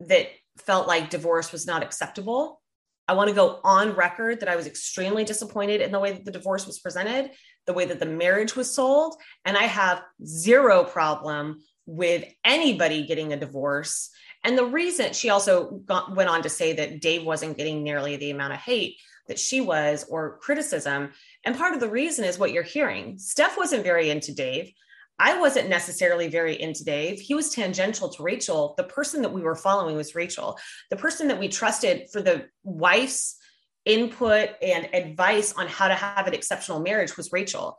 that 0.00 0.28
felt 0.58 0.86
like 0.86 1.10
divorce 1.10 1.52
was 1.52 1.66
not 1.66 1.82
acceptable. 1.82 2.60
I 3.08 3.14
want 3.14 3.28
to 3.28 3.34
go 3.34 3.58
on 3.64 3.96
record 3.96 4.38
that 4.38 4.48
i 4.48 4.54
was 4.54 4.68
extremely 4.68 5.24
disappointed 5.24 5.80
in 5.80 5.90
the 5.90 5.98
way 5.98 6.12
that 6.12 6.24
the 6.24 6.30
divorce 6.30 6.64
was 6.66 6.78
presented 6.78 7.32
the 7.66 7.72
way 7.72 7.84
that 7.86 7.98
the 7.98 8.06
marriage 8.06 8.54
was 8.54 8.72
sold 8.72 9.16
and 9.44 9.56
i 9.56 9.64
have 9.64 10.00
zero 10.24 10.84
problem 10.84 11.58
with 11.90 12.24
anybody 12.44 13.04
getting 13.04 13.32
a 13.32 13.36
divorce. 13.36 14.10
And 14.44 14.56
the 14.56 14.64
reason 14.64 15.12
she 15.12 15.28
also 15.28 15.70
got, 15.84 16.14
went 16.14 16.30
on 16.30 16.42
to 16.42 16.48
say 16.48 16.74
that 16.74 17.00
Dave 17.00 17.24
wasn't 17.24 17.56
getting 17.56 17.82
nearly 17.82 18.16
the 18.16 18.30
amount 18.30 18.52
of 18.52 18.60
hate 18.60 18.96
that 19.28 19.38
she 19.38 19.60
was 19.60 20.04
or 20.08 20.38
criticism. 20.38 21.10
And 21.44 21.56
part 21.56 21.74
of 21.74 21.80
the 21.80 21.88
reason 21.88 22.24
is 22.24 22.38
what 22.38 22.52
you're 22.52 22.62
hearing. 22.62 23.18
Steph 23.18 23.56
wasn't 23.56 23.84
very 23.84 24.10
into 24.10 24.34
Dave. 24.34 24.72
I 25.18 25.38
wasn't 25.38 25.68
necessarily 25.68 26.28
very 26.28 26.60
into 26.60 26.82
Dave. 26.82 27.20
He 27.20 27.34
was 27.34 27.50
tangential 27.50 28.08
to 28.08 28.22
Rachel. 28.22 28.74
The 28.78 28.84
person 28.84 29.20
that 29.22 29.32
we 29.32 29.42
were 29.42 29.54
following 29.54 29.96
was 29.96 30.14
Rachel. 30.14 30.58
The 30.88 30.96
person 30.96 31.28
that 31.28 31.38
we 31.38 31.48
trusted 31.48 32.08
for 32.10 32.22
the 32.22 32.46
wife's 32.62 33.36
input 33.84 34.50
and 34.62 34.88
advice 34.94 35.52
on 35.52 35.68
how 35.68 35.88
to 35.88 35.94
have 35.94 36.26
an 36.26 36.34
exceptional 36.34 36.80
marriage 36.80 37.16
was 37.16 37.32
Rachel. 37.32 37.76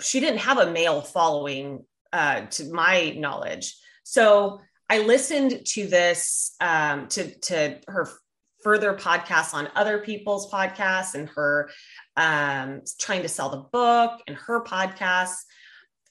She 0.00 0.20
didn't 0.20 0.40
have 0.40 0.58
a 0.58 0.70
male 0.70 1.02
following, 1.02 1.84
uh, 2.12 2.46
to 2.46 2.72
my 2.72 3.10
knowledge. 3.10 3.76
So 4.04 4.60
I 4.88 5.00
listened 5.00 5.66
to 5.66 5.86
this 5.86 6.56
um, 6.60 7.06
to 7.08 7.38
to 7.40 7.78
her 7.86 8.08
further 8.62 8.94
podcasts 8.94 9.54
on 9.54 9.68
other 9.74 9.98
people's 9.98 10.50
podcasts 10.50 11.14
and 11.14 11.28
her 11.30 11.70
um, 12.16 12.82
trying 12.98 13.22
to 13.22 13.28
sell 13.28 13.48
the 13.48 13.64
book 13.72 14.20
and 14.26 14.36
her 14.36 14.62
podcasts. 14.62 15.44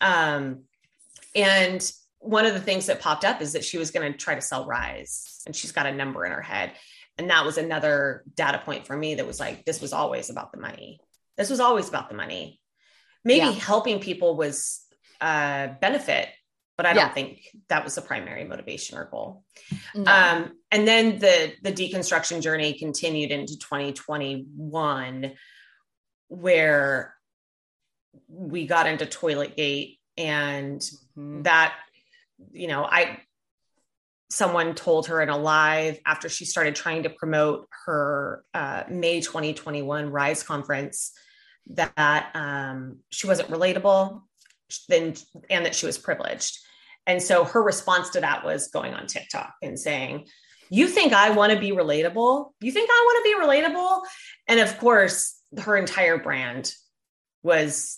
Um, 0.01 0.63
and 1.35 1.91
one 2.19 2.45
of 2.45 2.53
the 2.53 2.59
things 2.59 2.87
that 2.87 2.99
popped 3.01 3.23
up 3.23 3.41
is 3.41 3.53
that 3.53 3.63
she 3.63 3.77
was 3.77 3.91
going 3.91 4.11
to 4.11 4.17
try 4.17 4.35
to 4.35 4.41
sell 4.41 4.65
Rise, 4.65 5.41
and 5.45 5.55
she's 5.55 5.71
got 5.71 5.85
a 5.85 5.91
number 5.93 6.25
in 6.25 6.31
her 6.31 6.41
head. 6.41 6.73
And 7.17 7.29
that 7.29 7.45
was 7.45 7.57
another 7.57 8.23
data 8.35 8.61
point 8.63 8.87
for 8.87 8.95
me 8.95 9.15
that 9.15 9.27
was 9.27 9.39
like, 9.39 9.65
this 9.65 9.81
was 9.81 9.93
always 9.93 10.29
about 10.29 10.51
the 10.51 10.59
money. 10.59 10.99
This 11.37 11.49
was 11.49 11.59
always 11.59 11.89
about 11.89 12.09
the 12.09 12.15
money. 12.15 12.59
Maybe 13.25 13.45
Yeah. 13.45 13.51
helping 13.51 13.99
people 13.99 14.35
was 14.37 14.81
a 15.21 15.75
benefit, 15.81 16.29
but 16.79 16.85
I 16.85 16.93
don't 16.93 17.13
think 17.13 17.41
that 17.67 17.83
was 17.83 17.95
the 17.95 18.01
primary 18.01 18.45
motivation 18.45 18.97
or 18.97 19.03
goal. 19.03 19.43
No. 19.93 20.09
Um, 20.09 20.53
and 20.71 20.87
then 20.87 21.19
the 21.19 21.51
the 21.61 21.73
deconstruction 21.73 22.41
journey 22.41 22.71
continued 22.79 23.31
into 23.31 23.59
2021, 23.59 25.33
where 26.29 27.15
we 28.29 28.65
got 28.65 28.87
into 28.87 29.05
Toilet 29.05 29.57
Gate, 29.57 29.99
and 30.17 30.79
Mhm. 31.17 31.43
that, 31.43 31.75
you 32.53 32.69
know, 32.69 32.85
I 32.85 33.23
someone 34.29 34.73
told 34.73 35.07
her 35.07 35.21
in 35.21 35.27
a 35.27 35.37
live 35.37 35.99
after 36.05 36.29
she 36.29 36.45
started 36.45 36.77
trying 36.77 37.03
to 37.03 37.09
promote 37.09 37.67
her 37.85 38.45
uh, 38.53 38.83
May 38.87 39.19
2021 39.19 40.09
Rise 40.11 40.43
conference 40.43 41.11
that 41.71 42.31
um, 42.35 42.99
she 43.09 43.27
wasn't 43.27 43.49
relatable, 43.49 44.21
then 44.87 45.15
and 45.49 45.65
that 45.65 45.75
she 45.75 45.85
was 45.85 45.97
privileged. 45.97 46.59
And 47.09 47.23
so 47.23 47.43
her 47.43 47.63
response 47.63 48.11
to 48.11 48.21
that 48.21 48.45
was 48.45 48.67
going 48.67 48.93
on 48.93 49.07
TikTok 49.07 49.55
and 49.63 49.79
saying, 49.79 50.27
You 50.69 50.87
think 50.87 51.11
I 51.11 51.31
want 51.31 51.51
to 51.51 51.59
be 51.59 51.71
relatable? 51.71 52.51
You 52.61 52.71
think 52.71 52.87
I 52.91 53.03
want 53.07 53.17
to 53.17 53.29
be 53.33 53.45
relatable? 53.47 54.01
And 54.47 54.59
of 54.59 54.77
course, 54.77 55.35
her 55.57 55.75
entire 55.75 56.19
brand 56.19 56.71
was 57.41 57.97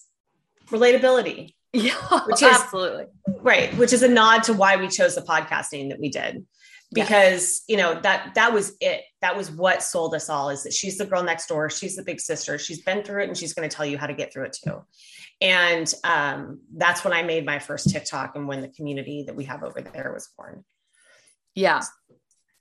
relatability, 0.67 1.55
yeah, 1.73 2.21
which 2.25 2.41
is- 2.41 2.57
absolutely. 2.57 3.07
right? 3.41 3.75
Which 3.77 3.91
is 3.91 4.01
a 4.01 4.07
nod 4.07 4.43
to 4.43 4.53
why 4.53 4.77
we 4.77 4.87
chose 4.87 5.15
the 5.15 5.21
podcast 5.21 5.73
name 5.73 5.89
that 5.89 5.99
we 5.99 6.07
did. 6.07 6.45
Yes. 6.95 7.07
Because 7.07 7.63
you 7.67 7.75
know 7.75 7.99
that 7.99 8.35
that 8.35 8.53
was 8.53 8.77
it. 8.79 9.01
That 9.21 9.37
was 9.37 9.51
what 9.51 9.83
sold 9.83 10.15
us 10.15 10.29
all 10.29 10.49
is 10.49 10.63
that 10.63 10.73
she's 10.73 10.97
the 10.97 11.05
girl 11.05 11.23
next 11.23 11.47
door. 11.47 11.69
She's 11.69 11.95
the 11.95 12.03
big 12.03 12.19
sister. 12.19 12.57
She's 12.57 12.81
been 12.81 13.03
through 13.03 13.23
it 13.23 13.27
and 13.27 13.37
she's 13.37 13.53
going 13.53 13.69
to 13.69 13.75
tell 13.75 13.85
you 13.85 13.97
how 13.97 14.07
to 14.07 14.13
get 14.13 14.33
through 14.33 14.45
it 14.45 14.57
too. 14.63 14.83
And 15.39 15.91
um, 16.03 16.61
that's 16.75 17.03
when 17.03 17.13
I 17.13 17.23
made 17.23 17.45
my 17.45 17.59
first 17.59 17.89
TikTok 17.89 18.35
and 18.35 18.47
when 18.47 18.61
the 18.61 18.67
community 18.67 19.23
that 19.27 19.35
we 19.35 19.45
have 19.45 19.63
over 19.63 19.81
there 19.81 20.11
was 20.13 20.29
born. 20.37 20.63
Yeah. 21.53 21.79
So 21.79 21.89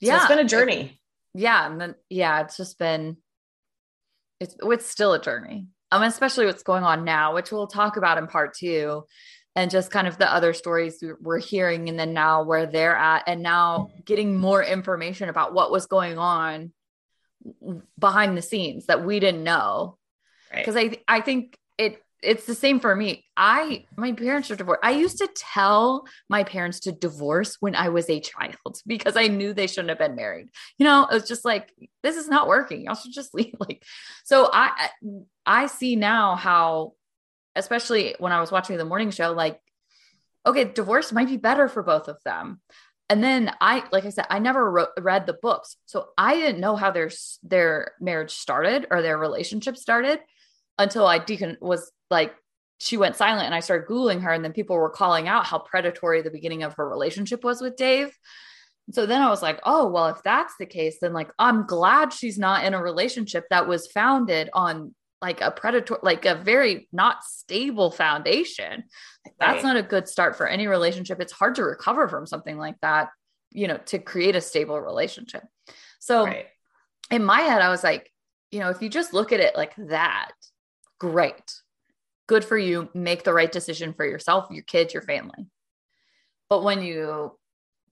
yeah. 0.01 0.17
It's 0.17 0.29
been 0.29 0.39
a 0.39 0.45
journey. 0.45 1.01
yeah. 1.35 1.67
And 1.67 1.81
then, 1.81 1.95
yeah, 2.09 2.43
it's 2.43 2.57
just 2.57 2.79
been, 2.79 3.17
it's, 4.39 4.57
it's 4.61 4.87
still 4.87 5.15
a 5.15 5.21
journey. 5.21 5.69
Um, 5.93 6.03
especially 6.03 6.47
what's 6.47 6.63
going 6.63 6.85
on 6.85 7.05
now, 7.05 7.35
which 7.35 7.51
we'll 7.51 7.67
talk 7.67 7.97
about 7.97 8.17
in 8.17 8.27
part 8.29 8.55
two 8.55 9.05
and 9.61 9.71
just 9.71 9.91
kind 9.91 10.09
of 10.09 10.17
the 10.17 10.33
other 10.33 10.55
stories 10.55 11.05
we're 11.21 11.39
hearing 11.39 11.91
and 11.91 11.99
then 11.99 12.15
now 12.15 12.43
where 12.43 12.65
they're 12.65 12.97
at 12.97 13.25
and 13.27 13.43
now 13.43 13.91
getting 14.07 14.35
more 14.35 14.65
information 14.65 15.29
about 15.29 15.53
what 15.53 15.71
was 15.71 15.85
going 15.85 16.17
on 16.17 16.73
behind 17.99 18.39
the 18.39 18.43
scenes 18.43 18.87
that 18.87 19.05
we 19.05 19.21
didn't 19.21 19.45
know. 19.45 19.99
Because 20.51 20.75
right. 20.75 21.03
i 21.07 21.19
i 21.19 21.21
think 21.21 21.59
it 21.77 22.03
it's 22.23 22.47
the 22.47 22.55
same 22.55 22.81
for 22.81 22.97
me. 22.97 23.27
I 23.37 23.85
my 23.99 24.13
parents 24.13 24.51
are 24.51 24.57
divorced. 24.57 24.81
I 24.83 24.93
used 24.93 25.19
to 25.19 25.29
tell 25.37 26.07
my 26.31 26.43
parents 26.43 26.81
to 26.81 26.93
divorce 26.93 27.59
when 27.61 27.75
i 27.75 27.91
was 27.91 28.09
a 28.09 28.21
child 28.21 28.81
because 28.87 29.17
i 29.17 29.27
knew 29.27 29.53
they 29.53 29.67
shouldn't 29.67 29.91
have 29.91 29.99
been 29.99 30.17
married. 30.17 30.49
You 30.79 30.87
know 30.87 31.07
it 31.07 31.13
was 31.13 31.29
just 31.29 31.45
like 31.45 31.71
this 32.03 32.17
is 32.17 32.29
not 32.29 32.49
working. 32.49 32.85
Y'all 32.85 32.95
should 32.95 33.13
just 33.13 33.35
leave. 33.39 33.57
Like 33.61 33.85
so 34.25 34.49
i 34.55 34.89
i 35.45 35.67
see 35.67 35.97
now 35.97 36.35
how 36.35 36.95
especially 37.61 38.17
when 38.19 38.33
I 38.33 38.41
was 38.41 38.51
watching 38.51 38.77
the 38.77 38.85
morning 38.85 39.13
show, 39.13 39.33
like, 39.33 39.61
okay, 40.45 40.65
divorce 40.65 41.13
might 41.13 41.29
be 41.29 41.37
better 41.37 41.69
for 41.69 41.83
both 41.83 42.09
of 42.09 42.19
them. 42.25 42.61
And 43.09 43.23
then 43.23 43.53
I, 43.61 43.85
like 43.93 44.05
I 44.05 44.11
said, 44.11 44.27
I 44.31 44.39
never 44.39 44.71
wrote, 44.71 44.89
read 44.99 45.27
the 45.27 45.33
books, 45.33 45.77
so 45.87 46.09
I 46.17 46.35
didn't 46.35 46.61
know 46.61 46.77
how 46.77 46.91
their 46.91 47.11
their 47.43 47.93
marriage 48.01 48.33
started 48.33 48.87
or 48.91 49.03
their 49.03 49.19
relationship 49.19 49.77
started 49.77 50.21
until 50.79 51.07
I 51.07 51.25
was 51.61 51.91
like 52.09 52.35
she 52.79 52.97
went 52.97 53.17
silent 53.17 53.45
and 53.45 53.55
I 53.55 53.61
started 53.61 53.89
googling 53.89 54.23
her, 54.23 54.33
and 54.33 54.45
then 54.45 54.53
people 54.53 54.77
were 54.77 54.91
calling 54.91 55.29
out 55.29 55.45
how 55.45 55.59
predatory 55.59 56.23
the 56.23 56.31
beginning 56.31 56.63
of 56.63 56.75
her 56.75 56.89
relationship 56.89 57.45
was 57.45 57.61
with 57.61 57.77
Dave. 57.77 58.17
So 58.93 59.07
then 59.07 59.23
I 59.23 59.29
was 59.29 59.43
like, 59.43 59.61
oh, 59.65 59.89
well, 59.89 60.07
if 60.07 60.23
that's 60.23 60.55
the 60.59 60.67
case, 60.67 60.99
then 61.01 61.13
like 61.13 61.31
I'm 61.39 61.67
glad 61.67 62.13
she's 62.13 62.39
not 62.39 62.65
in 62.65 62.75
a 62.75 62.83
relationship 62.83 63.45
that 63.51 63.69
was 63.69 63.87
founded 63.89 64.51
on 64.55 64.95
like 65.23 65.41
a 65.41 65.51
predator, 65.51 65.99
like 66.03 66.25
a 66.25 66.35
very 66.35 66.89
not 66.93 67.25
stable 67.25 67.91
foundation. 67.91 68.85
That's 69.39 69.63
right. 69.63 69.75
not 69.75 69.77
a 69.77 69.83
good 69.83 70.09
start 70.09 70.37
for 70.37 70.47
any 70.47 70.67
relationship. 70.67 71.21
It's 71.21 71.33
hard 71.33 71.57
to 71.57 71.65
recover 71.65 72.09
from 72.09 72.27
something 72.27 72.57
like 72.57 72.77
that, 72.81 73.11
you 73.51 73.69
know, 73.69 73.79
to 73.87 73.99
create 73.99 74.37
a 74.37 74.41
stable 74.41 74.81
relationship. 74.81 75.45
So 75.99 76.25
right. 76.25 76.47
in 77.11 77.25
my 77.25 77.41
head, 77.41 77.61
I 77.61 77.69
was 77.69 77.85
like, 77.85 78.11
you 78.51 78.61
know, 78.61 78.71
if 78.71 78.81
you 78.83 78.89
just 78.89 79.13
look 79.13 79.33
at 79.33 79.41
it 79.41 79.57
like 79.57 79.75
that, 79.77 80.33
great. 80.99 81.55
Good 82.27 82.45
for 82.45 82.57
you. 82.57 82.89
Make 82.95 83.25
the 83.25 83.35
right 83.35 83.51
decision 83.51 83.93
for 83.93 84.07
yourself, 84.07 84.51
your 84.51 84.63
kids, 84.63 84.95
your 84.95 85.03
family. 85.03 85.47
But 86.49 86.65
when 86.65 86.83
you 86.83 87.37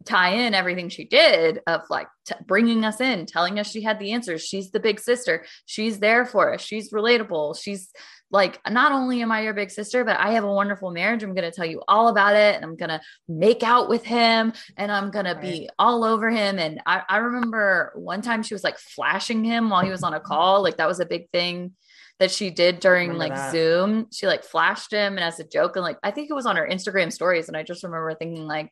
tie 0.05 0.31
in 0.31 0.55
everything 0.55 0.89
she 0.89 1.05
did 1.05 1.61
of 1.66 1.83
like 1.91 2.07
t- 2.27 2.35
bringing 2.47 2.85
us 2.85 3.01
in, 3.01 3.27
telling 3.27 3.59
us 3.59 3.70
she 3.70 3.83
had 3.83 3.99
the 3.99 4.12
answers. 4.12 4.43
She's 4.43 4.70
the 4.70 4.81
big 4.81 5.01
sister. 5.01 5.45
She's 5.66 5.99
there 5.99 6.25
for 6.25 6.55
us. 6.55 6.62
She's 6.62 6.93
relatable. 6.93 7.61
She's 7.61 7.91
like, 8.31 8.61
not 8.69 8.93
only 8.93 9.23
am 9.23 9.33
I 9.33 9.43
your 9.43 9.55
big 9.55 9.70
sister, 9.70 10.05
but 10.05 10.19
I 10.19 10.33
have 10.33 10.45
a 10.45 10.53
wonderful 10.53 10.91
marriage. 10.91 11.23
I'm 11.23 11.35
going 11.35 11.51
to 11.51 11.55
tell 11.55 11.66
you 11.66 11.83
all 11.89 12.09
about 12.09 12.37
it. 12.37 12.55
And 12.57 12.65
I'm 12.65 12.77
going 12.77 12.91
to 12.91 13.01
make 13.29 13.62
out 13.62 13.89
with 13.89 14.05
him 14.05 14.53
and 14.77 14.93
I'm 14.93 15.11
going 15.11 15.25
right. 15.25 15.35
to 15.35 15.41
be 15.41 15.70
all 15.79 16.05
over 16.05 16.31
him. 16.31 16.59
And 16.59 16.81
I, 16.87 17.03
I 17.09 17.16
remember 17.19 17.93
one 17.97 18.23
time 18.23 18.43
she 18.43 18.55
was 18.55 18.65
like 18.65 18.79
flashing 18.79 19.45
him 19.45 19.70
while 19.70 19.83
he 19.83 19.91
was 19.91 20.03
on 20.03 20.15
a 20.15 20.20
call. 20.20 20.62
Like 20.62 20.77
that 20.77 20.89
was 20.89 21.01
a 21.01 21.07
big 21.07 21.31
thing 21.31 21.73
that 22.19 22.31
she 22.31 22.51
did 22.51 22.81
during 22.81 23.15
like 23.15 23.35
that. 23.35 23.53
Zoom. 23.53 24.07
She 24.12 24.27
like 24.27 24.45
flashed 24.45 24.93
him 24.93 25.16
and 25.16 25.25
as 25.25 25.41
a 25.41 25.45
joke. 25.45 25.77
And 25.77 25.85
like, 25.85 25.99
I 26.03 26.11
think 26.11 26.31
it 26.31 26.35
was 26.35 26.47
on 26.47 26.57
her 26.57 26.69
Instagram 26.70 27.12
stories. 27.12 27.49
And 27.49 27.57
I 27.57 27.62
just 27.62 27.83
remember 27.83 28.15
thinking, 28.15 28.47
like, 28.47 28.70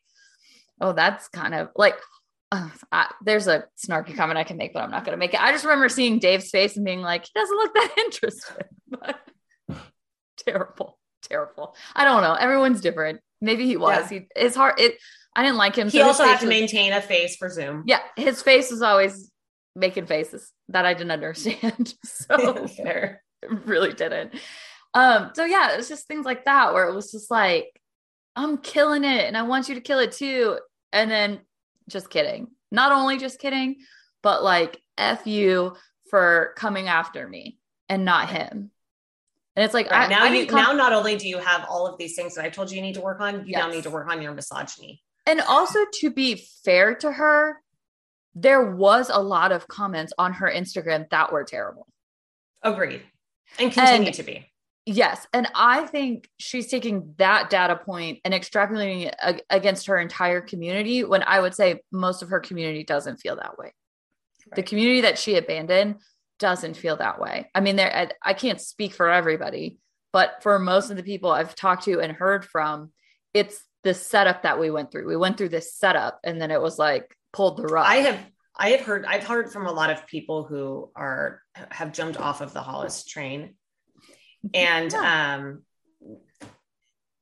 oh, 0.81 0.93
that's 0.93 1.29
kind 1.29 1.55
of 1.55 1.71
like, 1.77 1.97
uh, 2.53 2.69
I, 2.93 3.13
there's 3.25 3.49
a 3.49 3.65
snarky 3.85 4.17
comment 4.17 4.39
I 4.39 4.45
can 4.45 4.57
make, 4.57 4.73
but 4.73 4.83
I'm 4.83 4.91
not 4.91 5.05
going 5.05 5.13
to 5.13 5.19
make 5.19 5.35
it. 5.35 5.43
I 5.43 5.53
just 5.53 5.65
remember 5.65 5.89
seeing 5.89 6.19
Dave's 6.19 6.51
face 6.51 6.77
and 6.77 6.85
being 6.85 7.01
like, 7.01 7.25
he 7.25 7.31
doesn't 7.35 7.57
look 7.57 7.75
that 7.75 7.95
interested. 7.99 8.67
But 8.89 9.19
terrible, 10.47 10.97
terrible. 11.23 11.75
I 11.97 12.05
don't 12.05 12.23
know. 12.23 12.35
Everyone's 12.35 12.81
different. 12.81 13.21
Maybe 13.41 13.67
he 13.67 13.77
was. 13.77 14.13
Yeah. 14.13 14.21
He 14.21 14.27
it's 14.37 14.55
hard. 14.55 14.79
It. 14.79 14.97
I 15.35 15.43
didn't 15.43 15.57
like 15.57 15.75
him. 15.75 15.89
He 15.89 15.99
so 15.99 16.07
also 16.07 16.23
had 16.23 16.39
to 16.39 16.47
was, 16.47 16.51
maintain 16.51 16.93
a 16.93 17.03
face 17.03 17.35
for 17.35 17.49
Zoom. 17.49 17.83
Yeah, 17.85 17.99
his 18.15 18.43
face 18.43 18.71
was 18.71 18.81
always 18.81 19.33
making 19.75 20.07
faces 20.07 20.53
that 20.69 20.87
I 20.87 20.95
didn't 20.95 21.11
understand. 21.11 21.95
so 22.05 22.69
fair, 22.69 23.25
really 23.43 23.93
didn't. 23.93 24.35
Um. 24.95 25.33
So 25.35 25.45
yeah, 25.45 25.75
it 25.75 25.79
was 25.79 25.89
just 25.89 26.07
things 26.07 26.25
like 26.25 26.45
that 26.45 26.75
where 26.75 26.89
it 26.89 26.95
was 26.95 27.11
just 27.11 27.29
like 27.29 27.81
I'm 28.37 28.59
killing 28.59 29.03
it 29.03 29.25
and 29.25 29.37
I 29.37 29.43
want 29.43 29.69
you 29.69 29.75
to 29.75 29.81
kill 29.81 29.99
it 29.99 30.13
too. 30.13 30.59
And 30.93 31.11
then 31.11 31.41
just 31.89 32.11
kidding. 32.11 32.49
Not 32.71 32.93
only 32.93 33.19
just 33.19 33.41
kidding, 33.41 33.77
but 34.23 34.45
like 34.45 34.79
F 34.99 35.27
you 35.27 35.75
for 36.11 36.53
coming 36.57 36.89
after 36.89 37.27
me 37.27 37.59
and 37.89 38.05
not 38.05 38.29
him. 38.29 38.71
And 39.57 39.65
it's 39.65 39.73
like 39.73 39.91
right. 39.91 40.07
I, 40.07 40.09
now 40.09 40.25
I 40.25 40.35
you 40.35 40.47
come- 40.47 40.63
now 40.63 40.73
not 40.73 40.93
only 40.93 41.17
do 41.17 41.27
you 41.27 41.39
have 41.39 41.65
all 41.69 41.87
of 41.87 41.97
these 41.99 42.15
things 42.15 42.35
that 42.35 42.45
I 42.45 42.51
told 42.51 42.71
you 42.71 42.77
you 42.77 42.83
need 42.83 42.95
to 42.95 43.01
work 43.01 43.21
on, 43.21 43.47
you 43.47 43.53
yes. 43.53 43.61
now 43.61 43.71
need 43.71 43.85
to 43.85 43.91
work 43.91 44.09
on 44.09 44.21
your 44.21 44.35
misogyny. 44.35 45.03
And 45.25 45.41
also 45.41 45.79
to 46.01 46.11
be 46.11 46.47
fair 46.65 46.95
to 46.97 47.11
her, 47.11 47.61
there 48.35 48.71
was 48.71 49.11
a 49.13 49.21
lot 49.21 49.51
of 49.51 49.67
comments 49.67 50.13
on 50.19 50.35
her 50.35 50.51
Instagram 50.51 51.09
that 51.11 51.33
were 51.33 51.43
terrible. 51.43 51.87
Agreed. 52.63 53.03
And 53.59 53.73
continue 53.73 54.09
and, 54.09 54.15
to 54.15 54.23
be. 54.23 54.47
Yes. 54.89 55.27
And 55.33 55.49
I 55.53 55.85
think 55.87 56.31
she's 56.39 56.69
taking 56.69 57.15
that 57.19 57.51
data 57.51 57.75
point 57.75 58.21
and 58.25 58.33
extrapolating 58.33 59.13
it 59.13 59.45
against 59.51 59.89
her 59.89 59.99
entire 59.99 60.41
community 60.41 61.03
when 61.03 61.25
I 61.25 61.41
would 61.41 61.57
say 61.57 61.81
most 61.91 62.23
of 62.23 62.29
her 62.29 62.39
community 62.39 62.85
doesn't 62.85 63.17
feel 63.17 63.35
that 63.35 63.59
way. 63.59 63.75
Right. 64.47 64.55
The 64.55 64.63
community 64.63 65.01
that 65.01 65.19
she 65.19 65.35
abandoned 65.35 65.97
doesn't 66.39 66.77
feel 66.77 66.97
that 66.99 67.19
way. 67.21 67.51
I 67.53 67.61
mean, 67.61 67.75
there, 67.75 67.95
I, 67.95 68.31
I 68.31 68.35
can't 68.35 68.61
speak 68.61 68.95
for 68.95 69.11
everybody, 69.11 69.79
but 70.13 70.41
for 70.43 70.57
most 70.61 70.91
of 70.91 70.97
the 70.97 71.03
people 71.03 71.33
I've 71.33 71.57
talked 71.57 71.85
to 71.85 72.01
and 72.01 72.13
heard 72.13 72.45
from, 72.45 72.93
it's 73.35 73.65
the 73.83 73.93
setup 73.93 74.43
that 74.43 74.61
we 74.61 74.71
went 74.71 74.93
through. 74.93 75.09
We 75.09 75.17
went 75.17 75.37
through 75.37 75.49
this 75.49 75.75
setup 75.75 76.21
and 76.23 76.41
then 76.41 76.53
it 76.53 76.63
was 76.63 76.79
like 76.79 77.17
pulled 77.33 77.57
the 77.57 77.65
rug. 77.65 77.87
I 77.87 77.97
have 77.97 78.21
I 78.57 78.71
have 78.71 78.81
heard 78.81 79.05
I've 79.05 79.27
heard 79.27 79.53
from 79.53 79.67
a 79.67 79.73
lot 79.73 79.91
of 79.91 80.07
people 80.07 80.45
who 80.45 80.91
are 80.97 81.43
have 81.71 81.93
jumped 81.93 82.19
off 82.19 82.41
of 82.41 82.53
the 82.53 82.63
Hollis 82.63 83.05
train 83.05 83.55
and 84.55 84.93
yeah. 84.93 85.35
um, 85.37 85.63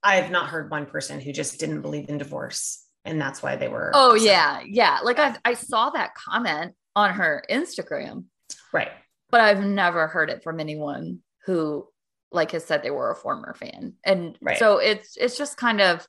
I 0.03 0.17
have 0.17 0.31
not 0.31 0.49
heard 0.49 0.71
one 0.71 0.87
person 0.87 1.21
who 1.21 1.33
just 1.33 1.59
didn't 1.59 1.81
believe 1.81 2.09
in 2.09 2.19
divorce. 2.19 2.85
And 3.07 3.21
that's 3.21 3.43
why 3.43 3.57
they 3.57 3.69
were. 3.69 3.91
Oh, 3.95 4.15
upset. 4.15 4.27
yeah. 4.27 4.63
Yeah. 4.67 4.99
Like 5.03 5.19
I, 5.19 5.37
I 5.45 5.55
saw 5.55 5.91
that 5.91 6.15
comment 6.15 6.75
on 6.97 7.15
her 7.15 7.45
Instagram. 7.51 8.25
Right. 8.73 8.91
But 9.31 9.43
I've 9.43 9.65
never 9.65 10.07
heard 10.07 10.31
it 10.31 10.43
from 10.43 10.61
anyone 10.61 11.21
who 11.45 11.87
like 12.33 12.53
has 12.53 12.65
said 12.65 12.83
they 12.83 12.91
were 12.91 13.11
a 13.11 13.17
former 13.17 13.55
fan. 13.55 13.95
And 14.05 14.37
right. 14.41 14.59
so 14.59 14.79
it's 14.79 15.17
it's 15.17 15.37
just 15.37 15.57
kind 15.57 15.81
of, 15.81 16.07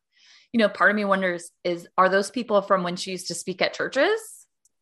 you 0.52 0.58
know, 0.58 0.70
part 0.70 0.90
of 0.90 0.96
me 0.96 1.06
wonders 1.06 1.52
is 1.64 1.88
are 1.98 2.10
those 2.10 2.32
people 2.32 2.62
from 2.62 2.84
when 2.84 2.96
she 2.96 3.12
used 3.12 3.28
to 3.28 3.36
speak 3.36 3.62
at 3.62 3.74
churches? 3.74 4.20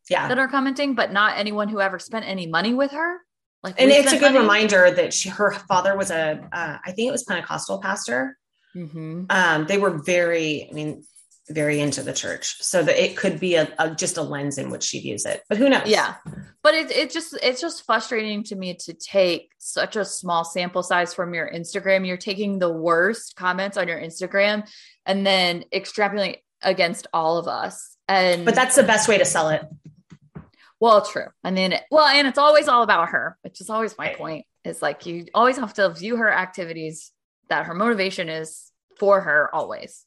Yeah. 0.09 0.27
That 0.27 0.37
are 0.37 0.47
commenting, 0.47 0.95
but 0.95 1.11
not 1.11 1.37
anyone 1.37 1.69
who 1.69 1.81
ever 1.81 1.97
spent 1.97 2.27
any 2.27 2.45
money 2.45 2.73
with 2.73 2.91
her? 2.91 3.17
Like, 3.63 3.75
and 3.79 3.89
it's 3.89 4.11
a 4.11 4.17
good 4.17 4.33
money? 4.33 4.39
reminder 4.39 4.91
that 4.91 5.13
she, 5.13 5.29
her 5.29 5.51
father 5.51 5.95
was 5.95 6.11
a, 6.11 6.47
uh, 6.51 6.77
I 6.83 6.91
think 6.91 7.07
it 7.07 7.11
was 7.11 7.23
Pentecostal 7.23 7.79
pastor. 7.79 8.37
Mm-hmm. 8.75 9.25
Um, 9.29 9.65
they 9.67 9.77
were 9.77 9.91
very, 9.91 10.67
I 10.69 10.73
mean, 10.73 11.03
very 11.49 11.79
into 11.79 12.01
the 12.01 12.13
church, 12.13 12.61
so 12.61 12.81
that 12.83 13.03
it 13.03 13.17
could 13.17 13.39
be 13.39 13.55
a, 13.55 13.71
a, 13.77 13.93
just 13.93 14.17
a 14.17 14.21
lens 14.21 14.57
in 14.57 14.69
which 14.69 14.83
she 14.83 15.01
views 15.01 15.25
it. 15.25 15.41
But 15.49 15.57
who 15.57 15.69
knows? 15.69 15.87
Yeah, 15.87 16.15
but 16.63 16.73
it 16.73 16.89
it 16.89 17.11
just 17.11 17.37
it's 17.43 17.59
just 17.59 17.85
frustrating 17.85 18.43
to 18.45 18.55
me 18.55 18.75
to 18.85 18.93
take 18.93 19.51
such 19.57 19.97
a 19.97 20.05
small 20.05 20.45
sample 20.45 20.83
size 20.83 21.13
from 21.13 21.33
your 21.33 21.51
Instagram. 21.51 22.07
You're 22.07 22.17
taking 22.17 22.59
the 22.59 22.71
worst 22.71 23.35
comments 23.35 23.75
on 23.77 23.87
your 23.89 23.99
Instagram 23.99 24.69
and 25.05 25.27
then 25.27 25.65
extrapolate 25.73 26.39
against 26.61 27.07
all 27.13 27.37
of 27.37 27.47
us. 27.47 27.97
And 28.07 28.45
but 28.45 28.55
that's 28.55 28.75
the 28.75 28.83
best 28.83 29.09
way 29.09 29.17
to 29.17 29.25
sell 29.25 29.49
it. 29.49 29.63
Well, 30.83 31.01
true. 31.01 31.27
I 31.45 31.51
mean, 31.51 31.79
well, 31.91 32.07
and 32.07 32.27
it's 32.27 32.37
always 32.37 32.67
all 32.67 32.83
about 32.83 33.07
her, 33.07 33.37
which 33.41 33.61
is 33.61 33.69
always 33.69 33.97
my 33.97 34.09
point. 34.15 34.45
Is 34.65 34.81
like 34.81 35.05
you 35.05 35.27
always 35.33 35.55
have 35.55 35.73
to 35.75 35.89
view 35.91 36.17
her 36.17 36.29
activities 36.29 37.13
that 37.47 37.67
her 37.67 37.73
motivation 37.73 38.27
is 38.27 38.69
for 38.99 39.21
her 39.21 39.49
always. 39.55 40.03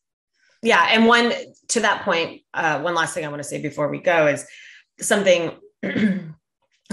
Yeah, 0.63 0.87
and 0.91 1.07
one 1.07 1.33
to 1.69 1.81
that 1.81 2.03
point, 2.03 2.43
uh, 2.53 2.83
one 2.83 2.95
last 2.95 3.15
thing 3.15 3.25
I 3.25 3.29
want 3.29 3.43
to 3.43 3.49
say 3.49 3.63
before 3.63 3.89
we 3.89 4.01
go 4.01 4.27
is 4.27 4.47
something 5.01 5.53
that 5.83 6.35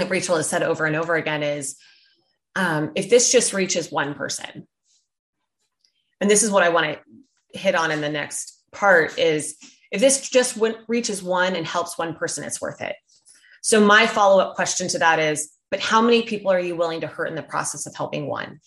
Rachel 0.07 0.37
has 0.37 0.47
said 0.47 0.63
over 0.63 0.85
and 0.85 0.95
over 0.95 1.15
again 1.15 1.43
is 1.43 1.75
um, 2.55 2.93
if 2.95 3.09
this 3.09 3.33
just 3.33 3.51
reaches 3.51 3.91
one 3.91 4.13
person, 4.13 4.65
and 6.21 6.29
this 6.29 6.41
is 6.41 6.51
what 6.51 6.63
I 6.63 6.69
want 6.69 6.85
to 6.85 7.59
hit 7.59 7.75
on 7.75 7.91
in 7.91 7.99
the 7.99 8.07
next 8.07 8.63
part 8.71 9.19
is 9.19 9.57
if 9.91 9.99
this 9.99 10.29
just 10.29 10.57
reaches 10.87 11.21
one 11.21 11.57
and 11.57 11.67
helps 11.67 11.97
one 11.97 12.15
person, 12.15 12.45
it's 12.45 12.61
worth 12.61 12.79
it. 12.79 12.95
So 13.63 13.79
my 13.79 14.05
follow-up 14.07 14.55
question 14.55 14.89
to 14.89 14.99
that 14.99 15.19
is, 15.19 15.49
but 15.71 15.79
how 15.79 16.01
many 16.01 16.23
people 16.23 16.51
are 16.51 16.59
you 16.59 16.75
willing 16.75 17.01
to 17.01 17.07
hurt 17.07 17.29
in 17.29 17.35
the 17.35 17.41
process 17.41 17.85
of 17.87 17.95
helping 17.95 18.27
one? 18.27 18.59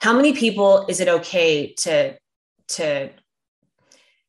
How 0.00 0.12
many 0.12 0.34
people 0.34 0.84
is 0.88 1.00
it 1.00 1.08
okay 1.08 1.72
to 1.78 2.18
to 2.68 3.10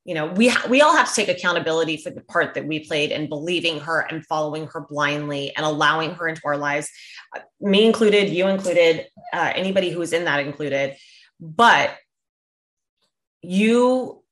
you 0.06 0.14
know 0.14 0.27
we 0.27 0.53
we 0.69 0.81
all 0.81 0.95
have 0.95 1.10
to 1.10 1.15
take 1.15 1.30
accountability 1.30 1.98
for 1.98 2.11
the 2.11 2.22
part 2.22 2.53
that 2.53 2.65
we 2.65 2.85
played 2.85 3.11
in 3.11 3.27
believing 3.27 3.80
her 3.81 4.02
and 4.02 4.26
following 4.26 4.68
her 4.68 4.81
blindly 4.81 5.53
and 5.56 5.65
allowing 5.65 6.11
her 6.11 6.27
into 6.27 6.41
our 6.45 6.56
lives 6.56 6.89
me 7.60 7.85
included 7.85 8.30
you 8.30 8.48
included 8.48 9.07
uh, 9.34 9.52
anybody 9.56 9.89
who 9.89 9.99
was 9.99 10.14
in 10.14 10.26
that 10.26 10.39
included 10.39 10.95
but 11.39 11.91
you 13.41 14.23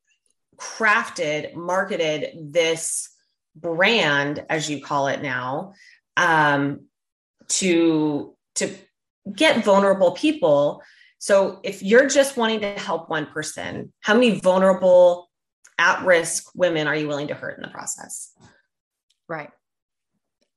crafted 0.57 1.56
marketed 1.56 2.53
this 2.53 3.10
brand 3.56 4.45
as 4.49 4.69
you 4.69 4.82
call 4.82 5.07
it 5.07 5.22
now 5.22 5.73
um, 6.18 6.82
to 7.48 8.36
to 8.56 8.76
get 9.34 9.64
vulnerable 9.64 10.11
people 10.11 10.82
so 11.18 11.60
if 11.64 11.82
you're 11.82 12.07
just 12.07 12.38
wanting 12.38 12.60
to 12.61 12.72
help 12.73 13.10
one 13.10 13.26
person 13.26 13.91
how 14.02 14.14
many 14.14 14.40
vulnerable 14.40 15.30
at 15.77 16.06
risk 16.06 16.52
women 16.56 16.88
are 16.88 16.95
you 16.95 17.07
willing 17.07 17.27
to 17.27 17.34
hurt 17.34 17.57
in 17.57 17.61
the 17.61 17.69
process? 17.69 18.32
Right. 19.27 19.49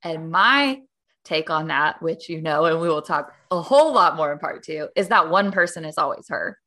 And 0.03 0.31
my 0.31 0.81
take 1.25 1.49
on 1.49 1.67
that, 1.67 2.01
which 2.01 2.29
you 2.29 2.41
know, 2.41 2.65
and 2.65 2.79
we 2.79 2.87
will 2.87 3.01
talk 3.01 3.33
a 3.51 3.61
whole 3.61 3.93
lot 3.93 4.15
more 4.15 4.31
in 4.31 4.39
part 4.39 4.63
two, 4.63 4.87
is 4.95 5.09
that 5.09 5.29
one 5.29 5.51
person 5.51 5.83
is 5.83 5.97
always 5.97 6.27
her. 6.29 6.57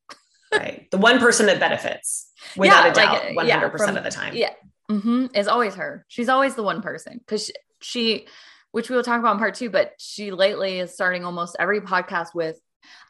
right. 0.53 0.91
The 0.91 0.99
one 0.99 1.19
person 1.19 1.47
that 1.47 1.59
benefits 1.59 2.31
without 2.57 2.85
yeah, 2.85 2.91
a 2.91 2.95
doubt, 2.95 3.35
like, 3.35 3.47
100% 3.47 3.49
yeah, 3.49 3.69
from, 3.71 3.97
of 3.97 4.05
the 4.05 4.11
time. 4.11 4.35
Yeah. 4.35 4.53
Mm-hmm, 4.91 5.27
is 5.35 5.49
always 5.49 5.75
her. 5.75 6.05
She's 6.09 6.29
always 6.29 6.55
the 6.55 6.63
one 6.63 6.83
person 6.83 7.19
because 7.19 7.47
she, 7.47 7.53
she, 7.81 8.27
which 8.73 8.91
we 8.91 8.97
will 8.97 9.03
talk 9.03 9.21
about 9.21 9.35
in 9.35 9.39
part 9.39 9.55
two, 9.55 9.71
but 9.71 9.93
she 9.99 10.31
lately 10.31 10.79
is 10.79 10.93
starting 10.93 11.25
almost 11.25 11.57
every 11.59 11.81
podcast 11.81 12.35
with 12.35 12.59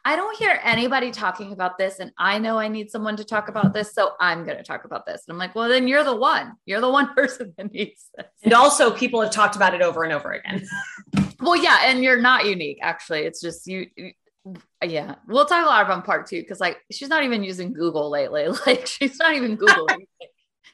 I 0.05 0.15
don't 0.15 0.37
hear 0.37 0.59
anybody 0.63 1.11
talking 1.11 1.51
about 1.51 1.77
this. 1.77 1.99
And 1.99 2.11
I 2.17 2.39
know 2.39 2.57
I 2.57 2.67
need 2.67 2.91
someone 2.91 3.17
to 3.17 3.23
talk 3.23 3.47
about 3.47 3.73
this. 3.73 3.93
So 3.93 4.11
I'm 4.19 4.45
going 4.45 4.57
to 4.57 4.63
talk 4.63 4.85
about 4.85 5.05
this. 5.05 5.23
And 5.27 5.33
I'm 5.33 5.39
like, 5.39 5.55
well, 5.55 5.69
then 5.69 5.87
you're 5.87 6.03
the 6.03 6.15
one. 6.15 6.53
You're 6.65 6.81
the 6.81 6.89
one 6.89 7.13
person 7.15 7.53
that 7.57 7.71
needs 7.71 8.09
this. 8.15 8.27
And 8.43 8.53
also, 8.53 8.91
people 8.91 9.21
have 9.21 9.31
talked 9.31 9.55
about 9.55 9.73
it 9.73 9.81
over 9.81 10.03
and 10.03 10.13
over 10.13 10.31
again. 10.31 10.65
well, 11.39 11.55
yeah. 11.55 11.79
And 11.85 12.03
you're 12.03 12.21
not 12.21 12.45
unique, 12.45 12.79
actually. 12.81 13.21
It's 13.21 13.41
just 13.41 13.65
you. 13.67 13.87
yeah. 14.83 15.15
We'll 15.27 15.45
talk 15.45 15.65
a 15.65 15.69
lot 15.69 15.85
about 15.85 16.05
part 16.05 16.27
two 16.27 16.41
because, 16.41 16.59
like, 16.59 16.77
she's 16.91 17.09
not 17.09 17.23
even 17.23 17.43
using 17.43 17.73
Google 17.73 18.09
lately. 18.09 18.47
Like, 18.65 18.87
she's 18.87 19.17
not 19.19 19.33
even 19.35 19.57
Googling. 19.57 20.07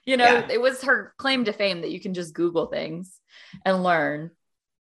You 0.09 0.17
know, 0.17 0.25
yeah. 0.25 0.47
it 0.49 0.59
was 0.59 0.81
her 0.81 1.13
claim 1.19 1.45
to 1.45 1.53
fame 1.53 1.81
that 1.81 1.91
you 1.91 1.99
can 1.99 2.15
just 2.15 2.33
Google 2.33 2.65
things 2.65 3.19
and 3.63 3.83
learn. 3.83 4.31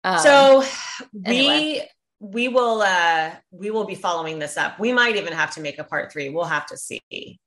Um, 0.03 0.19
so 0.19 0.63
we 1.11 1.81
we 2.19 2.47
will 2.49 2.83
uh 2.83 3.31
we 3.49 3.71
will 3.71 3.85
be 3.85 3.95
following 3.95 4.37
this 4.37 4.57
up. 4.57 4.79
We 4.79 4.93
might 4.93 5.15
even 5.15 5.33
have 5.33 5.55
to 5.55 5.61
make 5.61 5.79
a 5.79 5.83
part 5.83 6.11
three. 6.11 6.29
We'll 6.29 6.45
have 6.45 6.67
to 6.67 6.77
see. 6.77 7.01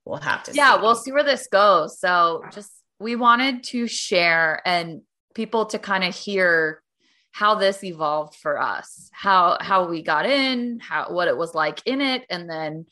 We'll 0.04 0.18
have 0.18 0.42
to 0.44 0.52
yeah 0.52 0.74
see. 0.74 0.82
we'll 0.82 0.96
see 0.96 1.12
where 1.12 1.22
this 1.22 1.46
goes. 1.46 2.00
So 2.00 2.42
just 2.52 2.72
we 2.98 3.14
wanted 3.14 3.62
to 3.64 3.86
share 3.86 4.60
and 4.64 5.02
people 5.36 5.66
to 5.66 5.78
kind 5.78 6.02
of 6.02 6.12
hear 6.12 6.82
how 7.30 7.54
this 7.54 7.84
evolved 7.84 8.34
for 8.34 8.60
us. 8.60 9.10
How 9.12 9.58
how 9.60 9.86
we 9.86 10.02
got 10.02 10.26
in 10.26 10.80
how 10.80 11.12
what 11.12 11.28
it 11.28 11.36
was 11.36 11.54
like 11.54 11.82
in 11.86 12.00
it 12.00 12.26
and 12.28 12.50
then 12.50 12.86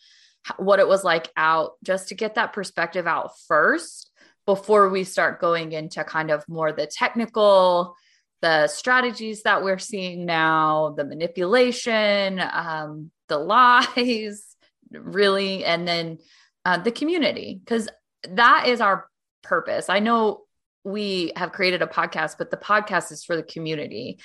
what 0.57 0.79
it 0.79 0.87
was 0.87 1.03
like 1.03 1.33
out 1.37 1.73
just 1.83 2.09
to 2.09 2.15
get 2.15 2.37
that 2.37 2.53
perspective 2.53 3.09
out 3.09 3.33
first 3.49 4.08
before 4.49 4.89
we 4.89 5.05
start 5.05 5.43
going 5.43 5.73
into 5.73 6.03
kind 6.05 6.31
of 6.31 6.43
more 6.49 6.73
the 6.73 6.87
technical 6.87 7.95
the 8.41 8.67
strategies 8.67 9.43
that 9.43 9.63
we're 9.63 9.79
seeing 9.79 10.25
now, 10.25 10.95
the 10.97 11.05
manipulation, 11.05 12.41
um, 12.41 13.11
the 13.29 13.37
lies, 13.55 14.57
really, 14.91 15.67
and 15.67 15.87
then 15.87 16.17
uh, 16.65 16.79
the 16.79 16.91
community, 16.91 17.61
because 17.63 17.91
that 18.23 18.69
is 18.69 18.81
our 18.81 19.07
purpose. 19.43 19.91
I 19.91 19.99
know 19.99 20.45
we 20.83 21.31
have 21.37 21.53
created 21.53 21.83
a 21.83 21.87
podcast, 21.87 22.37
but 22.39 22.51
the 22.51 22.57
podcast 22.57 23.13
is 23.13 23.25
for 23.25 23.37
the 23.37 23.43
community. 23.43 24.19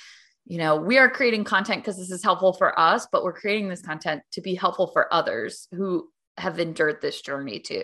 You 0.46 0.58
know, 0.58 0.78
we 0.78 1.00
are 1.00 1.10
creating 1.10 1.44
content 1.44 1.84
because 1.84 1.98
this 1.98 2.12
is 2.12 2.24
helpful 2.24 2.54
for 2.54 2.80
us, 2.80 3.08
but 3.12 3.26
we're 3.26 3.34
creating 3.34 3.68
this 3.68 3.82
content 3.82 4.22
to 4.34 4.42
be 4.42 4.56
helpful 4.56 4.88
for 4.88 5.14
others 5.14 5.68
who 5.74 6.08
have 6.38 6.62
endured 6.62 7.02
this 7.02 7.22
journey 7.22 7.60
too, 7.60 7.84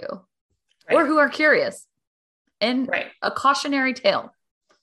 right. 0.88 0.96
or 0.96 1.06
who 1.06 1.18
are 1.18 1.28
curious 1.28 1.86
and 2.62 2.88
right. 2.88 3.08
a 3.22 3.32
cautionary 3.32 3.94
tale. 3.94 4.34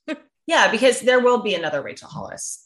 Yeah, 0.48 0.70
because 0.70 1.00
there 1.00 1.18
will 1.18 1.42
be 1.42 1.56
another 1.56 1.82
Rachel 1.82 2.08
Hollis. 2.08 2.64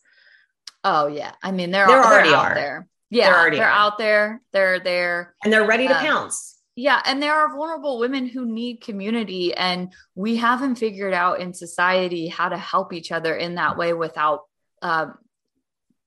Oh 0.85 1.07
yeah, 1.07 1.33
I 1.43 1.51
mean 1.51 1.71
there, 1.71 1.87
there 1.87 2.05
already 2.05 2.35
are 2.35 2.55
there. 2.55 2.87
Yeah, 3.09 3.31
they're, 3.33 3.51
they're 3.53 3.65
out 3.65 3.97
there. 3.97 4.43
They're 4.53 4.81
there, 4.81 5.35
and 5.43 5.51
they're 5.51 5.67
ready 5.67 5.89
to 5.89 5.97
um, 5.97 6.05
pounce. 6.05 6.59
Yeah, 6.77 7.01
and 7.05 7.23
there 7.23 7.35
are 7.35 7.55
vulnerable 7.55 7.99
women 7.99 8.27
who 8.27 8.47
need 8.47 8.81
community, 8.81 9.55
and 9.55 9.93
we 10.15 10.37
haven't 10.37 10.77
figured 10.77 11.13
out 11.13 11.41
in 11.41 11.53
society 11.53 12.29
how 12.29 12.51
to 12.51 12.57
help 12.57 12.93
each 12.93 13.11
other 13.13 13.35
in 13.35 13.57
that 13.57 13.77
way 13.77 13.93
without 13.93 14.43
um, 14.83 15.15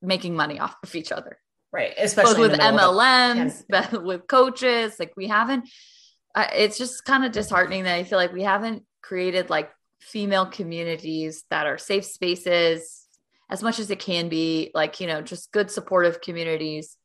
making 0.01 0.35
money 0.35 0.59
off 0.59 0.75
of 0.83 0.95
each 0.95 1.11
other. 1.11 1.37
Right, 1.71 1.93
especially 1.97 2.49
Both 2.49 2.51
with 2.51 2.59
MLMs, 2.59 3.63
of- 3.71 4.03
with 4.05 4.27
coaches. 4.27 4.95
Like 4.99 5.13
we 5.17 5.27
haven't. 5.27 5.69
Uh, 6.35 6.47
it's 6.55 6.77
just 6.77 7.05
kind 7.05 7.25
of 7.25 7.31
disheartening 7.31 7.83
that 7.83 7.95
I 7.95 8.03
feel 8.03 8.17
like 8.17 8.33
we 8.33 8.43
haven't 8.43 8.83
created 9.03 9.51
like 9.51 9.69
female 9.99 10.47
communities 10.47 11.43
that 11.51 11.67
are 11.67 11.77
safe 11.77 12.05
spaces 12.05 13.07
as 13.49 13.61
much 13.61 13.77
as 13.77 13.91
it 13.91 13.99
can 13.99 14.29
be 14.29 14.71
like 14.73 14.99
you 14.99 15.05
know 15.05 15.21
just 15.21 15.51
good 15.51 15.69
supportive 15.69 16.19
communities 16.21 16.97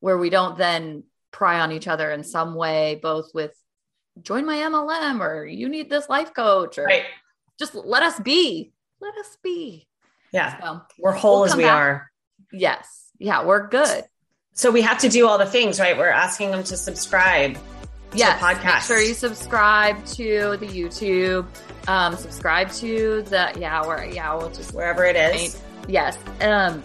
where 0.00 0.16
we 0.16 0.30
don't 0.30 0.56
then 0.56 1.04
pry 1.30 1.60
on 1.60 1.70
each 1.70 1.86
other 1.86 2.10
in 2.10 2.24
some 2.24 2.54
way 2.54 2.98
both 3.02 3.30
with 3.34 3.52
join 4.22 4.44
my 4.44 4.56
mlm 4.56 5.20
or 5.20 5.44
you 5.44 5.68
need 5.68 5.90
this 5.90 6.08
life 6.08 6.32
coach 6.34 6.78
or 6.78 6.84
right. 6.84 7.04
just 7.58 7.74
let 7.74 8.02
us 8.02 8.18
be. 8.20 8.72
Let 9.00 9.16
us 9.16 9.36
be. 9.42 9.88
Yeah. 10.32 10.60
So, 10.60 10.82
we're 10.98 11.12
whole 11.12 11.40
we'll 11.40 11.50
as 11.50 11.56
we 11.56 11.64
back. 11.64 11.76
are. 11.76 12.10
Yes. 12.52 13.10
Yeah 13.18 13.44
we're 13.44 13.68
good. 13.68 14.04
So 14.54 14.70
we 14.70 14.82
have 14.82 14.98
to 14.98 15.08
do 15.08 15.26
all 15.26 15.38
the 15.38 15.46
things 15.46 15.80
right? 15.80 15.96
We're 15.96 16.08
asking 16.08 16.50
them 16.50 16.62
to 16.64 16.76
subscribe 16.76 17.58
yes, 18.14 18.42
podcast. 18.42 18.74
Make 18.74 18.82
sure 18.82 19.00
you 19.00 19.14
subscribe 19.14 20.04
to 20.06 20.56
the 20.58 20.66
YouTube. 20.66 21.46
Um, 21.88 22.16
subscribe 22.16 22.70
to 22.72 23.22
the 23.22 23.52
yeah, 23.58 23.84
where 23.86 24.04
yeah, 24.04 24.34
we'll 24.34 24.50
just 24.50 24.74
wherever 24.74 25.04
it 25.04 25.16
is. 25.16 25.60
Yes. 25.88 26.18
Um, 26.40 26.82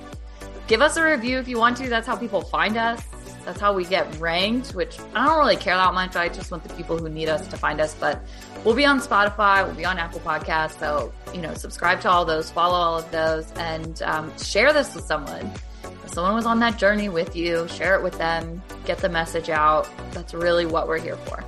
give 0.67 0.81
us 0.81 0.97
a 0.97 1.03
review 1.03 1.37
if 1.37 1.47
you 1.47 1.57
want 1.57 1.77
to. 1.77 1.89
That's 1.89 2.07
how 2.07 2.15
people 2.15 2.41
find 2.41 2.77
us. 2.77 3.01
That's 3.45 3.61
how 3.61 3.73
we 3.73 3.85
get 3.85 4.13
ranked, 4.19 4.75
which 4.75 4.99
I 5.15 5.25
don't 5.25 5.39
really 5.39 5.55
care 5.55 5.77
that 5.77 5.93
much. 5.93 6.17
I 6.17 6.27
just 6.27 6.51
want 6.51 6.63
the 6.63 6.73
people 6.73 6.97
who 6.97 7.07
need 7.07 7.29
us 7.29 7.47
to 7.47 7.55
find 7.55 7.79
us. 7.79 7.95
But 7.95 8.21
we'll 8.65 8.75
be 8.75 8.85
on 8.85 8.99
Spotify, 8.99 9.65
we'll 9.65 9.75
be 9.75 9.85
on 9.85 9.97
Apple 9.97 10.19
Podcasts. 10.19 10.77
So, 10.79 11.13
you 11.33 11.41
know, 11.41 11.53
subscribe 11.53 12.01
to 12.01 12.09
all 12.09 12.25
those, 12.25 12.51
follow 12.51 12.75
all 12.75 12.97
of 12.97 13.09
those, 13.09 13.49
and 13.53 14.01
um, 14.01 14.37
share 14.37 14.73
this 14.73 14.93
with 14.93 15.05
someone 15.05 15.49
if 15.83 16.13
someone 16.13 16.35
was 16.35 16.45
on 16.45 16.59
that 16.59 16.77
journey 16.77 17.09
with 17.09 17.35
you, 17.35 17.67
share 17.67 17.95
it 17.95 18.03
with 18.03 18.17
them, 18.17 18.61
get 18.85 18.99
the 18.99 19.09
message 19.09 19.49
out. 19.49 19.89
That's 20.11 20.33
really 20.33 20.65
what 20.65 20.87
we're 20.87 20.99
here 20.99 21.17
for. 21.17 21.43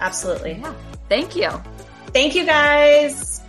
Absolutely. 0.00 0.52
Yeah. 0.52 0.74
Thank 1.08 1.36
you. 1.36 1.50
Thank 2.12 2.34
you 2.34 2.44
guys. 2.44 3.40